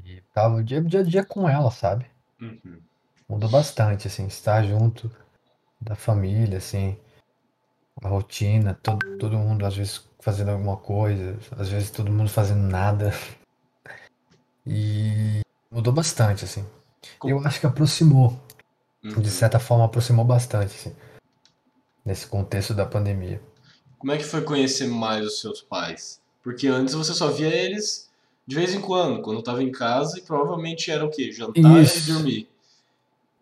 E 0.05 0.23
tava 0.35 0.63
dia, 0.63 0.83
dia 0.83 1.01
a 1.01 1.03
dia 1.03 1.25
com 1.25 1.49
ela, 1.49 1.71
sabe? 1.71 2.07
Uhum. 2.41 2.81
Mudou 3.29 3.49
bastante, 3.49 4.09
assim, 4.09 4.27
estar 4.27 4.63
junto 4.65 5.11
da 5.81 5.95
família, 5.95 6.59
assim, 6.59 6.99
a 8.03 8.09
rotina, 8.09 8.75
todo, 8.75 9.19
todo 9.19 9.39
mundo 9.39 9.65
às 9.65 9.77
vezes 9.77 10.07
fazendo 10.21 10.51
alguma 10.51 10.77
coisa, 10.77 11.39
às 11.59 11.69
vezes 11.69 11.91
todo 11.91 12.13
mundo 12.13 12.31
fazendo 12.31 12.63
nada. 12.63 13.13
E 14.67 15.41
mudou 15.71 15.93
bastante, 15.93 16.45
assim. 16.45 16.65
Eu 17.25 17.41
acho 17.41 17.59
que 17.59 17.67
aproximou. 17.67 18.39
Uhum. 19.03 19.21
De 19.21 19.31
certa 19.31 19.59
forma, 19.59 19.85
aproximou 19.85 20.25
bastante, 20.25 20.75
assim 20.75 20.95
nesse 22.05 22.27
contexto 22.27 22.75
da 22.75 22.87
pandemia. 22.87 23.41
Como 23.99 24.13
é 24.13 24.17
que 24.17 24.25
foi 24.25 24.43
conhecer 24.43 24.89
mais 24.89 25.27
os 25.27 25.41
seus 25.41 25.61
pais? 25.61 26.21
Porque 26.43 26.67
antes 26.67 26.95
você 26.95 27.13
só 27.13 27.29
via 27.29 27.49
eles 27.49 28.09
de 28.47 28.57
vez 28.57 28.75
em 28.75 28.81
quando, 28.81 29.23
quando 29.23 29.39
estava 29.39 29.63
em 29.63 29.71
casa, 29.71 30.19
e 30.19 30.23
provavelmente 30.23 30.91
era 30.91 31.05
o 31.05 31.11
quê? 31.11 31.31
Jantar 31.31 31.81
isso. 31.81 32.11
e 32.11 32.13
dormir. 32.13 32.49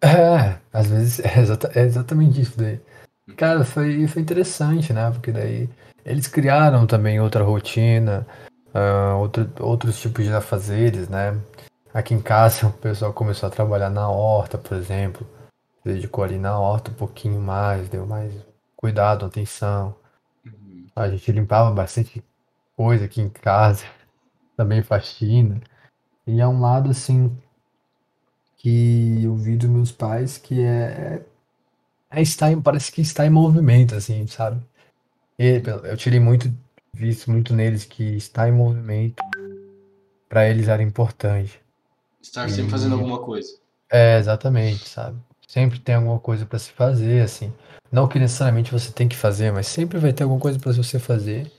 É, 0.03 0.59
às 0.73 0.89
vezes 0.89 1.21
é, 1.25 1.41
exata, 1.41 1.71
é 1.75 1.83
exatamente 1.83 2.41
isso 2.41 2.59
daí. 2.59 2.79
Cara, 3.37 3.65
foi, 3.65 4.07
foi 4.07 4.21
interessante, 4.21 4.93
né? 4.93 5.11
Porque 5.11 5.33
daí 5.33 5.69
eles 6.05 6.27
criaram 6.27 6.87
também 6.87 7.21
outra 7.21 7.43
rotina, 7.43 8.27
uh, 8.75 9.19
outro, 9.19 9.51
outros 9.61 9.99
tipos 10.01 10.25
de 10.25 10.33
afazeres, 10.33 11.09
né? 11.09 11.39
Aqui 11.95 12.13
em 12.13 12.21
casa 12.21 12.67
o 12.69 12.73
pessoal 12.73 13.13
começou 13.13 13.47
a 13.47 13.51
trabalhar 13.51 13.91
na 13.91 14.11
horta, 14.11 14.59
por 14.59 14.77
exemplo. 14.77 15.27
Dedicou 15.89 16.23
ali 16.23 16.39
na 16.39 16.59
horta 16.61 16.91
um 16.91 16.95
pouquinho 16.95 17.41
mais, 17.41 17.89
deu 17.89 18.07
mais 18.07 18.35
cuidado, 18.77 19.25
atenção. 19.25 19.97
Uhum. 20.45 20.87
A 20.95 21.09
gente 21.09 21.33
limpava 21.33 21.71
bastante 21.71 22.23
coisa 22.77 23.07
aqui 23.07 23.23
em 23.23 23.31
casa, 23.31 23.87
também 24.55 24.83
faxina. 24.83 25.59
E 26.27 26.43
é 26.43 26.47
um 26.47 26.61
lado 26.61 26.91
assim 26.91 27.35
que 28.59 29.25
eu 29.25 29.35
vi 29.35 29.57
dos 29.57 29.71
meus 29.71 29.91
pais 29.91 30.37
que 30.37 30.61
é, 30.63 31.25
é 32.11 32.21
estar, 32.21 32.55
parece 32.61 32.93
que 32.93 33.01
está 33.01 33.25
em 33.25 33.31
movimento, 33.31 33.95
assim, 33.95 34.27
sabe? 34.27 34.61
E 35.39 35.63
eu 35.85 35.97
tirei 35.97 36.21
muito, 36.21 36.53
visto 36.93 37.31
muito 37.31 37.55
neles 37.55 37.87
que 37.87 38.03
estar 38.17 38.47
em 38.47 38.53
movimento 38.53 39.23
para 40.29 40.51
eles 40.51 40.69
era 40.69 40.83
importante. 40.83 41.59
Estar 42.21 42.51
sempre 42.51 42.67
e... 42.67 42.71
fazendo 42.73 42.95
alguma 42.95 43.21
coisa. 43.21 43.49
É, 43.91 44.19
exatamente, 44.19 44.87
sabe? 44.87 45.19
Sempre 45.49 45.81
tem 45.81 45.95
alguma 45.95 46.21
coisa 46.21 46.45
para 46.45 46.59
se 46.59 46.71
fazer, 46.71 47.23
assim. 47.23 47.51
Não 47.91 48.07
que 48.07 48.19
necessariamente 48.19 48.71
você 48.71 48.93
tem 48.93 49.09
que 49.09 49.17
fazer, 49.17 49.51
mas 49.51 49.67
sempre 49.67 49.99
vai 49.99 50.13
ter 50.13 50.23
alguma 50.23 50.39
coisa 50.39 50.59
para 50.59 50.73
você 50.73 50.99
fazer. 50.99 51.51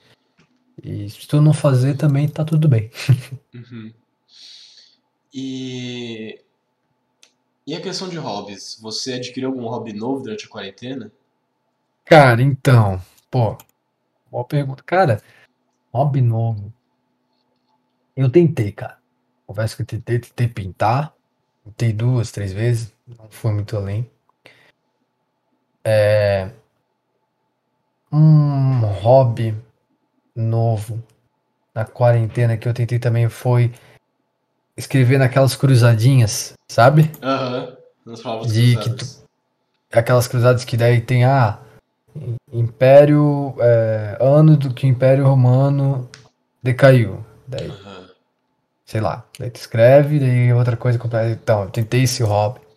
E 0.84 1.10
se 1.10 1.28
tu 1.28 1.42
não 1.42 1.54
fazer 1.54 1.98
também 1.98 2.30
tá 2.30 2.46
tudo 2.46 2.70
bem. 2.70 2.90
Uhum. 3.52 3.92
E 5.34 6.40
e 7.66 7.76
a 7.76 7.82
questão 7.82 8.10
de 8.10 8.18
hobbies, 8.18 8.80
você 8.82 9.14
adquiriu 9.14 9.50
algum 9.50 9.68
hobby 9.68 9.94
novo 9.94 10.24
durante 10.24 10.46
a 10.46 10.50
quarentena? 10.50 11.12
Cara, 12.04 12.42
então, 12.42 13.00
pô, 13.30 13.56
boa 14.32 14.44
pergunta. 14.44 14.82
Cara, 14.84 15.22
hobby 15.94 16.22
novo. 16.22 16.74
Eu 18.16 18.30
tentei, 18.30 18.72
cara. 18.72 18.98
Confesso 19.46 19.76
que 19.76 19.82
eu 19.84 19.86
tentei, 19.86 20.20
tentei 20.20 20.48
pintar. 20.48 21.14
Tentei 21.64 21.94
duas, 21.94 22.32
três 22.32 22.52
vezes. 22.52 22.92
Não 23.18 23.30
foi 23.30 23.52
muito 23.52 23.76
além. 23.76 24.10
É, 25.84 26.52
um 28.12 28.82
hobby 29.02 29.56
novo 30.36 31.02
na 31.74 31.86
quarentena 31.86 32.58
que 32.58 32.68
eu 32.68 32.74
tentei 32.74 33.00
também 33.00 33.30
foi 33.30 33.72
escrever 34.78 35.18
naquelas 35.18 35.56
cruzadinhas, 35.56 36.54
sabe? 36.68 37.12
Aham, 37.22 37.78
uhum. 38.06 38.42
De 38.48 38.76
tu, 38.76 39.06
aquelas 39.92 40.28
cruzadas 40.28 40.64
que 40.64 40.78
daí 40.78 41.02
tem 41.02 41.26
a 41.26 41.50
ah, 41.50 41.60
Império 42.52 43.56
é, 43.60 44.18
ano 44.20 44.58
do 44.58 44.74
que 44.74 44.86
o 44.86 44.90
Império 44.90 45.26
Romano 45.26 46.10
decaiu. 46.62 47.24
Daí, 47.48 47.70
uhum. 47.70 48.08
sei 48.86 49.02
lá, 49.02 49.26
daí 49.38 49.50
tu 49.50 49.58
escreve, 49.58 50.20
daí 50.20 50.54
outra 50.54 50.76
coisa 50.76 50.98
completa. 50.98 51.30
Então, 51.30 51.64
eu 51.64 51.70
tentei 51.70 52.04
esse 52.04 52.24
hobby 52.24 52.69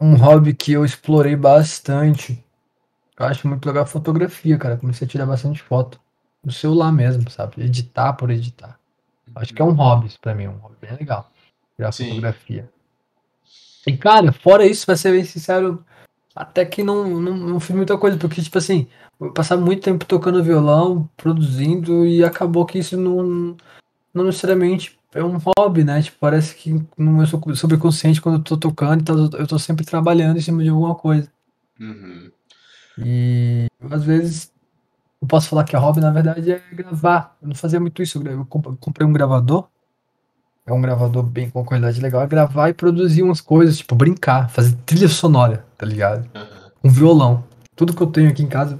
um 0.00 0.14
hobby 0.16 0.54
que 0.54 0.72
eu 0.72 0.84
explorei 0.84 1.36
bastante. 1.36 2.44
Eu 3.18 3.26
acho 3.26 3.46
muito 3.46 3.64
legal 3.66 3.84
a 3.84 3.86
fotografia, 3.86 4.58
cara. 4.58 4.76
Comecei 4.76 5.06
a 5.06 5.10
tirar 5.10 5.26
bastante 5.26 5.62
foto. 5.62 6.00
No 6.44 6.52
celular 6.52 6.92
mesmo, 6.92 7.30
sabe? 7.30 7.62
Editar 7.62 8.12
por 8.14 8.30
editar. 8.30 8.78
Acho 9.36 9.54
que 9.54 9.62
é 9.62 9.64
um 9.64 9.72
hobby 9.72 10.12
para 10.20 10.34
mim, 10.34 10.46
um 10.46 10.58
hobby 10.58 10.76
bem 10.80 10.96
legal. 10.96 11.30
Tirar 11.76 11.92
Sim. 11.92 12.08
fotografia. 12.08 12.70
E, 13.86 13.96
cara, 13.96 14.32
fora 14.32 14.66
isso, 14.66 14.86
pra 14.86 14.96
ser 14.96 15.12
bem 15.12 15.24
sincero, 15.24 15.84
até 16.34 16.64
que 16.64 16.82
não, 16.82 17.20
não, 17.20 17.36
não 17.36 17.60
fiz 17.60 17.74
muita 17.74 17.98
coisa, 17.98 18.16
porque, 18.16 18.40
tipo 18.40 18.58
assim, 18.58 18.86
eu 19.20 19.32
passava 19.32 19.60
muito 19.60 19.82
tempo 19.82 20.04
tocando 20.04 20.42
violão, 20.42 21.08
produzindo, 21.16 22.06
e 22.06 22.24
acabou 22.24 22.64
que 22.64 22.78
isso 22.78 22.96
não, 22.96 23.56
não 24.12 24.24
necessariamente 24.24 24.98
é 25.14 25.22
um 25.22 25.38
hobby, 25.56 25.84
né? 25.84 26.02
Tipo, 26.02 26.18
parece 26.18 26.54
que 26.54 26.72
no 26.98 27.12
meu 27.12 27.26
subconsciente, 27.54 28.20
quando 28.20 28.38
eu 28.38 28.42
tô 28.42 28.56
tocando, 28.56 29.00
então 29.00 29.30
eu 29.38 29.46
tô 29.46 29.58
sempre 29.58 29.86
trabalhando 29.86 30.36
em 30.36 30.40
cima 30.40 30.62
de 30.62 30.68
alguma 30.68 30.94
coisa. 30.94 31.28
Uhum. 31.80 32.30
E 32.98 33.66
às 33.90 34.04
vezes 34.04 34.52
eu 35.22 35.28
posso 35.28 35.48
falar 35.48 35.64
que 35.64 35.76
a 35.76 35.78
hobby, 35.78 36.00
na 36.00 36.10
verdade, 36.10 36.50
é 36.50 36.60
gravar. 36.72 37.36
Eu 37.40 37.48
não 37.48 37.54
fazia 37.54 37.78
muito 37.78 38.02
isso. 38.02 38.20
Eu 38.26 38.44
comprei 38.44 39.06
um 39.06 39.12
gravador. 39.12 39.68
É 40.66 40.72
um 40.72 40.80
gravador 40.80 41.22
bem 41.22 41.48
com 41.48 41.64
qualidade 41.64 42.00
legal. 42.00 42.22
É 42.22 42.26
gravar 42.26 42.70
e 42.70 42.74
produzir 42.74 43.22
umas 43.22 43.40
coisas, 43.40 43.78
tipo, 43.78 43.94
brincar, 43.94 44.50
fazer 44.50 44.74
trilha 44.84 45.08
sonora, 45.08 45.64
tá 45.78 45.86
ligado? 45.86 46.28
Uhum. 46.34 46.70
Um 46.84 46.90
violão. 46.90 47.44
Tudo 47.76 47.94
que 47.94 48.02
eu 48.02 48.06
tenho 48.06 48.30
aqui 48.30 48.42
em 48.42 48.48
casa, 48.48 48.74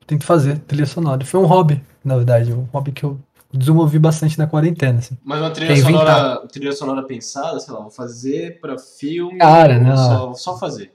eu 0.00 0.06
tento 0.06 0.24
fazer 0.24 0.58
trilha 0.60 0.86
sonora. 0.86 1.24
Foi 1.24 1.40
um 1.40 1.46
hobby, 1.46 1.82
na 2.04 2.16
verdade. 2.16 2.52
Um 2.52 2.68
hobby 2.72 2.92
que 2.92 3.04
eu 3.04 3.18
desenvolvi 3.52 3.98
bastante 3.98 4.38
na 4.38 4.46
quarentena. 4.46 4.98
Assim. 4.98 5.16
Mas 5.24 5.40
uma 5.40 5.50
trilha 5.50 5.76
sonora, 5.76 6.46
trilha 6.48 6.72
sonora 6.72 7.02
pensada, 7.02 7.58
sei 7.60 7.72
lá, 7.72 7.80
vou 7.80 7.90
fazer 7.90 8.60
pra 8.60 8.78
filme. 8.78 9.38
Cara, 9.38 9.78
não. 9.78 9.96
Só, 9.96 10.34
só 10.34 10.58
fazer. 10.58 10.92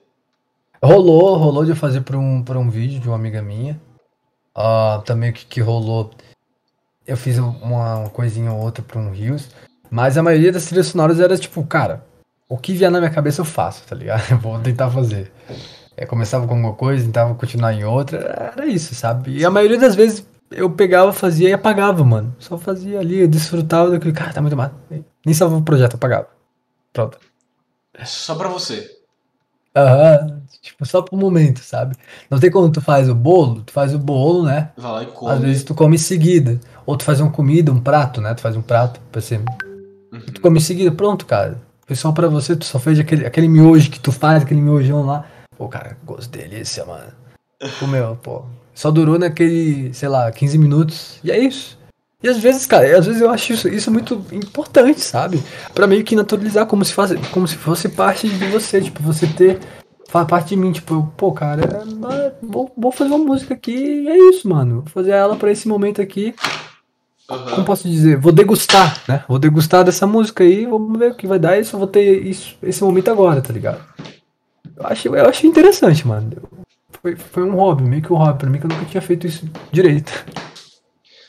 Rolou, 0.83 1.37
rolou 1.37 1.63
de 1.63 1.71
eu 1.71 1.75
fazer 1.75 2.01
pra 2.01 2.17
um, 2.17 2.43
pra 2.43 2.57
um 2.57 2.69
vídeo 2.69 2.99
de 2.99 3.07
uma 3.07 3.15
amiga 3.15 3.41
minha. 3.41 3.79
Uh, 4.57 5.01
também 5.03 5.29
o 5.29 5.33
que, 5.33 5.45
que 5.45 5.61
rolou 5.61 6.11
eu 7.05 7.17
fiz 7.17 7.37
uma, 7.37 8.09
coisinha 8.09 8.51
ou 8.51 8.59
outra 8.59 8.83
pra 8.83 8.99
um 8.99 9.11
Rios. 9.11 9.49
Mas 9.89 10.17
a 10.17 10.23
maioria 10.23 10.51
das 10.51 10.65
trilhas 10.65 10.87
sonoras 10.87 11.19
era 11.19 11.37
tipo, 11.37 11.63
cara, 11.65 12.05
o 12.47 12.57
que 12.57 12.73
vier 12.73 12.89
na 12.89 12.99
minha 12.99 13.11
cabeça 13.11 13.41
eu 13.41 13.45
faço, 13.45 13.83
tá 13.85 13.95
ligado? 13.95 14.23
Eu 14.31 14.37
vou 14.37 14.57
tentar 14.59 14.89
fazer. 14.89 15.31
É, 15.97 16.05
começava 16.05 16.47
com 16.47 16.53
alguma 16.53 16.73
coisa, 16.73 17.05
tentava 17.05 17.35
continuar 17.35 17.73
em 17.73 17.83
outra, 17.83 18.53
era 18.55 18.65
isso, 18.65 18.95
sabe? 18.95 19.37
E 19.37 19.45
a 19.45 19.51
maioria 19.51 19.77
das 19.77 19.93
vezes 19.93 20.25
eu 20.51 20.69
pegava, 20.69 21.13
fazia 21.13 21.49
e 21.49 21.53
apagava, 21.53 22.03
mano. 22.03 22.35
Só 22.37 22.57
fazia 22.57 22.99
ali, 22.99 23.19
eu 23.21 23.27
desfrutava 23.27 23.89
daquele, 23.89 24.13
cara, 24.13 24.33
tá 24.33 24.41
muito 24.41 24.55
mal. 24.55 24.71
Nem 25.25 25.33
salvava 25.33 25.61
o 25.61 25.65
projeto, 25.65 25.95
apagava. 25.95 26.27
Pronto. 26.93 27.17
É 27.93 28.05
só 28.05 28.35
pra 28.35 28.49
você. 28.49 28.89
Aham, 29.75 30.41
tipo, 30.61 30.85
só 30.85 31.01
pro 31.01 31.17
momento, 31.17 31.59
sabe? 31.59 31.95
Não 32.29 32.39
tem 32.39 32.51
como 32.51 32.69
tu 32.69 32.81
faz 32.81 33.07
o 33.07 33.15
bolo, 33.15 33.61
tu 33.61 33.71
faz 33.71 33.93
o 33.93 33.99
bolo, 33.99 34.43
né? 34.43 34.71
Vai 34.75 34.91
lá 34.91 35.03
e 35.03 35.05
come. 35.07 35.31
Às 35.31 35.39
vezes 35.39 35.63
tu 35.63 35.73
come 35.73 35.95
em 35.95 35.99
seguida. 35.99 36.59
Ou 36.85 36.97
tu 36.97 37.05
faz 37.05 37.21
uma 37.21 37.31
comida, 37.31 37.71
um 37.71 37.79
prato, 37.79 38.19
né? 38.19 38.33
Tu 38.33 38.41
faz 38.41 38.55
um 38.57 38.61
prato 38.61 38.99
pra 39.11 39.21
ser. 39.21 39.41
Uhum. 40.11 40.19
Tu 40.19 40.41
come 40.41 40.57
em 40.57 40.61
seguida, 40.61 40.91
pronto, 40.91 41.25
cara. 41.25 41.61
Foi 41.87 41.95
só 41.95 42.11
pra 42.11 42.27
você, 42.27 42.55
tu 42.55 42.65
só 42.65 42.79
fez 42.79 42.99
aquele, 42.99 43.25
aquele 43.25 43.47
miojo 43.47 43.89
que 43.89 43.99
tu 43.99 44.11
faz, 44.11 44.43
aquele 44.43 44.61
miojão 44.61 45.05
lá. 45.05 45.25
Pô, 45.57 45.69
cara, 45.69 45.97
gosto 46.03 46.29
delícia, 46.29 46.85
mano. 46.85 47.13
Comeu, 47.79 48.17
pô. 48.21 48.43
Só 48.73 48.89
durou 48.89 49.19
naquele, 49.19 49.93
sei 49.93 50.09
lá, 50.09 50.31
15 50.31 50.57
minutos. 50.57 51.19
E 51.23 51.31
é 51.31 51.39
isso. 51.39 51.77
E 52.23 52.29
às 52.29 52.37
vezes, 52.37 52.65
cara, 52.65 52.97
às 52.97 53.05
vezes 53.05 53.21
eu 53.21 53.31
acho 53.31 53.53
isso, 53.53 53.67
isso 53.67 53.91
muito 53.91 54.23
importante, 54.31 55.01
sabe? 55.01 55.41
Para 55.73 55.87
meio 55.87 56.03
que 56.03 56.15
naturalizar 56.15 56.67
como 56.67 56.85
se, 56.85 56.93
faz, 56.93 57.13
como 57.29 57.47
se 57.47 57.55
fosse 57.55 57.89
parte 57.89 58.29
de 58.29 58.45
você, 58.47 58.79
tipo, 58.79 59.01
você 59.01 59.25
ter 59.25 59.59
faz 60.11 60.27
parte 60.27 60.49
de 60.49 60.57
mim, 60.57 60.73
tipo, 60.73 61.11
pô, 61.15 61.31
cara, 61.31 61.83
vou, 62.43 62.69
vou 62.77 62.91
fazer 62.91 63.09
uma 63.13 63.25
música 63.25 63.53
aqui 63.53 63.71
e 63.71 64.09
é 64.09 64.29
isso, 64.29 64.47
mano. 64.47 64.81
Vou 64.81 64.89
fazer 64.89 65.11
ela 65.11 65.37
para 65.37 65.51
esse 65.51 65.69
momento 65.69 66.01
aqui. 66.01 66.35
Uhum. 67.29 67.45
Como 67.45 67.65
posso 67.65 67.87
dizer? 67.87 68.17
Vou 68.17 68.33
degustar, 68.33 69.01
né? 69.07 69.23
Vou 69.25 69.39
degustar 69.39 69.85
dessa 69.85 70.05
música 70.05 70.43
aí, 70.43 70.65
vamos 70.65 70.99
ver 70.99 71.11
o 71.11 71.15
que 71.15 71.25
vai 71.25 71.39
dar 71.39 71.57
e 71.57 71.63
só 71.63 71.77
vou 71.77 71.87
ter 71.87 72.27
isso, 72.27 72.57
esse 72.61 72.83
momento 72.83 73.09
agora, 73.09 73.41
tá 73.41 73.53
ligado? 73.53 73.81
Eu 74.75 74.85
achei, 74.85 75.09
eu 75.09 75.25
achei 75.25 75.49
interessante, 75.49 76.05
mano. 76.05 76.29
Foi, 77.01 77.15
foi 77.15 77.43
um 77.43 77.55
hobby, 77.55 77.83
meio 77.83 78.01
que 78.01 78.13
um 78.13 78.17
hobby 78.17 78.39
pra 78.39 78.49
mim, 78.49 78.59
que 78.59 78.65
eu 78.65 78.69
nunca 78.69 78.85
tinha 78.85 79.01
feito 79.01 79.25
isso 79.25 79.49
direito. 79.71 80.11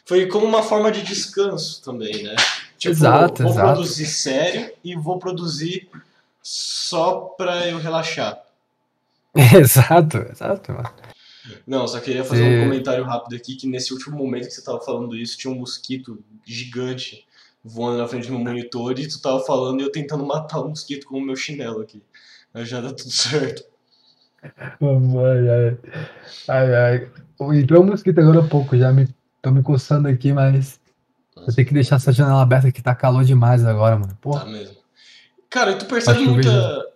Foi 0.04 0.26
como 0.26 0.44
uma 0.44 0.62
forma 0.62 0.92
de 0.92 1.02
descanso 1.02 1.82
também, 1.82 2.22
né? 2.24 2.36
Tipo, 2.76 2.92
exato, 2.92 3.42
vou 3.42 3.52
exato. 3.52 3.72
produzir 3.72 4.06
sério 4.06 4.72
e 4.84 4.94
vou 4.94 5.18
produzir 5.18 5.88
só 6.42 7.20
pra 7.36 7.68
eu 7.68 7.78
relaxar. 7.78 8.42
exato, 9.56 10.18
exato, 10.30 10.72
mano. 10.72 10.90
Não, 11.66 11.88
só 11.88 12.00
queria 12.00 12.24
fazer 12.24 12.42
um 12.42 12.64
comentário 12.64 13.04
rápido 13.04 13.34
aqui 13.34 13.56
que 13.56 13.66
nesse 13.66 13.92
último 13.92 14.16
momento 14.16 14.46
que 14.46 14.52
você 14.52 14.62
tava 14.62 14.80
falando 14.80 15.16
isso, 15.16 15.38
tinha 15.38 15.52
um 15.52 15.58
mosquito 15.58 16.22
gigante 16.44 17.24
voando 17.64 17.98
na 17.98 18.08
frente 18.08 18.26
do 18.26 18.34
meu 18.34 18.44
monitor 18.44 18.98
e 18.98 19.08
tu 19.08 19.20
tava 19.20 19.40
falando 19.40 19.80
e 19.80 19.84
eu 19.84 19.90
tentando 19.90 20.24
matar 20.26 20.60
o 20.60 20.68
mosquito 20.68 21.06
com 21.06 21.18
o 21.18 21.20
meu 21.20 21.36
chinelo 21.36 21.80
aqui. 21.80 22.02
Mas 22.52 22.68
já 22.68 22.80
dá 22.80 22.92
tudo 22.92 23.10
certo. 23.10 23.64
Ai, 24.42 25.48
ai. 25.48 25.78
Ai. 26.48 27.58
Entrou 27.58 27.82
um 27.82 27.86
mosquito 27.86 28.20
agora 28.20 28.40
há 28.40 28.48
pouco, 28.48 28.76
já 28.76 28.92
me 28.92 29.08
tô 29.40 29.50
me 29.50 29.62
coçando 29.62 30.06
aqui, 30.06 30.32
mas 30.32 30.80
eu 31.36 31.52
tenho 31.54 31.66
que 31.66 31.74
deixar 31.74 31.96
essa 31.96 32.12
janela 32.12 32.42
aberta 32.42 32.70
que 32.70 32.80
tá 32.80 32.94
calor 32.94 33.24
demais 33.24 33.66
agora, 33.66 33.96
mano. 33.96 34.16
Porra. 34.20 34.44
Tá 34.44 34.46
mesmo. 34.46 34.76
Cara, 35.50 35.72
e 35.72 35.78
tu 35.78 35.86
percebe 35.86 36.20
muita. 36.20 36.92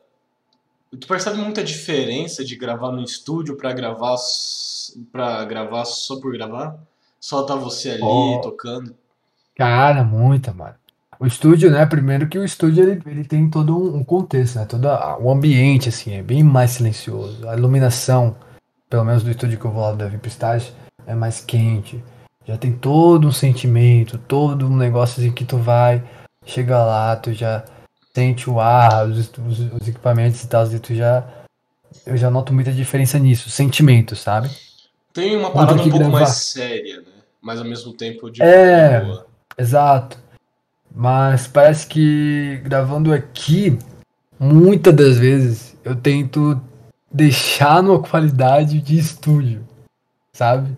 Tu 0.99 1.07
percebe 1.07 1.37
muita 1.39 1.65
diferença 1.65 2.45
de 2.45 2.57
gravar 2.57 2.93
no 2.93 3.03
estúdio 3.03 3.57
pra 3.57 3.73
gravar 3.73 4.17
para 5.11 5.45
gravar 5.45 5.85
só 5.85 6.19
por 6.21 6.33
gravar? 6.33 6.79
Só 7.21 7.43
tá 7.43 7.57
você 7.57 7.91
ali 7.91 8.03
oh. 8.03 8.41
tocando? 8.41 8.95
Cara, 9.57 10.05
muita, 10.05 10.53
mano. 10.53 10.77
O 11.19 11.27
estúdio, 11.27 11.71
né? 11.71 11.85
Primeiro 11.87 12.29
que 12.29 12.39
o 12.39 12.45
estúdio 12.45 12.83
ele, 12.83 13.03
ele 13.07 13.25
tem 13.25 13.49
todo 13.49 13.97
um 13.97 14.05
contexto, 14.05 14.57
né? 14.59 14.65
Todo 14.67 14.87
o 15.21 15.31
ambiente, 15.31 15.89
assim, 15.89 16.15
é 16.15 16.23
bem 16.23 16.43
mais 16.43 16.73
silencioso. 16.73 17.49
A 17.49 17.57
iluminação, 17.57 18.37
pelo 18.91 19.05
menos 19.05 19.23
do 19.23 19.31
estúdio 19.31 19.59
que 19.59 19.65
eu 19.65 19.71
vou 19.71 19.83
lá 19.83 19.93
do 19.93 20.09
VIP 20.09 20.29
Stage, 20.29 20.73
é 21.07 21.15
mais 21.15 21.41
quente. 21.41 22.03
Já 22.47 22.57
tem 22.57 22.73
todo 22.73 23.27
um 23.27 23.33
sentimento, 23.33 24.19
todo 24.19 24.67
um 24.67 24.77
negócio 24.77 25.21
assim 25.21 25.33
que 25.33 25.45
tu 25.45 25.57
vai, 25.59 26.03
chega 26.45 26.79
lá, 26.85 27.17
tu 27.17 27.33
já 27.33 27.65
sente 28.15 28.49
o 28.49 28.61
ar, 28.61 29.07
os, 29.09 29.19
os, 29.19 29.59
os 29.73 29.89
equipamentos 29.89 30.43
e 30.43 30.49
tal, 30.49 30.67
e 30.67 30.79
tu 30.79 30.95
já. 30.95 31.25
Eu 32.05 32.17
já 32.17 32.31
noto 32.31 32.53
muita 32.53 32.73
diferença 32.73 33.19
nisso, 33.19 33.51
sentimento, 33.51 34.15
sabe? 34.15 34.51
Tem 35.13 35.37
uma 35.37 35.51
parada 35.51 35.75
um 35.75 35.79
pouco 35.79 35.99
gravar. 35.99 36.13
mais 36.13 36.29
séria, 36.29 36.99
né? 36.99 37.07
Mas 37.41 37.59
ao 37.59 37.65
mesmo 37.65 37.93
tempo 37.93 38.31
de 38.31 38.43
É, 38.43 39.01
boa. 39.01 39.27
exato. 39.57 40.19
Mas 40.97 41.47
parece 41.47 41.87
que 41.87 42.59
gravando 42.65 43.13
aqui, 43.13 43.79
muitas 44.41 44.95
das 44.95 45.19
vezes 45.19 45.77
eu 45.85 45.95
tento 45.95 46.59
deixar 47.13 47.83
numa 47.83 48.03
qualidade 48.03 48.81
de 48.81 48.99
estúdio, 48.99 49.63
sabe? 50.33 50.75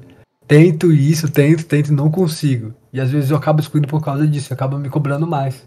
Tento 0.49 0.93
isso, 0.93 1.31
tento, 1.31 1.65
tento, 1.65 1.93
não 1.93 2.11
consigo. 2.11 2.75
E 2.93 3.01
às 3.01 3.11
vezes 3.13 3.31
eu 3.31 3.37
acabo 3.37 3.61
excluindo 3.61 3.87
por 3.87 4.03
causa 4.03 4.27
disso, 4.27 4.53
acaba 4.53 4.79
me 4.79 4.91
cobrando 4.91 5.27
mais. 5.27 5.67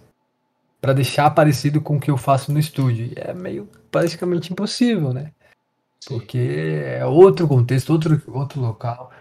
para 0.82 0.94
deixar 0.94 1.30
parecido 1.32 1.80
com 1.82 1.98
o 1.98 2.00
que 2.00 2.12
eu 2.12 2.18
faço 2.18 2.52
no 2.52 2.60
estúdio. 2.60 3.08
E 3.08 3.14
é 3.16 3.34
meio 3.34 3.70
praticamente 3.92 4.52
impossível, 4.52 5.14
né? 5.14 5.32
Porque 6.08 6.38
é 6.98 7.06
outro 7.06 7.48
contexto, 7.48 7.92
outro, 7.92 8.22
outro 8.28 8.60
local. 8.62 9.12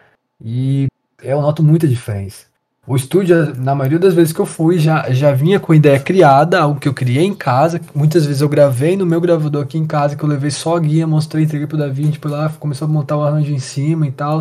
E 0.41 0.89
eu 1.22 1.41
noto 1.43 1.62
muita 1.62 1.87
diferença. 1.87 2.47
O 2.87 2.97
estúdio, 2.97 3.55
na 3.57 3.74
maioria 3.74 3.99
das 3.99 4.14
vezes 4.14 4.33
que 4.33 4.41
eu 4.41 4.47
fui, 4.47 4.78
já, 4.78 5.11
já 5.11 5.33
vinha 5.33 5.61
com 5.61 5.72
a 5.72 5.76
ideia 5.76 6.01
criada, 6.01 6.61
algo 6.61 6.81
que 6.81 6.89
eu 6.89 6.95
criei 6.95 7.24
em 7.24 7.35
casa. 7.35 7.81
Muitas 7.95 8.24
vezes 8.24 8.41
eu 8.41 8.49
gravei 8.49 8.97
no 8.97 9.05
meu 9.05 9.20
gravador 9.20 9.62
aqui 9.62 9.76
em 9.76 9.87
casa, 9.87 10.16
que 10.16 10.24
eu 10.24 10.28
levei 10.28 10.51
só 10.51 10.76
a 10.76 10.81
guia, 10.81 11.07
mostrei, 11.07 11.45
entreguei 11.45 11.66
pro 11.66 11.76
Davi, 11.76 12.03
a 12.03 12.07
gente 12.07 12.18
foi 12.18 12.31
lá, 12.31 12.49
começou 12.49 12.87
a 12.87 12.91
montar 12.91 13.18
o 13.18 13.22
arranjo 13.22 13.53
em 13.53 13.59
cima 13.59 14.07
e 14.07 14.12
tal. 14.12 14.41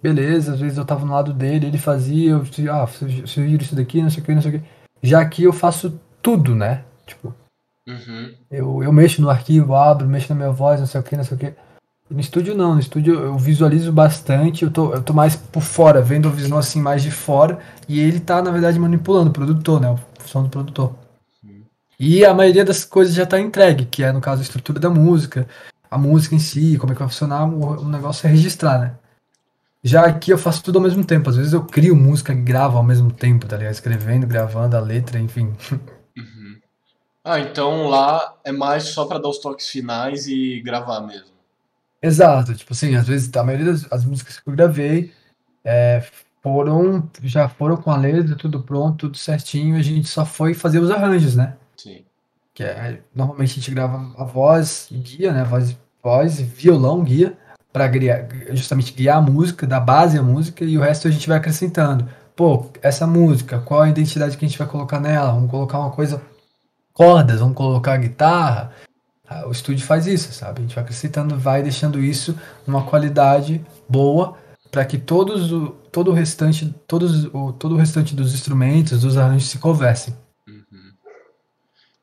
Beleza, 0.00 0.54
às 0.54 0.60
vezes 0.60 0.78
eu 0.78 0.84
tava 0.84 1.04
no 1.04 1.12
lado 1.12 1.32
dele, 1.32 1.66
ele 1.66 1.78
fazia, 1.78 2.30
eu 2.30 2.42
ah, 2.72 2.86
sugiro 3.26 3.62
isso 3.62 3.74
daqui, 3.74 4.00
não 4.00 4.10
sei 4.10 4.22
o 4.22 4.26
que, 4.26 4.34
não 4.34 4.42
sei 4.42 4.56
o 4.56 4.60
que. 4.60 4.66
Já 5.02 5.20
aqui 5.20 5.42
eu 5.42 5.52
faço 5.52 6.00
tudo, 6.22 6.54
né? 6.54 6.84
Tipo, 7.04 7.34
uhum. 7.88 8.34
eu, 8.50 8.82
eu 8.84 8.92
mexo 8.92 9.20
no 9.20 9.28
arquivo, 9.28 9.74
abro, 9.74 10.08
mexo 10.08 10.32
na 10.32 10.36
minha 10.36 10.52
voz, 10.52 10.78
não 10.78 10.86
sei 10.86 11.00
o 11.00 11.04
que, 11.04 11.16
não 11.16 11.24
sei 11.24 11.36
o 11.36 11.40
que. 11.40 11.52
No 12.10 12.20
estúdio 12.20 12.54
não, 12.54 12.74
no 12.74 12.80
estúdio 12.80 13.14
eu 13.14 13.36
visualizo 13.36 13.92
bastante, 13.92 14.64
eu 14.64 14.70
tô, 14.70 14.94
eu 14.94 15.02
tô 15.02 15.12
mais 15.12 15.36
por 15.36 15.62
fora, 15.62 16.00
vendo 16.00 16.28
a 16.28 16.30
visão 16.30 16.56
assim 16.56 16.80
mais 16.80 17.02
de 17.02 17.10
fora, 17.10 17.58
e 17.86 18.00
ele 18.00 18.18
tá, 18.18 18.40
na 18.40 18.50
verdade, 18.50 18.78
manipulando 18.78 19.28
o 19.28 19.32
produtor, 19.32 19.80
né? 19.80 19.88
A 19.88 20.20
função 20.22 20.42
do 20.42 20.48
produtor. 20.48 20.94
Uhum. 21.44 21.62
E 22.00 22.24
a 22.24 22.32
maioria 22.32 22.64
das 22.64 22.84
coisas 22.84 23.14
já 23.14 23.26
tá 23.26 23.38
entregue, 23.38 23.84
que 23.84 24.02
é, 24.02 24.10
no 24.10 24.20
caso, 24.20 24.40
a 24.40 24.44
estrutura 24.44 24.80
da 24.80 24.88
música, 24.88 25.46
a 25.90 25.98
música 25.98 26.34
em 26.34 26.38
si, 26.38 26.78
como 26.78 26.92
é 26.92 26.94
que 26.94 27.00
vai 27.00 27.08
funcionar, 27.08 27.46
o, 27.46 27.82
o 27.82 27.88
negócio 27.88 28.26
é 28.26 28.30
registrar, 28.30 28.78
né? 28.78 28.94
Já 29.82 30.04
aqui 30.04 30.30
eu 30.30 30.38
faço 30.38 30.62
tudo 30.62 30.78
ao 30.78 30.82
mesmo 30.82 31.04
tempo. 31.04 31.30
Às 31.30 31.36
vezes 31.36 31.52
eu 31.52 31.64
crio 31.64 31.94
música 31.94 32.32
e 32.32 32.36
gravo 32.36 32.76
ao 32.76 32.82
mesmo 32.82 33.12
tempo, 33.12 33.46
tá 33.46 33.56
ligado? 33.56 33.72
Escrevendo, 33.72 34.26
gravando 34.26 34.76
a 34.76 34.80
letra, 34.80 35.18
enfim. 35.18 35.54
Uhum. 36.18 36.58
Ah, 37.22 37.38
então 37.38 37.86
lá 37.86 38.34
é 38.42 38.50
mais 38.50 38.88
só 38.88 39.04
para 39.04 39.20
dar 39.20 39.28
os 39.28 39.38
toques 39.38 39.68
finais 39.68 40.26
e 40.26 40.60
gravar 40.60 41.00
mesmo. 41.00 41.37
Exato, 42.00 42.54
tipo 42.54 42.72
assim, 42.72 42.94
às 42.94 43.08
vezes 43.08 43.34
a 43.34 43.42
maioria 43.42 43.72
das 43.72 43.92
as 43.92 44.04
músicas 44.04 44.38
que 44.38 44.48
eu 44.48 44.54
gravei 44.54 45.12
é, 45.64 46.02
foram, 46.42 47.08
já 47.22 47.48
foram 47.48 47.76
com 47.76 47.90
a 47.90 47.96
letra, 47.96 48.36
tudo 48.36 48.62
pronto, 48.62 48.96
tudo 49.08 49.16
certinho, 49.16 49.76
a 49.76 49.82
gente 49.82 50.08
só 50.08 50.24
foi 50.24 50.54
fazer 50.54 50.78
os 50.78 50.90
arranjos, 50.90 51.34
né? 51.36 51.56
Sim. 51.76 52.04
Que 52.54 52.62
é, 52.62 53.00
normalmente 53.14 53.52
a 53.52 53.54
gente 53.54 53.70
grava 53.70 54.12
a 54.16 54.24
voz 54.24 54.88
guia, 54.90 55.32
né? 55.32 55.44
Voz, 55.44 55.76
voz 56.02 56.40
violão, 56.40 57.02
guia, 57.02 57.36
para 57.72 57.90
justamente 58.50 58.92
guiar 58.92 59.18
a 59.18 59.20
música, 59.20 59.66
dar 59.66 59.80
base 59.80 60.18
à 60.18 60.22
música, 60.22 60.64
e 60.64 60.78
o 60.78 60.80
resto 60.80 61.08
a 61.08 61.10
gente 61.10 61.28
vai 61.28 61.38
acrescentando. 61.38 62.08
Pô, 62.34 62.70
essa 62.80 63.06
música, 63.06 63.58
qual 63.60 63.82
a 63.82 63.88
identidade 63.88 64.36
que 64.36 64.44
a 64.44 64.48
gente 64.48 64.58
vai 64.58 64.68
colocar 64.68 65.00
nela? 65.00 65.32
Vamos 65.32 65.50
colocar 65.50 65.80
uma 65.80 65.90
coisa 65.90 66.22
cordas, 66.92 67.40
vamos 67.40 67.56
colocar 67.56 67.96
guitarra, 67.96 68.72
o 69.46 69.50
estúdio 69.50 69.86
faz 69.86 70.06
isso, 70.06 70.32
sabe? 70.32 70.60
A 70.60 70.62
gente 70.62 70.74
vai 70.74 70.84
acrescentando, 70.84 71.38
vai 71.38 71.62
deixando 71.62 72.02
isso 72.02 72.38
numa 72.66 72.84
qualidade 72.84 73.64
boa 73.88 74.36
para 74.70 74.84
que 74.84 74.98
todos 74.98 75.52
o, 75.52 75.70
todo 75.92 76.10
o 76.10 76.14
restante, 76.14 76.74
todos 76.86 77.24
o, 77.26 77.52
todo 77.52 77.74
o 77.74 77.78
restante 77.78 78.14
dos 78.14 78.34
instrumentos, 78.34 79.00
dos 79.00 79.16
arranjos 79.16 79.48
se 79.48 79.58
conversem. 79.58 80.16
Uhum. 80.46 80.92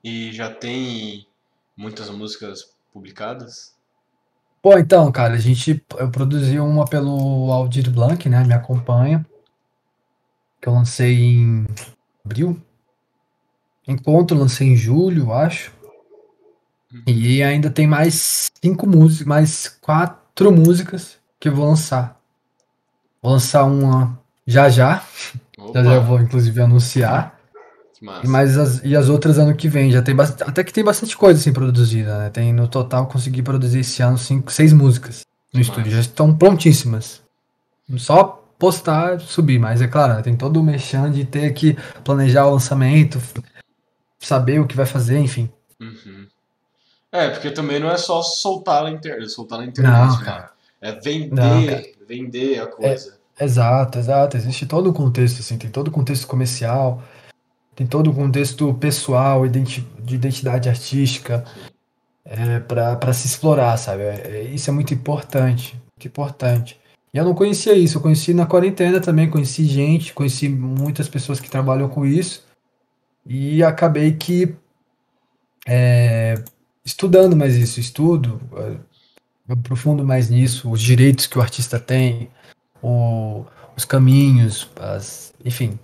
E 0.04 0.32
já 0.32 0.50
tem 0.50 1.28
muitas 1.76 2.10
músicas 2.10 2.70
publicadas? 2.94 3.74
Pô, 4.62 4.78
então, 4.78 5.12
cara, 5.12 5.36
a 5.36 5.40
gente 5.40 5.84
eu 5.98 6.10
produzi 6.10 6.60
uma 6.60 6.86
pelo 6.86 7.52
Aldir 7.52 7.90
Blanc, 7.92 8.28
né? 8.28 8.44
Me 8.44 8.54
acompanha. 8.54 9.26
Que 10.60 10.68
eu 10.68 10.74
lancei 10.74 11.14
em 11.14 11.68
abril. 12.24 12.60
Encontro 13.88 14.36
lancei 14.36 14.70
em 14.70 14.76
julho, 14.76 15.32
acho. 15.32 15.72
E 17.06 17.44
ainda 17.44 17.70
tem 17.70 17.88
mais 17.88 18.52
cinco 18.64 18.88
músicas, 18.88 19.28
mais 19.28 19.68
quatro 19.82 20.52
músicas 20.52 21.18
que 21.40 21.50
eu 21.50 21.56
vou 21.56 21.68
lançar. 21.68 22.20
Vou 23.22 23.32
lançar 23.32 23.64
uma 23.66 24.20
já 24.46 24.70
já. 24.70 25.04
Já, 25.74 25.84
já 25.84 26.00
vou, 26.00 26.22
inclusive, 26.22 26.62
anunciar. 26.62 27.36
Mas 28.24 28.58
as, 28.58 28.84
e 28.84 28.96
as 28.96 29.10
outras 29.10 29.40
ano 29.40 29.56
que 29.56 29.68
vem, 29.68 29.92
já 29.92 30.02
tem 30.02 30.16
bastante, 30.16 30.44
até 30.48 30.64
que 30.64 30.74
tem 30.74 30.84
bastante 30.84 31.18
coisa 31.18 31.40
assim 31.40 31.54
produzida, 31.54 32.20
né? 32.20 32.30
Tem 32.30 32.54
no 32.54 32.68
total 32.68 33.08
consegui 33.08 33.42
produzir 33.42 33.80
esse 33.80 34.02
ano 34.04 34.18
cinco, 34.18 34.52
seis 34.52 34.74
músicas 34.74 35.22
no 35.54 35.60
que 35.60 35.62
estúdio, 35.62 35.86
massa. 35.86 35.96
já 35.96 36.02
estão 36.02 36.36
prontíssimas. 36.36 37.22
Só 37.98 38.44
postar, 38.60 39.20
subir, 39.20 39.60
mas 39.60 39.82
é 39.82 39.88
claro, 39.88 40.16
né? 40.16 40.22
tem 40.22 40.36
todo 40.36 40.58
o 40.60 40.64
mexão 40.64 41.10
de 41.10 41.26
ter 41.26 41.52
que 41.54 41.78
planejar 42.04 42.46
o 42.48 42.52
lançamento, 42.52 43.20
saber 44.20 44.60
o 44.60 44.68
que 44.68 44.76
vai 44.76 44.86
fazer, 44.86 45.20
enfim. 45.20 45.50
Uhum. 45.80 46.28
É, 47.16 47.30
porque 47.30 47.52
também 47.52 47.80
não 47.80 47.90
é 47.90 47.98
só 47.98 48.22
soltar 48.22 48.84
na 48.84 48.92
internet, 48.92 49.30
soltar 49.30 49.60
na 49.60 49.66
internet, 49.66 50.20
não, 50.20 50.22
né? 50.22 50.50
É 50.82 50.92
vender, 50.92 51.30
não, 51.32 52.08
vender 52.08 52.62
a 52.62 52.68
coisa. 52.68 53.18
É, 53.40 53.44
exato, 53.44 53.98
exato. 53.98 54.38
Existe 54.38 54.66
todo 54.66 54.90
o 54.90 54.94
contexto, 54.94 55.40
assim, 55.40 55.58
tem 55.58 55.70
todo 55.70 55.88
o 55.88 55.92
contexto 55.92 56.28
comercial, 56.28 57.02
tem 57.76 57.88
todo 57.88 58.12
o 58.12 58.14
contexto 58.14 58.74
pessoal, 58.76 59.46
identi 59.46 59.82
de 60.00 60.16
identidade 60.16 60.70
artística, 60.70 61.44
é, 62.26 62.60
para 62.60 63.14
se 63.14 63.28
explorar, 63.28 63.78
sabe? 63.78 64.04
É, 64.04 64.22
é, 64.26 64.42
isso 64.44 64.70
é 64.70 64.74
muito 64.74 64.94
importante, 64.94 65.74
muito 65.96 66.08
importante. 66.08 66.80
E 67.14 67.18
eu 67.18 67.24
não 67.24 67.34
conhecia 67.34 67.74
isso, 67.74 67.98
eu 67.98 68.02
conheci 68.02 68.34
na 68.34 68.46
quarentena 68.46 69.00
também, 69.00 69.30
conheci 69.30 69.66
gente, 69.66 70.14
conheci 70.14 70.50
muitas 70.50 71.08
pessoas 71.08 71.40
que 71.40 71.50
trabalham 71.50 71.88
com 71.88 72.06
isso, 72.06 72.46
e 73.26 73.64
acabei 73.64 74.14
que 74.14 74.56
é, 75.68 76.36
estudando 76.86 77.36
mais 77.36 77.56
isso, 77.56 77.80
estudo, 77.80 78.40
é, 78.58 79.54
aprofundo 79.54 80.06
mais 80.06 80.30
nisso, 80.30 80.70
os 80.70 80.80
direitos 80.80 81.26
que 81.26 81.38
o 81.38 81.42
artista 81.42 81.80
tem, 81.80 82.30
o, 82.82 83.44
os 83.76 83.84
caminhos, 83.84 84.70
as, 84.80 85.34
enfim. 85.44 85.80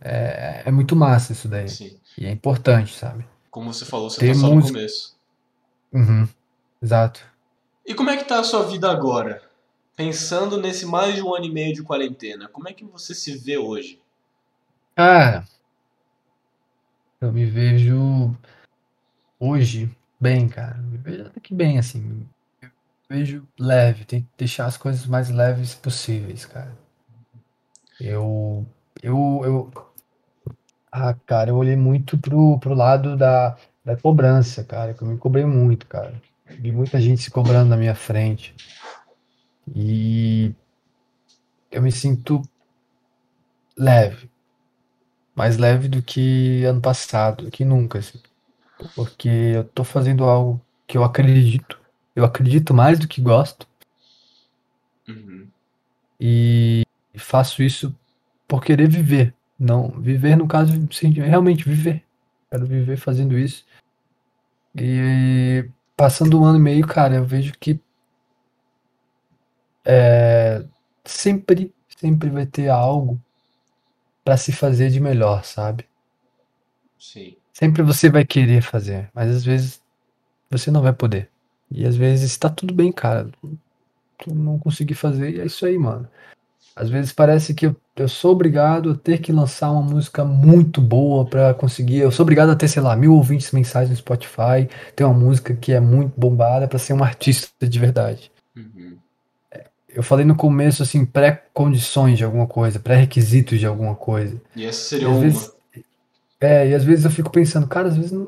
É, 0.00 0.62
é, 0.64 0.70
muito 0.72 0.96
massa 0.96 1.32
isso 1.32 1.46
daí. 1.46 1.68
Sim. 1.68 1.96
E 2.18 2.26
é 2.26 2.30
importante, 2.30 2.94
sabe? 2.94 3.24
Como 3.50 3.72
você 3.72 3.84
falou, 3.84 4.10
você 4.10 4.26
tá 4.26 4.34
só 4.34 4.50
música... 4.50 4.72
no 4.72 4.74
começo. 4.74 5.16
Uhum, 5.92 6.28
exato. 6.82 7.20
E 7.86 7.94
como 7.94 8.10
é 8.10 8.16
que 8.16 8.24
tá 8.24 8.40
a 8.40 8.44
sua 8.44 8.66
vida 8.66 8.90
agora? 8.90 9.42
Pensando 9.94 10.56
nesse 10.56 10.86
mais 10.86 11.14
de 11.14 11.22
um 11.22 11.34
ano 11.34 11.44
e 11.44 11.52
meio 11.52 11.74
de 11.74 11.82
quarentena, 11.82 12.48
como 12.48 12.68
é 12.68 12.72
que 12.72 12.84
você 12.84 13.14
se 13.14 13.36
vê 13.36 13.58
hoje? 13.58 14.00
Cara, 14.96 15.44
eu 17.20 17.30
me 17.30 17.44
vejo 17.44 18.34
hoje 19.38 19.90
bem, 20.22 20.48
cara. 20.48 20.76
Me 20.78 20.96
vejo 20.98 21.26
até 21.26 21.40
que 21.40 21.52
bem, 21.52 21.78
assim. 21.78 22.00
Me 22.00 22.70
vejo 23.10 23.46
leve, 23.58 24.04
tem 24.04 24.22
que 24.22 24.28
deixar 24.38 24.66
as 24.66 24.76
coisas 24.76 25.04
mais 25.06 25.28
leves 25.28 25.74
possíveis, 25.74 26.46
cara. 26.46 26.72
Eu. 28.00 28.64
Eu. 29.02 29.40
eu 29.44 29.72
ah, 30.90 31.14
cara, 31.26 31.50
eu 31.50 31.56
olhei 31.56 31.74
muito 31.74 32.16
pro, 32.18 32.58
pro 32.60 32.74
lado 32.74 33.16
da, 33.16 33.56
da 33.84 33.96
cobrança, 33.96 34.62
cara. 34.62 34.94
Que 34.94 35.02
eu 35.02 35.08
me 35.08 35.18
cobrei 35.18 35.44
muito, 35.44 35.86
cara. 35.86 36.14
Vi 36.46 36.70
muita 36.70 37.00
gente 37.00 37.22
se 37.22 37.30
cobrando 37.30 37.70
na 37.70 37.76
minha 37.76 37.94
frente. 37.94 38.54
E 39.74 40.54
eu 41.70 41.82
me 41.82 41.90
sinto 41.90 42.42
leve. 43.76 44.30
Mais 45.34 45.56
leve 45.56 45.88
do 45.88 46.02
que 46.02 46.62
ano 46.64 46.80
passado, 46.80 47.46
do 47.46 47.50
que 47.50 47.64
nunca, 47.64 47.98
assim 47.98 48.20
porque 48.94 49.28
eu 49.28 49.64
tô 49.64 49.84
fazendo 49.84 50.24
algo 50.24 50.60
que 50.86 50.96
eu 50.96 51.04
acredito. 51.04 51.80
Eu 52.14 52.24
acredito 52.24 52.74
mais 52.74 52.98
do 52.98 53.08
que 53.08 53.20
gosto. 53.20 53.66
Uhum. 55.08 55.48
E 56.20 56.82
faço 57.16 57.62
isso 57.62 57.94
por 58.46 58.62
querer 58.62 58.88
viver. 58.88 59.34
Não, 59.58 59.88
viver 59.88 60.36
no 60.36 60.46
caso, 60.46 60.72
realmente 61.14 61.68
viver. 61.68 62.04
Quero 62.50 62.66
viver 62.66 62.96
fazendo 62.96 63.38
isso. 63.38 63.64
E 64.74 65.68
passando 65.96 66.40
um 66.40 66.44
ano 66.44 66.58
e 66.58 66.62
meio, 66.62 66.86
cara, 66.86 67.16
eu 67.16 67.24
vejo 67.24 67.52
que 67.58 67.80
é, 69.84 70.64
sempre, 71.04 71.74
sempre 71.98 72.30
vai 72.30 72.46
ter 72.46 72.68
algo 72.68 73.20
para 74.24 74.36
se 74.36 74.52
fazer 74.52 74.90
de 74.90 75.00
melhor, 75.00 75.44
sabe? 75.44 75.86
Sim. 76.98 77.36
Sempre 77.52 77.82
você 77.82 78.08
vai 78.08 78.24
querer 78.24 78.62
fazer, 78.62 79.10
mas 79.14 79.30
às 79.30 79.44
vezes 79.44 79.80
você 80.50 80.70
não 80.70 80.82
vai 80.82 80.92
poder. 80.92 81.28
E 81.70 81.86
às 81.86 81.96
vezes 81.96 82.36
tá 82.36 82.48
tudo 82.48 82.74
bem, 82.74 82.92
cara. 82.92 83.28
Tu 84.18 84.34
não 84.34 84.58
conseguir 84.58 84.94
fazer 84.94 85.30
e 85.30 85.40
é 85.40 85.46
isso 85.46 85.64
aí, 85.66 85.78
mano. 85.78 86.08
Às 86.74 86.88
vezes 86.88 87.12
parece 87.12 87.52
que 87.52 87.66
eu, 87.66 87.76
eu 87.96 88.08
sou 88.08 88.32
obrigado 88.32 88.92
a 88.92 88.96
ter 88.96 89.18
que 89.18 89.30
lançar 89.30 89.70
uma 89.70 89.82
música 89.82 90.24
muito 90.24 90.80
boa 90.80 91.26
para 91.26 91.52
conseguir. 91.52 91.98
Eu 91.98 92.10
sou 92.10 92.24
obrigado 92.24 92.50
a 92.50 92.56
ter, 92.56 92.68
sei 92.68 92.82
lá, 92.82 92.96
mil 92.96 93.14
ouvintes 93.14 93.52
mensais 93.52 93.90
no 93.90 93.96
Spotify, 93.96 94.68
ter 94.96 95.04
uma 95.04 95.12
música 95.12 95.54
que 95.54 95.72
é 95.72 95.80
muito 95.80 96.18
bombada 96.18 96.66
para 96.66 96.78
ser 96.78 96.94
um 96.94 97.04
artista 97.04 97.68
de 97.68 97.78
verdade. 97.78 98.32
Uhum. 98.56 98.96
Eu 99.94 100.02
falei 100.02 100.24
no 100.24 100.34
começo, 100.34 100.82
assim, 100.82 101.04
pré-condições 101.04 102.16
de 102.16 102.24
alguma 102.24 102.46
coisa, 102.46 102.80
pré-requisitos 102.80 103.60
de 103.60 103.66
alguma 103.66 103.94
coisa. 103.94 104.40
E 104.56 104.64
essa 104.64 104.80
seria 104.80 105.10
uma. 105.10 105.20
Vezes, 105.20 105.51
é, 106.42 106.68
e 106.68 106.74
às 106.74 106.82
vezes 106.82 107.04
eu 107.04 107.10
fico 107.10 107.30
pensando, 107.30 107.68
cara, 107.68 107.88
às 107.88 107.96
vezes 107.96 108.10
não, 108.10 108.26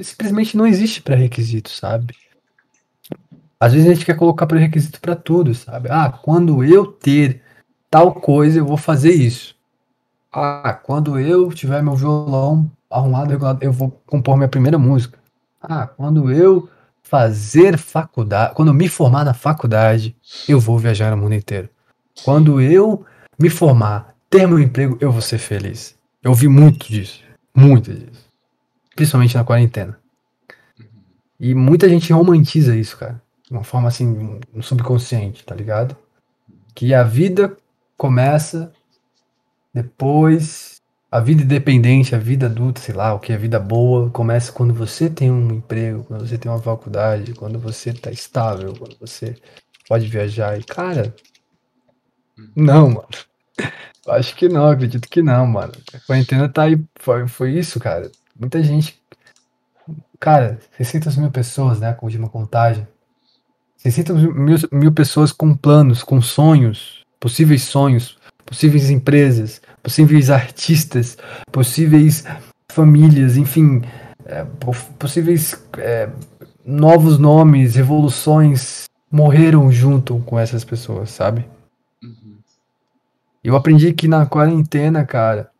simplesmente 0.00 0.56
não 0.56 0.64
existe 0.64 1.02
pré-requisito, 1.02 1.68
sabe? 1.68 2.14
Às 3.58 3.72
vezes 3.72 3.88
a 3.88 3.94
gente 3.94 4.06
quer 4.06 4.16
colocar 4.16 4.46
pré-requisito 4.46 5.00
para 5.00 5.16
tudo, 5.16 5.52
sabe? 5.52 5.88
Ah, 5.90 6.08
quando 6.08 6.62
eu 6.62 6.86
ter 6.86 7.42
tal 7.90 8.14
coisa, 8.14 8.58
eu 8.60 8.64
vou 8.64 8.76
fazer 8.76 9.12
isso. 9.12 9.56
Ah, 10.32 10.78
quando 10.82 11.18
eu 11.18 11.52
tiver 11.52 11.82
meu 11.82 11.96
violão 11.96 12.70
arrumado, 12.88 13.36
eu 13.60 13.72
vou 13.72 13.90
compor 14.06 14.36
minha 14.36 14.48
primeira 14.48 14.78
música. 14.78 15.18
Ah, 15.60 15.88
quando 15.88 16.30
eu 16.30 16.70
fazer 17.02 17.76
faculdade, 17.76 18.54
quando 18.54 18.68
eu 18.68 18.74
me 18.74 18.88
formar 18.88 19.24
na 19.24 19.34
faculdade, 19.34 20.16
eu 20.48 20.60
vou 20.60 20.78
viajar 20.78 21.10
no 21.10 21.16
mundo 21.16 21.34
inteiro. 21.34 21.68
Quando 22.24 22.60
eu 22.60 23.04
me 23.36 23.50
formar, 23.50 24.14
ter 24.30 24.46
meu 24.46 24.60
emprego, 24.60 24.96
eu 25.00 25.10
vou 25.10 25.20
ser 25.20 25.38
feliz. 25.38 25.98
Eu 26.22 26.30
ouvi 26.30 26.48
muito 26.48 26.86
disso. 26.90 27.22
Muito 27.54 27.92
disso. 27.92 28.28
Principalmente 28.94 29.36
na 29.36 29.44
quarentena. 29.44 29.98
E 31.38 31.54
muita 31.54 31.88
gente 31.88 32.12
romantiza 32.12 32.76
isso, 32.76 32.98
cara. 32.98 33.20
De 33.46 33.52
uma 33.52 33.64
forma 33.64 33.88
assim, 33.88 34.38
no 34.52 34.62
subconsciente, 34.62 35.44
tá 35.44 35.54
ligado? 35.54 35.96
Que 36.74 36.92
a 36.92 37.02
vida 37.02 37.56
começa 37.96 38.72
depois. 39.72 40.76
A 41.10 41.18
vida 41.18 41.42
independente, 41.42 42.14
a 42.14 42.18
vida 42.18 42.46
adulta, 42.46 42.80
sei 42.80 42.94
lá, 42.94 43.12
o 43.12 43.18
que 43.18 43.32
é 43.32 43.36
vida 43.36 43.58
boa, 43.58 44.08
começa 44.10 44.52
quando 44.52 44.72
você 44.72 45.10
tem 45.10 45.28
um 45.28 45.54
emprego, 45.54 46.04
quando 46.04 46.24
você 46.24 46.38
tem 46.38 46.48
uma 46.48 46.62
faculdade, 46.62 47.34
quando 47.34 47.58
você 47.58 47.92
tá 47.92 48.12
estável, 48.12 48.72
quando 48.78 48.96
você 48.96 49.34
pode 49.88 50.06
viajar. 50.06 50.56
E, 50.56 50.62
cara, 50.62 51.12
não, 52.54 52.90
mano. 52.90 53.08
Acho 54.08 54.34
que 54.34 54.48
não, 54.48 54.66
acredito 54.66 55.08
que 55.08 55.22
não, 55.22 55.46
mano. 55.46 55.72
A 55.94 55.98
quarentena 56.00 56.48
tá 56.48 56.62
aí. 56.62 56.82
Foi, 56.96 57.28
foi 57.28 57.52
isso, 57.52 57.78
cara. 57.78 58.10
Muita 58.38 58.62
gente. 58.62 59.00
Cara, 60.18 60.58
600 60.76 61.16
mil 61.16 61.30
pessoas, 61.30 61.80
né? 61.80 61.92
Com 61.92 62.06
última 62.06 62.28
contagem. 62.28 62.86
600 63.76 64.22
mil, 64.34 64.56
mil 64.72 64.92
pessoas 64.92 65.32
com 65.32 65.54
planos, 65.54 66.02
com 66.02 66.20
sonhos, 66.20 67.04
possíveis 67.18 67.62
sonhos, 67.62 68.18
possíveis 68.44 68.90
empresas, 68.90 69.62
possíveis 69.82 70.30
artistas, 70.30 71.16
possíveis 71.50 72.24
famílias, 72.70 73.36
enfim, 73.36 73.82
é, 74.26 74.44
possíveis 74.98 75.62
é, 75.78 76.08
novos 76.64 77.18
nomes, 77.18 77.74
revoluções 77.74 78.84
morreram 79.10 79.72
junto 79.72 80.18
com 80.20 80.38
essas 80.38 80.62
pessoas, 80.62 81.10
sabe? 81.10 81.44
Eu 83.42 83.56
aprendi 83.56 83.92
que 83.92 84.06
na 84.06 84.26
quarentena, 84.26 85.04
cara, 85.04 85.50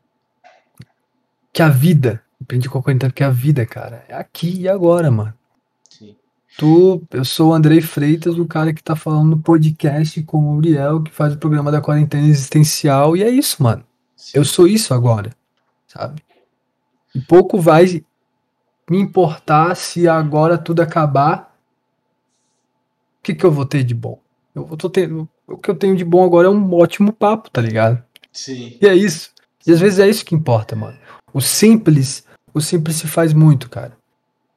que 1.52 1.62
a 1.62 1.68
vida, 1.68 2.22
aprendi 2.40 2.68
com 2.68 2.78
a 2.78 2.82
quarentena 2.82 3.12
que 3.12 3.24
a 3.24 3.30
vida, 3.30 3.64
cara, 3.64 4.04
é 4.08 4.14
aqui 4.14 4.60
e 4.60 4.68
agora, 4.68 5.10
mano. 5.10 5.34
Sim. 5.88 6.14
Tu, 6.58 7.02
eu 7.10 7.24
sou 7.24 7.50
o 7.50 7.54
Andrei 7.54 7.80
Freitas, 7.80 8.38
o 8.38 8.46
cara 8.46 8.74
que 8.74 8.82
tá 8.82 8.94
falando 8.94 9.30
no 9.30 9.38
podcast 9.38 10.22
com 10.24 10.38
o 10.44 10.56
Uriel, 10.56 11.02
que 11.02 11.10
faz 11.10 11.32
o 11.32 11.38
programa 11.38 11.72
da 11.72 11.80
quarentena 11.80 12.26
existencial, 12.26 13.16
e 13.16 13.22
é 13.22 13.30
isso, 13.30 13.62
mano. 13.62 13.82
Sim. 14.14 14.32
Eu 14.34 14.44
sou 14.44 14.68
isso 14.68 14.92
agora, 14.92 15.34
sabe? 15.86 16.22
E 17.14 17.20
pouco 17.20 17.58
vai 17.58 18.04
me 18.88 18.98
importar 18.98 19.74
se 19.74 20.06
agora 20.06 20.58
tudo 20.58 20.82
acabar. 20.82 21.56
O 23.18 23.22
que, 23.22 23.34
que 23.34 23.44
eu 23.44 23.50
vou 23.50 23.64
ter 23.64 23.82
de 23.82 23.94
bom? 23.94 24.20
Eu 24.54 24.76
tô 24.76 24.90
tendo, 24.90 25.28
o 25.50 25.58
que 25.58 25.70
eu 25.70 25.74
tenho 25.74 25.96
de 25.96 26.04
bom 26.04 26.24
agora 26.24 26.46
é 26.46 26.50
um 26.50 26.74
ótimo 26.74 27.12
papo, 27.12 27.50
tá 27.50 27.60
ligado? 27.60 28.02
Sim. 28.32 28.78
E 28.80 28.86
é 28.86 28.94
isso. 28.94 29.32
E 29.66 29.72
às 29.72 29.80
vezes 29.80 29.98
é 29.98 30.08
isso 30.08 30.24
que 30.24 30.34
importa, 30.34 30.74
mano. 30.76 30.96
O 31.32 31.40
simples, 31.40 32.24
o 32.54 32.60
simples 32.60 32.96
se 32.96 33.06
faz 33.06 33.32
muito, 33.32 33.68
cara. 33.68 33.96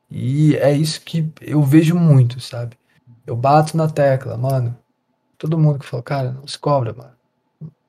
E 0.09 0.55
é 0.57 0.71
isso 0.71 1.01
que 1.01 1.27
eu 1.41 1.63
vejo 1.63 1.95
muito, 1.95 2.39
sabe? 2.39 2.77
Eu 3.25 3.35
bato 3.35 3.75
na 3.75 3.89
tecla, 3.89 4.37
mano. 4.37 4.77
Todo 5.37 5.57
mundo 5.57 5.79
que 5.79 5.85
fala, 5.85 6.03
cara, 6.03 6.31
não 6.31 6.47
se 6.47 6.57
cobra, 6.57 6.93
mano. 6.93 7.13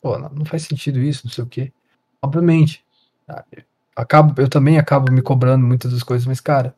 pô, 0.01 0.18
não, 0.18 0.31
não 0.31 0.44
faz 0.44 0.62
sentido 0.62 0.98
isso, 0.98 1.26
não 1.26 1.32
sei 1.32 1.44
o 1.44 1.47
quê. 1.47 1.72
Obviamente, 2.22 2.82
tá, 3.26 3.44
acabo, 3.94 4.40
eu 4.40 4.48
também 4.48 4.78
acabo 4.78 5.12
me 5.12 5.22
cobrando 5.22 5.66
muitas 5.66 5.93
das 5.93 6.02
coisas, 6.02 6.26
mas, 6.26 6.40
cara, 6.40 6.74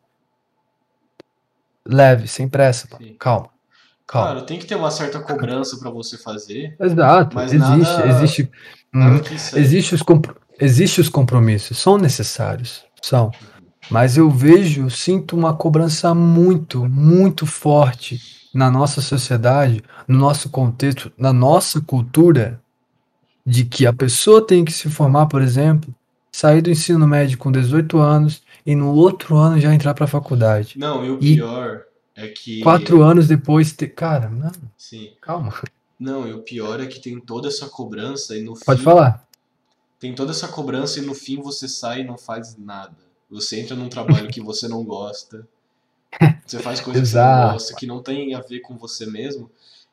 leve, 1.86 2.27
sem 2.27 2.48
pressa, 2.48 2.89
mano. 2.90 3.15
calma. 3.15 3.56
Claro, 4.07 4.43
tem 4.43 4.59
que 4.59 4.66
ter 4.66 4.77
uma 4.77 4.91
certa 4.91 5.19
cobrança 5.19 5.77
para 5.78 5.91
você 5.91 6.16
fazer. 6.16 6.77
Exato, 6.81 7.35
mas 7.35 7.53
existe, 7.53 7.69
nada, 7.69 8.09
existe, 8.09 8.51
nada 8.93 9.16
hum, 9.16 9.20
existe, 9.57 9.95
os 9.95 10.03
existe 10.61 11.01
os 11.01 11.09
compromissos, 11.09 11.78
são 11.78 11.99
necessários, 11.99 12.85
são. 13.03 13.33
Mas 13.91 14.16
eu 14.16 14.31
vejo, 14.31 14.89
sinto 14.91 15.37
uma 15.37 15.55
cobrança 15.55 16.15
muito, 16.15 16.89
muito 16.89 17.47
forte 17.47 18.20
na 18.55 18.70
nossa 18.70 19.01
sociedade, 19.01 19.83
no 20.07 20.19
nosso 20.19 20.51
contexto, 20.51 21.12
na 21.19 21.33
nossa 21.33 21.81
cultura, 21.81 22.61
de 23.45 23.65
que 23.65 23.87
a 23.87 23.93
pessoa 23.93 24.45
tem 24.45 24.65
que 24.65 24.73
se 24.73 24.89
formar, 24.89 25.27
por 25.27 25.43
exemplo, 25.43 25.93
sair 26.31 26.62
do 26.62 26.70
ensino 26.70 27.07
médio 27.07 27.39
com 27.39 27.51
18 27.51 27.99
anos 27.99 28.43
e 28.65 28.74
no 28.74 28.93
outro 28.93 29.37
ano 29.37 29.61
já 29.61 29.74
entrar 29.74 29.95
para 29.95 30.05
a 30.05 30.09
faculdade. 30.09 30.74
Não, 30.78 31.05
e 31.05 31.11
o 31.11 31.19
pior 31.19 31.83
e 31.83 31.95
é 32.17 32.29
que. 32.29 32.63
Quatro 32.63 33.03
anos 33.03 33.29
depois. 33.29 33.73
Te... 33.73 33.87
Cara, 33.87 34.31
não. 34.31 34.51
Sim. 34.77 35.13
Calma. 35.21 35.53
Não, 35.99 36.27
e 36.27 36.33
o 36.33 36.43
pior 36.43 36.81
é 36.81 36.87
que 36.87 36.99
tem 36.99 37.21
toda 37.21 37.49
essa 37.49 37.69
cobrança 37.69 38.37
e 38.37 38.43
no 38.43 38.59
Pode 38.59 38.83
falar. 38.83 39.27
Tem 39.99 40.15
toda 40.15 40.31
essa 40.31 40.49
cobrança 40.49 40.99
e 40.99 41.03
no 41.03 41.15
fim 41.15 41.41
você 41.41 41.69
sai 41.69 42.01
e 42.01 42.05
não 42.05 42.19
faz 42.19 42.57
nada. 42.57 42.97
Você 43.31 43.61
entra 43.61 43.77
num 43.77 43.89
trabalho 43.89 44.29
que 44.29 44.41
você 44.41 44.69
não 44.69 44.85
gosta. 44.85 45.47
Você 46.47 46.61
faz 46.61 46.81
coisas 46.81 47.03
que 47.03 47.09
você 47.09 47.19
não 47.19 47.53
gosta, 47.53 47.75
que 47.75 47.87
não 47.87 48.03
tem 48.03 48.35
a 48.35 48.41
ver 48.41 48.61
com 48.61 48.79
você 48.79 49.05
mesmo. 49.05 49.51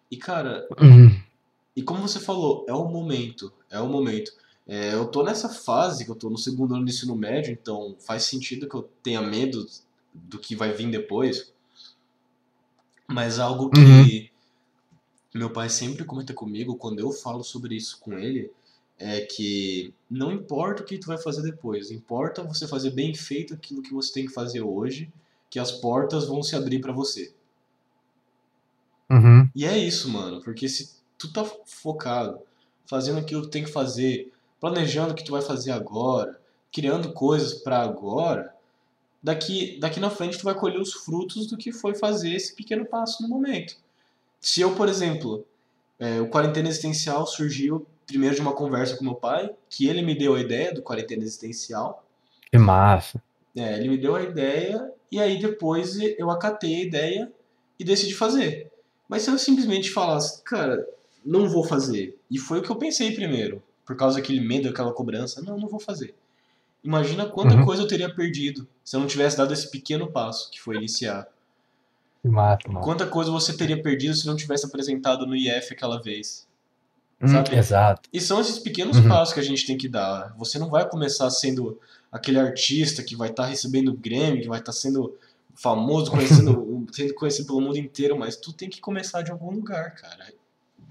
E, 0.10 0.16
cara, 0.16 0.66
uhum. 0.80 1.20
e 1.76 1.82
como 1.82 2.08
você 2.08 2.20
falou, 2.20 2.64
é 2.70 2.72
o 2.72 2.86
momento. 2.86 3.52
É 3.70 3.80
o 3.80 3.88
momento. 3.88 4.32
É, 4.66 4.94
eu 4.94 5.06
tô 5.08 5.24
nessa 5.24 5.50
fase 5.50 6.06
que 6.06 6.12
eu 6.12 6.16
tô 6.16 6.30
no 6.30 6.38
segundo 6.38 6.76
ano 6.76 6.86
do 6.86 6.90
ensino 6.90 7.16
médio, 7.16 7.52
então 7.52 7.96
faz 8.00 8.24
sentido 8.24 8.70
que 8.70 8.76
eu 8.76 8.88
tenha 9.02 9.22
medo 9.22 9.68
do 10.14 10.38
que 10.38 10.56
vai 10.56 10.72
vir 10.72 10.90
depois. 10.90 11.52
Mas 13.08 13.40
algo 13.40 13.70
que 13.70 13.80
uhum. 13.80 15.40
meu 15.40 15.50
pai 15.52 15.70
sempre 15.70 16.06
comenta 16.06 16.34
comigo 16.34 16.76
quando 16.76 17.00
eu 17.00 17.12
falo 17.12 17.44
sobre 17.44 17.76
isso 17.76 18.00
com 18.00 18.18
ele 18.18 18.52
é 18.98 19.22
que 19.22 19.94
não 20.10 20.32
importa 20.32 20.82
o 20.82 20.86
que 20.86 20.98
tu 20.98 21.08
vai 21.08 21.18
fazer 21.18 21.42
depois, 21.42 21.92
importa 21.92 22.44
você 22.44 22.68
fazer 22.68 22.92
bem 22.92 23.14
feito 23.14 23.54
aquilo 23.54 23.82
que 23.82 23.94
você 23.94 24.14
tem 24.14 24.26
que 24.26 24.34
fazer 24.34 24.62
hoje, 24.62 25.12
que 25.50 25.60
as 25.60 25.72
portas 25.72 26.26
vão 26.26 26.42
se 26.42 26.56
abrir 26.56 26.80
para 26.80 26.94
você. 26.94 27.34
Uhum. 29.10 29.50
E 29.54 29.66
é 29.66 29.78
isso, 29.78 30.10
mano, 30.10 30.42
porque 30.42 30.70
se 30.70 30.96
tu 31.18 31.32
tá 31.32 31.44
focado, 31.66 32.40
fazendo 32.86 33.20
aquilo 33.20 33.42
que 33.42 33.48
tu 33.48 33.52
tem 33.52 33.64
que 33.64 33.72
fazer, 33.72 34.32
planejando 34.60 35.12
o 35.12 35.16
que 35.16 35.24
tu 35.24 35.32
vai 35.32 35.42
fazer 35.42 35.72
agora, 35.72 36.40
criando 36.72 37.14
coisas 37.14 37.54
para 37.54 37.82
agora, 37.82 38.53
daqui, 39.24 39.78
daqui 39.80 40.00
na 40.00 40.10
frente 40.10 40.38
tu 40.38 40.44
vai 40.44 40.54
colher 40.54 40.80
os 40.80 40.94
frutos 40.94 41.48
do 41.48 41.58
que 41.58 41.72
foi 41.72 41.96
fazer 41.96 42.34
esse 42.34 42.54
pequeno 42.54 42.86
passo 42.86 43.24
no 43.24 43.30
momento. 43.30 43.76
Se 44.42 44.60
eu, 44.60 44.76
por 44.76 44.90
exemplo, 44.90 45.46
é, 45.98 46.20
o 46.20 46.28
quarentena 46.28 46.68
existencial 46.68 47.26
surgiu 47.26 47.88
primeiro 48.06 48.36
de 48.36 48.42
uma 48.42 48.54
conversa 48.54 48.98
com 48.98 49.06
meu 49.06 49.16
pai, 49.16 49.50
que 49.70 49.88
ele 49.88 50.02
me 50.02 50.14
deu 50.14 50.36
a 50.36 50.42
ideia 50.42 50.74
do 50.74 50.82
quarentena 50.82 51.24
existencial. 51.24 52.06
Que 52.52 52.58
massa. 52.58 53.24
É, 53.56 53.78
ele 53.78 53.90
me 53.90 53.98
deu 53.98 54.16
a 54.16 54.22
ideia 54.22 54.92
e 55.10 55.20
aí 55.20 55.40
depois 55.40 55.98
eu 56.18 56.30
acatei 56.30 56.76
a 56.76 56.84
ideia 56.84 57.32
e 57.80 57.84
decidi 57.84 58.14
fazer. 58.14 58.70
Mas 59.08 59.22
se 59.22 59.32
eu 59.32 59.38
simplesmente 59.38 59.92
falasse, 59.92 60.44
cara, 60.44 60.86
não 61.26 61.48
vou 61.48 61.64
fazer, 61.64 62.18
e 62.30 62.38
foi 62.38 62.60
o 62.60 62.62
que 62.62 62.70
eu 62.70 62.76
pensei 62.76 63.14
primeiro, 63.14 63.64
por 63.86 63.96
causa 63.96 64.18
daquele 64.18 64.42
medo, 64.42 64.68
aquela 64.68 64.92
cobrança, 64.92 65.42
não, 65.42 65.58
não 65.58 65.68
vou 65.68 65.80
fazer. 65.80 66.14
Imagina 66.84 67.26
quanta 67.26 67.56
uhum. 67.56 67.66
coisa 67.66 67.84
eu 67.84 67.88
teria 67.88 68.14
perdido 68.14 68.68
se 68.84 68.96
eu 68.96 69.00
não 69.00 69.08
tivesse 69.08 69.38
dado 69.38 69.54
esse 69.54 69.72
pequeno 69.72 70.12
passo 70.12 70.52
que 70.52 70.60
foi 70.60 70.76
iniciar. 70.76 71.28
Que 72.22 72.28
massa, 72.28 72.68
mano. 72.68 72.82
Quanta 72.82 73.08
coisa 73.08 73.32
você 73.32 73.56
teria 73.56 73.82
perdido 73.82 74.16
se 74.16 74.28
não 74.28 74.36
tivesse 74.36 74.66
apresentado 74.66 75.26
no 75.26 75.36
IF 75.36 75.74
aquela 75.74 76.02
vez. 76.02 76.48
Hum? 77.22 77.28
Exato. 77.54 78.10
E 78.12 78.20
são 78.20 78.42
esses 78.42 78.60
pequenos 78.60 78.98
uhum. 78.98 79.08
passos 79.08 79.34
que 79.34 79.40
a 79.40 79.44
gente 79.44 79.66
tem 79.66 79.78
que 79.78 79.88
dar. 79.88 80.34
Você 80.38 80.60
não 80.60 80.70
vai 80.70 80.88
começar 80.88 81.30
sendo 81.30 81.80
aquele 82.12 82.40
artista 82.40 83.02
que 83.02 83.16
vai 83.16 83.30
estar 83.30 83.44
tá 83.44 83.50
recebendo 83.50 83.94
Grammy, 83.94 84.42
que 84.42 84.50
vai 84.50 84.60
estar 84.60 84.74
tá 84.74 84.78
sendo 84.78 85.18
famoso, 85.56 86.12
conhecendo, 86.12 86.86
sendo 86.92 87.14
conhecido 87.14 87.48
pelo 87.48 87.62
mundo 87.62 87.78
inteiro, 87.78 88.18
mas 88.18 88.36
tu 88.36 88.52
tem 88.52 88.70
que 88.70 88.82
começar 88.82 89.22
de 89.22 89.32
algum 89.32 89.52
lugar, 89.52 89.96
cara. 89.96 90.34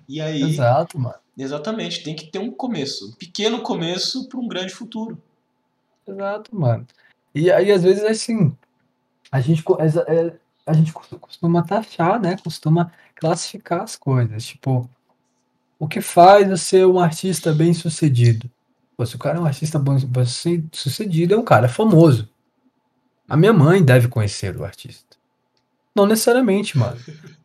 E 0.09 0.21
aí. 0.21 0.43
Exato, 0.43 0.99
mano. 0.99 1.17
Exatamente, 1.37 2.03
tem 2.03 2.15
que 2.15 2.27
ter 2.27 2.39
um 2.39 2.51
começo. 2.51 3.09
Um 3.09 3.13
pequeno 3.13 3.63
começo 3.63 4.29
para 4.29 4.39
um 4.39 4.49
grande 4.49 4.75
futuro. 4.75 5.21
Exato, 6.07 6.55
mano. 6.55 6.87
E 7.35 7.51
aí, 7.51 7.73
às 7.73 7.83
vezes, 7.83 8.05
assim, 8.05 8.57
a 9.31 9.41
gente, 9.41 9.65
é, 10.09 10.35
a 10.67 10.73
gente 10.73 10.93
costuma 10.93 11.63
taxar, 11.63 12.21
né? 12.21 12.37
Costuma 12.43 12.93
classificar 13.15 13.83
as 13.83 13.97
coisas. 13.97 14.45
Tipo, 14.45 14.89
o 15.79 15.89
que 15.89 16.01
faz 16.01 16.49
você 16.49 16.85
um 16.85 17.01
artista 17.01 17.53
bem 17.53 17.73
sucedido? 17.73 18.51
Pô, 18.97 19.07
se 19.07 19.17
o 19.17 19.19
cara 19.19 19.39
é 19.39 19.41
um 19.41 19.47
artista 19.47 19.79
bem 19.79 19.97
sucedido, 20.73 21.35
é 21.35 21.39
um 21.39 21.45
cara 21.45 21.69
famoso. 21.69 22.29
A 23.29 23.37
minha 23.37 23.53
mãe 23.53 23.83
deve 23.83 24.09
conhecer 24.09 24.57
o 24.57 24.65
artista. 24.65 25.17
Não 25.95 26.07
necessariamente, 26.07 26.77
mano. 26.77 26.99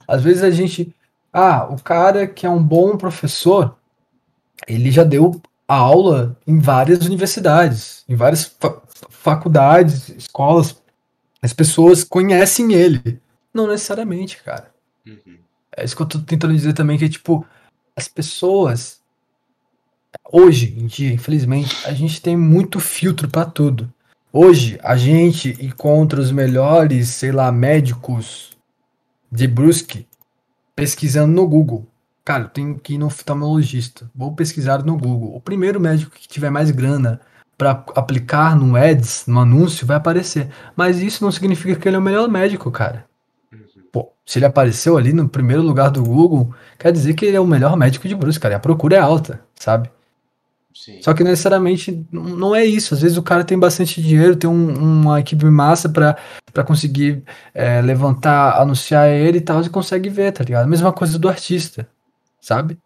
Às 0.08 0.24
vezes 0.24 0.44
a 0.44 0.52
gente. 0.52 0.94
Ah, 1.32 1.66
o 1.66 1.82
cara 1.82 2.28
que 2.28 2.46
é 2.46 2.50
um 2.50 2.62
bom 2.62 2.98
professor, 2.98 3.78
ele 4.68 4.92
já 4.92 5.04
deu 5.04 5.42
aula 5.68 6.38
em 6.45 6.60
várias 6.60 7.06
universidades, 7.06 8.03
em 8.07 8.15
várias 8.15 8.45
fa 8.45 8.81
faculdades, 9.10 10.10
escolas. 10.10 10.81
As 11.41 11.53
pessoas 11.53 12.03
conhecem 12.03 12.73
ele. 12.73 13.22
Não 13.53 13.68
necessariamente, 13.68 14.41
cara. 14.41 14.72
Uhum. 15.06 15.38
É 15.76 15.84
isso 15.84 15.95
que 15.95 16.02
eu 16.02 16.07
tô 16.07 16.19
tentando 16.19 16.53
dizer 16.53 16.73
também, 16.73 16.98
que 16.98 17.06
é 17.06 17.10
tipo, 17.10 17.45
as 17.95 18.07
pessoas 18.07 19.02
hoje 20.31 20.76
em 20.77 20.88
dia, 20.88 21.14
infelizmente, 21.14 21.76
a 21.85 21.94
gente 21.94 22.22
tem 22.22 22.35
muito 22.35 22.80
filtro 22.80 23.27
para 23.27 23.45
tudo. 23.45 23.91
Hoje 24.31 24.80
a 24.84 24.95
gente 24.95 25.57
encontra 25.60 26.19
os 26.19 26.31
melhores, 26.31 27.10
sei 27.10 27.31
lá, 27.31 27.52
médicos 27.52 28.57
de 29.31 29.48
Brusque 29.48 30.07
pesquisando 30.76 31.34
no 31.34 31.48
Google. 31.48 31.88
Cara, 32.28 32.44
eu 32.44 32.49
tenho 32.49 32.78
que 32.78 32.95
ir 32.95 32.98
no 32.98 33.06
oftalmologista. 33.06 34.12
Vou 34.14 34.36
pesquisar 34.36 34.84
no 34.84 34.98
Google. 34.98 35.34
O 35.34 35.40
primeiro 35.40 35.80
médico 35.80 36.12
que 36.12 36.28
tiver 36.28 36.49
mais 36.49 36.70
grana 36.72 37.22
para 37.58 37.72
aplicar 37.95 38.54
no 38.54 38.76
ads, 38.76 39.24
no 39.28 39.40
anúncio, 39.40 39.88
vai 39.88 39.95
aparecer. 39.95 40.49
Mas 40.76 41.02
isso 41.02 41.24
não 41.24 41.32
significa 41.32 41.80
que 41.80 41.88
ele 41.88 41.95
é 41.95 41.99
o 41.99 42.02
melhor 42.02 42.28
médico, 42.28 42.70
cara. 42.70 43.06
Pô, 43.94 44.12
se 44.26 44.40
ele 44.40 44.45
apareceu 44.45 44.98
ali 44.98 45.14
no 45.14 45.30
primeiro 45.30 45.62
lugar 45.62 45.90
do 45.90 46.04
Google, 46.04 46.54
quer 46.78 46.91
dizer 46.91 47.14
que 47.14 47.26
ele 47.26 47.38
é 47.38 47.40
o 47.40 47.48
melhor 47.48 47.78
médico 47.78 48.10
de 48.10 48.14
Bruce, 48.14 48.38
cara. 48.38 48.56
E 48.56 48.58
a 48.58 48.60
procura 48.60 48.98
é 48.98 48.99
alta, 48.99 49.40
sabe? 49.56 49.90
Sim. 50.76 51.02
Só 51.02 51.14
que 51.14 51.24
necessariamente 51.24 52.06
não 52.12 52.54
é 52.54 52.66
isso. 52.66 52.94
Às 52.94 53.04
vezes 53.04 53.16
o 53.16 53.24
cara 53.24 53.45
tem 53.45 53.58
bastante 53.58 54.02
dinheiro, 54.02 54.36
tem 54.36 54.49
um, 54.49 54.74
uma 54.74 55.22
equipe 55.22 55.45
massa 55.45 55.88
para 55.88 56.18
conseguir 56.66 57.24
é, 57.54 57.82
levantar, 57.82 58.62
anunciar 58.62 59.08
ele 59.08 59.38
e 59.38 59.41
tal, 59.41 59.62
e 59.62 59.70
consegue 59.70 60.10
ver, 60.10 60.34
tá 60.34 60.44
ligado? 60.44 60.66
A 60.66 60.68
mesma 60.68 60.91
coisa 60.91 61.18
do 61.18 61.30
artista, 61.30 61.88
sabe? 62.48 62.80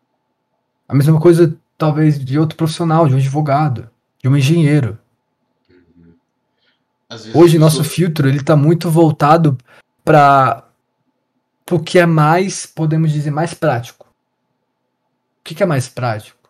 A 0.88 0.96
mesma 0.96 1.22
coisa, 1.22 1.56
talvez, 1.78 2.18
de 2.18 2.40
outro 2.40 2.58
profissional, 2.58 3.08
de 3.08 3.14
um 3.14 3.18
advogado, 3.18 3.88
de 4.18 4.28
um 4.28 4.36
engenheiro. 4.36 4.98
Uhum. 5.70 6.16
Hoje, 7.36 7.60
nosso 7.60 7.84
filtro 7.84 8.28
ele 8.28 8.44
tá 8.44 8.56
muito 8.56 8.90
voltado 8.90 9.56
para 10.04 10.68
o 11.70 11.80
que 11.80 12.00
é 12.00 12.08
mais, 12.08 12.66
podemos 12.66 13.12
dizer, 13.12 13.30
mais 13.30 13.54
prático. 13.54 14.08
O 14.08 15.44
que, 15.44 15.54
que 15.54 15.62
é 15.62 15.66
mais 15.66 15.88
prático? 15.88 16.50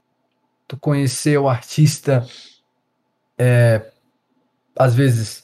Tu 0.66 0.78
conhecer 0.78 1.38
o 1.38 1.50
artista, 1.50 2.26
é, 3.38 3.92
às 4.74 4.96
vezes, 4.96 5.44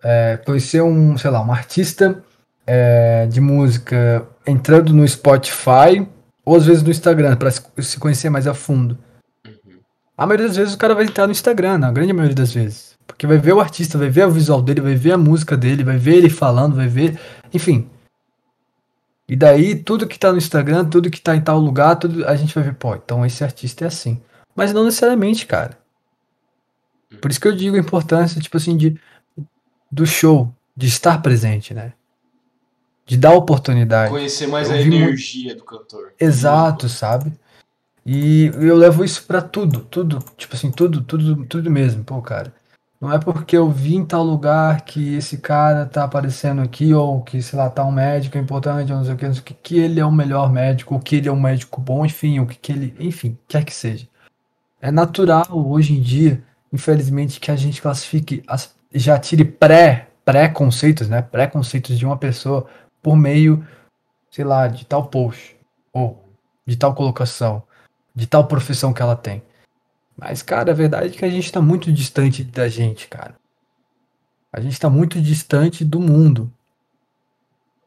é, 0.00 0.36
conhecer 0.36 0.80
um, 0.80 1.18
sei 1.18 1.30
lá, 1.30 1.42
um 1.42 1.50
artista 1.50 2.24
é, 2.64 3.26
de 3.26 3.40
música 3.40 4.28
entrando 4.46 4.92
no 4.94 5.06
Spotify 5.06 6.06
ou 6.44 6.56
às 6.56 6.66
vezes 6.66 6.82
no 6.82 6.90
Instagram 6.90 7.36
para 7.36 7.50
se 7.50 7.98
conhecer 7.98 8.30
mais 8.30 8.46
a 8.46 8.54
fundo. 8.54 8.98
Uhum. 9.46 9.78
A 10.16 10.26
maioria 10.26 10.48
das 10.48 10.56
vezes 10.56 10.74
o 10.74 10.78
cara 10.78 10.94
vai 10.94 11.04
entrar 11.04 11.26
no 11.26 11.32
Instagram, 11.32 11.78
na 11.78 11.92
grande 11.92 12.12
maioria 12.12 12.34
das 12.34 12.52
vezes. 12.52 12.92
Porque 13.06 13.26
vai 13.26 13.38
ver 13.38 13.52
o 13.52 13.60
artista, 13.60 13.98
vai 13.98 14.08
ver 14.08 14.26
o 14.26 14.30
visual 14.30 14.62
dele, 14.62 14.80
vai 14.80 14.94
ver 14.94 15.12
a 15.12 15.18
música 15.18 15.56
dele, 15.56 15.84
vai 15.84 15.96
ver 15.96 16.16
ele 16.16 16.30
falando, 16.30 16.76
vai 16.76 16.88
ver. 16.88 17.18
Enfim, 17.52 17.88
e 19.32 19.36
daí, 19.36 19.74
tudo 19.74 20.06
que 20.06 20.18
tá 20.18 20.30
no 20.30 20.36
Instagram, 20.36 20.84
tudo 20.88 21.10
que 21.10 21.20
tá 21.20 21.34
em 21.34 21.40
tal 21.40 21.58
lugar, 21.58 21.96
tudo 21.96 22.26
a 22.26 22.36
gente 22.36 22.54
vai 22.54 22.64
ver, 22.64 22.74
pô, 22.74 22.94
então 22.94 23.24
esse 23.24 23.42
artista 23.42 23.84
é 23.84 23.88
assim. 23.88 24.20
Mas 24.54 24.74
não 24.74 24.84
necessariamente, 24.84 25.46
cara. 25.46 25.78
Por 27.18 27.30
isso 27.30 27.40
que 27.40 27.48
eu 27.48 27.56
digo 27.56 27.76
a 27.76 27.78
importância, 27.78 28.40
tipo 28.40 28.56
assim, 28.58 28.76
de, 28.76 29.00
do 29.90 30.06
show, 30.06 30.52
de 30.76 30.86
estar 30.86 31.22
presente, 31.22 31.72
né? 31.72 31.94
De 33.04 33.16
dar 33.16 33.34
oportunidade. 33.34 34.10
Conhecer 34.10 34.46
mais 34.46 34.68
eu 34.68 34.76
a 34.76 34.80
energia 34.80 35.46
muito... 35.46 35.58
do 35.58 35.64
cantor. 35.64 36.12
Exato, 36.18 36.88
sabe? 36.88 37.32
E 38.04 38.50
eu 38.54 38.76
levo 38.76 39.04
isso 39.04 39.24
para 39.24 39.40
tudo, 39.40 39.80
tudo, 39.80 40.18
tipo 40.36 40.54
assim, 40.56 40.70
tudo, 40.70 41.02
tudo, 41.02 41.44
tudo 41.46 41.70
mesmo. 41.70 42.02
Pô, 42.02 42.20
cara, 42.20 42.52
não 43.00 43.12
é 43.12 43.18
porque 43.18 43.56
eu 43.56 43.68
vi 43.70 43.96
em 43.96 44.04
tal 44.04 44.22
lugar 44.22 44.82
que 44.82 45.16
esse 45.16 45.38
cara 45.38 45.86
tá 45.86 46.04
aparecendo 46.04 46.62
aqui, 46.62 46.92
ou 46.94 47.20
que, 47.22 47.42
sei 47.42 47.58
lá, 47.58 47.70
tá 47.70 47.84
um 47.84 47.92
médico 47.92 48.38
importante, 48.38 48.92
ou 48.92 48.98
não 48.98 49.04
sei 49.04 49.14
o 49.14 49.16
que, 49.16 49.26
não 49.26 49.34
sei 49.34 49.42
o 49.42 49.44
que, 49.44 49.54
que 49.54 49.78
ele 49.78 50.00
é 50.00 50.04
o 50.04 50.12
melhor 50.12 50.52
médico, 50.52 50.94
ou 50.94 51.00
que 51.00 51.16
ele 51.16 51.28
é 51.28 51.32
um 51.32 51.40
médico 51.40 51.80
bom, 51.80 52.04
enfim, 52.04 52.40
o 52.40 52.46
que, 52.46 52.56
que 52.56 52.72
ele. 52.72 52.94
Enfim, 52.98 53.36
quer 53.48 53.64
que 53.64 53.74
seja. 53.74 54.06
É 54.80 54.90
natural 54.90 55.46
hoje 55.50 55.94
em 55.94 56.00
dia, 56.00 56.42
infelizmente, 56.72 57.38
que 57.38 57.50
a 57.50 57.56
gente 57.56 57.80
classifique, 57.80 58.42
as, 58.46 58.74
já 58.92 59.18
tire 59.18 59.44
pré, 59.44 60.08
pré-conceitos, 60.24 61.08
né? 61.08 61.22
Pré-conceitos 61.22 61.98
de 61.98 62.06
uma 62.06 62.16
pessoa 62.16 62.66
por 63.02 63.16
meio, 63.16 63.66
sei 64.30 64.44
lá, 64.44 64.68
de 64.68 64.86
tal 64.86 65.06
post, 65.06 65.56
ou 65.92 66.22
de 66.66 66.76
tal 66.76 66.94
colocação, 66.94 67.62
de 68.14 68.26
tal 68.26 68.46
profissão 68.46 68.92
que 68.92 69.02
ela 69.02 69.16
tem. 69.16 69.42
Mas, 70.16 70.42
cara, 70.42 70.70
a 70.70 70.74
verdade 70.74 71.08
é 71.08 71.18
que 71.18 71.24
a 71.24 71.30
gente 71.30 71.46
está 71.46 71.60
muito 71.60 71.92
distante 71.92 72.44
da 72.44 72.68
gente, 72.68 73.08
cara. 73.08 73.34
A 74.52 74.60
gente 74.60 74.72
está 74.72 74.88
muito 74.88 75.20
distante 75.20 75.84
do 75.84 75.98
mundo. 75.98 76.52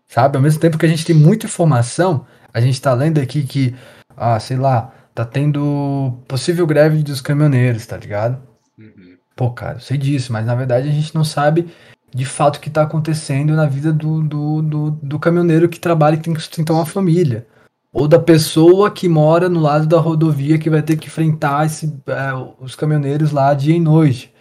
Sabe? 0.07 0.35
Ao 0.35 0.41
mesmo 0.41 0.59
tempo 0.59 0.77
que 0.77 0.85
a 0.85 0.89
gente 0.89 1.05
tem 1.05 1.15
muita 1.15 1.45
informação, 1.45 2.25
a 2.53 2.59
gente 2.59 2.73
está 2.73 2.93
lendo 2.93 3.19
aqui 3.19 3.43
que, 3.43 3.75
ah, 4.17 4.39
sei 4.39 4.57
lá, 4.57 4.93
tá 5.13 5.23
tendo 5.23 6.17
possível 6.27 6.67
greve 6.67 7.03
dos 7.03 7.21
caminhoneiros, 7.21 7.85
tá 7.85 7.97
ligado? 7.97 8.41
Uhum. 8.77 9.17
Pô, 9.35 9.51
cara, 9.51 9.77
eu 9.77 9.81
sei 9.81 9.97
disso, 9.97 10.31
mas 10.31 10.45
na 10.45 10.55
verdade 10.55 10.89
a 10.89 10.91
gente 10.91 11.13
não 11.13 11.23
sabe 11.23 11.69
de 12.15 12.25
fato 12.25 12.61
que 12.61 12.69
está 12.69 12.83
acontecendo 12.83 13.53
na 13.55 13.65
vida 13.65 13.91
do, 13.91 14.23
do, 14.23 14.61
do, 14.61 14.91
do 14.91 15.19
caminhoneiro 15.19 15.67
que 15.67 15.79
trabalha 15.79 16.15
e 16.15 16.19
tem 16.19 16.33
que 16.33 16.39
sustentar 16.39 16.73
uma 16.73 16.85
família 16.85 17.45
ou 17.95 18.09
da 18.09 18.19
pessoa 18.19 18.91
que 18.91 19.07
mora 19.07 19.47
no 19.47 19.61
lado 19.61 19.87
da 19.87 19.97
rodovia 19.97 20.57
que 20.57 20.69
vai 20.69 20.81
ter 20.81 20.97
que 20.97 21.07
enfrentar 21.07 21.65
esse, 21.65 21.93
é, 22.07 22.33
os 22.59 22.75
caminhoneiros 22.75 23.31
lá 23.31 23.53
dia 23.53 23.73
e 23.73 23.79
noite. 23.79 24.33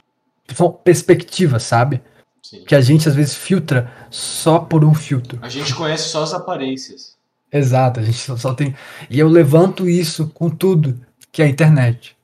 São 0.52 0.72
perspectivas, 0.72 1.62
sabe? 1.62 2.02
Sim. 2.42 2.64
Que 2.64 2.74
a 2.74 2.80
gente 2.80 3.08
às 3.08 3.14
vezes 3.14 3.36
filtra 3.36 3.92
só 4.10 4.58
por 4.58 4.84
um 4.84 4.92
filtro. 4.92 5.38
A 5.40 5.48
gente 5.48 5.72
conhece 5.72 6.08
só 6.08 6.24
as 6.24 6.34
aparências. 6.34 7.16
Exato, 7.52 8.00
a 8.00 8.02
gente 8.02 8.18
só, 8.18 8.36
só 8.36 8.54
tem. 8.54 8.74
E 9.08 9.20
eu 9.20 9.28
levanto 9.28 9.88
isso 9.88 10.26
com 10.34 10.50
tudo 10.50 11.00
que 11.30 11.40
é 11.40 11.44
a 11.44 11.48
internet, 11.48 12.16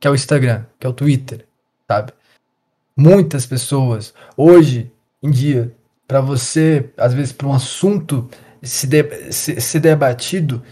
que 0.00 0.08
é 0.08 0.10
o 0.10 0.14
Instagram, 0.14 0.64
que 0.80 0.86
é 0.86 0.90
o 0.90 0.94
Twitter, 0.94 1.46
sabe? 1.86 2.14
Muitas 2.96 3.44
pessoas, 3.44 4.14
hoje 4.34 4.90
em 5.22 5.30
dia, 5.30 5.74
para 6.06 6.20
você, 6.20 6.90
às 6.96 7.12
vezes, 7.12 7.32
para 7.32 7.46
um 7.46 7.52
assunto 7.52 8.28
se, 8.62 8.86
de, 8.86 9.32
se, 9.32 9.60
se 9.60 9.80
debatido, 9.80 10.62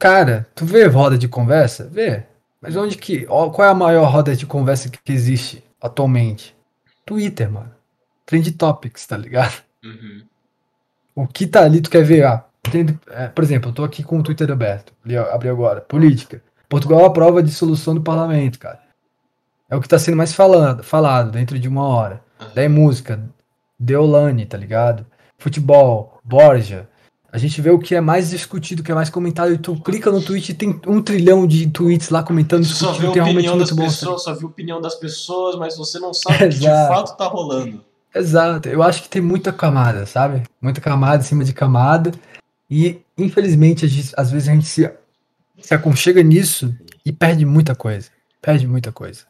Cara, 0.00 0.48
tu 0.54 0.64
vê 0.64 0.86
roda 0.86 1.18
de 1.18 1.28
conversa? 1.28 1.86
Vê. 1.86 2.24
Mas 2.58 2.74
onde 2.74 2.96
que. 2.96 3.26
Qual 3.26 3.62
é 3.62 3.68
a 3.68 3.74
maior 3.74 4.10
roda 4.10 4.34
de 4.34 4.46
conversa 4.46 4.88
que 4.88 5.12
existe 5.12 5.62
atualmente? 5.78 6.56
Twitter, 7.04 7.50
mano. 7.52 7.70
Trend 8.24 8.50
Topics, 8.52 9.06
tá 9.06 9.18
ligado? 9.18 9.62
Uhum. 9.84 10.22
O 11.14 11.26
que 11.26 11.46
tá 11.46 11.64
ali, 11.64 11.82
tu 11.82 11.90
quer 11.90 12.02
ver? 12.02 12.24
Ah, 12.24 12.42
tem, 12.62 12.98
é, 13.10 13.28
por 13.28 13.44
exemplo, 13.44 13.68
eu 13.68 13.74
tô 13.74 13.84
aqui 13.84 14.02
com 14.02 14.18
o 14.18 14.22
Twitter 14.22 14.50
aberto. 14.50 14.94
Abri 15.30 15.50
agora. 15.50 15.82
Política. 15.82 16.42
Portugal 16.66 17.04
aprova 17.04 17.40
a 17.40 17.42
dissolução 17.42 17.94
do 17.94 18.00
parlamento, 18.00 18.58
cara. 18.58 18.80
É 19.68 19.76
o 19.76 19.82
que 19.82 19.88
tá 19.88 19.98
sendo 19.98 20.16
mais 20.16 20.32
falando, 20.32 20.82
falado 20.82 21.30
dentro 21.30 21.58
de 21.58 21.68
uma 21.68 21.86
hora. 21.86 22.22
Daí 22.54 22.68
música. 22.68 23.22
Deolane, 23.78 24.46
tá 24.46 24.56
ligado? 24.56 25.06
Futebol. 25.38 26.18
Borja. 26.24 26.88
A 27.32 27.38
gente 27.38 27.60
vê 27.60 27.70
o 27.70 27.78
que 27.78 27.94
é 27.94 28.00
mais 28.00 28.30
discutido, 28.30 28.82
o 28.82 28.84
que 28.84 28.90
é 28.90 28.94
mais 28.94 29.08
comentado, 29.08 29.52
e 29.52 29.58
tu 29.58 29.80
clica 29.80 30.10
no 30.10 30.20
tweet 30.20 30.50
e 30.50 30.54
tem 30.54 30.80
um 30.86 31.00
trilhão 31.00 31.46
de 31.46 31.68
tweets 31.68 32.10
lá 32.10 32.24
comentando 32.24 32.64
isso. 32.64 32.74
Só 32.74 32.92
vê 32.92 33.06
a 33.06 33.10
opinião 33.10 33.56
das 33.56 33.70
pessoas, 33.70 34.24
só 34.24 34.34
viu 34.34 34.48
a 34.48 34.50
opinião 34.50 34.80
das 34.80 34.96
pessoas, 34.96 35.56
mas 35.56 35.76
você 35.76 36.00
não 36.00 36.12
sabe 36.12 36.34
o 36.34 36.38
que 36.48 36.58
de 36.58 36.66
fato 36.66 37.16
tá 37.16 37.28
rolando. 37.28 37.84
Exato, 38.12 38.68
eu 38.68 38.82
acho 38.82 39.04
que 39.04 39.08
tem 39.08 39.22
muita 39.22 39.52
camada, 39.52 40.04
sabe? 40.06 40.42
Muita 40.60 40.80
camada 40.80 41.22
em 41.22 41.26
cima 41.26 41.44
de 41.44 41.52
camada. 41.52 42.12
E 42.68 43.00
infelizmente, 43.16 43.86
gente, 43.86 44.12
às 44.16 44.32
vezes 44.32 44.48
a 44.48 44.52
gente 44.52 44.66
se, 44.66 44.90
se 45.60 45.72
aconchega 45.72 46.22
nisso 46.22 46.74
e 47.06 47.12
perde 47.12 47.46
muita 47.46 47.76
coisa. 47.76 48.08
Perde 48.42 48.66
muita 48.66 48.90
coisa. 48.90 49.29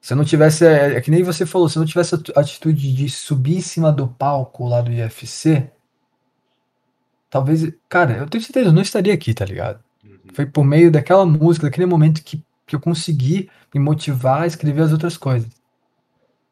Se 0.00 0.12
eu 0.12 0.16
não 0.16 0.24
tivesse, 0.24 0.64
é, 0.64 0.94
é 0.94 1.00
que 1.00 1.10
nem 1.10 1.22
você 1.22 1.44
falou, 1.44 1.68
se 1.68 1.76
eu 1.76 1.80
não 1.80 1.86
tivesse 1.86 2.14
a 2.14 2.40
atitude 2.40 2.94
de 2.94 3.08
subir 3.10 3.56
em 3.56 3.60
cima 3.60 3.92
do 3.92 4.06
palco 4.08 4.66
lá 4.66 4.80
do 4.80 4.92
IFC, 4.92 5.70
talvez. 7.28 7.72
Cara, 7.88 8.18
eu 8.18 8.28
tenho 8.28 8.42
certeza, 8.42 8.68
eu 8.68 8.72
não 8.72 8.82
estaria 8.82 9.12
aqui, 9.12 9.34
tá 9.34 9.44
ligado? 9.44 9.80
Uhum. 10.04 10.18
Foi 10.32 10.46
por 10.46 10.64
meio 10.64 10.90
daquela 10.90 11.26
música, 11.26 11.66
daquele 11.66 11.86
momento 11.86 12.22
que, 12.22 12.42
que 12.66 12.76
eu 12.76 12.80
consegui 12.80 13.50
me 13.74 13.80
motivar 13.80 14.42
a 14.42 14.46
escrever 14.46 14.82
as 14.82 14.92
outras 14.92 15.16
coisas. 15.16 15.50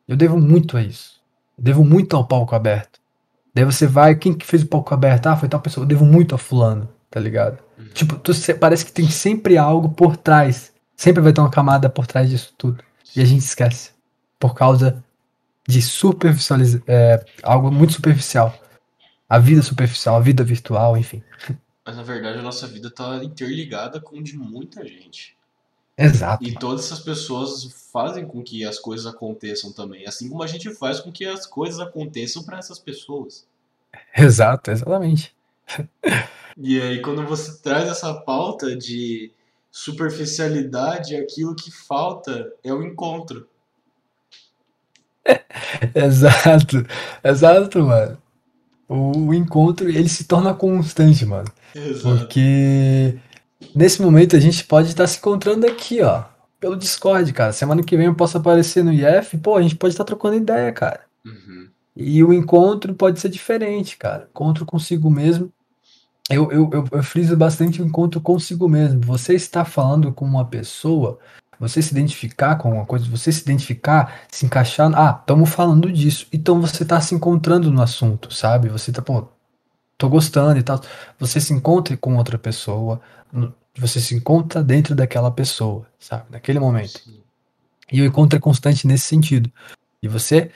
Eu 0.06 0.16
devo 0.16 0.38
muito 0.38 0.76
a 0.76 0.82
isso. 0.82 1.20
Eu 1.56 1.64
devo 1.64 1.84
muito 1.84 2.16
ao 2.16 2.26
palco 2.26 2.54
aberto. 2.54 3.00
Daí 3.54 3.64
você 3.64 3.86
vai, 3.86 4.14
quem 4.14 4.34
que 4.34 4.44
fez 4.44 4.62
o 4.62 4.66
palco 4.66 4.92
aberto? 4.92 5.26
Ah, 5.28 5.36
foi 5.36 5.48
tal 5.48 5.60
pessoa. 5.60 5.84
Eu 5.84 5.88
devo 5.88 6.04
muito 6.04 6.34
a 6.34 6.38
fulano, 6.38 6.88
tá 7.10 7.18
ligado? 7.18 7.58
Uhum. 7.78 7.86
Tipo, 7.94 8.16
tu, 8.16 8.32
parece 8.60 8.84
que 8.84 8.92
tem 8.92 9.08
sempre 9.08 9.56
algo 9.56 9.88
por 9.88 10.16
trás. 10.16 10.72
Sempre 10.94 11.22
vai 11.22 11.32
ter 11.32 11.40
uma 11.40 11.50
camada 11.50 11.88
por 11.88 12.06
trás 12.06 12.28
disso 12.28 12.52
tudo. 12.56 12.84
E 13.16 13.22
a 13.22 13.24
gente 13.24 13.42
esquece. 13.42 13.92
Por 14.38 14.54
causa 14.54 15.02
de 15.66 15.80
superficializar. 15.82 16.82
É, 16.86 17.24
algo 17.42 17.70
muito 17.70 17.94
superficial 17.94 18.56
a 19.28 19.38
vida 19.38 19.62
superficial, 19.62 20.16
a 20.16 20.20
vida 20.20 20.44
virtual, 20.44 20.96
enfim. 20.96 21.22
Mas 21.84 21.96
na 21.96 22.02
verdade 22.02 22.38
a 22.38 22.42
nossa 22.42 22.66
vida 22.66 22.88
está 22.88 23.22
interligada 23.22 24.00
com 24.00 24.22
de 24.22 24.36
muita 24.36 24.86
gente. 24.86 25.36
Exato. 25.98 26.44
E 26.44 26.54
todas 26.54 26.84
essas 26.84 27.00
pessoas 27.00 27.88
fazem 27.92 28.26
com 28.26 28.42
que 28.42 28.64
as 28.64 28.78
coisas 28.78 29.06
aconteçam 29.06 29.72
também, 29.72 30.06
assim 30.06 30.28
como 30.28 30.42
a 30.42 30.46
gente 30.46 30.72
faz 30.74 31.00
com 31.00 31.10
que 31.10 31.24
as 31.24 31.46
coisas 31.46 31.80
aconteçam 31.80 32.42
para 32.42 32.58
essas 32.58 32.78
pessoas. 32.78 33.46
Exato, 34.16 34.70
exatamente. 34.70 35.34
E 36.56 36.80
aí 36.80 37.00
quando 37.00 37.24
você 37.26 37.58
traz 37.58 37.88
essa 37.88 38.14
pauta 38.14 38.76
de 38.76 39.30
superficialidade, 39.78 41.16
aquilo 41.16 41.54
que 41.54 41.70
falta 41.70 42.52
é 42.64 42.72
o 42.72 42.82
encontro. 42.82 43.48
exato, 45.94 46.86
exato, 47.22 47.80
mano 47.80 48.18
o 48.88 49.34
encontro 49.34 49.88
ele 49.88 50.08
se 50.08 50.24
torna 50.24 50.54
constante, 50.54 51.24
mano. 51.26 51.48
Exato. 51.74 52.18
Porque 52.18 53.18
nesse 53.74 54.00
momento 54.00 54.36
a 54.36 54.40
gente 54.40 54.64
pode 54.64 54.88
estar 54.88 55.06
se 55.06 55.18
encontrando 55.18 55.66
aqui, 55.66 56.00
ó, 56.02 56.24
pelo 56.60 56.76
Discord, 56.76 57.32
cara. 57.32 57.52
Semana 57.52 57.82
que 57.82 57.96
vem 57.96 58.06
eu 58.06 58.14
posso 58.14 58.36
aparecer 58.38 58.84
no 58.84 58.92
IF, 58.92 59.36
pô, 59.38 59.56
a 59.56 59.62
gente 59.62 59.76
pode 59.76 59.94
estar 59.94 60.04
trocando 60.04 60.36
ideia, 60.36 60.72
cara. 60.72 61.00
Uhum. 61.24 61.68
E 61.96 62.22
o 62.22 62.32
encontro 62.32 62.94
pode 62.94 63.18
ser 63.18 63.28
diferente, 63.28 63.96
cara. 63.96 64.28
Encontro 64.30 64.64
consigo 64.64 65.10
mesmo. 65.10 65.52
Eu, 66.30 66.50
eu, 66.50 66.70
eu, 66.72 66.84
eu 66.90 67.02
friso 67.02 67.36
bastante 67.36 67.80
o 67.80 67.86
encontro 67.86 68.20
consigo 68.20 68.68
mesmo. 68.68 69.00
Você 69.02 69.34
está 69.34 69.64
falando 69.64 70.12
com 70.12 70.24
uma 70.24 70.44
pessoa 70.44 71.18
você 71.58 71.80
se 71.80 71.92
identificar 71.92 72.56
com 72.56 72.68
alguma 72.68 72.86
coisa, 72.86 73.08
você 73.08 73.32
se 73.32 73.42
identificar, 73.42 74.22
se 74.30 74.44
encaixar. 74.44 74.92
Ah, 74.94 75.16
estamos 75.18 75.48
falando 75.50 75.90
disso. 75.90 76.26
Então 76.32 76.60
você 76.60 76.82
está 76.82 77.00
se 77.00 77.14
encontrando 77.14 77.70
no 77.70 77.82
assunto, 77.82 78.32
sabe? 78.32 78.68
Você 78.68 78.92
tá, 78.92 79.00
pô, 79.00 79.28
tô 79.96 80.08
gostando 80.08 80.58
e 80.58 80.62
tal. 80.62 80.80
Você 81.18 81.40
se 81.40 81.52
encontra 81.52 81.96
com 81.96 82.16
outra 82.16 82.38
pessoa, 82.38 83.00
você 83.76 84.00
se 84.00 84.14
encontra 84.14 84.62
dentro 84.62 84.94
daquela 84.94 85.30
pessoa, 85.30 85.86
sabe? 85.98 86.24
Naquele 86.30 86.58
momento. 86.58 87.00
E 87.90 88.02
o 88.02 88.04
encontro 88.04 88.36
é 88.36 88.40
constante 88.40 88.86
nesse 88.86 89.06
sentido. 89.06 89.50
E 90.02 90.08
você 90.08 90.50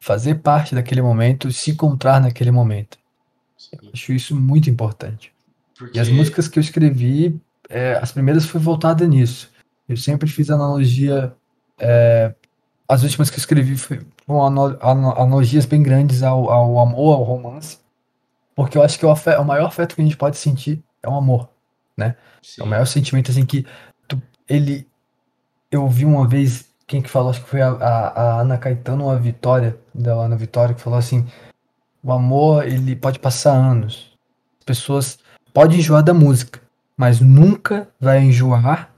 fazer 0.00 0.36
parte 0.36 0.74
daquele 0.74 1.02
momento, 1.02 1.52
se 1.52 1.72
encontrar 1.72 2.20
naquele 2.20 2.50
momento. 2.50 2.98
Eu 3.72 3.90
acho 3.92 4.12
isso 4.12 4.34
muito 4.34 4.70
importante. 4.70 5.32
Porque... 5.76 5.98
E 5.98 6.00
as 6.00 6.08
músicas 6.08 6.48
que 6.48 6.58
eu 6.58 6.60
escrevi, 6.60 7.40
é, 7.68 7.98
as 8.02 8.12
primeiras 8.12 8.46
foi 8.46 8.60
voltada 8.60 9.06
nisso 9.06 9.50
eu 9.88 9.96
sempre 9.96 10.28
fiz 10.28 10.50
analogia. 10.50 11.34
É, 11.78 12.34
as 12.86 13.02
últimas 13.02 13.30
que 13.30 13.36
eu 13.36 13.40
escrevi 13.40 13.76
foram 13.76 14.06
analogias 14.82 15.64
bem 15.64 15.82
grandes 15.82 16.22
ao, 16.22 16.50
ao 16.50 16.78
amor, 16.78 17.14
ao 17.14 17.22
romance. 17.22 17.78
Porque 18.54 18.76
eu 18.76 18.82
acho 18.82 18.98
que 18.98 19.06
o, 19.06 19.10
afeto, 19.10 19.40
o, 19.40 19.44
maior 19.44 19.66
afeto 19.66 19.94
que 19.94 20.02
a 20.02 20.04
gente 20.04 20.16
pode 20.16 20.36
sentir 20.36 20.82
é 21.02 21.08
o 21.08 21.14
amor, 21.14 21.48
né? 21.96 22.16
Sim. 22.42 22.62
É 22.62 22.64
o 22.64 22.66
maior 22.66 22.84
sentimento, 22.86 23.30
assim, 23.30 23.46
que 23.46 23.64
tu, 24.06 24.20
ele... 24.48 24.86
Eu 25.70 25.86
vi 25.86 26.04
uma 26.04 26.26
vez, 26.26 26.66
quem 26.86 27.00
que 27.00 27.08
falou, 27.08 27.30
acho 27.30 27.42
que 27.42 27.48
foi 27.48 27.62
a, 27.62 27.68
a, 27.68 28.08
a 28.08 28.40
Ana 28.40 28.58
Caetano 28.58 29.04
ou 29.04 29.10
a 29.10 29.16
Vitória, 29.16 29.78
da 29.94 30.14
Ana 30.14 30.36
Vitória, 30.36 30.74
que 30.74 30.80
falou 30.80 30.98
assim, 30.98 31.26
o 32.02 32.12
amor, 32.12 32.66
ele 32.66 32.94
pode 32.94 33.18
passar 33.18 33.52
anos. 33.52 34.16
As 34.58 34.64
pessoas 34.64 35.18
podem 35.52 35.78
enjoar 35.78 36.02
da 36.02 36.14
música, 36.14 36.60
mas 36.96 37.20
nunca 37.20 37.88
vai 38.00 38.20
enjoar 38.20 38.92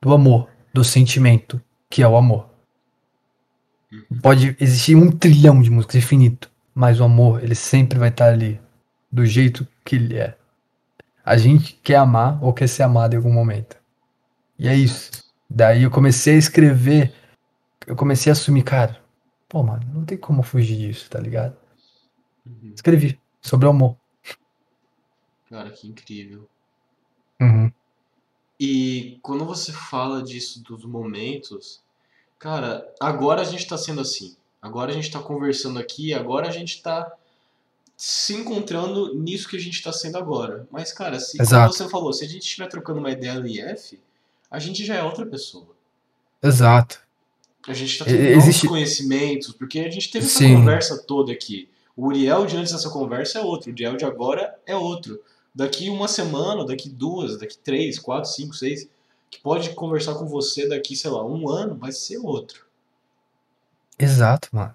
do 0.00 0.12
amor, 0.12 0.48
do 0.72 0.84
sentimento, 0.84 1.60
que 1.90 2.02
é 2.02 2.08
o 2.08 2.16
amor. 2.16 2.48
Uhum. 3.92 4.20
Pode 4.20 4.56
existir 4.60 4.94
um 4.94 5.10
trilhão 5.10 5.60
de 5.60 5.70
músicas 5.70 5.96
infinito, 5.96 6.50
mas 6.74 7.00
o 7.00 7.04
amor, 7.04 7.42
ele 7.42 7.54
sempre 7.54 7.98
vai 7.98 8.08
estar 8.08 8.26
ali, 8.26 8.60
do 9.10 9.24
jeito 9.24 9.66
que 9.84 9.96
ele 9.96 10.16
é. 10.16 10.36
A 11.24 11.36
gente 11.36 11.74
quer 11.82 11.96
amar 11.96 12.42
ou 12.42 12.52
quer 12.52 12.68
ser 12.68 12.82
amado 12.82 13.14
em 13.14 13.16
algum 13.16 13.32
momento. 13.32 13.76
E 14.58 14.68
é 14.68 14.74
isso. 14.74 15.10
Daí 15.48 15.82
eu 15.82 15.90
comecei 15.90 16.34
a 16.34 16.38
escrever, 16.38 17.12
eu 17.86 17.96
comecei 17.96 18.30
a 18.30 18.34
assumir, 18.34 18.62
cara, 18.62 18.96
pô, 19.48 19.62
mano, 19.62 19.82
não 19.92 20.04
tem 20.04 20.18
como 20.18 20.42
fugir 20.42 20.76
disso, 20.76 21.08
tá 21.10 21.18
ligado? 21.18 21.56
Uhum. 22.46 22.72
Escrevi 22.74 23.18
sobre 23.40 23.66
o 23.66 23.70
amor. 23.70 23.96
Cara, 25.50 25.70
que 25.70 25.86
incrível. 25.86 26.48
Uhum. 27.40 27.70
E 28.58 29.18
quando 29.22 29.44
você 29.44 29.72
fala 29.72 30.22
disso 30.22 30.62
dos 30.62 30.84
momentos, 30.84 31.82
cara, 32.38 32.86
agora 33.00 33.42
a 33.42 33.44
gente 33.44 33.66
tá 33.66 33.76
sendo 33.76 34.00
assim. 34.00 34.36
Agora 34.60 34.90
a 34.90 34.94
gente 34.94 35.10
tá 35.10 35.20
conversando 35.20 35.78
aqui, 35.78 36.14
agora 36.14 36.48
a 36.48 36.50
gente 36.50 36.82
tá 36.82 37.12
se 37.96 38.34
encontrando 38.34 39.14
nisso 39.14 39.48
que 39.48 39.56
a 39.56 39.60
gente 39.60 39.82
tá 39.82 39.92
sendo 39.92 40.18
agora. 40.18 40.66
Mas, 40.70 40.92
cara, 40.92 41.18
se, 41.20 41.38
como 41.38 41.66
você 41.68 41.88
falou, 41.88 42.12
se 42.12 42.24
a 42.24 42.28
gente 42.28 42.42
estiver 42.42 42.68
trocando 42.68 42.98
uma 42.98 43.10
ideia 43.10 43.38
no 43.38 43.46
IF, 43.46 43.98
a 44.50 44.58
gente 44.58 44.84
já 44.84 44.96
é 44.96 45.02
outra 45.02 45.24
pessoa. 45.24 45.74
Exato. 46.42 47.00
A 47.66 47.72
gente 47.72 47.98
tá 47.98 48.04
tendo 48.04 48.20
Existe... 48.20 48.64
novos 48.64 48.78
conhecimentos, 48.78 49.52
porque 49.52 49.80
a 49.80 49.90
gente 49.90 50.10
teve 50.10 50.26
essa 50.26 50.38
Sim. 50.38 50.56
conversa 50.56 51.02
toda 51.02 51.32
aqui. 51.32 51.68
O 51.96 52.08
Uriel 52.08 52.44
de 52.46 52.56
antes 52.56 52.72
dessa 52.72 52.90
conversa 52.90 53.38
é 53.38 53.42
outro, 53.42 53.70
o 53.70 53.72
Uriel 53.72 53.96
de 53.96 54.04
agora 54.04 54.54
é 54.66 54.76
outro. 54.76 55.20
Daqui 55.54 55.88
uma 55.88 56.06
semana, 56.06 56.66
daqui 56.66 56.90
duas, 56.90 57.38
daqui 57.38 57.56
três, 57.56 57.98
quatro, 57.98 58.30
cinco, 58.30 58.54
seis, 58.54 58.86
que 59.30 59.40
pode 59.40 59.70
conversar 59.70 60.14
com 60.14 60.26
você 60.26 60.68
daqui, 60.68 60.94
sei 60.94 61.10
lá, 61.10 61.24
um 61.24 61.48
ano, 61.48 61.74
vai 61.74 61.92
ser 61.92 62.18
outro. 62.18 62.66
Exato, 63.98 64.48
mano. 64.52 64.74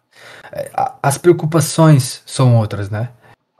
É, 0.51 0.71
as 1.03 1.17
preocupações 1.17 2.23
são 2.25 2.57
outras, 2.57 2.89
né? 2.89 3.11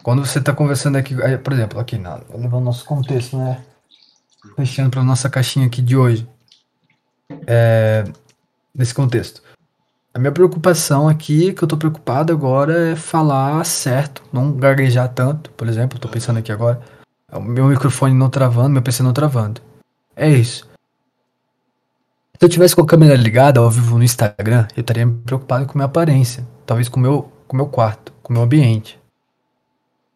Quando 0.04 0.26
você 0.26 0.42
tá 0.42 0.52
conversando 0.54 0.96
aqui, 0.98 1.16
por 1.44 1.54
exemplo, 1.54 1.80
aqui, 1.80 1.96
levar 1.96 2.58
o 2.58 2.62
nosso 2.62 2.84
contexto, 2.86 3.38
né? 3.38 3.64
Fechando 4.56 4.90
pra 4.90 5.04
nossa 5.04 5.30
caixinha 5.30 5.68
aqui 5.68 5.82
de 5.82 5.96
hoje. 5.96 6.28
É, 7.46 8.04
nesse 8.74 8.96
contexto. 8.96 9.44
A 10.14 10.20
minha 10.20 10.32
preocupação 10.32 11.08
aqui, 11.08 11.54
que 11.54 11.64
eu 11.64 11.68
tô 11.68 11.78
preocupado 11.78 12.34
agora, 12.34 12.92
é 12.92 12.96
falar 12.98 13.64
certo, 13.66 14.22
não 14.32 14.52
gaguejar 14.52 15.08
tanto, 15.14 15.50
por 15.52 15.70
exemplo, 15.70 15.98
tô 15.98 16.10
pensando 16.10 16.38
aqui 16.38 16.52
agora. 16.52 16.82
O 17.32 17.40
meu 17.40 17.68
microfone 17.68 18.14
não 18.14 18.30
travando, 18.30 18.72
meu 18.72 18.82
PC 18.82 19.04
não 19.04 19.14
travando. 19.14 19.62
É 20.14 20.30
isso. 20.30 20.70
Se 22.38 22.46
eu 22.46 22.50
tivesse 22.50 22.76
com 22.76 22.82
a 22.82 22.88
câmera 22.88 23.16
ligada 23.16 23.62
ao 23.62 23.72
vivo 23.72 23.98
no 23.98 24.04
Instagram, 24.04 24.68
eu 24.76 24.82
estaria 24.82 25.08
preocupado 25.08 25.66
com 25.66 25.74
a 25.74 25.76
minha 25.76 25.86
aparência. 25.86 26.46
Talvez 26.66 26.90
com 26.90 27.00
o 27.00 27.04
meu, 27.04 27.32
com 27.48 27.56
meu 27.56 27.68
quarto, 27.68 28.12
com 28.22 28.34
o 28.34 28.36
meu 28.36 28.44
ambiente. 28.44 29.00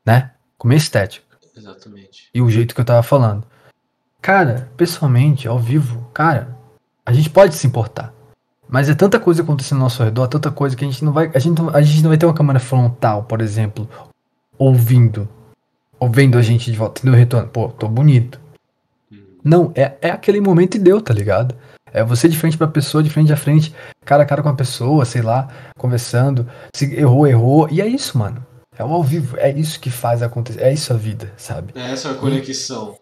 Né? 0.06 0.32
Com 0.58 0.68
minha 0.68 0.78
estética. 0.78 1.38
Exatamente. 1.56 2.30
E 2.34 2.42
o 2.42 2.50
jeito 2.50 2.76
que 2.76 2.82
eu 2.82 2.86
tava 2.86 3.02
falando. 3.02 3.48
Cara, 4.22 4.70
pessoalmente, 4.76 5.48
ao 5.48 5.58
vivo, 5.58 6.10
cara, 6.14 6.58
a 7.06 7.14
gente 7.14 7.30
pode 7.30 7.56
se 7.56 7.68
importar. 7.68 8.15
Mas 8.68 8.90
é 8.90 8.96
tanta 8.96 9.20
coisa 9.20 9.44
acontecendo 9.44 9.78
ao 9.78 9.84
nosso 9.84 10.04
redor, 10.04 10.28
tanta 10.28 10.52
coisa 10.52 10.76
que 10.76 10.84
a 10.84 10.88
gente 10.88 11.04
não 11.06 11.14
vai. 11.14 11.32
A 11.34 11.40
gente, 11.40 11.62
a 11.74 11.82
gente 11.82 12.02
não 12.02 12.10
vai 12.10 12.18
ter 12.18 12.26
uma 12.26 12.34
câmera 12.34 12.60
frontal, 12.60 13.24
por 13.24 13.42
exemplo, 13.42 13.88
ouvindo. 14.58 15.28
Ou 16.00 16.10
vendo 16.10 16.38
a 16.38 16.42
gente 16.42 16.72
de 16.72 16.78
volta, 16.78 17.02
tendo 17.02 17.16
retorno. 17.16 17.48
Pô, 17.48 17.70
tô 17.70 17.88
bonito. 17.88 18.40
Não, 19.44 19.72
é, 19.76 19.94
é 20.02 20.10
aquele 20.10 20.42
momento 20.42 20.76
e 20.76 20.80
deu, 20.80 21.00
tá 21.00 21.14
ligado? 21.14 21.56
É 21.94 22.04
você 22.04 22.28
de 22.28 22.38
frente 22.38 22.58
pra 22.58 22.68
pessoa, 22.68 23.04
de 23.04 23.10
frente 23.10 23.32
a 23.32 23.38
frente, 23.38 23.74
cara 24.04 24.24
a 24.24 24.26
cara 24.26 24.44
com 24.44 24.50
a 24.50 24.56
pessoa, 24.56 25.06
sei 25.06 25.22
lá, 25.22 25.48
conversando. 25.78 26.46
Se 26.76 26.94
errou, 26.94 27.28
errou. 27.28 27.70
E 27.72 27.80
é 27.80 27.88
isso, 27.88 28.18
mano. 28.18 28.46
É 28.78 28.84
o 28.84 28.92
ao 28.92 29.04
vivo. 29.04 29.38
É 29.38 29.52
isso 29.52 29.80
que 29.80 29.90
faz 29.90 30.22
acontecer. 30.22 30.62
É 30.62 30.74
isso 30.74 30.92
a 30.92 30.98
vida, 30.98 31.32
sabe? 31.38 31.74
É 31.76 31.92
essa 31.92 32.12
a 32.12 32.16
conexão. 32.16 32.98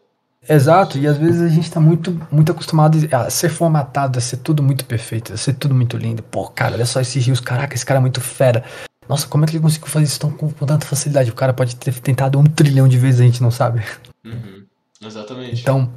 Exato, 0.47 0.97
e 0.97 1.07
às 1.07 1.17
vezes 1.17 1.41
a 1.41 1.47
gente 1.47 1.71
tá 1.71 1.79
muito, 1.79 2.19
muito 2.29 2.51
acostumado 2.51 2.97
a 3.11 3.29
ser 3.29 3.49
formatado, 3.49 4.19
a 4.19 4.21
ser 4.21 4.37
tudo 4.37 4.61
muito 4.61 4.85
perfeito, 4.85 5.33
a 5.33 5.37
ser 5.37 5.53
tudo 5.53 5.73
muito 5.73 5.95
lindo. 5.95 6.21
Pô, 6.21 6.47
cara, 6.49 6.75
olha 6.75 6.85
só 6.85 6.99
esses 6.99 7.25
rios, 7.25 7.39
caraca, 7.39 7.73
esse 7.73 7.85
cara 7.85 7.99
é 7.99 8.01
muito 8.01 8.19
fera. 8.19 8.63
Nossa, 9.07 9.27
como 9.27 9.43
é 9.43 9.47
que 9.47 9.55
ele 9.55 9.63
conseguiu 9.63 9.87
fazer 9.87 10.05
isso 10.05 10.19
tão, 10.19 10.31
com, 10.31 10.49
tanta 10.49 10.85
facilidade? 10.85 11.31
O 11.31 11.35
cara 11.35 11.53
pode 11.53 11.75
ter 11.75 11.93
tentado 11.99 12.37
um 12.37 12.43
trilhão 12.43 12.87
de 12.87 12.97
vezes, 12.97 13.21
a 13.21 13.23
gente 13.23 13.41
não 13.41 13.51
sabe. 13.51 13.83
Uhum, 14.25 14.65
exatamente. 15.01 15.61
Então, 15.61 15.91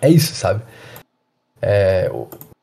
é 0.00 0.08
isso, 0.08 0.34
sabe? 0.34 0.62
É, 1.60 2.10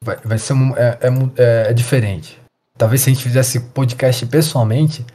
vai, 0.01 0.17
vai 0.23 0.37
ser 0.37 0.53
um, 0.53 0.75
é, 0.75 0.97
é, 1.01 1.69
é, 1.69 1.73
diferente. 1.73 2.39
Talvez 2.77 3.01
se 3.01 3.09
a 3.09 3.13
gente 3.13 3.23
fizesse 3.23 3.59
podcast 3.59 4.25
pessoalmente. 4.25 5.05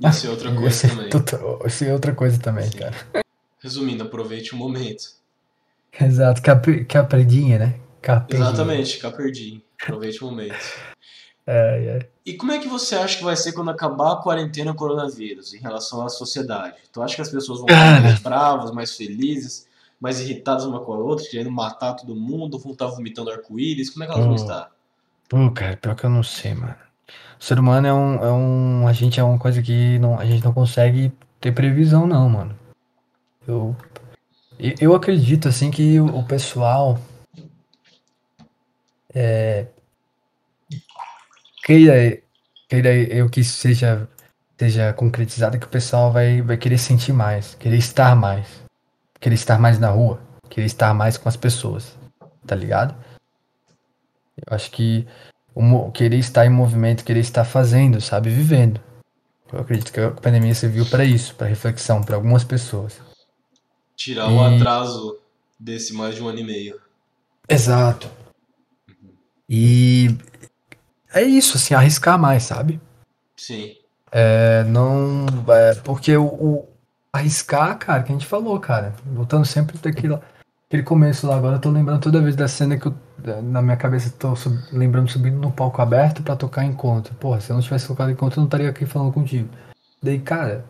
Ia 0.00 0.12
ser 0.12 0.28
outra 0.28 0.50
coisa 0.52 0.66
ia 0.66 0.70
ser 0.70 0.88
também. 0.88 1.10
Tudo, 1.10 1.60
ia 1.62 1.70
ser 1.70 1.92
outra 1.92 2.12
coisa 2.12 2.38
também, 2.38 2.70
Sim. 2.70 2.78
cara. 2.78 2.94
Resumindo, 3.62 4.02
aproveite 4.02 4.54
o 4.54 4.56
momento. 4.56 5.04
Exato, 6.00 6.42
caperdinha, 6.42 7.58
né? 7.58 7.80
Caperdinha. 8.00 8.48
Exatamente, 8.48 8.98
caperdinha. 8.98 9.62
Aproveite 9.82 10.22
o 10.22 10.26
momento. 10.26 10.54
É, 11.44 11.98
é. 11.98 12.08
E 12.24 12.34
como 12.34 12.52
é 12.52 12.60
que 12.60 12.68
você 12.68 12.94
acha 12.94 13.18
que 13.18 13.24
vai 13.24 13.34
ser 13.34 13.50
quando 13.50 13.72
acabar 13.72 14.12
a 14.12 14.16
quarentena 14.22 14.72
coronavírus 14.72 15.52
em 15.52 15.58
relação 15.58 16.06
à 16.06 16.08
sociedade? 16.08 16.76
Tu 16.92 17.02
acha 17.02 17.16
que 17.16 17.20
as 17.20 17.30
pessoas 17.30 17.58
vão 17.58 17.66
ficar 17.66 18.00
mais 18.00 18.20
bravas, 18.20 18.70
mais 18.70 18.96
felizes, 18.96 19.66
mais 20.00 20.20
irritadas 20.20 20.64
uma 20.64 20.78
com 20.78 20.92
a 20.92 20.98
outra, 20.98 21.26
querendo 21.28 21.50
matar 21.50 21.94
todo 21.94 22.14
mundo, 22.14 22.60
vão 22.60 22.70
estar 22.70 22.86
vomitando 22.86 23.28
arco-íris? 23.28 23.90
Como 23.90 24.04
é 24.04 24.06
que 24.06 24.12
elas 24.12 24.24
vão 24.24 24.36
estar? 24.36 24.70
Pô, 25.28 25.50
cara, 25.50 25.76
pior 25.76 25.96
que 25.96 26.04
eu 26.04 26.10
não 26.10 26.22
sei, 26.22 26.54
mano. 26.54 26.76
O 27.40 27.44
ser 27.44 27.58
humano 27.58 27.88
é 27.88 27.92
um, 27.92 28.24
é 28.24 28.32
um. 28.32 28.86
A 28.86 28.92
gente 28.92 29.18
é 29.18 29.24
uma 29.24 29.38
coisa 29.38 29.60
que 29.60 29.98
não, 29.98 30.20
a 30.20 30.24
gente 30.24 30.44
não 30.44 30.52
consegue 30.52 31.12
ter 31.40 31.52
previsão, 31.52 32.06
não, 32.06 32.28
mano. 32.28 32.56
Eu, 33.46 33.76
eu 34.80 34.94
acredito 34.94 35.48
assim 35.48 35.70
que 35.70 35.98
o 36.00 36.22
pessoal 36.24 36.98
é, 39.14 39.66
queira, 41.64 42.18
queira 42.68 42.94
eu 42.94 43.28
que 43.28 43.44
seja, 43.44 44.08
seja 44.58 44.92
concretizado, 44.92 45.58
que 45.58 45.66
o 45.66 45.70
pessoal 45.70 46.12
vai, 46.12 46.40
vai 46.40 46.56
querer 46.56 46.78
sentir 46.78 47.12
mais, 47.12 47.54
querer 47.54 47.76
estar 47.76 48.14
mais, 48.16 48.46
querer 49.20 49.34
estar 49.34 49.58
mais 49.58 49.78
na 49.78 49.90
rua, 49.90 50.20
querer 50.48 50.66
estar 50.66 50.94
mais 50.94 51.16
com 51.16 51.28
as 51.28 51.36
pessoas, 51.36 51.96
tá 52.46 52.54
ligado? 52.54 52.94
Eu 54.36 54.54
acho 54.54 54.70
que 54.70 55.06
o, 55.54 55.90
querer 55.90 56.18
estar 56.18 56.46
em 56.46 56.50
movimento, 56.50 57.04
querer 57.04 57.20
estar 57.20 57.44
fazendo, 57.44 58.00
sabe, 58.00 58.30
vivendo. 58.30 58.80
Eu 59.52 59.60
acredito 59.60 59.92
que 59.92 60.00
a 60.00 60.10
pandemia 60.10 60.54
serviu 60.54 60.86
para 60.86 61.04
isso, 61.04 61.34
para 61.34 61.46
reflexão, 61.46 62.02
para 62.02 62.16
algumas 62.16 62.42
pessoas. 62.42 63.11
Tirar 64.02 64.28
e... 64.28 64.34
o 64.34 64.42
atraso 64.42 65.16
desse 65.56 65.94
mais 65.94 66.16
de 66.16 66.22
um 66.22 66.26
ano 66.26 66.40
e 66.40 66.44
meio. 66.44 66.80
Exato. 67.48 68.10
E 69.48 70.16
é 71.14 71.22
isso, 71.22 71.56
assim, 71.56 71.72
arriscar 71.72 72.18
mais, 72.18 72.42
sabe? 72.42 72.80
Sim. 73.36 73.76
É, 74.10 74.64
não. 74.64 75.26
É, 75.48 75.76
porque 75.84 76.16
o, 76.16 76.24
o, 76.24 76.68
arriscar, 77.12 77.78
cara, 77.78 78.02
que 78.02 78.10
a 78.10 78.14
gente 78.14 78.26
falou, 78.26 78.58
cara. 78.58 78.92
Voltando 79.06 79.44
sempre 79.44 79.78
daquilo. 79.78 80.20
Aquele 80.66 80.82
começo 80.82 81.28
lá, 81.28 81.36
agora 81.36 81.56
eu 81.56 81.60
tô 81.60 81.70
lembrando 81.70 82.00
toda 82.00 82.20
vez 82.20 82.34
da 82.34 82.48
cena 82.48 82.76
que 82.76 82.86
eu, 82.86 82.94
na 83.40 83.62
minha 83.62 83.76
cabeça, 83.76 84.12
tô 84.18 84.34
sub, 84.34 84.58
lembrando 84.72 85.10
subindo 85.12 85.38
no 85.38 85.52
palco 85.52 85.80
aberto 85.80 86.24
para 86.24 86.34
tocar 86.34 86.64
encontro. 86.64 87.14
Porra, 87.14 87.40
se 87.40 87.50
eu 87.50 87.54
não 87.54 87.62
tivesse 87.62 87.86
tocado 87.86 88.10
encontro, 88.10 88.40
eu 88.40 88.40
não 88.40 88.48
estaria 88.48 88.68
aqui 88.68 88.84
falando 88.84 89.12
contigo. 89.12 89.48
Daí, 90.02 90.18
cara, 90.18 90.64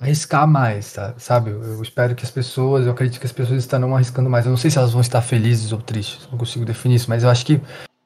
arriscar 0.00 0.46
mais, 0.46 0.92
tá? 0.92 1.14
sabe? 1.18 1.50
Eu 1.50 1.82
espero 1.82 2.14
que 2.14 2.24
as 2.24 2.30
pessoas, 2.30 2.86
eu 2.86 2.92
acredito 2.92 3.20
que 3.20 3.26
as 3.26 3.32
pessoas 3.32 3.58
estarão 3.58 3.94
arriscando 3.94 4.30
mais. 4.30 4.46
Eu 4.46 4.50
não 4.50 4.56
sei 4.56 4.70
se 4.70 4.78
elas 4.78 4.92
vão 4.92 5.00
estar 5.00 5.20
felizes 5.20 5.72
ou 5.72 5.80
tristes, 5.80 6.26
não 6.30 6.38
consigo 6.38 6.64
definir 6.64 6.96
isso, 6.96 7.10
mas 7.10 7.22
eu 7.22 7.28
acho 7.30 7.44
que 7.44 7.60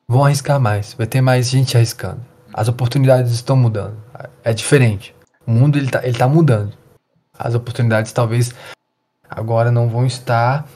vão 0.09 0.25
arriscar 0.25 0.59
mais. 0.59 0.95
Vai 0.95 1.07
ter 1.07 1.21
mais 1.21 1.49
gente 1.49 1.77
arriscando. 1.77 2.21
As 2.53 2.69
oportunidades 2.69 3.33
estão 3.33 3.57
mudando. 3.57 3.97
É 4.43 4.53
diferente. 4.53 5.15
O 5.47 5.51
mundo 5.51 5.79
ele 5.79 5.91
tá, 5.91 6.05
ele 6.05 6.17
tá 6.19 6.29
mudando. 6.29 6.73
As 7.39 7.55
oportunidades 7.55 8.13
talvez 8.13 8.53
agora 9.29 9.71
não 9.71 9.89
vão 9.89 10.07
estar 10.07 10.67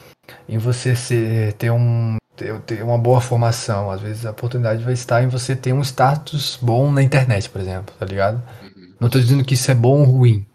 em 0.47 0.57
você 0.57 0.95
ser, 0.95 1.53
ter, 1.53 1.71
um, 1.71 2.17
ter, 2.65 2.83
uma 2.83 2.97
boa 2.97 3.21
formação. 3.21 3.89
Às 3.89 4.01
vezes 4.01 4.25
a 4.25 4.31
oportunidade 4.31 4.83
vai 4.83 4.93
estar 4.93 5.23
em 5.23 5.27
você 5.27 5.55
ter 5.55 5.73
um 5.73 5.81
status 5.81 6.57
bom 6.61 6.91
na 6.91 7.01
internet, 7.01 7.49
por 7.49 7.61
exemplo, 7.61 7.95
tá 7.97 8.05
ligado? 8.05 8.41
Uhum. 8.61 8.93
Não 8.99 9.09
tô 9.09 9.19
dizendo 9.19 9.45
que 9.45 9.53
isso 9.53 9.71
é 9.71 9.75
bom 9.75 9.99
ou 9.99 10.05
ruim. 10.05 10.45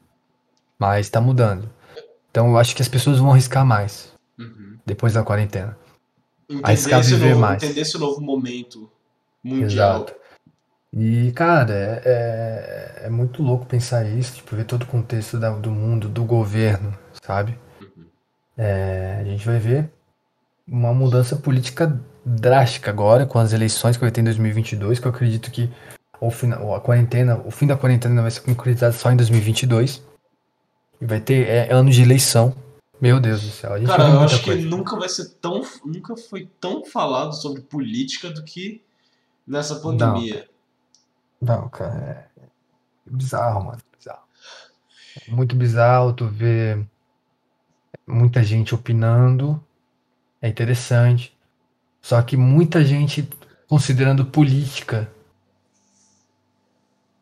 Mas 0.79 1.09
tá 1.09 1.21
mudando. 1.21 1.71
Então 2.31 2.49
eu 2.49 2.59
acho 2.59 2.75
que 2.75 2.83
as 2.83 2.89
pessoas 2.89 3.19
vão 3.19 3.31
arriscar 3.31 3.65
mais. 3.65 4.13
Uhum. 4.39 4.79
Depois 4.85 5.13
da 5.13 5.23
quarentena. 5.23 5.77
Entender 6.49 6.67
arriscar 6.67 7.03
viver 7.03 7.29
novo, 7.31 7.41
mais. 7.41 7.63
Entender 7.63 7.81
esse 7.81 7.99
novo 7.99 8.21
momento 8.21 8.91
mundial. 9.43 9.97
Exato. 9.97 10.15
E, 10.97 11.33
cara, 11.33 11.73
é, 11.73 12.03
é, 12.05 13.07
é, 13.07 13.11
muito 13.11 13.43
louco 13.43 13.67
pensar 13.67 14.05
isso, 14.05 14.37
tipo, 14.37 14.55
ver 14.55 14.65
todo 14.65 14.85
o 14.85 14.87
contexto 14.87 15.39
da, 15.41 15.51
do 15.51 15.71
mundo, 15.71 16.09
do 16.09 16.25
governo, 16.25 16.97
sabe? 17.21 17.59
Uhum. 17.81 18.05
É, 18.57 19.19
a 19.21 19.25
gente 19.25 19.45
vai 19.45 19.59
ver 19.59 19.91
uma 20.67 20.95
mudança 20.95 21.35
política 21.35 22.01
drástica 22.25 22.91
agora 22.91 23.27
com 23.27 23.39
as 23.39 23.53
eleições 23.53 23.97
que 23.97 24.03
vai 24.03 24.11
ter 24.13 24.21
em 24.21 24.25
2022, 24.25 25.01
que 25.01 25.07
eu 25.07 25.11
acredito 25.11 25.51
que 25.51 25.69
o 26.21 26.31
final, 26.31 26.75
a 26.75 26.81
quarentena, 26.81 27.41
o 27.45 27.51
fim 27.51 27.67
da 27.67 27.77
quarentena 27.77 28.23
vai 28.23 28.31
ser 28.31 28.41
concretizado 28.41 28.95
só 28.95 29.11
em 29.11 29.17
2022. 29.17 30.01
E 31.05 31.07
vai 31.07 31.21
ter 31.21 31.47
é, 31.47 31.71
ano 31.71 31.91
de 31.91 32.01
eleição. 32.01 32.57
Meu 32.99 33.21
Deus 33.21 33.43
do 33.43 33.51
céu. 33.51 33.73
Cara, 33.87 34.09
eu 34.09 34.21
acho 34.21 34.43
coisa. 34.43 34.59
que 34.59 34.67
nunca 34.67 34.97
vai 34.97 35.09
ser 35.11 35.35
tão. 35.35 35.61
Nunca 35.85 36.17
foi 36.17 36.49
tão 36.59 36.83
falado 36.83 37.35
sobre 37.35 37.61
política 37.61 38.31
do 38.31 38.43
que 38.43 38.81
nessa 39.47 39.77
pandemia. 39.81 40.49
Não, 41.39 41.61
não 41.61 41.69
cara. 41.69 42.31
É 42.39 42.41
bizarro, 43.05 43.67
mano. 43.67 43.79
Bizarro. 43.99 44.23
Muito 45.29 45.55
bizarro 45.55 46.15
tu 46.15 46.27
ver 46.27 46.83
muita 48.07 48.43
gente 48.43 48.75
opinando. 48.75 49.63
É 50.41 50.49
interessante. 50.49 51.37
Só 52.01 52.23
que 52.23 52.35
muita 52.35 52.83
gente 52.83 53.29
considerando 53.69 54.25
política 54.25 55.13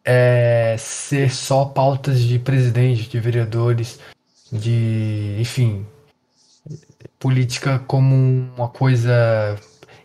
é 0.04 0.76
ser 0.78 1.30
só 1.32 1.64
pautas 1.64 2.20
de 2.20 2.38
presidente, 2.38 3.08
de 3.08 3.20
vereadores, 3.20 3.98
de, 4.50 5.36
enfim, 5.38 5.86
política 7.18 7.78
como 7.86 8.14
uma 8.56 8.68
coisa 8.68 9.56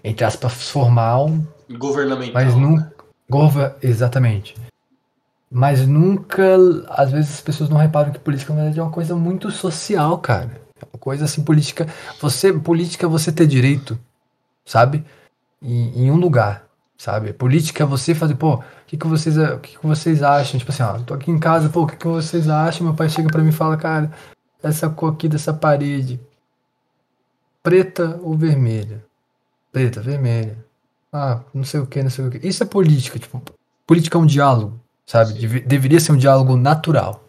entre 0.03 0.23
aspas 0.23 0.53
formal, 0.69 1.31
governamental, 1.69 2.33
mas 2.33 2.55
nunca, 2.55 2.93
gover, 3.29 3.75
exatamente. 3.81 4.55
Mas 5.49 5.87
nunca, 5.87 6.55
às 6.89 7.11
vezes 7.11 7.35
as 7.35 7.41
pessoas 7.41 7.69
não 7.69 7.77
reparam 7.77 8.11
que 8.11 8.19
política 8.19 8.53
na 8.53 8.59
verdade 8.59 8.79
é 8.79 8.83
uma 8.83 8.91
coisa 8.91 9.15
muito 9.15 9.49
social, 9.49 10.17
cara. 10.19 10.61
É 10.79 10.85
uma 10.93 10.99
coisa 10.99 11.25
assim 11.25 11.43
política, 11.43 11.87
você 12.21 12.53
política 12.53 13.05
é 13.05 13.09
você 13.09 13.31
ter 13.31 13.47
direito, 13.47 13.97
sabe? 14.65 15.03
Em, 15.61 16.05
em 16.05 16.11
um 16.11 16.17
lugar 16.17 16.66
sabe? 16.97 17.31
Política 17.31 17.83
é 17.83 17.85
você 17.85 18.15
fazer, 18.15 18.35
pô, 18.35 18.55
o 18.55 18.63
que, 18.87 18.97
que 18.97 19.07
vocês, 19.07 19.37
o 19.37 19.59
que, 19.59 19.77
que 19.77 19.85
vocês 19.85 20.23
acham? 20.23 20.59
Tipo 20.59 20.71
assim, 20.71 20.83
ó, 20.83 20.99
tô 20.99 21.13
aqui 21.13 21.29
em 21.29 21.39
casa, 21.39 21.69
pô, 21.69 21.83
o 21.83 21.87
que, 21.87 21.95
que 21.95 22.07
vocês 22.07 22.49
acham? 22.49 22.87
Meu 22.87 22.95
pai 22.95 23.09
chega 23.09 23.29
para 23.29 23.43
mim 23.43 23.49
e 23.49 23.53
fala, 23.53 23.77
cara, 23.77 24.11
essa 24.61 24.89
cor 24.89 25.13
aqui 25.13 25.29
dessa 25.29 25.53
parede, 25.53 26.19
preta 27.61 28.19
ou 28.23 28.35
vermelha? 28.35 29.05
Preta, 29.71 30.01
vermelha. 30.01 30.57
Ah, 31.13 31.41
não 31.53 31.63
sei 31.63 31.79
o 31.79 31.85
que, 31.85 32.01
não 32.01 32.09
sei 32.09 32.25
o 32.25 32.31
que. 32.31 32.45
Isso 32.45 32.63
é 32.63 32.65
política, 32.65 33.19
tipo, 33.19 33.41
política 33.85 34.17
é 34.17 34.21
um 34.21 34.25
diálogo, 34.25 34.79
sabe? 35.05 35.33
Deve, 35.33 35.59
deveria 35.61 35.99
ser 35.99 36.11
um 36.11 36.17
diálogo 36.17 36.57
natural. 36.57 37.23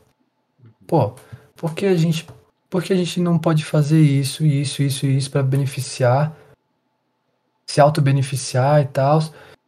Pô, 0.87 1.15
por 1.55 1.75
que 1.75 1.87
a 1.87 1.97
gente, 1.97 2.27
por 2.71 2.83
que 2.83 2.93
a 2.93 2.97
gente 2.97 3.21
não 3.21 3.39
pode 3.39 3.65
fazer 3.65 4.01
isso, 4.01 4.45
isso, 4.45 4.83
isso 4.83 5.07
isso 5.07 5.31
para 5.31 5.43
beneficiar, 5.43 6.35
se 7.67 7.81
auto-beneficiar 7.81 8.83
e 8.83 8.87
tal? 8.87 9.21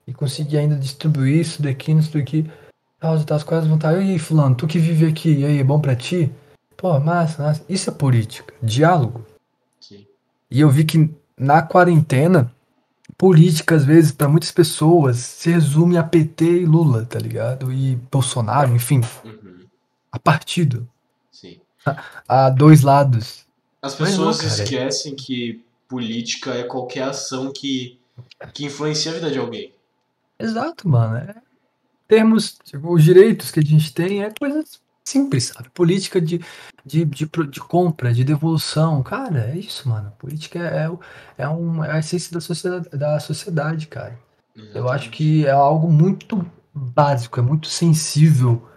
E 0.06 0.12
conseguir 0.12 0.58
ainda 0.58 0.76
distribuir 0.76 1.40
isso 1.40 1.62
daqui, 1.62 1.92
isso 1.92 2.12
daqui, 2.12 2.50
tal, 2.98 3.22
tal, 3.24 3.36
as 3.36 3.44
coisas 3.44 3.66
vão 3.66 3.76
estar. 3.76 3.94
E 3.94 4.12
aí, 4.12 4.18
fulano, 4.18 4.54
tu 4.54 4.66
que 4.66 4.78
vive 4.78 5.06
aqui, 5.06 5.32
e 5.32 5.44
aí, 5.44 5.58
é 5.58 5.64
bom 5.64 5.80
pra 5.80 5.96
ti? 5.96 6.30
Pô, 6.76 6.98
massa, 6.98 7.42
massa. 7.42 7.64
Isso 7.68 7.90
é 7.90 7.92
política, 7.92 8.54
diálogo. 8.62 9.24
Sim. 9.80 10.06
E 10.50 10.60
eu 10.60 10.70
vi 10.70 10.84
que 10.84 11.10
na 11.38 11.62
quarentena, 11.62 12.52
política, 13.16 13.74
às 13.74 13.84
vezes, 13.84 14.12
para 14.12 14.28
muitas 14.28 14.50
pessoas, 14.50 15.18
se 15.18 15.50
resume 15.50 15.96
a 15.96 16.02
PT 16.02 16.44
e 16.44 16.66
Lula, 16.66 17.04
tá 17.04 17.18
ligado? 17.18 17.72
E 17.72 17.96
Bolsonaro, 18.10 18.74
enfim. 18.74 19.00
Uhum. 19.24 19.66
A 20.10 20.18
partido. 20.18 20.88
Sim. 21.30 21.60
A, 21.84 22.46
a 22.46 22.50
dois 22.50 22.82
lados. 22.82 23.46
As 23.82 23.94
pessoas 23.94 24.38
não, 24.42 24.46
esquecem 24.46 25.14
que 25.14 25.64
política 25.88 26.54
é 26.54 26.62
qualquer 26.62 27.02
ação 27.02 27.52
que, 27.52 27.98
que 28.52 28.64
influencia 28.64 29.10
a 29.10 29.14
vida 29.14 29.30
de 29.30 29.38
alguém. 29.38 29.72
Exato, 30.40 30.88
mano. 30.88 31.16
É 31.16 31.34
termos, 32.10 32.58
tipo, 32.64 32.92
os 32.92 33.04
direitos 33.04 33.52
que 33.52 33.60
a 33.60 33.62
gente 33.62 33.94
tem 33.94 34.24
é 34.24 34.32
coisas 34.36 34.80
simples, 35.04 35.52
sabe? 35.54 35.70
Política 35.70 36.20
de, 36.20 36.40
de, 36.84 37.04
de, 37.04 37.24
de, 37.24 37.60
compra, 37.60 38.12
de 38.12 38.24
devolução. 38.24 39.00
Cara, 39.00 39.48
é 39.52 39.56
isso, 39.56 39.88
mano. 39.88 40.12
Política 40.18 40.58
é, 40.58 40.86
é, 40.86 41.44
é, 41.44 41.48
um, 41.48 41.84
é 41.84 41.92
a 41.92 41.98
essência 42.00 42.32
da 42.32 42.40
sociedade, 42.40 42.88
da 42.90 43.20
sociedade 43.20 43.86
cara. 43.86 44.18
Exatamente. 44.56 44.76
Eu 44.76 44.90
acho 44.90 45.10
que 45.10 45.46
é 45.46 45.52
algo 45.52 45.88
muito 45.90 46.44
básico, 46.74 47.38
é 47.38 47.42
muito 47.42 47.68
sensível, 47.68 48.68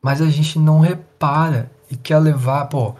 mas 0.00 0.22
a 0.22 0.30
gente 0.30 0.58
não 0.58 0.80
repara 0.80 1.70
e 1.90 1.96
quer 1.96 2.18
levar, 2.18 2.64
pô, 2.66 2.96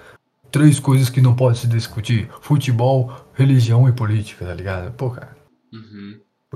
três 0.51 0.79
coisas 0.79 1.09
que 1.09 1.23
não 1.23 1.35
pode 1.35 1.59
se 1.59 1.67
discutir: 1.67 2.29
futebol, 2.43 3.15
religião 3.33 3.89
e 3.89 3.93
política, 3.93 4.45
tá 4.45 4.55
ligado? 4.55 4.93
Pô, 4.93 5.11
cara. 5.11 5.36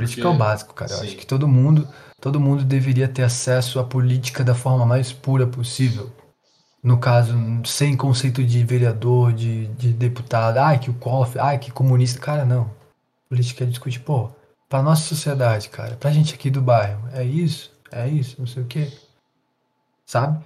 Política 0.01 0.23
Porque, 0.23 0.33
é 0.33 0.35
o 0.35 0.39
básico, 0.39 0.75
cara. 0.75 0.93
Eu 0.93 1.01
acho 1.01 1.17
que 1.17 1.27
todo 1.27 1.47
mundo, 1.47 1.87
todo 2.21 2.41
mundo 2.41 2.65
deveria 2.65 3.07
ter 3.07 3.23
acesso 3.23 3.79
à 3.79 3.85
política 3.85 4.43
da 4.43 4.55
forma 4.55 4.87
mais 4.87 5.13
pura 5.13 5.47
possível. 5.47 6.11
No 6.83 6.99
caso, 6.99 7.35
sem 7.67 7.95
conceito 7.95 8.43
de 8.43 8.65
vereador, 8.65 9.33
de, 9.35 9.67
de 9.67 9.93
deputado, 9.93 10.57
ai 10.57 10.79
que 10.79 10.89
o 10.89 10.95
cofre, 10.95 11.39
ai 11.39 11.59
que 11.59 11.71
comunista. 11.71 12.19
Cara, 12.19 12.47
não. 12.47 12.71
Política 13.29 13.65
é 13.65 13.67
discutir, 13.67 14.01
pô, 14.01 14.31
pra 14.69 14.83
nossa 14.83 15.03
sociedade, 15.03 15.69
cara, 15.69 15.97
pra 15.97 16.11
gente 16.11 16.35
aqui 16.35 16.49
do 16.49 16.63
bairro, 16.63 17.07
é 17.13 17.23
isso, 17.23 17.71
é 17.93 18.09
isso, 18.09 18.37
não 18.39 18.47
sei 18.47 18.63
o 18.63 18.67
quê. 18.67 18.91
Sabe? 20.07 20.43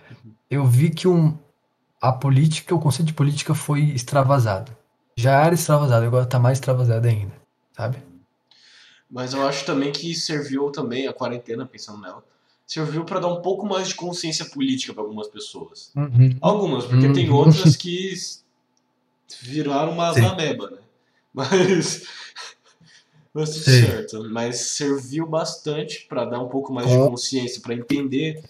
Eu 0.50 0.66
vi 0.66 0.90
que 0.90 1.06
um, 1.06 1.38
a 2.02 2.12
política, 2.12 2.74
o 2.74 2.80
conceito 2.80 3.08
de 3.08 3.14
política 3.14 3.54
foi 3.54 3.82
extravasado. 3.82 4.72
Já 5.16 5.44
era 5.44 5.54
extravasado, 5.54 6.04
agora 6.04 6.26
tá 6.26 6.38
mais 6.38 6.58
extravasado 6.58 7.06
ainda, 7.06 7.32
sabe? 7.72 7.98
Mas 9.14 9.32
eu 9.32 9.46
acho 9.46 9.64
também 9.64 9.92
que 9.92 10.12
serviu 10.12 10.72
também 10.72 11.06
a 11.06 11.12
quarentena, 11.12 11.64
pensando 11.64 12.00
nela, 12.00 12.20
serviu 12.66 13.04
para 13.04 13.20
dar 13.20 13.28
um 13.28 13.40
pouco 13.40 13.64
mais 13.64 13.86
de 13.86 13.94
consciência 13.94 14.44
política 14.46 14.92
para 14.92 15.04
algumas 15.04 15.28
pessoas. 15.28 15.92
Uhum. 15.94 16.36
Algumas, 16.40 16.84
porque 16.84 17.06
uhum. 17.06 17.12
tem 17.12 17.30
outras 17.30 17.76
que 17.76 18.12
viraram 19.40 19.92
uma 19.92 20.08
ameba, 20.08 20.68
né? 20.68 20.78
Mas 21.32 22.06
mas 23.32 23.50
tudo 23.50 23.64
Sim. 23.64 23.86
certo. 23.86 24.30
Mas 24.30 24.60
serviu 24.60 25.26
bastante 25.26 26.06
para 26.08 26.24
dar 26.24 26.40
um 26.40 26.48
pouco 26.48 26.72
mais 26.72 26.88
de 26.88 26.96
consciência, 26.96 27.60
para 27.60 27.74
entender 27.74 28.42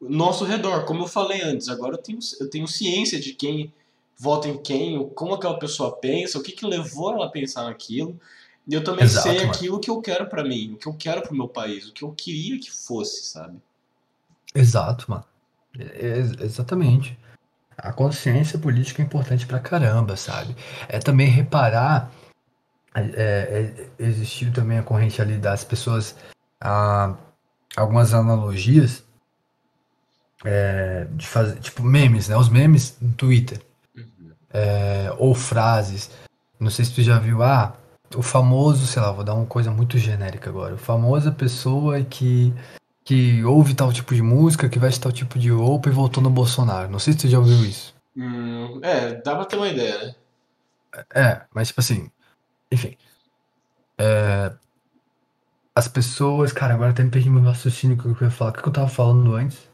o 0.00 0.08
nosso 0.08 0.44
redor. 0.44 0.84
Como 0.84 1.02
eu 1.02 1.06
falei 1.06 1.42
antes, 1.42 1.68
agora 1.68 1.94
eu 1.94 1.98
tenho, 1.98 2.18
eu 2.40 2.48
tenho 2.48 2.66
ciência 2.66 3.20
de 3.20 3.34
quem 3.34 3.72
vota 4.16 4.48
em 4.48 4.56
quem, 4.56 5.06
como 5.10 5.34
aquela 5.34 5.58
pessoa 5.58 5.96
pensa, 5.96 6.38
o 6.38 6.42
que, 6.42 6.52
que 6.52 6.66
levou 6.66 7.12
ela 7.12 7.26
a 7.26 7.30
pensar 7.30 7.64
naquilo. 7.64 8.18
E 8.70 8.74
eu 8.74 8.84
também 8.84 9.04
Exato, 9.04 9.28
sei 9.28 9.38
mano. 9.38 9.50
aquilo 9.50 9.80
que 9.80 9.90
eu 9.90 10.00
quero 10.00 10.26
para 10.26 10.44
mim, 10.44 10.74
o 10.74 10.76
que 10.76 10.86
eu 10.86 10.94
quero 10.94 11.22
pro 11.22 11.34
meu 11.34 11.48
país, 11.48 11.88
o 11.88 11.92
que 11.92 12.04
eu 12.04 12.12
queria 12.12 12.56
que 12.56 12.70
fosse, 12.70 13.24
sabe? 13.24 13.58
Exato, 14.54 15.10
mano. 15.10 15.24
É, 15.76 16.18
exatamente. 16.44 17.18
A 17.76 17.92
consciência 17.92 18.60
política 18.60 19.02
é 19.02 19.04
importante 19.04 19.44
pra 19.44 19.58
caramba, 19.58 20.16
sabe? 20.16 20.54
É 20.88 21.00
também 21.00 21.26
reparar. 21.26 22.12
É, 22.94 23.74
é, 23.98 24.04
existiu 24.04 24.52
também 24.52 24.78
a 24.78 24.84
corrente 24.84 25.20
ali 25.20 25.36
das 25.36 25.64
pessoas. 25.64 26.14
Ah, 26.60 27.16
algumas 27.76 28.14
analogias 28.14 29.02
é, 30.44 31.08
de 31.10 31.26
fazer. 31.26 31.58
Tipo, 31.58 31.82
memes, 31.82 32.28
né? 32.28 32.36
Os 32.36 32.48
memes 32.48 32.96
no 33.00 33.12
Twitter. 33.14 33.60
Uhum. 33.96 34.30
É, 34.52 35.12
ou 35.18 35.34
frases. 35.34 36.08
Não 36.60 36.70
sei 36.70 36.84
se 36.84 36.94
tu 36.94 37.02
já 37.02 37.18
viu. 37.18 37.42
Ah, 37.42 37.74
o 38.16 38.22
famoso, 38.22 38.86
sei 38.86 39.00
lá, 39.00 39.12
vou 39.12 39.24
dar 39.24 39.34
uma 39.34 39.46
coisa 39.46 39.70
muito 39.70 39.98
genérica 39.98 40.50
agora. 40.50 40.74
O 40.74 40.78
famosa 40.78 41.30
pessoa 41.30 42.02
que 42.02 42.52
que 43.04 43.42
ouve 43.44 43.74
tal 43.74 43.92
tipo 43.92 44.14
de 44.14 44.22
música, 44.22 44.68
que 44.68 44.78
veste 44.78 45.00
tal 45.00 45.10
tipo 45.10 45.38
de 45.38 45.50
roupa 45.50 45.88
e 45.88 45.92
voltou 45.92 46.22
no 46.22 46.30
Bolsonaro. 46.30 46.90
Não 46.90 46.98
sei 46.98 47.12
se 47.12 47.20
você 47.20 47.28
já 47.28 47.38
ouviu 47.38 47.64
isso. 47.64 47.94
Hum, 48.16 48.80
é, 48.82 49.14
dá 49.14 49.34
pra 49.34 49.44
ter 49.44 49.56
uma 49.56 49.68
ideia, 49.68 49.98
né? 50.04 50.14
É, 51.14 51.42
mas 51.52 51.68
tipo 51.68 51.80
assim, 51.80 52.10
enfim. 52.70 52.96
É, 53.98 54.52
as 55.74 55.88
pessoas. 55.88 56.52
Cara, 56.52 56.74
agora 56.74 56.90
até 56.90 57.02
me 57.02 57.10
perdi 57.10 57.30
meu 57.30 57.42
raciocínio 57.42 57.96
que 57.96 58.04
eu 58.04 58.16
ia 58.20 58.30
falar. 58.30 58.50
O 58.50 58.54
que 58.54 58.68
eu 58.68 58.72
tava 58.72 58.88
falando 58.88 59.34
antes? 59.34 59.68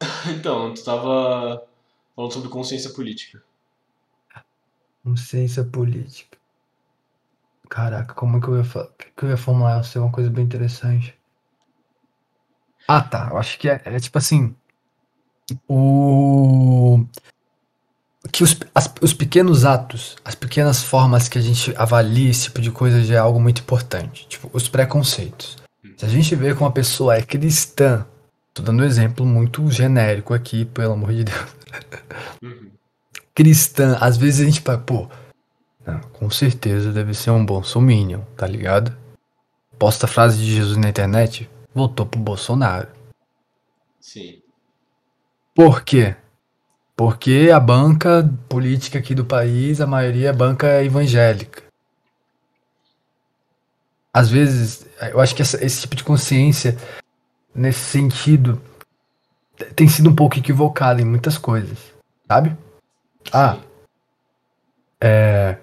então, 0.34 0.72
tu 0.74 0.84
tava 0.84 1.66
falando 2.16 2.32
sobre 2.32 2.48
consciência 2.48 2.90
política. 2.90 3.42
Consciência 5.02 5.64
política. 5.64 6.29
Caraca, 7.70 8.12
como 8.14 8.36
é 8.36 8.40
que 8.40 8.48
eu 8.48 8.56
ia, 8.56 8.64
que 9.16 9.24
eu 9.24 9.30
ia 9.30 9.36
formular 9.36 9.80
ser 9.84 10.00
uma 10.00 10.10
coisa 10.10 10.28
bem 10.28 10.44
interessante? 10.44 11.14
Ah, 12.88 13.00
tá. 13.00 13.28
Eu 13.30 13.38
acho 13.38 13.56
que 13.60 13.68
é, 13.68 13.80
é 13.84 14.00
tipo 14.00 14.18
assim. 14.18 14.52
O. 15.68 17.06
Que 18.32 18.42
os, 18.42 18.56
as, 18.74 18.92
os 19.00 19.14
pequenos 19.14 19.64
atos, 19.64 20.16
as 20.24 20.34
pequenas 20.34 20.82
formas 20.82 21.28
que 21.28 21.38
a 21.38 21.40
gente 21.40 21.72
avalia 21.76 22.28
esse 22.28 22.44
tipo 22.44 22.60
de 22.60 22.72
coisa 22.72 23.04
já 23.04 23.14
é 23.14 23.18
algo 23.18 23.40
muito 23.40 23.62
importante. 23.62 24.26
Tipo, 24.28 24.50
os 24.52 24.68
preconceitos. 24.68 25.56
Se 25.96 26.04
a 26.04 26.08
gente 26.08 26.34
vê 26.34 26.52
que 26.52 26.60
uma 26.60 26.72
pessoa 26.72 27.16
é 27.16 27.22
cristã, 27.22 28.04
tô 28.52 28.62
dando 28.62 28.82
um 28.82 28.86
exemplo 28.86 29.24
muito 29.24 29.70
genérico 29.70 30.34
aqui, 30.34 30.64
pelo 30.64 30.94
amor 30.94 31.12
de 31.12 31.24
Deus. 31.24 31.56
Uhum. 32.42 32.70
Cristã, 33.32 33.96
às 34.00 34.16
vezes 34.16 34.40
a 34.40 34.44
gente, 34.44 34.60
pô, 34.60 35.08
com 36.12 36.30
certeza 36.30 36.92
deve 36.92 37.14
ser 37.14 37.30
um 37.30 37.44
bolsominion, 37.44 38.20
tá 38.36 38.46
ligado? 38.46 38.96
Posta 39.78 40.06
frase 40.06 40.38
de 40.38 40.54
Jesus 40.54 40.76
na 40.76 40.88
internet, 40.88 41.48
voltou 41.74 42.06
pro 42.06 42.20
Bolsonaro. 42.20 42.88
Sim. 44.00 44.40
Por 45.54 45.82
quê? 45.82 46.14
Porque 46.96 47.50
a 47.52 47.58
banca 47.58 48.28
política 48.48 48.98
aqui 48.98 49.14
do 49.14 49.24
país, 49.24 49.80
a 49.80 49.86
maioria 49.86 50.30
é 50.30 50.32
banca 50.32 50.82
evangélica. 50.84 51.62
Às 54.12 54.28
vezes, 54.28 54.86
eu 55.10 55.20
acho 55.20 55.34
que 55.34 55.42
essa, 55.42 55.64
esse 55.64 55.82
tipo 55.82 55.96
de 55.96 56.04
consciência, 56.04 56.76
nesse 57.54 57.80
sentido, 57.80 58.60
tem 59.76 59.88
sido 59.88 60.10
um 60.10 60.14
pouco 60.14 60.38
equivocado 60.38 61.00
em 61.00 61.04
muitas 61.04 61.38
coisas, 61.38 61.78
sabe? 62.26 62.56
Ah, 63.32 63.58
é, 65.00 65.56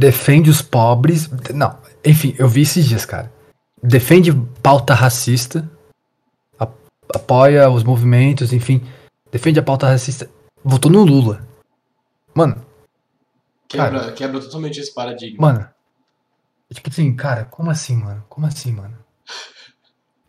defende 0.00 0.48
os 0.48 0.62
pobres. 0.62 1.28
Não, 1.54 1.78
enfim, 2.02 2.34
eu 2.38 2.48
vi 2.48 2.62
esses 2.62 2.86
dias, 2.86 3.04
cara. 3.04 3.30
Defende 3.82 4.32
pauta 4.62 4.94
racista, 4.94 5.70
apoia 7.14 7.68
os 7.70 7.84
movimentos, 7.84 8.52
enfim, 8.52 8.86
defende 9.30 9.60
a 9.60 9.62
pauta 9.62 9.86
racista. 9.86 10.28
Votou 10.64 10.90
no 10.90 11.04
Lula. 11.04 11.46
Mano. 12.34 12.64
Quebra, 13.68 14.00
cara, 14.00 14.12
quebra 14.12 14.40
totalmente 14.40 14.80
esse 14.80 14.92
paradigma. 14.92 15.52
Mano. 15.52 15.68
Tipo 16.72 16.88
assim, 16.88 17.14
cara, 17.14 17.44
como 17.44 17.70
assim, 17.70 17.96
mano? 17.96 18.24
Como 18.28 18.46
assim, 18.46 18.72
mano? 18.72 18.96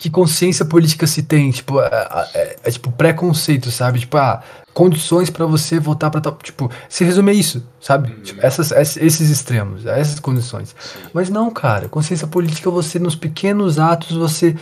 Que 0.02 0.10
consciência 0.10 0.66
política 0.66 1.06
se 1.06 1.22
tem, 1.22 1.52
tipo, 1.52 1.80
é, 1.80 1.86
é, 1.86 2.30
é, 2.34 2.56
é 2.64 2.72
tipo 2.72 2.92
preconceito, 2.92 3.70
sabe? 3.70 4.00
Tipo, 4.00 4.18
ah, 4.18 4.42
condições 4.74 5.30
para 5.30 5.46
você 5.46 5.80
votar 5.80 6.10
para 6.10 6.20
tal, 6.20 6.36
tipo, 6.42 6.72
se 6.90 7.04
resume 7.04 7.32
isso, 7.32 7.64
sabe? 7.80 8.12
Uhum. 8.12 8.22
Tipo, 8.24 8.44
essas, 8.44 8.72
esses 8.98 9.30
extremos, 9.30 9.86
essas 9.86 10.20
condições. 10.20 10.76
Sim. 10.80 11.00
Mas 11.14 11.30
não, 11.30 11.52
cara, 11.52 11.88
consciência 11.88 12.26
política 12.26 12.72
você 12.72 12.98
nos 12.98 13.16
pequenos 13.16 13.78
atos 13.78 14.18
você 14.18 14.56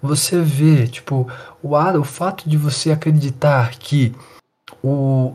você 0.00 0.40
vê, 0.40 0.86
tipo, 0.86 1.30
o 1.62 1.76
o 1.76 2.04
fato 2.04 2.48
de 2.48 2.56
você 2.56 2.90
acreditar 2.90 3.72
que 3.72 4.14
o 4.82 5.34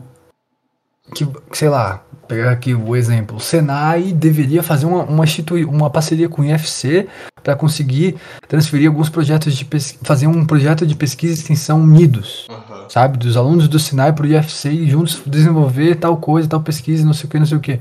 que, 1.14 1.28
sei 1.52 1.68
lá, 1.68 2.02
pegar 2.26 2.50
aqui 2.50 2.74
o 2.74 2.96
exemplo, 2.96 3.36
o 3.36 3.40
Senai 3.40 4.12
deveria 4.12 4.62
fazer 4.62 4.86
uma, 4.86 5.04
uma, 5.04 5.24
uma 5.68 5.90
parceria 5.90 6.28
com 6.28 6.42
o 6.42 6.44
IFC 6.44 7.08
para 7.42 7.54
conseguir 7.54 8.16
transferir 8.48 8.88
alguns 8.88 9.08
projetos 9.08 9.54
de 9.54 9.68
fazer 10.02 10.26
um 10.26 10.44
projeto 10.46 10.86
de 10.86 10.94
pesquisa 10.94 11.34
e 11.34 11.38
extensão 11.38 11.80
unidos, 11.80 12.48
uhum. 12.48 12.88
sabe? 12.88 13.18
Dos 13.18 13.36
alunos 13.36 13.68
do 13.68 13.78
Senai 13.78 14.12
para 14.12 14.24
o 14.24 14.28
IFC 14.28 14.70
e 14.70 14.90
juntos 14.90 15.22
desenvolver 15.26 15.96
tal 15.96 16.16
coisa, 16.16 16.48
tal 16.48 16.60
pesquisa, 16.60 17.04
não 17.04 17.12
sei 17.12 17.26
o 17.26 17.30
que, 17.30 17.38
não 17.38 17.46
sei 17.46 17.56
o 17.56 17.60
que. 17.60 17.80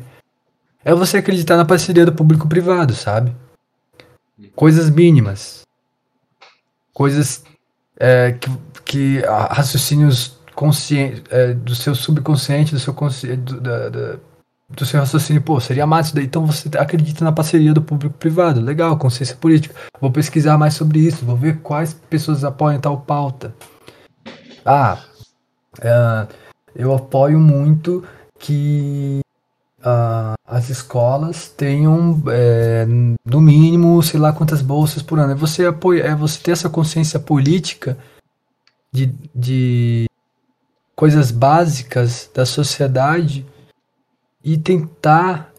É 0.85 0.93
você 0.93 1.17
acreditar 1.17 1.55
na 1.55 1.65
parceria 1.65 2.05
do 2.05 2.13
público-privado, 2.13 2.93
sabe? 2.93 3.33
Coisas 4.55 4.89
mínimas. 4.89 5.61
Coisas 6.93 7.43
é, 7.97 8.33
que, 8.33 8.49
que 8.83 9.21
raciocínios 9.49 10.37
consciente, 10.53 11.23
é, 11.29 11.53
do 11.53 11.73
seu 11.75 11.95
subconsciente, 11.95 12.73
do 12.73 12.79
seu 12.79 12.93
consciente, 12.93 13.37
do, 13.37 13.59
da, 13.59 13.89
da, 13.89 14.19
do 14.75 14.85
seu 14.85 14.99
raciocínio, 14.99 15.41
pô, 15.41 15.59
seria 15.59 15.85
massa 15.85 16.09
isso 16.09 16.15
daí. 16.15 16.25
Então 16.25 16.45
você 16.45 16.69
acredita 16.77 17.23
na 17.23 17.31
parceria 17.31 17.73
do 17.73 17.81
público-privado. 17.81 18.59
Legal, 18.59 18.97
consciência 18.97 19.35
política. 19.35 19.75
Vou 19.99 20.11
pesquisar 20.11 20.57
mais 20.57 20.73
sobre 20.73 20.99
isso, 20.99 21.25
vou 21.25 21.35
ver 21.35 21.59
quais 21.59 21.93
pessoas 22.09 22.43
apoiam 22.43 22.79
tal 22.79 22.99
pauta. 23.01 23.53
Ah, 24.65 24.97
é, 25.81 26.27
eu 26.75 26.93
apoio 26.93 27.39
muito 27.39 28.03
que 28.39 29.21
uh, 29.79 30.33
as 30.45 30.69
escolas 30.69 31.49
tenham, 31.49 32.21
é, 32.29 32.85
no 33.25 33.41
mínimo, 33.41 34.01
sei 34.01 34.19
lá 34.19 34.33
quantas 34.33 34.61
bolsas 34.61 35.01
por 35.03 35.19
ano. 35.19 35.33
É 35.33 35.35
você, 35.35 35.65
apoia, 35.65 36.03
é 36.03 36.15
você 36.15 36.39
ter 36.41 36.51
essa 36.51 36.69
consciência 36.69 37.19
política 37.19 37.97
de, 38.91 39.13
de 39.33 40.05
coisas 40.95 41.31
básicas 41.31 42.29
da 42.33 42.45
sociedade 42.45 43.45
e 44.43 44.57
tentar 44.57 45.53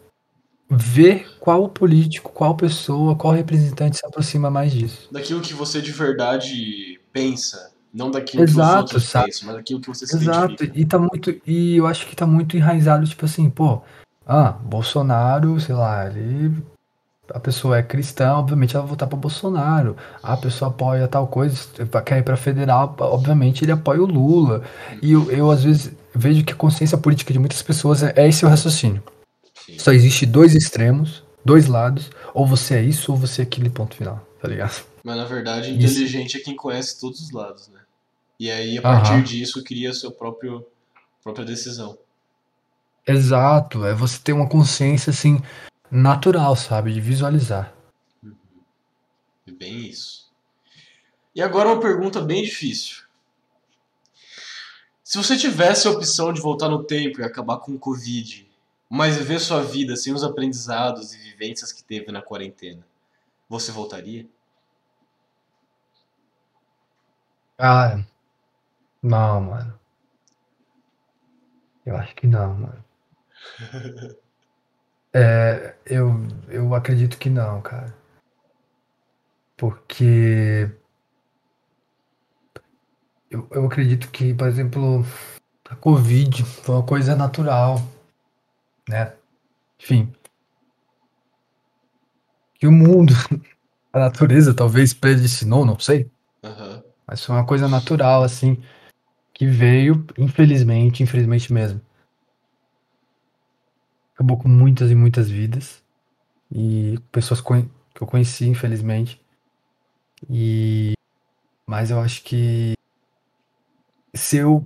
ver 0.69 1.37
qual 1.39 1.69
político, 1.69 2.31
qual 2.31 2.55
pessoa, 2.55 3.15
qual 3.15 3.33
representante 3.33 3.97
se 3.97 4.05
aproxima 4.05 4.49
mais 4.49 4.71
disso. 4.71 5.07
Daquilo 5.11 5.41
que 5.41 5.53
você 5.53 5.81
de 5.81 5.91
verdade 5.91 6.99
pensa, 7.13 7.71
não 7.93 8.11
daquilo 8.11 8.43
Exato, 8.43 8.69
que 8.69 8.75
os 8.75 8.81
outros 8.81 9.03
sabe? 9.05 9.25
pensam, 9.27 9.47
mas 9.47 9.55
daquilo 9.57 9.81
que 9.81 9.87
você 9.87 10.07
se 10.07 10.15
Exato, 10.15 10.63
identifica. 10.63 10.79
e 10.79 10.85
tá 10.85 10.99
muito 10.99 11.41
e 11.45 11.77
eu 11.77 11.87
acho 11.87 12.07
que 12.07 12.15
tá 12.15 12.25
muito 12.25 12.57
enraizado, 12.57 13.07
tipo 13.07 13.25
assim, 13.25 13.49
pô, 13.49 13.81
ah, 14.25 14.51
Bolsonaro, 14.51 15.59
sei 15.59 15.75
lá, 15.75 16.07
ele 16.07 16.63
a 17.33 17.39
pessoa 17.39 17.77
é 17.77 17.83
cristã, 17.83 18.33
obviamente 18.33 18.75
ela 18.75 18.83
vai 18.83 18.91
votar 18.91 19.07
para 19.07 19.17
Bolsonaro. 19.17 19.97
A 20.21 20.37
pessoa 20.37 20.69
apoia 20.69 21.07
tal 21.07 21.27
coisa, 21.27 21.57
quer 22.05 22.19
ir 22.19 22.23
para 22.23 22.37
federal, 22.37 22.95
obviamente 22.99 23.63
ele 23.63 23.71
apoia 23.71 24.01
o 24.01 24.05
Lula. 24.05 24.63
E 25.01 25.11
eu, 25.11 25.31
eu 25.31 25.51
às 25.51 25.63
vezes 25.63 25.91
vejo 26.13 26.43
que 26.43 26.53
a 26.53 26.55
consciência 26.55 26.97
política 26.97 27.33
de 27.33 27.39
muitas 27.39 27.61
pessoas 27.61 28.03
é, 28.03 28.13
é 28.15 28.27
esse 28.27 28.45
o 28.45 28.49
raciocínio. 28.49 29.03
Sim. 29.65 29.79
Só 29.79 29.91
existe 29.91 30.25
dois 30.25 30.53
extremos, 30.53 31.23
dois 31.43 31.67
lados, 31.67 32.11
ou 32.33 32.45
você 32.45 32.75
é 32.75 32.81
isso 32.81 33.11
ou 33.11 33.17
você 33.17 33.41
é 33.41 33.45
aquele 33.45 33.69
ponto 33.69 33.95
final, 33.95 34.25
tá 34.41 34.47
ligado? 34.47 34.83
Mas 35.03 35.17
na 35.17 35.25
verdade, 35.25 35.71
inteligente 35.71 36.29
isso. 36.29 36.37
é 36.37 36.41
quem 36.41 36.55
conhece 36.55 36.99
todos 36.99 37.21
os 37.21 37.31
lados, 37.31 37.67
né? 37.69 37.79
E 38.39 38.51
aí 38.51 38.77
a 38.77 38.81
partir 38.81 39.13
Aham. 39.13 39.23
disso 39.23 39.63
cria 39.63 39.89
a 39.89 39.93
sua 39.93 40.11
próprio, 40.11 40.65
própria 41.23 41.45
decisão. 41.45 41.97
Exato, 43.07 43.85
é 43.85 43.93
você 43.93 44.19
ter 44.23 44.33
uma 44.33 44.47
consciência 44.47 45.11
assim 45.11 45.39
natural, 45.91 46.55
sabe? 46.55 46.93
De 46.93 47.01
visualizar. 47.01 47.73
Uhum. 48.23 48.35
Bem 49.57 49.87
isso. 49.87 50.31
E 51.33 51.41
agora 51.41 51.69
uma 51.69 51.81
pergunta 51.81 52.21
bem 52.21 52.43
difícil. 52.43 53.03
Se 55.03 55.17
você 55.17 55.37
tivesse 55.37 55.87
a 55.87 55.91
opção 55.91 56.33
de 56.33 56.41
voltar 56.41 56.67
no 56.67 56.83
tempo 56.83 57.19
e 57.19 57.23
acabar 57.23 57.57
com 57.57 57.73
o 57.73 57.79
Covid, 57.79 58.49
mas 58.89 59.17
viver 59.17 59.39
sua 59.39 59.61
vida 59.61 59.95
sem 59.95 60.13
os 60.13 60.23
aprendizados 60.23 61.13
e 61.13 61.17
vivências 61.17 61.71
que 61.71 61.83
teve 61.83 62.11
na 62.11 62.21
quarentena, 62.21 62.85
você 63.47 63.71
voltaria? 63.71 64.27
Cara, 67.57 68.05
não, 69.01 69.41
mano. 69.41 69.79
Eu 71.85 71.95
acho 71.95 72.15
que 72.15 72.25
não, 72.25 72.53
mano. 72.55 72.85
É, 75.17 75.73
eu, 75.85 76.27
eu 76.49 76.75
acredito 76.75 77.17
que 77.17 77.29
não, 77.29 77.61
cara. 77.61 77.95
Porque 79.55 80.69
eu, 83.31 83.47
eu 83.49 83.65
acredito 83.65 84.11
que, 84.11 84.33
por 84.33 84.45
exemplo, 84.45 85.05
a 85.69 85.75
Covid 85.77 86.43
foi 86.43 86.75
uma 86.75 86.83
coisa 86.83 87.15
natural, 87.15 87.81
né? 88.89 89.13
Enfim. 89.81 90.13
Que 92.55 92.67
o 92.67 92.71
mundo, 92.73 93.13
a 93.93 93.99
natureza 93.99 94.53
talvez 94.53 94.93
predestinou, 94.93 95.65
não 95.65 95.79
sei. 95.79 96.11
Uhum. 96.43 96.83
Mas 97.07 97.23
foi 97.23 97.33
uma 97.33 97.45
coisa 97.45 97.69
natural, 97.69 98.21
assim, 98.21 98.61
que 99.33 99.47
veio, 99.47 100.05
infelizmente, 100.17 101.01
infelizmente 101.01 101.53
mesmo 101.53 101.79
acabou 104.15 104.37
com 104.37 104.47
muitas 104.47 104.89
e 104.89 104.95
muitas 104.95 105.29
vidas 105.29 105.83
e 106.51 106.97
pessoas 107.11 107.41
que 107.41 108.01
eu 108.01 108.07
conheci, 108.07 108.47
infelizmente. 108.47 109.21
E 110.29 110.93
mas 111.67 111.91
eu 111.91 111.99
acho 111.99 112.23
que 112.23 112.73
se 114.13 114.37
eu 114.37 114.65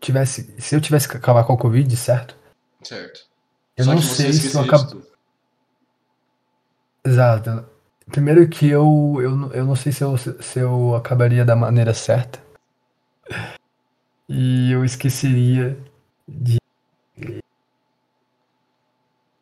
tivesse, 0.00 0.54
se 0.58 0.74
eu 0.74 0.80
tivesse 0.80 1.08
que 1.08 1.16
acabar 1.16 1.44
com 1.44 1.52
a 1.52 1.58
Covid, 1.58 1.94
certo? 1.96 2.36
Certo. 2.82 3.20
Eu 3.76 3.84
Só 3.84 3.94
não 3.94 4.02
sei 4.02 4.32
se 4.32 4.54
eu 4.54 4.62
acabo. 4.62 5.02
Exato. 7.04 7.66
Primeiro 8.10 8.48
que 8.48 8.68
eu, 8.68 9.18
eu, 9.20 9.52
eu 9.52 9.64
não 9.64 9.76
sei 9.76 9.92
se 9.92 10.02
eu, 10.02 10.16
se 10.18 10.58
eu 10.58 10.96
acabaria 10.96 11.44
da 11.44 11.54
maneira 11.54 11.94
certa. 11.94 12.42
E 14.28 14.72
eu 14.72 14.84
esqueceria 14.84 15.78
de 16.28 16.58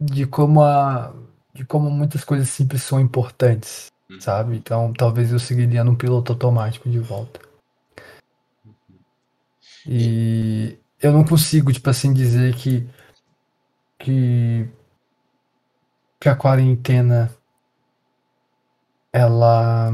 de 0.00 0.26
como 0.26 0.62
a 0.62 1.14
de 1.54 1.64
como 1.64 1.90
muitas 1.90 2.22
coisas 2.22 2.48
simples 2.48 2.82
são 2.82 3.00
importantes, 3.00 3.90
uhum. 4.08 4.20
sabe? 4.20 4.56
Então, 4.56 4.92
talvez 4.92 5.32
eu 5.32 5.40
seguiria 5.40 5.82
num 5.82 5.96
piloto 5.96 6.32
automático 6.32 6.88
de 6.88 7.00
volta. 7.00 7.40
Uhum. 8.64 8.72
E 9.86 10.78
eu 11.02 11.12
não 11.12 11.24
consigo, 11.24 11.72
tipo 11.72 11.90
assim, 11.90 12.12
dizer 12.12 12.54
que 12.54 12.88
que 13.98 14.68
que 16.20 16.28
a 16.28 16.36
quarentena 16.36 17.34
ela 19.12 19.92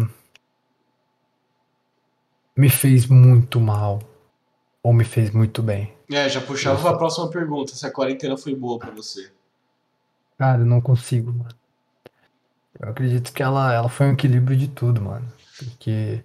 me 2.56 2.68
fez 2.68 3.06
muito 3.06 3.60
mal 3.60 4.00
ou 4.82 4.92
me 4.92 5.04
fez 5.04 5.30
muito 5.30 5.62
bem. 5.62 5.94
É, 6.10 6.28
já 6.28 6.40
puxava 6.40 6.90
a 6.90 6.96
próxima 6.96 7.30
pergunta, 7.30 7.74
se 7.74 7.86
a 7.86 7.90
quarentena 7.90 8.36
foi 8.36 8.54
boa 8.54 8.78
para 8.78 8.90
você. 8.90 9.32
Cara, 10.38 10.62
eu 10.62 10.66
não 10.66 10.80
consigo, 10.80 11.32
mano. 11.32 11.54
Eu 12.78 12.88
acredito 12.88 13.32
que 13.32 13.42
ela, 13.42 13.72
ela 13.72 13.88
foi 13.88 14.06
um 14.06 14.12
equilíbrio 14.12 14.56
de 14.56 14.68
tudo, 14.68 15.00
mano. 15.00 15.26
Porque 15.58 16.24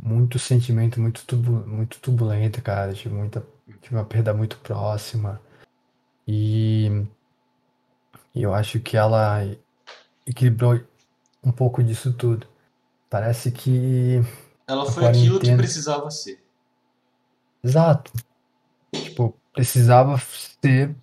muito 0.00 0.38
sentimento, 0.38 1.00
muito, 1.00 1.24
tubu, 1.24 1.66
muito 1.66 1.98
turbulento, 1.98 2.60
cara. 2.62 2.92
Tive 2.92 3.14
muita 3.14 3.42
Tive 3.80 3.96
uma 3.96 4.04
perda 4.04 4.34
muito 4.34 4.58
próxima. 4.58 5.40
E, 6.26 7.04
e 8.34 8.42
eu 8.42 8.54
acho 8.54 8.80
que 8.80 8.96
ela 8.96 9.40
equilibrou 10.26 10.80
um 11.42 11.52
pouco 11.52 11.82
disso 11.82 12.12
tudo. 12.12 12.46
Parece 13.08 13.50
que. 13.50 14.20
Ela 14.66 14.84
foi 14.86 15.02
quarentena... 15.04 15.24
aquilo 15.24 15.40
que 15.40 15.56
precisava 15.56 16.10
ser. 16.10 16.42
Exato. 17.62 18.12
Tipo, 18.92 19.36
precisava 19.52 20.18
ser. 20.18 20.94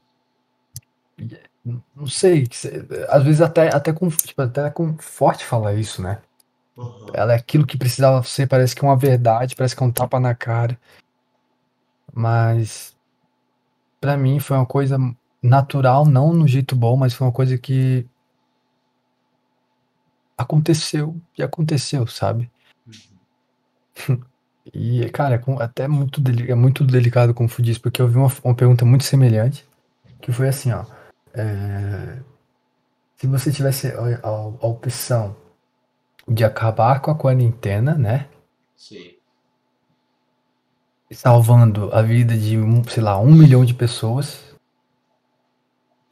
Não 1.95 2.07
sei, 2.07 2.47
às 3.09 3.23
vezes 3.23 3.41
até, 3.41 3.73
até, 3.73 3.91
com, 3.93 4.09
tipo, 4.09 4.41
até 4.41 4.69
com 4.69 4.97
forte 4.97 5.45
falar 5.45 5.73
isso, 5.73 6.01
né? 6.01 6.19
Uhum. 6.77 7.07
Ela 7.13 7.33
é 7.33 7.35
aquilo 7.35 7.65
que 7.67 7.77
precisava 7.77 8.23
ser, 8.23 8.47
parece 8.47 8.75
que 8.75 8.83
é 8.83 8.87
uma 8.87 8.95
verdade, 8.95 9.55
parece 9.55 9.75
que 9.75 9.83
é 9.83 9.85
um 9.85 9.91
tapa 9.91 10.19
na 10.19 10.33
cara. 10.33 10.79
Mas 12.13 12.95
para 13.99 14.15
mim 14.15 14.39
foi 14.39 14.55
uma 14.57 14.65
coisa 14.65 14.97
natural, 15.41 16.05
não 16.05 16.33
no 16.33 16.47
jeito 16.47 16.75
bom, 16.75 16.95
mas 16.95 17.13
foi 17.13 17.27
uma 17.27 17.33
coisa 17.33 17.57
que 17.57 18.05
aconteceu 20.37 21.19
e 21.37 21.43
aconteceu, 21.43 22.07
sabe? 22.07 22.49
Uhum. 24.07 24.21
e, 24.73 25.09
cara, 25.09 25.35
é 25.35 25.63
até 25.63 25.87
muito, 25.87 26.21
é 26.47 26.55
muito 26.55 26.85
delicado 26.85 27.33
confundir 27.33 27.71
isso, 27.71 27.81
porque 27.81 28.01
eu 28.01 28.07
vi 28.07 28.17
uma, 28.17 28.31
uma 28.43 28.55
pergunta 28.55 28.85
muito 28.85 29.03
semelhante, 29.03 29.67
que 30.21 30.31
foi 30.31 30.47
assim, 30.47 30.71
ó. 30.71 30.85
É, 31.39 32.19
se 33.15 33.27
você 33.27 33.51
tivesse 33.51 33.87
a, 33.87 34.19
a, 34.23 34.29
a 34.29 34.67
opção 34.67 35.35
de 36.27 36.43
acabar 36.43 36.99
com 36.99 37.11
a 37.11 37.15
quarentena, 37.15 37.95
né? 37.95 38.27
Sim. 38.75 39.13
Salvando 41.11 41.91
a 41.93 42.01
vida 42.01 42.37
de, 42.37 42.55
sei 42.89 43.01
lá, 43.01 43.19
um 43.19 43.33
milhão 43.33 43.65
de 43.65 43.73
pessoas. 43.73 44.43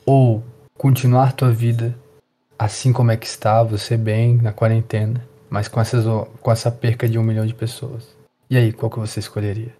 Ou 0.05 0.43
continuar 0.77 1.33
tua 1.33 1.51
vida 1.51 1.95
assim 2.57 2.91
como 2.91 3.11
é 3.11 3.17
que 3.17 3.27
está, 3.27 3.61
você 3.61 3.95
bem 3.95 4.37
na 4.37 4.51
quarentena, 4.51 5.23
mas 5.49 5.67
com, 5.67 5.79
essas, 5.79 6.05
com 6.41 6.51
essa 6.51 6.71
perca 6.71 7.07
de 7.07 7.19
um 7.19 7.23
milhão 7.23 7.45
de 7.45 7.53
pessoas. 7.53 8.15
E 8.49 8.57
aí, 8.57 8.73
qual 8.73 8.89
que 8.89 8.99
você 8.99 9.19
escolheria? 9.19 9.75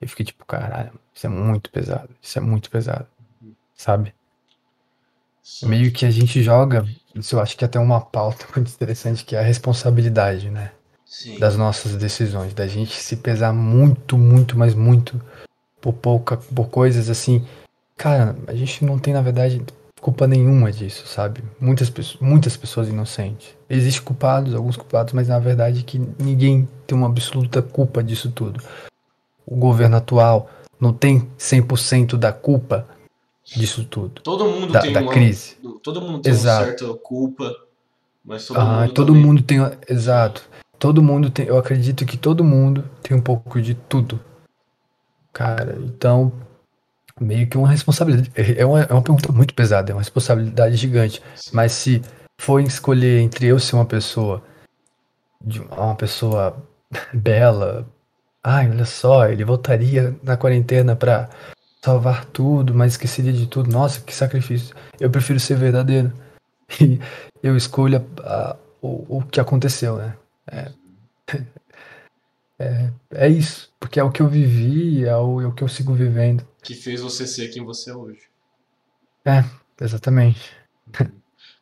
Eu 0.00 0.08
fiquei 0.08 0.24
tipo, 0.24 0.44
caralho, 0.46 0.92
isso 1.12 1.26
é 1.26 1.28
muito 1.28 1.70
pesado, 1.70 2.08
isso 2.22 2.38
é 2.38 2.40
muito 2.40 2.70
pesado, 2.70 3.06
sabe? 3.74 4.14
Meio 5.62 5.90
que 5.90 6.04
a 6.06 6.10
gente 6.10 6.42
joga, 6.42 6.86
isso 7.14 7.36
eu 7.36 7.40
acho 7.40 7.56
que 7.56 7.64
é 7.64 7.66
até 7.66 7.78
uma 7.78 8.00
pauta 8.00 8.46
muito 8.54 8.70
interessante, 8.70 9.24
que 9.24 9.34
é 9.34 9.40
a 9.40 9.42
responsabilidade, 9.42 10.50
né? 10.50 10.72
Sim. 11.04 11.38
Das 11.38 11.56
nossas 11.56 11.96
decisões, 11.96 12.52
da 12.52 12.66
gente 12.66 12.94
se 12.94 13.16
pesar 13.16 13.52
muito, 13.52 14.18
muito, 14.18 14.58
mas 14.58 14.74
muito 14.74 15.20
por 15.80 15.94
pouca, 15.94 16.36
por 16.36 16.68
coisas 16.68 17.08
assim. 17.08 17.44
Cara, 17.96 18.36
a 18.46 18.54
gente 18.54 18.84
não 18.84 18.98
tem, 18.98 19.14
na 19.14 19.22
verdade, 19.22 19.62
culpa 20.00 20.26
nenhuma 20.26 20.70
disso, 20.70 21.06
sabe? 21.06 21.42
Muitas, 21.60 21.90
pessoas, 21.90 22.20
muitas 22.20 22.56
pessoas 22.56 22.88
inocentes. 22.88 23.56
Existem 23.68 24.02
culpados, 24.02 24.54
alguns 24.54 24.76
culpados, 24.76 25.12
mas 25.12 25.28
na 25.28 25.38
verdade 25.38 25.82
que 25.82 25.98
ninguém 26.18 26.68
tem 26.86 26.96
uma 26.96 27.08
absoluta 27.08 27.60
culpa 27.62 28.02
disso 28.02 28.30
tudo. 28.30 28.62
O 29.46 29.56
governo 29.56 29.96
atual 29.96 30.50
não 30.80 30.92
tem 30.92 31.28
100% 31.38 32.16
da 32.16 32.32
culpa 32.32 32.86
disso 33.56 33.84
tudo. 33.84 34.20
Todo 34.22 34.44
mundo 34.44 34.72
da, 34.72 34.80
tem 34.80 34.92
da 34.92 35.00
uma, 35.00 35.12
crise. 35.12 35.56
Todo 35.82 36.00
mundo 36.00 36.20
tem 36.20 36.32
Exato. 36.32 36.64
uma 36.64 36.78
certa 36.78 36.94
culpa, 36.98 37.54
mas 38.24 38.46
todo 38.46 38.60
ah, 38.60 38.80
mundo 38.80 38.92
todo 38.92 39.14
mundo 39.14 39.42
tem, 39.42 39.58
exato. 39.88 40.48
Todo 40.78 41.02
mundo 41.02 41.30
tem, 41.30 41.46
eu 41.46 41.58
acredito 41.58 42.06
que 42.06 42.16
todo 42.16 42.44
mundo 42.44 42.84
tem 43.02 43.16
um 43.16 43.20
pouco 43.20 43.60
de 43.60 43.74
tudo. 43.74 44.20
Cara, 45.32 45.78
então 45.82 46.32
meio 47.20 47.48
que 47.48 47.58
uma 47.58 47.68
responsabilidade, 47.68 48.30
é 48.36 48.64
uma, 48.64 48.82
é 48.82 48.92
uma 48.92 49.02
pergunta 49.02 49.32
muito 49.32 49.54
pesada, 49.54 49.90
é 49.90 49.94
uma 49.94 50.00
responsabilidade 50.00 50.76
gigante. 50.76 51.22
Sim. 51.34 51.50
Mas 51.52 51.72
se 51.72 52.02
for 52.40 52.60
escolher 52.60 53.20
entre 53.20 53.46
eu 53.46 53.58
ser 53.58 53.76
uma 53.76 53.84
pessoa 53.84 54.42
de 55.40 55.60
uma 55.60 55.94
pessoa 55.94 56.56
bela, 57.12 57.86
ai, 58.42 58.70
olha 58.70 58.84
só, 58.84 59.28
ele 59.28 59.44
voltaria 59.44 60.16
na 60.22 60.36
quarentena 60.36 60.94
para 60.94 61.28
salvar 61.82 62.24
tudo, 62.26 62.74
mas 62.74 62.92
esqueceria 62.92 63.32
de 63.32 63.46
tudo. 63.46 63.70
Nossa, 63.70 64.00
que 64.00 64.14
sacrifício. 64.14 64.74
Eu 64.98 65.10
prefiro 65.10 65.40
ser 65.40 65.56
verdadeiro. 65.56 66.12
E 67.40 67.46
eu 67.46 67.56
escolho 67.56 68.04
a, 68.24 68.50
a, 68.50 68.56
o, 68.82 69.18
o 69.18 69.22
que 69.22 69.40
aconteceu, 69.40 69.96
né? 69.96 70.16
É, 70.46 70.72
é, 72.58 72.92
é, 73.12 73.28
isso. 73.28 73.72
Porque 73.78 74.00
é 74.00 74.02
o 74.02 74.10
que 74.10 74.20
eu 74.20 74.28
vivi, 74.28 75.04
é 75.04 75.16
o, 75.16 75.40
é 75.40 75.46
o 75.46 75.52
que 75.52 75.62
eu 75.62 75.68
sigo 75.68 75.94
vivendo. 75.94 76.46
Que 76.62 76.74
fez 76.74 77.00
você 77.00 77.26
ser 77.26 77.48
quem 77.48 77.64
você 77.64 77.90
é 77.90 77.94
hoje. 77.94 78.22
É, 79.24 79.44
exatamente. 79.80 80.52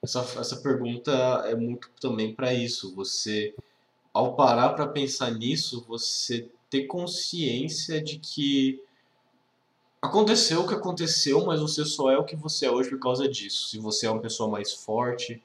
Essa, 0.02 0.20
essa 0.40 0.56
pergunta 0.56 1.12
é 1.46 1.54
muito 1.54 1.90
também 2.00 2.34
para 2.34 2.54
isso. 2.54 2.94
Você, 2.94 3.54
ao 4.12 4.34
parar 4.34 4.70
para 4.70 4.88
pensar 4.88 5.30
nisso, 5.30 5.84
você 5.86 6.48
ter 6.70 6.86
consciência 6.86 8.02
de 8.02 8.18
que 8.18 8.80
Aconteceu 10.06 10.60
o 10.60 10.68
que 10.68 10.74
aconteceu, 10.74 11.44
mas 11.44 11.60
você 11.60 11.84
só 11.84 12.08
é 12.12 12.16
o 12.16 12.24
que 12.24 12.36
você 12.36 12.66
é 12.66 12.70
hoje 12.70 12.88
por 12.88 13.00
causa 13.00 13.28
disso. 13.28 13.68
Se 13.68 13.78
você 13.78 14.06
é 14.06 14.10
uma 14.10 14.20
pessoa 14.20 14.48
mais 14.48 14.72
forte, 14.72 15.42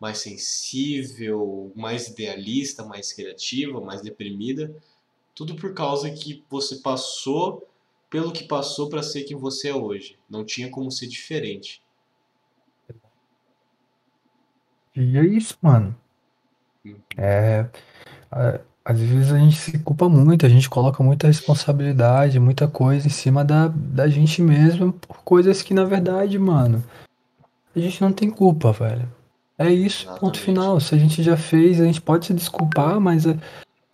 mais 0.00 0.18
sensível, 0.18 1.72
mais 1.74 2.06
idealista, 2.06 2.84
mais 2.84 3.12
criativa, 3.12 3.80
mais 3.80 4.00
deprimida, 4.00 4.72
tudo 5.34 5.56
por 5.56 5.74
causa 5.74 6.08
que 6.08 6.44
você 6.48 6.76
passou 6.76 7.68
pelo 8.08 8.32
que 8.32 8.44
passou 8.44 8.88
para 8.88 9.02
ser 9.02 9.24
quem 9.24 9.36
você 9.36 9.70
é 9.70 9.74
hoje. 9.74 10.16
Não 10.30 10.44
tinha 10.44 10.70
como 10.70 10.88
ser 10.92 11.08
diferente. 11.08 11.82
E 14.94 15.18
é 15.18 15.24
isso, 15.24 15.58
mano. 15.60 16.00
Hum. 16.84 16.94
É, 17.16 17.68
é 18.32 18.60
às 18.88 19.00
vezes 19.00 19.32
a 19.32 19.38
gente 19.38 19.56
se 19.56 19.76
culpa 19.80 20.08
muito, 20.08 20.46
a 20.46 20.48
gente 20.48 20.70
coloca 20.70 21.02
muita 21.02 21.26
responsabilidade, 21.26 22.38
muita 22.38 22.68
coisa 22.68 23.08
em 23.08 23.10
cima 23.10 23.44
da, 23.44 23.66
da 23.66 24.06
gente 24.06 24.40
mesmo 24.40 24.92
por 24.92 25.24
coisas 25.24 25.60
que 25.60 25.74
na 25.74 25.84
verdade, 25.84 26.38
mano, 26.38 26.84
a 27.74 27.80
gente 27.80 28.00
não 28.00 28.12
tem 28.12 28.30
culpa, 28.30 28.70
velho. 28.70 29.10
É 29.58 29.68
isso, 29.68 30.02
Exatamente. 30.02 30.20
ponto 30.20 30.38
final. 30.38 30.78
Se 30.78 30.94
a 30.94 30.98
gente 30.98 31.20
já 31.20 31.36
fez, 31.36 31.80
a 31.80 31.84
gente 31.84 32.00
pode 32.00 32.26
se 32.26 32.32
desculpar, 32.32 33.00
mas, 33.00 33.24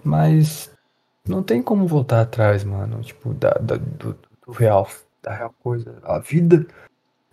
mas 0.04 0.70
não 1.26 1.42
tem 1.42 1.62
como 1.62 1.86
voltar 1.86 2.20
atrás, 2.20 2.62
mano. 2.62 3.00
Tipo, 3.00 3.32
da, 3.32 3.52
da 3.52 3.76
do, 3.76 4.14
do, 4.46 4.52
real, 4.52 4.86
da 5.22 5.34
real 5.34 5.54
coisa. 5.62 5.96
A 6.02 6.18
vida 6.18 6.66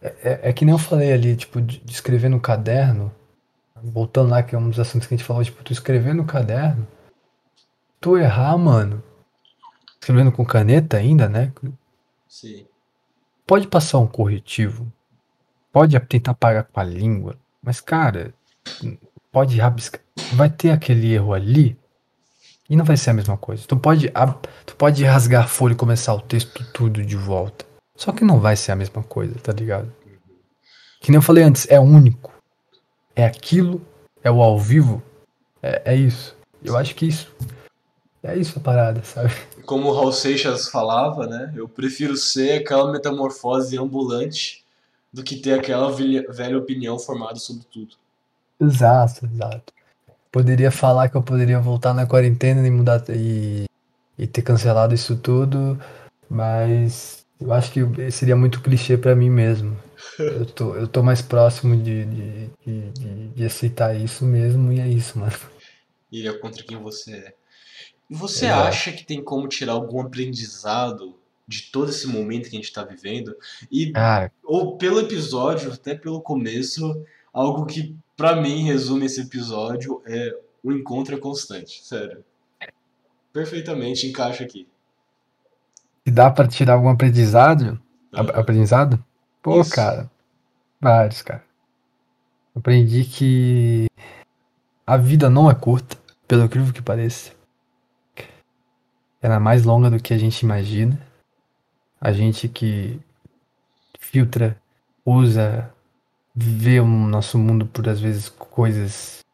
é, 0.02 0.15
é, 0.23 0.40
é, 0.44 0.53
que 0.53 0.64
nem 0.64 0.73
eu 0.73 0.80
falei 0.80 1.11
ali, 1.11 1.36
tipo, 1.36 1.60
de, 1.60 1.80
de 1.80 1.91
escrever 1.91 2.30
no 2.30 2.40
caderno. 2.40 3.11
Voltando 3.84 4.30
lá, 4.30 4.41
que 4.41 4.56
é 4.56 4.57
um 4.57 4.69
dos 4.69 4.80
assuntos 4.80 5.10
que 5.10 5.14
a 5.14 5.18
gente 5.18 5.27
falou, 5.27 5.44
tipo, 5.44 5.61
tu 5.61 5.73
escrever 5.73 6.15
no 6.15 6.23
caderno 6.23 6.88
tu 8.00 8.18
errar, 8.18 8.58
mano, 8.58 9.04
escrevendo 10.00 10.32
com 10.32 10.46
caneta 10.46 10.98
ainda, 10.98 11.28
né? 11.28 11.52
Sim. 12.28 12.66
Pode 13.46 13.68
passar 13.68 14.00
um 14.00 14.08
corretivo, 14.08 14.92
pode 15.72 16.00
tentar 16.02 16.32
apagar 16.32 16.66
com 16.66 16.80
a 16.80 16.84
língua, 16.84 17.36
mas 17.62 17.82
cara, 17.82 18.34
pode 19.32 19.60
rabiscar, 19.60 20.02
vai 20.34 20.50
ter 20.50 20.70
aquele 20.70 21.14
erro 21.14 21.34
ali 21.34 21.78
e 22.70 22.76
não 22.76 22.86
vai 22.86 22.96
ser 22.96 23.10
a 23.10 23.14
mesma 23.14 23.38
coisa. 23.38 23.66
Tu 23.68 23.76
pode, 23.76 24.12
tu 24.66 24.76
pode 24.76 25.04
rasgar 25.04 25.46
a 25.46 25.48
folha 25.48 25.74
e 25.74 25.76
começar 25.76 26.14
o 26.14 26.22
texto 26.22 26.64
tudo 26.72 27.04
de 27.04 27.16
volta, 27.16 27.66
só 27.96 28.12
que 28.12 28.24
não 28.24 28.40
vai 28.40 28.56
ser 28.56 28.72
a 28.72 28.76
mesma 28.76 29.04
coisa, 29.04 29.36
tá 29.40 29.52
ligado? 29.52 29.92
Que 31.02 31.12
nem 31.12 31.18
eu 31.18 31.22
falei 31.22 31.44
antes, 31.44 31.66
é 31.70 31.80
único, 31.80 32.32
é 33.16 33.26
aquilo, 33.26 33.82
é 34.24 34.30
o 34.30 34.42
ao 34.42 34.60
vivo, 34.60 35.02
é, 35.62 35.94
é 35.94 35.96
isso. 35.96 36.38
Eu 36.62 36.78
acho 36.78 36.94
que 36.94 37.08
isso 37.08 37.34
é 38.24 38.38
isso 38.38 38.60
a 38.60 38.62
parada, 38.62 39.04
sabe? 39.04 39.32
Como 39.66 39.90
o 39.90 39.94
Raul 39.94 40.12
Seixas 40.12 40.68
falava, 40.68 41.28
né? 41.28 41.54
Eu 41.56 41.68
prefiro 41.68 42.16
ser 42.18 42.62
aquela 42.62 42.91
metamorfose 42.91 43.78
ambulante 43.78 44.64
do 45.12 45.24
que 45.24 45.38
ter 45.38 45.54
aquela 45.54 45.91
velha 45.91 46.58
opinião 46.58 47.00
formada 47.00 47.36
sobre 47.38 47.64
tudo. 47.72 47.96
Exato, 48.60 49.26
exato. 49.26 49.74
Poderia 50.32 50.70
falar 50.70 51.10
que 51.10 51.18
eu 51.18 51.24
poderia 51.24 51.60
voltar 51.60 51.94
na 51.94 52.06
quarentena 52.06 52.66
e 52.68 52.70
mudar 52.70 53.04
e, 53.10 53.66
e 54.18 54.28
ter 54.28 54.41
cancelado 54.41 54.94
isso 54.94 55.16
tudo, 55.16 55.80
mas 56.30 57.26
eu 57.40 57.52
acho 57.54 57.72
que 57.72 58.12
seria 58.12 58.36
muito 58.36 58.62
clichê 58.62 58.98
para 58.98 59.16
mim 59.16 59.30
mesmo. 59.30 59.78
Eu 60.20 60.46
tô, 60.46 60.76
eu 60.76 60.88
tô 60.88 61.02
mais 61.02 61.22
próximo 61.22 61.76
de, 61.76 62.06
de, 62.06 62.50
de, 62.66 63.28
de, 63.30 63.46
aceitar 63.46 63.96
isso 63.96 64.26
mesmo 64.26 64.72
e 64.72 64.80
é 64.80 64.88
isso, 64.88 65.18
mano. 65.18 65.32
E 66.12 66.28
é 66.28 66.34
contra 66.34 66.64
quem 66.64 66.78
você 66.78 67.12
é. 67.12 67.34
E 68.10 68.15
você 68.15 68.45
Exato. 68.45 68.68
acha 68.68 68.91
que 68.91 69.06
tem 69.06 69.23
como 69.23 69.48
tirar 69.48 69.73
algum 69.73 70.02
aprendizado 70.02 71.15
de 71.48 71.64
todo 71.64 71.90
esse 71.90 72.07
momento 72.07 72.49
que 72.49 72.56
a 72.56 72.60
gente 72.60 72.65
está 72.65 72.84
vivendo? 72.84 73.36
E 73.72 73.91
ah. 73.95 74.30
ou 74.44 74.77
pelo 74.77 74.99
episódio, 74.99 75.72
até 75.72 75.95
pelo 75.95 76.22
começo, 76.22 77.03
algo 77.34 77.65
que 77.65 77.95
para 78.18 78.36
mim 78.36 78.64
resume 78.64 79.06
esse 79.06 79.22
episódio 79.22 80.02
é 80.06 80.36
o 80.64 80.72
encontro 80.72 81.15
é 81.15 81.19
constante, 81.19 81.84
sério. 81.84 82.23
Perfeitamente 83.31 84.07
encaixa 84.07 84.44
aqui. 84.44 84.68
Se 86.06 86.11
dá 86.11 86.30
para 86.30 86.48
tirar 86.48 86.73
algum 86.73 86.90
aprendizado, 86.90 87.80
uhum. 88.11 88.19
aprendizado? 88.34 89.03
Pô, 89.41 89.61
Isso. 89.61 89.72
cara, 89.72 90.10
vários, 90.81 91.22
cara. 91.22 91.44
Aprendi 92.56 93.06
que 93.06 93.88
a 94.86 94.98
vida 94.98 95.30
não 95.30 95.49
é 95.49 95.56
curta, 95.56 95.95
pelo 96.27 96.44
incrível 96.44 96.73
que 96.73 96.81
pareça. 96.81 97.31
Ela 99.22 99.36
é 99.36 99.40
mais 99.40 99.64
longa 99.64 99.90
do 99.90 100.02
que 100.02 100.14
a 100.14 100.18
gente 100.18 100.41
imagina. 100.41 101.00
A 102.00 102.12
gente 102.12 102.48
que 102.48 103.00
filtra, 104.00 104.60
usa, 105.06 105.74
vê 106.34 106.80
o 106.80 106.86
nosso 106.86 107.38
mundo 107.38 107.66
por 107.66 107.88
às 107.90 108.00
vezes 108.00 108.30
coisas 108.30 109.26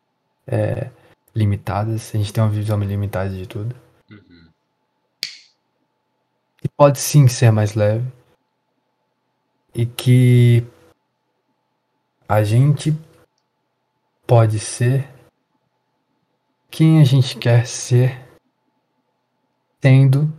é, 0.48 0.90
limitadas. 1.36 2.14
A 2.14 2.18
gente 2.18 2.34
tem 2.34 2.44
uma 2.44 2.49
visão 2.49 2.80
limitada 2.80 3.30
de 3.30 3.45
tudo. 3.45 3.76
Uhum. 4.10 4.49
E 6.64 6.68
pode 6.70 6.99
sim 6.99 7.28
ser 7.28 7.52
mais 7.52 7.76
leve. 7.76 8.06
E 9.74 9.86
que 9.86 10.66
a 12.28 12.44
gente 12.44 12.98
pode 14.26 14.60
ser 14.60 15.07
quem 16.72 16.99
a 16.99 17.03
gente 17.03 17.38
quer 17.38 17.68
ser 17.68 18.24
sendo 19.86 20.34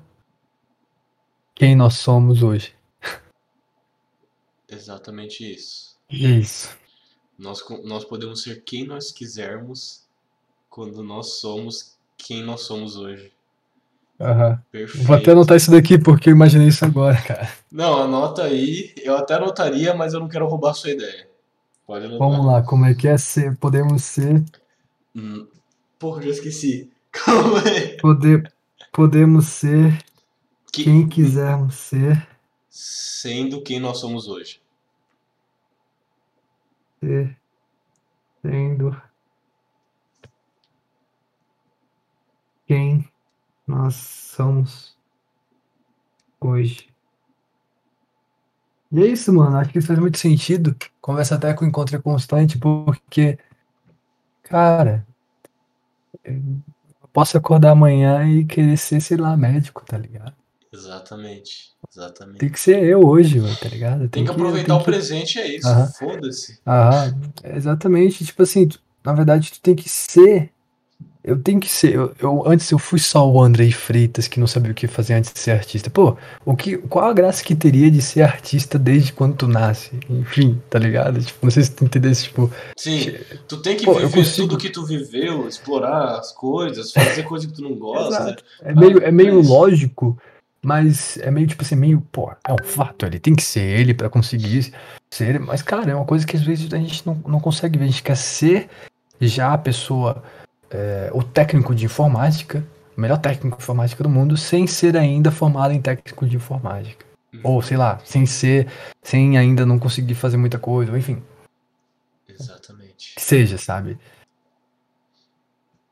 quem 1.55 1.77
nós 1.77 1.99
somos 1.99 2.43
hoje. 2.43 2.75
Exatamente 4.69 5.49
isso. 5.49 5.97
Isso. 6.11 6.77
Nós, 7.39 7.63
nós 7.85 8.05
podemos 8.05 8.43
ser 8.43 8.65
quem 8.65 8.85
nós 8.85 9.13
quisermos 9.13 10.03
quando 10.69 11.01
nós 11.05 11.35
somos 11.39 11.95
quem 12.19 12.43
nós 12.43 12.63
somos 12.63 12.97
hoje. 12.97 13.33
Uhum. 14.19 14.59
Perfeito. 14.73 15.07
Vou 15.07 15.15
até 15.15 15.31
anotar 15.31 15.57
isso 15.57 15.71
daqui 15.71 15.97
porque 15.97 16.29
eu 16.29 16.35
imaginei 16.35 16.67
isso 16.67 16.85
agora, 16.85 17.17
cara. 17.23 17.49
Não, 17.71 18.03
anota 18.03 18.43
aí. 18.43 18.93
Eu 19.01 19.17
até 19.17 19.35
anotaria, 19.35 19.95
mas 19.95 20.13
eu 20.13 20.19
não 20.19 20.27
quero 20.27 20.49
roubar 20.49 20.73
a 20.73 20.75
sua 20.75 20.91
ideia. 20.91 21.29
Pode 21.87 22.07
anotar. 22.07 22.29
Vamos 22.29 22.47
lá, 22.47 22.63
como 22.63 22.85
é 22.85 22.95
que 22.95 23.07
é 23.07 23.17
ser? 23.17 23.57
Podemos 23.59 24.03
ser. 24.03 24.45
Hum, 25.15 25.47
porra, 26.01 26.23
já 26.23 26.31
esqueci. 26.31 26.91
Calma 27.13 27.63
aí. 27.65 27.97
Poder, 27.99 28.53
podemos 28.93 29.47
ser 29.47 30.03
que... 30.73 30.85
quem 30.85 31.09
quisermos 31.09 31.75
ser. 31.75 32.29
Sendo 32.69 33.63
quem 33.63 33.81
nós 33.81 33.99
somos 33.99 34.29
hoje. 34.29 34.61
Ser, 37.01 37.39
sendo 38.43 39.01
quem 42.67 43.09
nós 43.67 43.95
somos 43.95 44.97
hoje. 46.41 46.89
E 48.93 49.03
é 49.03 49.07
isso, 49.07 49.33
mano. 49.33 49.57
Acho 49.57 49.71
que 49.71 49.79
isso 49.79 49.89
faz 49.89 49.99
muito 49.99 50.19
sentido. 50.19 50.77
Conversa 51.01 51.35
até 51.35 51.53
com 51.55 51.65
o 51.65 51.69
encontro 51.69 52.01
constante, 52.03 52.59
porque, 52.59 53.39
cara, 54.43 55.07
posso 57.17 57.39
acordar 57.39 57.71
amanhã 57.71 58.29
e 58.29 58.45
querer 58.45 58.77
ser, 58.77 59.01
sei 59.01 59.17
lá, 59.17 59.35
médico, 59.39 59.83
tá 59.87 59.97
ligado? 59.97 60.35
Exatamente. 60.71 61.71
Exatamente. 61.91 62.37
Tem 62.37 62.51
que 62.51 62.61
ser 62.61 62.85
eu 62.85 63.07
hoje, 63.07 63.41
tá 63.59 63.71
ligado? 63.71 64.01
Tem, 64.01 64.09
tem 64.09 64.25
que, 64.25 64.29
que 64.29 64.35
aproveitar 64.35 64.67
tem 64.67 64.77
o 64.77 64.79
que... 64.81 64.85
presente, 64.85 65.39
é 65.39 65.57
isso. 65.57 65.67
Foda-se. 65.99 66.61
Aham, 66.67 67.19
exatamente. 67.43 68.23
Tipo 68.23 68.43
assim, 68.43 68.69
tu, 68.69 68.79
na 69.03 69.15
verdade, 69.15 69.51
tu 69.51 69.59
tem 69.63 69.75
que 69.75 69.89
ser 69.89 70.51
eu 71.27 71.37
tenho 71.37 71.59
que 71.59 71.69
ser. 71.69 71.93
Eu, 71.93 72.15
eu, 72.21 72.45
antes 72.47 72.71
eu 72.71 72.79
fui 72.79 73.01
só 73.01 73.29
o 73.29 73.43
Andrei 73.43 73.73
Freitas 73.73 74.29
que 74.29 74.39
não 74.39 74.47
sabia 74.47 74.71
o 74.71 74.75
que 74.75 74.87
fazer 74.87 75.15
antes 75.15 75.33
de 75.33 75.41
ser 75.41 75.51
artista. 75.51 75.91
Pô, 75.91 76.17
o 76.45 76.57
que, 76.57 76.79
qual 76.79 77.11
a 77.11 77.13
graça 77.13 77.43
que 77.43 77.57
teria 77.57 77.91
de 77.91 78.01
ser 78.01 78.23
artista 78.23 78.79
desde 78.79 79.13
quando 79.13 79.35
tu 79.35 79.49
nasce? 79.49 79.91
Enfim, 80.09 80.63
tá 80.71 80.79
ligado? 80.79 81.21
Tipo, 81.21 81.45
não 81.45 81.51
sei 81.51 81.65
se 81.65 81.73
tu 81.73 81.85
entendeu 81.85 82.13
tipo. 82.15 82.49
Sim, 82.77 83.13
tu 83.49 83.57
tem 83.57 83.77
que 83.77 83.85
pô, 83.85 83.95
viver 83.95 84.13
consigo... 84.13 84.47
tudo 84.47 84.57
que 84.57 84.71
tu 84.71 84.87
viveu, 84.87 85.49
explorar 85.49 86.21
as 86.21 86.31
coisas, 86.31 86.93
fazer 86.93 87.25
coisas 87.25 87.51
que 87.51 87.57
tu 87.57 87.63
não 87.63 87.75
gosta. 87.75 88.37
É 88.63 88.73
meio, 88.73 89.03
é 89.03 89.11
meio 89.11 89.41
lógico, 89.43 90.17
mas 90.63 91.19
é 91.19 91.31
meio 91.33 91.49
tipo 91.49 91.65
assim, 91.65 91.75
meio, 91.75 92.01
pô, 92.13 92.31
é 92.47 92.53
um 92.53 92.65
fato, 92.65 93.05
ele 93.05 93.19
tem 93.19 93.35
que 93.35 93.43
ser 93.43 93.63
ele 93.63 93.93
para 93.93 94.09
conseguir 94.09 94.73
ser 95.11 95.31
ele. 95.31 95.39
Mas, 95.41 95.61
cara, 95.61 95.91
é 95.91 95.95
uma 95.95 96.05
coisa 96.05 96.25
que 96.25 96.37
às 96.37 96.43
vezes 96.45 96.73
a 96.73 96.79
gente 96.79 97.05
não, 97.05 97.21
não 97.27 97.41
consegue 97.41 97.77
ver. 97.77 97.87
A 97.87 97.89
gente 97.89 98.03
quer 98.05 98.17
ser 98.17 98.69
já 99.21 99.53
a 99.53 99.59
pessoa 99.59 100.23
é, 100.71 101.11
o 101.13 101.23
técnico 101.23 101.75
de 101.75 101.85
informática, 101.85 102.67
o 102.97 103.01
melhor 103.01 103.19
técnico 103.19 103.57
de 103.57 103.63
informática 103.63 104.03
do 104.03 104.09
mundo, 104.09 104.37
sem 104.37 104.67
ser 104.67 104.97
ainda 104.97 105.31
formado 105.31 105.73
em 105.73 105.81
técnico 105.81 106.27
de 106.27 106.37
informática. 106.37 107.05
Uhum. 107.33 107.41
Ou, 107.43 107.63
sei 107.63 107.77
lá, 107.77 108.01
sem 108.05 108.27
ser, 108.27 108.71
sem 109.03 109.37
ainda 109.37 109.67
não 109.67 109.79
conseguir 109.79 110.15
fazer 110.15 110.37
muita 110.37 110.59
coisa, 110.59 110.93
ou 110.93 110.99
enfim. 110.99 111.23
Exatamente. 112.29 113.15
Que 113.15 113.23
seja, 113.23 113.59
sabe? 113.59 113.99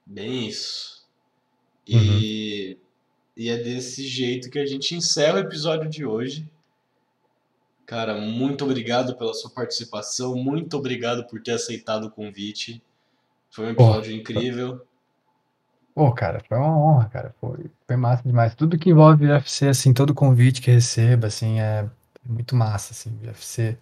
Bem 0.07 0.49
isso. 0.49 1.05
E, 1.87 1.97
uhum. 1.97 2.81
e 3.37 3.51
é 3.51 3.57
desse 3.57 4.07
jeito 4.07 4.51
que 4.51 4.59
a 4.59 4.67
gente 4.67 4.95
encerra 4.95 5.37
o 5.37 5.41
episódio 5.41 5.89
de 5.89 6.05
hoje. 6.05 6.49
Cara, 7.87 8.19
muito 8.19 8.65
obrigado 8.65 9.15
pela 9.17 9.35
sua 9.35 9.51
participação, 9.51 10.35
muito 10.35 10.77
obrigado 10.77 11.27
por 11.27 11.43
ter 11.43 11.53
aceitado 11.53 12.05
o 12.05 12.11
convite. 12.11 12.83
Foi 13.55 13.67
um 13.67 13.71
episódio 13.71 14.13
Pô, 14.13 14.19
incrível. 14.19 14.87
Pô, 15.95 16.13
cara, 16.13 16.43
foi 16.49 16.59
uma 16.59 16.77
honra, 16.77 17.09
cara. 17.09 17.35
Foi, 17.41 17.71
foi 17.87 17.97
massa 17.97 18.25
demais. 18.25 18.53
Tudo 18.57 18.77
que 18.77 18.91
envolve 18.91 19.31
UFC, 19.31 19.69
assim, 19.69 19.95
todo 19.95 20.13
convite 20.13 20.61
que 20.61 20.73
receba, 20.73 21.29
assim, 21.29 21.61
é 21.61 21.89
muito 22.27 22.57
massa, 22.57 22.93
assim. 22.93 23.17
O 23.23 23.29
UFC 23.29 23.79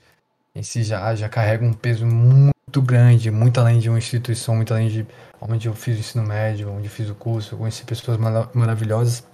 em 0.55 0.63
si 0.63 0.83
já, 0.83 1.15
já 1.15 1.27
carrega 1.27 1.65
um 1.65 1.73
peso 1.73 2.05
muito 2.05 2.83
grande, 2.83 3.31
muito 3.31 3.59
além 3.59 3.79
de 3.79 3.89
uma 3.89 3.97
instituição, 3.97 4.57
muito 4.57 4.75
além 4.75 4.89
de 4.89 5.07
onde 5.41 5.69
eu 5.69 5.75
fiz 5.75 5.97
o 5.97 6.01
ensino 6.01 6.23
médio, 6.23 6.71
onde 6.71 6.89
eu 6.89 6.91
fiz 6.91 7.09
o 7.09 7.15
curso, 7.15 7.55
eu 7.55 7.59
conheci 7.59 7.83
pessoas 7.85 8.19
maravilhosas. 8.53 9.27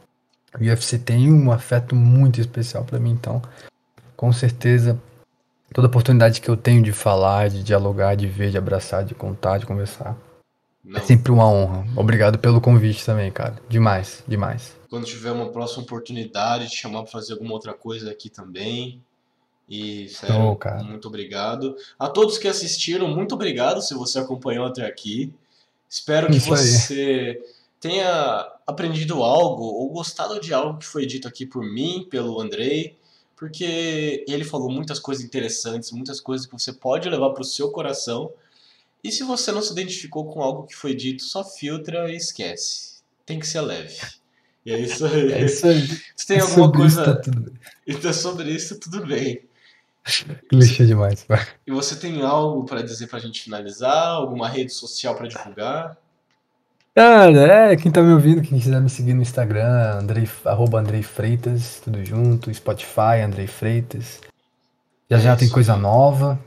O 0.55 0.63
UFC 0.63 1.01
tem 1.01 1.33
um 1.33 1.51
afeto 1.51 1.97
muito 1.97 2.41
especial 2.41 2.85
para 2.85 3.01
mim, 3.01 3.11
então, 3.11 3.43
com 4.17 4.33
certeza, 4.33 4.97
toda 5.75 5.89
oportunidade 5.89 6.41
que 6.41 6.49
eu 6.49 6.57
tenho 6.57 6.81
de 6.81 6.93
falar, 6.93 7.51
de 7.51 7.65
dialogar, 7.65 8.15
de 8.15 8.29
ver, 8.29 8.53
de 8.53 8.57
abraçar, 8.57 9.05
de 9.05 9.17
contar, 9.17 9.59
de 9.59 9.67
conversar, 9.67 10.17
não. 10.89 10.99
É 10.99 11.03
sempre 11.03 11.31
uma 11.31 11.47
honra. 11.47 11.87
Obrigado 11.95 12.39
pelo 12.39 12.63
convite 12.63 13.05
também, 13.05 13.31
cara. 13.31 13.57
Demais, 13.69 14.25
demais. 14.27 14.75
Quando 14.89 15.05
tiver 15.05 15.31
uma 15.33 15.51
próxima 15.51 15.83
oportunidade, 15.83 16.71
te 16.71 16.77
chamar 16.77 17.03
para 17.03 17.13
fazer 17.13 17.35
alguma 17.35 17.53
outra 17.53 17.75
coisa 17.75 18.11
aqui 18.11 18.31
também. 18.31 19.03
E, 19.69 20.09
sério, 20.09 20.59
oh, 20.59 20.85
muito 20.85 21.09
obrigado. 21.09 21.77
A 21.99 22.09
todos 22.09 22.39
que 22.39 22.49
assistiram, 22.49 23.07
muito 23.07 23.35
obrigado 23.35 23.83
se 23.83 23.93
você 23.93 24.19
acompanhou 24.19 24.65
até 24.65 24.87
aqui. 24.87 25.31
Espero 25.87 26.29
que 26.29 26.39
Isso 26.39 26.49
você 26.49 27.39
aí. 27.39 27.53
tenha 27.79 28.51
aprendido 28.67 29.23
algo 29.23 29.65
ou 29.65 29.91
gostado 29.91 30.41
de 30.41 30.55
algo 30.55 30.79
que 30.79 30.87
foi 30.87 31.05
dito 31.05 31.29
aqui 31.29 31.45
por 31.45 31.63
mim, 31.63 32.07
pelo 32.11 32.41
Andrei, 32.41 32.97
porque 33.37 34.25
ele 34.27 34.43
falou 34.43 34.71
muitas 34.71 34.99
coisas 34.99 35.23
interessantes, 35.23 35.93
muitas 35.93 36.19
coisas 36.19 36.47
que 36.47 36.53
você 36.53 36.73
pode 36.73 37.07
levar 37.11 37.31
para 37.31 37.43
o 37.43 37.45
seu 37.45 37.71
coração 37.71 38.33
e 39.03 39.13
se 39.13 39.23
você 39.23 39.53
não 39.53 39.63
se 39.63 39.73
identificou 39.73 40.27
com 40.27 40.43
algo 40.43 40.67
que 40.67 40.75
foi 40.75 40.95
dito, 40.95 41.23
só 41.23 41.45
filtra 41.45 42.11
e 42.11 42.17
esquece. 42.17 42.99
Tem 43.25 43.39
que 43.39 43.47
ser 43.47 43.61
leve. 43.61 43.97
E 44.65 44.73
é 44.73 44.79
isso 44.79 45.07
aí. 45.07 45.33
É 45.33 45.45
isso 45.45 45.67
aí. 45.67 45.87
Se 46.17 46.27
tem 46.27 46.39
é 46.39 46.41
alguma 46.41 46.73
coisa. 46.73 47.03
Isso, 47.03 47.15
tá 47.15 47.21
tudo. 47.21 47.53
Então, 47.87 48.13
sobre 48.13 48.51
isso, 48.51 48.79
tudo 48.79 49.07
bem. 49.07 49.43
Clichê 50.49 50.87
demais. 50.87 51.27
E 51.67 51.71
você 51.71 51.97
tem 51.97 52.23
algo 52.23 52.65
para 52.65 52.83
dizer 52.83 53.07
pra 53.07 53.19
gente 53.19 53.43
finalizar? 53.43 54.09
Alguma 54.09 54.49
rede 54.49 54.73
social 54.73 55.15
para 55.15 55.29
divulgar? 55.29 55.97
Cara, 56.95 57.73
é, 57.73 57.77
quem 57.77 57.93
tá 57.93 58.03
me 58.03 58.13
ouvindo, 58.13 58.43
quem 58.43 58.59
quiser 58.59 58.81
me 58.81 58.91
seguir 58.91 59.15
no 59.15 59.23
Instagram, 59.23 60.01
Andrei, 60.01 60.29
arroba 60.45 60.81
Andrei 60.81 61.03
Freitas, 61.03 61.81
tudo 61.85 62.05
junto, 62.05 62.53
Spotify, 62.53 63.21
Andrei 63.25 63.47
Freitas. 63.47 64.21
Já 65.09 65.19
é 65.19 65.21
já 65.21 65.37
tem 65.37 65.49
coisa 65.49 65.77
nova. 65.77 66.39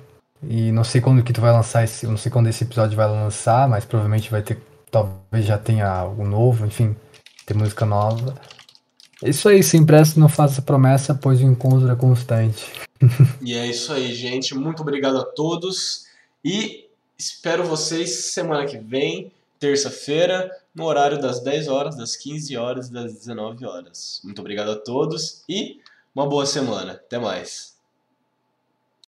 E 0.44 0.72
não 0.72 0.84
sei 0.84 1.02
quando 1.02 1.24
que 1.24 1.34
tu 1.34 1.42
vai 1.42 1.52
lançar 1.52 1.84
esse, 1.84 2.08
não 2.08 2.18
sei 2.18 2.32
quando 2.32 2.48
esse 2.48 2.64
episódio 2.64 2.96
vai 2.96 3.08
lançar, 3.08 3.68
mas 3.70 3.86
provavelmente 3.86 4.32
vai 4.32 4.42
ter, 4.42 4.60
talvez 4.90 5.46
já 5.46 5.58
tenha 5.58 5.88
algo 5.88 6.26
novo, 6.26 6.66
enfim, 6.66 6.96
ter 7.46 7.54
música 7.54 7.86
nova. 7.86 8.34
É 9.24 9.30
isso 9.30 9.48
aí, 9.48 9.62
se 9.62 9.78
impresso 9.78 10.20
não 10.20 10.28
faça 10.28 10.62
promessa, 10.64 11.14
pois 11.14 11.42
o 11.42 11.44
encontro 11.44 11.90
é 11.92 11.96
constante. 11.96 12.66
e 13.42 13.54
é 13.54 13.68
isso 13.68 13.94
aí, 13.94 14.14
gente. 14.16 14.56
Muito 14.56 14.82
obrigado 14.82 15.18
a 15.18 15.24
todos 15.24 16.06
e 16.44 16.88
espero 17.18 17.64
vocês 17.64 18.32
semana 18.32 18.66
que 18.66 18.80
vem, 18.80 19.32
terça-feira, 19.60 20.50
no 20.74 20.86
horário 20.86 21.22
das 21.22 21.40
10 21.40 21.68
horas, 21.68 21.96
das 21.96 22.16
15 22.16 22.58
horas 22.58 22.88
e 22.88 22.94
das 22.94 23.14
19 23.14 23.64
horas. 23.64 24.22
Muito 24.24 24.40
obrigado 24.40 24.72
a 24.72 24.76
todos 24.76 25.44
e 25.48 25.80
uma 26.16 26.26
boa 26.26 26.48
semana. 26.48 26.94
Até 26.94 27.20
mais. 27.20 27.71